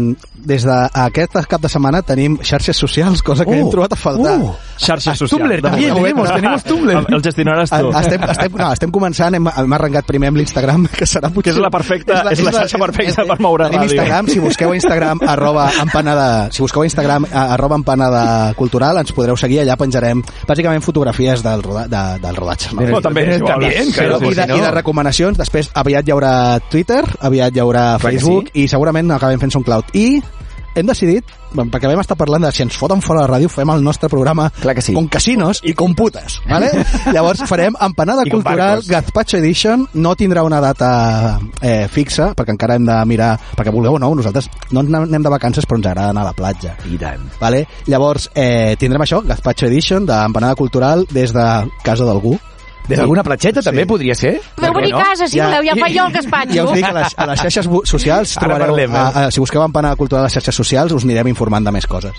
des 0.48 0.64
d'aquest 0.64 1.34
cap 1.50 1.60
de 1.60 1.68
setmana 1.68 2.00
tenim 2.06 2.36
xarxes 2.46 2.76
socials, 2.78 3.22
cosa 3.26 3.44
que 3.44 3.56
Uh, 3.58 3.62
hem 3.64 3.70
trobat 3.72 3.92
a 3.92 3.96
faltar. 3.98 4.36
uh. 4.38 4.52
Xarxes 4.78 5.18
socials. 5.18 5.32
Tumblr, 5.34 5.60
també, 5.64 5.88
tenemos, 5.90 6.28
tenemos 6.30 6.62
Tumblr. 6.64 6.94
El 7.16 7.22
gestionaràs 7.24 7.72
tu. 7.72 7.88
Estem, 7.98 8.22
estem, 8.30 8.52
no, 8.60 8.68
estem 8.76 8.92
començant, 8.94 9.34
hem, 9.34 9.48
hem 9.50 9.72
arrencat 9.74 10.06
primer 10.06 10.28
amb 10.30 10.38
l'Instagram, 10.38 10.86
que 10.98 11.06
serà 11.08 11.32
potser... 11.34 11.50
Que 11.52 11.56
és 11.56 11.62
la 11.64 11.70
perfecta- 11.74 12.20
és 12.30 12.42
la 12.44 12.52
xarxa 12.54 12.78
perfecta 12.78 13.24
per 13.26 13.38
moure 13.42 13.66
tenim 13.66 13.82
ràdio. 13.82 13.96
Instagram, 13.96 14.28
si 14.30 14.38
busqueu 14.44 14.74
Instagram, 14.78 15.24
arroba 15.34 15.66
empanada, 15.82 16.28
si 16.54 16.62
busqueu 16.62 16.84
Instagram, 16.86 17.26
arroba 17.32 17.80
empanada 17.80 18.22
cultural, 18.54 19.00
ens 19.02 19.10
podreu 19.16 19.36
seguir, 19.40 19.62
allà 19.64 19.74
penjarem 19.80 20.22
bàsicament 20.46 20.84
fotografies 20.86 21.42
del, 21.42 21.62
roda, 21.66 21.86
de, 21.90 22.04
del 22.22 22.36
rodatge. 22.38 22.70
No? 22.76 22.86
No, 22.86 23.00
també, 23.02 23.26
també, 23.42 23.72
Sí, 23.92 24.00
sí, 24.00 24.32
I, 24.32 24.34
de, 24.34 24.48
I 24.56 24.64
de 24.64 24.72
recomanacions, 24.74 25.38
després 25.38 25.70
aviat 25.74 26.08
hi 26.08 26.14
haurà 26.14 26.32
Twitter, 26.70 27.02
aviat 27.28 27.56
hi 27.56 27.64
haurà 27.64 27.86
Facebook 28.02 28.52
i 28.54 28.68
segurament 28.70 29.10
acabem 29.16 29.40
fent 29.42 29.56
SoundCloud. 29.56 29.94
I 29.98 30.08
hem 30.78 30.86
decidit, 30.86 31.26
perquè 31.56 31.88
vam 31.90 32.00
estar 32.02 32.16
parlant 32.18 32.44
de 32.44 32.50
si 32.54 32.62
ens 32.62 32.76
foten 32.78 33.00
fora 33.02 33.22
de 33.22 33.26
la 33.26 33.32
ràdio, 33.32 33.50
fem 33.50 33.70
el 33.72 33.82
nostre 33.82 34.10
programa 34.12 34.48
Clar 34.60 34.74
que 34.76 34.84
sí. 34.84 34.94
con 34.94 35.08
casinos 35.10 35.60
i 35.64 35.72
con 35.74 35.94
putes, 35.98 36.38
¿vale? 36.48 36.70
Llavors 37.14 37.42
farem 37.50 37.74
Empanada 37.80 38.22
I 38.26 38.30
Cultural. 38.30 38.82
Gazpacho 38.86 39.38
Edition, 39.38 39.86
no 39.94 40.14
tindrà 40.14 40.44
una 40.46 40.60
data 40.62 41.40
eh, 41.60 41.88
fixa, 41.90 42.30
perquè 42.38 42.54
encara 42.54 42.78
hem 42.78 42.86
de 42.86 42.98
mirar, 43.10 43.32
perquè 43.56 43.74
vulgueu 43.74 43.98
o 43.98 44.02
no, 44.02 44.12
nosaltres 44.18 44.50
no 44.70 44.84
anem 44.84 45.24
de 45.24 45.32
vacances 45.32 45.66
però 45.66 45.80
ens 45.80 45.90
agrada 45.90 46.12
anar 46.14 46.26
a 46.26 46.30
la 46.30 46.36
platja. 46.36 46.76
I 46.86 47.00
tant. 47.00 47.26
Vale? 47.40 47.64
Llavors, 47.88 48.30
eh, 48.34 48.76
tindrem 48.78 49.02
això, 49.02 49.22
Gazpacho 49.26 49.66
Edition, 49.66 50.06
d'Empanada 50.06 50.58
Cultural, 50.58 51.06
des 51.10 51.34
de 51.34 51.48
casa 51.82 52.06
d'algú. 52.06 52.36
Des 52.88 52.96
d'alguna 52.96 53.22
platxeta 53.24 53.62
també 53.64 53.84
podria 53.88 54.14
ser? 54.16 54.38
Podeu 54.56 54.72
venir 54.78 54.94
a 54.96 55.04
casa, 55.10 55.28
si 55.28 55.40
voleu, 55.40 55.66
ja 55.66 55.76
fa 55.76 55.90
jo 55.92 56.06
el 56.06 56.14
I 56.14 56.16
gaspatxo. 56.16 56.64
us 56.64 56.76
dic, 56.78 56.86
a 56.88 56.92
les, 56.96 57.16
a 57.16 57.26
les 57.28 57.42
xarxes 57.44 57.68
socials 57.90 58.34
trobareu, 58.40 58.72
parlem, 58.72 58.94
eh? 58.94 58.98
a, 58.98 59.26
a, 59.26 59.30
si 59.34 59.44
busqueu 59.44 59.62
Empanada 59.62 60.00
Cultural 60.00 60.24
a 60.24 60.30
les 60.30 60.38
xarxes 60.38 60.56
socials, 60.56 60.96
us 60.96 61.04
anirem 61.04 61.28
informant 61.34 61.68
de 61.68 61.74
més 61.76 61.86
coses. 61.86 62.16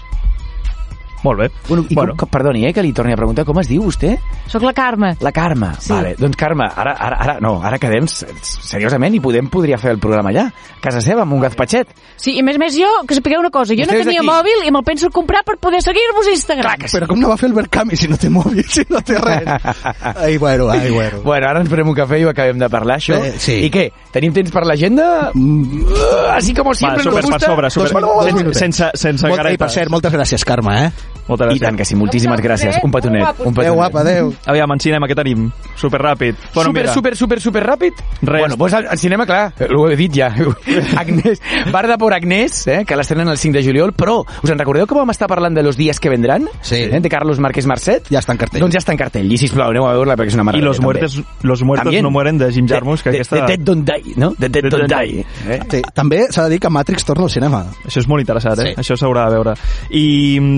Molt 1.23 1.39
bé. 1.41 1.49
Bueno, 1.67 1.83
i 1.89 1.95
bueno. 1.95 2.13
Com, 2.15 2.29
perdoni, 2.31 2.65
eh, 2.67 2.73
que 2.73 2.81
li 2.81 2.93
torni 2.95 3.11
a 3.13 3.17
preguntar, 3.19 3.43
com 3.45 3.57
es 3.59 3.67
diu 3.67 3.83
vostè? 3.83 4.13
Sóc 4.47 4.63
la 4.63 4.71
Carme. 4.73 5.15
La 5.19 5.31
Carme. 5.35 5.73
Sí. 5.79 5.91
Vale, 5.91 6.15
doncs 6.17 6.37
Carme, 6.39 6.63
ara, 6.75 6.93
ara, 6.95 7.17
ara, 7.19 7.37
no, 7.43 7.57
ara 7.61 7.77
quedem 7.81 8.07
seriosament 8.07 9.15
i 9.17 9.19
podem, 9.23 9.49
podria 9.51 9.77
fer 9.81 9.91
el 9.95 9.99
programa 9.99 10.31
allà, 10.31 10.45
a 10.49 10.79
casa 10.83 11.01
seva, 11.03 11.23
amb 11.25 11.33
un 11.35 11.41
gazpatxet. 11.43 11.91
Sí, 12.19 12.37
i 12.37 12.39
a 12.39 12.45
més 12.47 12.55
a 12.55 12.61
més 12.63 12.77
jo, 12.79 12.87
que 13.07 13.17
sapigueu 13.17 13.41
una 13.43 13.51
cosa, 13.51 13.73
jo 13.75 13.83
Vostè 13.83 13.97
no 13.99 14.05
tenia 14.05 14.21
d'aquí. 14.23 14.29
mòbil 14.29 14.67
i 14.67 14.71
me'l 14.71 14.85
penso 14.87 15.09
comprar 15.11 15.43
per 15.47 15.57
poder 15.59 15.81
seguir-vos 15.83 16.27
a 16.27 16.35
Instagram. 16.37 16.87
Però 16.89 17.07
com 17.11 17.19
no 17.19 17.29
va 17.33 17.37
fer 17.37 17.49
el 17.49 17.55
Berkami 17.57 17.95
si 17.99 18.07
no 18.07 18.17
té 18.19 18.29
mòbil, 18.31 18.63
si 18.69 18.85
no 18.89 19.01
té 19.03 19.19
res? 19.19 19.43
ai, 20.23 20.37
bueno, 20.37 20.69
ai, 20.69 20.89
bueno. 20.91 21.21
Bueno, 21.23 21.49
ara 21.49 21.59
ens 21.63 21.69
prenem 21.69 21.91
un 21.91 21.95
cafè 21.99 22.19
i 22.21 22.25
ho 22.25 22.31
acabem 22.31 22.59
de 22.59 22.69
parlar, 22.71 22.97
això. 22.99 23.19
Eh, 23.19 23.35
sí. 23.39 23.59
I 23.67 23.71
què? 23.73 23.89
Tenim 24.15 24.33
temps 24.35 24.51
per 24.55 24.63
l'agenda? 24.65 25.31
Mm, 25.35 25.67
Uh, 25.89 26.31
así 26.35 26.53
como 26.53 26.69
Va, 26.71 26.75
siempre 26.75 27.03
super, 27.03 27.15
nos 27.23 27.25
per 27.25 27.31
gusta. 27.33 27.45
sobre, 27.47 27.69
super, 27.69 28.01
Dos 28.01 28.25
minuts, 28.33 28.45
dos 28.45 28.57
sense, 28.57 28.83
sense, 28.93 28.97
sense 29.01 29.27
Molt, 29.27 29.45
ei, 29.49 29.57
per 29.57 29.69
cert, 29.69 29.89
moltes 29.91 30.13
gràcies, 30.13 30.43
Carme, 30.45 30.75
eh? 30.85 30.91
Moltes 31.29 31.45
I 31.45 31.49
gràcies. 31.51 31.61
tant 31.61 31.77
que 31.77 31.85
sí, 31.85 31.95
moltíssimes 31.95 32.41
gràcies. 32.41 32.79
Un 32.83 32.91
petonet, 32.91 33.21
un 33.21 33.27
Adéu, 33.29 33.53
petonet. 33.53 33.73
guapa, 33.75 33.99
adéu. 34.01 34.33
Aviam, 34.47 34.71
en 34.73 34.79
cinema, 34.79 35.07
què 35.07 35.15
tenim? 35.15 35.51
Super 35.77 36.01
ràpid. 36.01 36.35
Bueno, 36.55 36.69
super, 36.71 36.81
mira, 36.83 36.93
super, 36.93 37.15
super, 37.15 37.39
super 37.41 37.63
ràpid? 37.67 37.93
Res. 38.21 38.39
Bueno, 38.39 38.55
doncs 38.55 38.73
al, 38.73 38.87
al 38.87 38.97
cinema, 38.97 39.25
clar, 39.27 39.53
ho 39.75 39.89
he 39.91 39.95
dit 39.95 40.11
ja. 40.15 40.31
Agnès, 40.97 41.41
Barda 41.71 41.97
por 41.97 42.13
Agnès, 42.13 42.65
eh, 42.67 42.83
que 42.85 42.95
l'estrenen 42.97 43.27
el 43.29 43.37
5 43.37 43.57
de 43.59 43.63
juliol, 43.63 43.93
però 43.93 44.23
us 44.43 44.49
en 44.49 44.57
recordeu 44.59 44.87
que 44.87 44.95
vam 44.97 45.09
estar 45.13 45.27
parlant 45.29 45.53
de 45.55 45.61
los 45.63 45.77
días 45.77 45.99
que 45.99 46.09
vendrán? 46.09 46.47
Sí. 46.61 46.75
Eh, 46.89 46.99
de 46.99 47.09
Carlos 47.09 47.39
Márquez 47.39 47.65
Marcet? 47.67 48.09
Ja 48.09 48.19
està 48.23 48.33
en 48.33 48.39
cartell. 48.41 48.61
Doncs 48.61 48.73
ja 48.73 48.79
està 48.81 48.91
en 48.93 48.97
cartell. 48.97 49.29
I 49.31 49.37
sisplau, 49.37 49.69
aneu 49.69 49.85
a 49.87 49.93
veure-la 49.93 50.15
perquè 50.17 50.33
és 50.33 50.37
una 50.39 50.43
I 50.43 50.45
meravella. 50.49 50.65
los 50.69 50.81
muertes, 50.81 51.21
los 51.43 51.61
muertos 51.63 51.85
También. 51.85 52.03
no 52.03 52.11
mueren 52.11 52.37
de 52.37 52.51
Jim 52.51 52.67
Jarmusch, 52.67 53.03
que 53.03 53.11
de, 53.11 53.17
aquesta... 53.17 53.35
de, 53.35 53.41
de 53.41 53.47
Dead 53.57 53.59
Don't 53.65 53.85
Die, 53.89 54.13
no? 54.17 54.33
De 54.37 54.49
Dead 54.49 54.63
De 54.63 54.69
Don't 54.69 54.89
Die. 54.91 55.25
Eh? 55.47 55.59
Sí, 55.69 55.81
també 55.93 56.25
s'ha 56.31 56.43
de 56.45 56.49
dir 56.55 56.59
que 56.59 56.69
Matrix 56.69 57.05
torna 57.05 57.23
al 57.25 57.29
cinema. 57.29 57.63
Això 57.85 57.99
és 58.01 58.07
molt 58.07 58.21
interessant, 58.25 58.59
eh? 58.59 58.73
Sí. 58.73 58.81
Això 58.81 58.97
s'haurà 58.97 59.27
de 59.29 59.35
veure. 59.37 59.53
I 59.91 60.39
mm, 60.39 60.57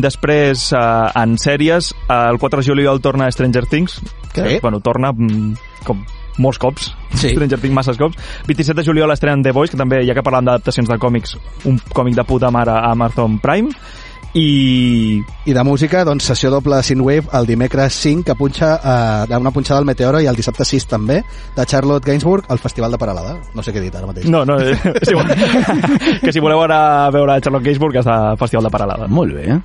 després, 0.50 0.72
eh, 0.74 1.22
en 1.22 1.38
sèries, 1.38 1.92
eh, 2.10 2.30
el 2.32 2.38
4 2.38 2.62
de 2.62 2.68
juliol 2.68 3.02
torna 3.02 3.30
Stranger 3.32 3.66
Things, 3.68 4.02
que, 4.34 4.48
Sí. 4.50 4.60
bueno, 4.62 4.80
torna 4.80 5.12
mm, 5.12 5.54
com 5.86 6.04
molts 6.38 6.58
cops. 6.60 6.96
Sí. 7.14 7.30
Stranger 7.36 7.60
Things 7.60 7.74
masses 7.76 7.98
cops. 7.98 8.18
27 8.48 8.82
de 8.82 8.86
juliol 8.88 9.12
estrenen 9.12 9.44
The 9.44 9.52
Boys, 9.52 9.72
que 9.72 9.78
també, 9.78 10.06
ja 10.08 10.14
que 10.14 10.24
parlàvem 10.24 10.46
d'adaptacions 10.46 10.90
de 10.90 10.98
còmics, 10.98 11.38
un 11.66 11.80
còmic 11.94 12.16
de 12.16 12.24
puta 12.24 12.50
mare 12.52 12.72
a 12.72 12.92
Amazon 12.92 13.40
Prime. 13.40 13.70
I 14.34 15.20
I 15.44 15.52
de 15.54 15.64
música, 15.64 16.06
doncs, 16.06 16.24
sessió 16.24 16.50
doble 16.50 16.78
de 16.78 16.84
Synthwave 16.84 17.28
el 17.34 17.46
dimecres 17.46 17.92
5, 18.00 18.24
que 18.24 18.36
punxa 18.36 18.80
eh, 19.28 19.36
una 19.36 19.52
punxada 19.52 19.80
al 19.82 19.86
Meteoro, 19.86 20.22
i 20.22 20.26
el 20.30 20.36
dissabte 20.38 20.64
6 20.64 20.86
també, 20.88 21.18
de 21.56 21.66
Charlotte 21.66 22.06
Gainsbourg, 22.08 22.46
al 22.48 22.60
Festival 22.60 22.92
de 22.92 22.98
Paralada. 22.98 23.42
No 23.54 23.62
sé 23.62 23.74
què 23.74 23.80
he 23.82 23.82
dit 23.90 23.96
ara 23.96 24.08
mateix. 24.08 24.30
No, 24.30 24.46
no, 24.46 24.58
eh, 24.62 24.78
si, 25.04 25.14
vol- 25.14 25.28
que 26.24 26.32
si 26.32 26.40
voleu 26.40 26.64
anar 26.64 26.80
a 27.08 27.12
veure 27.12 27.42
Charlotte 27.42 27.66
Gainsbourg 27.66 27.98
és 28.00 28.06
de 28.08 28.18
Festival 28.40 28.64
de 28.64 28.72
Paralada. 28.72 29.08
Molt 29.12 29.34
bé. 29.36 29.60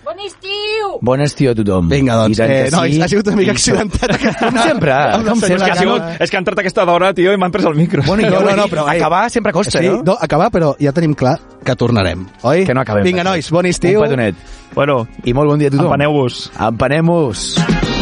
Bon 0.00 0.16
estiu! 0.24 0.86
Bon 1.04 1.20
estiu 1.20 1.50
a 1.50 1.54
tothom. 1.54 1.88
Vinga, 1.90 2.14
doncs, 2.16 2.38
eh, 2.40 2.70
nois, 2.72 2.94
sí. 2.94 3.02
ha 3.04 3.08
sigut 3.12 3.28
una 3.28 3.36
mica 3.36 3.52
accidentat 3.52 4.14
Com 4.40 4.56
sempre, 4.56 4.94
com 5.26 5.42
senyora 5.42 5.60
És 5.60 5.62
que, 5.66 5.70
ha 5.70 5.76
sigut, 5.76 6.06
és 6.24 6.32
que 6.32 6.38
ha 6.38 6.40
entrat 6.40 6.62
aquesta 6.64 6.86
d'hora, 6.88 7.12
tio, 7.14 7.34
i 7.36 7.40
m'han 7.40 7.52
pres 7.52 7.68
el 7.68 7.76
micro. 7.76 8.02
Bueno, 8.08 8.24
No, 8.24 8.32
jo, 8.38 8.40
no, 8.48 8.56
no, 8.62 8.66
però, 8.72 8.86
eh, 8.88 8.96
acabar 8.96 9.28
sempre 9.30 9.52
costa, 9.52 9.78
sí, 9.78 9.86
no? 9.92 10.00
no, 10.06 10.16
acabar, 10.18 10.48
però 10.50 10.72
ja 10.80 10.94
tenim 10.96 11.12
clar 11.14 11.36
que 11.64 11.76
tornarem, 11.76 12.24
oi? 12.42 12.64
Que 12.64 12.74
no 12.74 12.80
acabem. 12.80 13.04
Vinga, 13.04 13.24
nois, 13.28 13.52
bon 13.52 13.68
estiu. 13.68 14.00
Un 14.00 14.08
petonet. 14.08 14.40
Bueno, 14.74 15.02
I 15.24 15.34
molt 15.36 15.52
bon 15.52 15.58
dia 15.60 15.68
a 15.68 15.76
tothom. 15.76 15.92
empaneu-vos. 15.92 16.46
Empaneu-vos. 16.58 17.99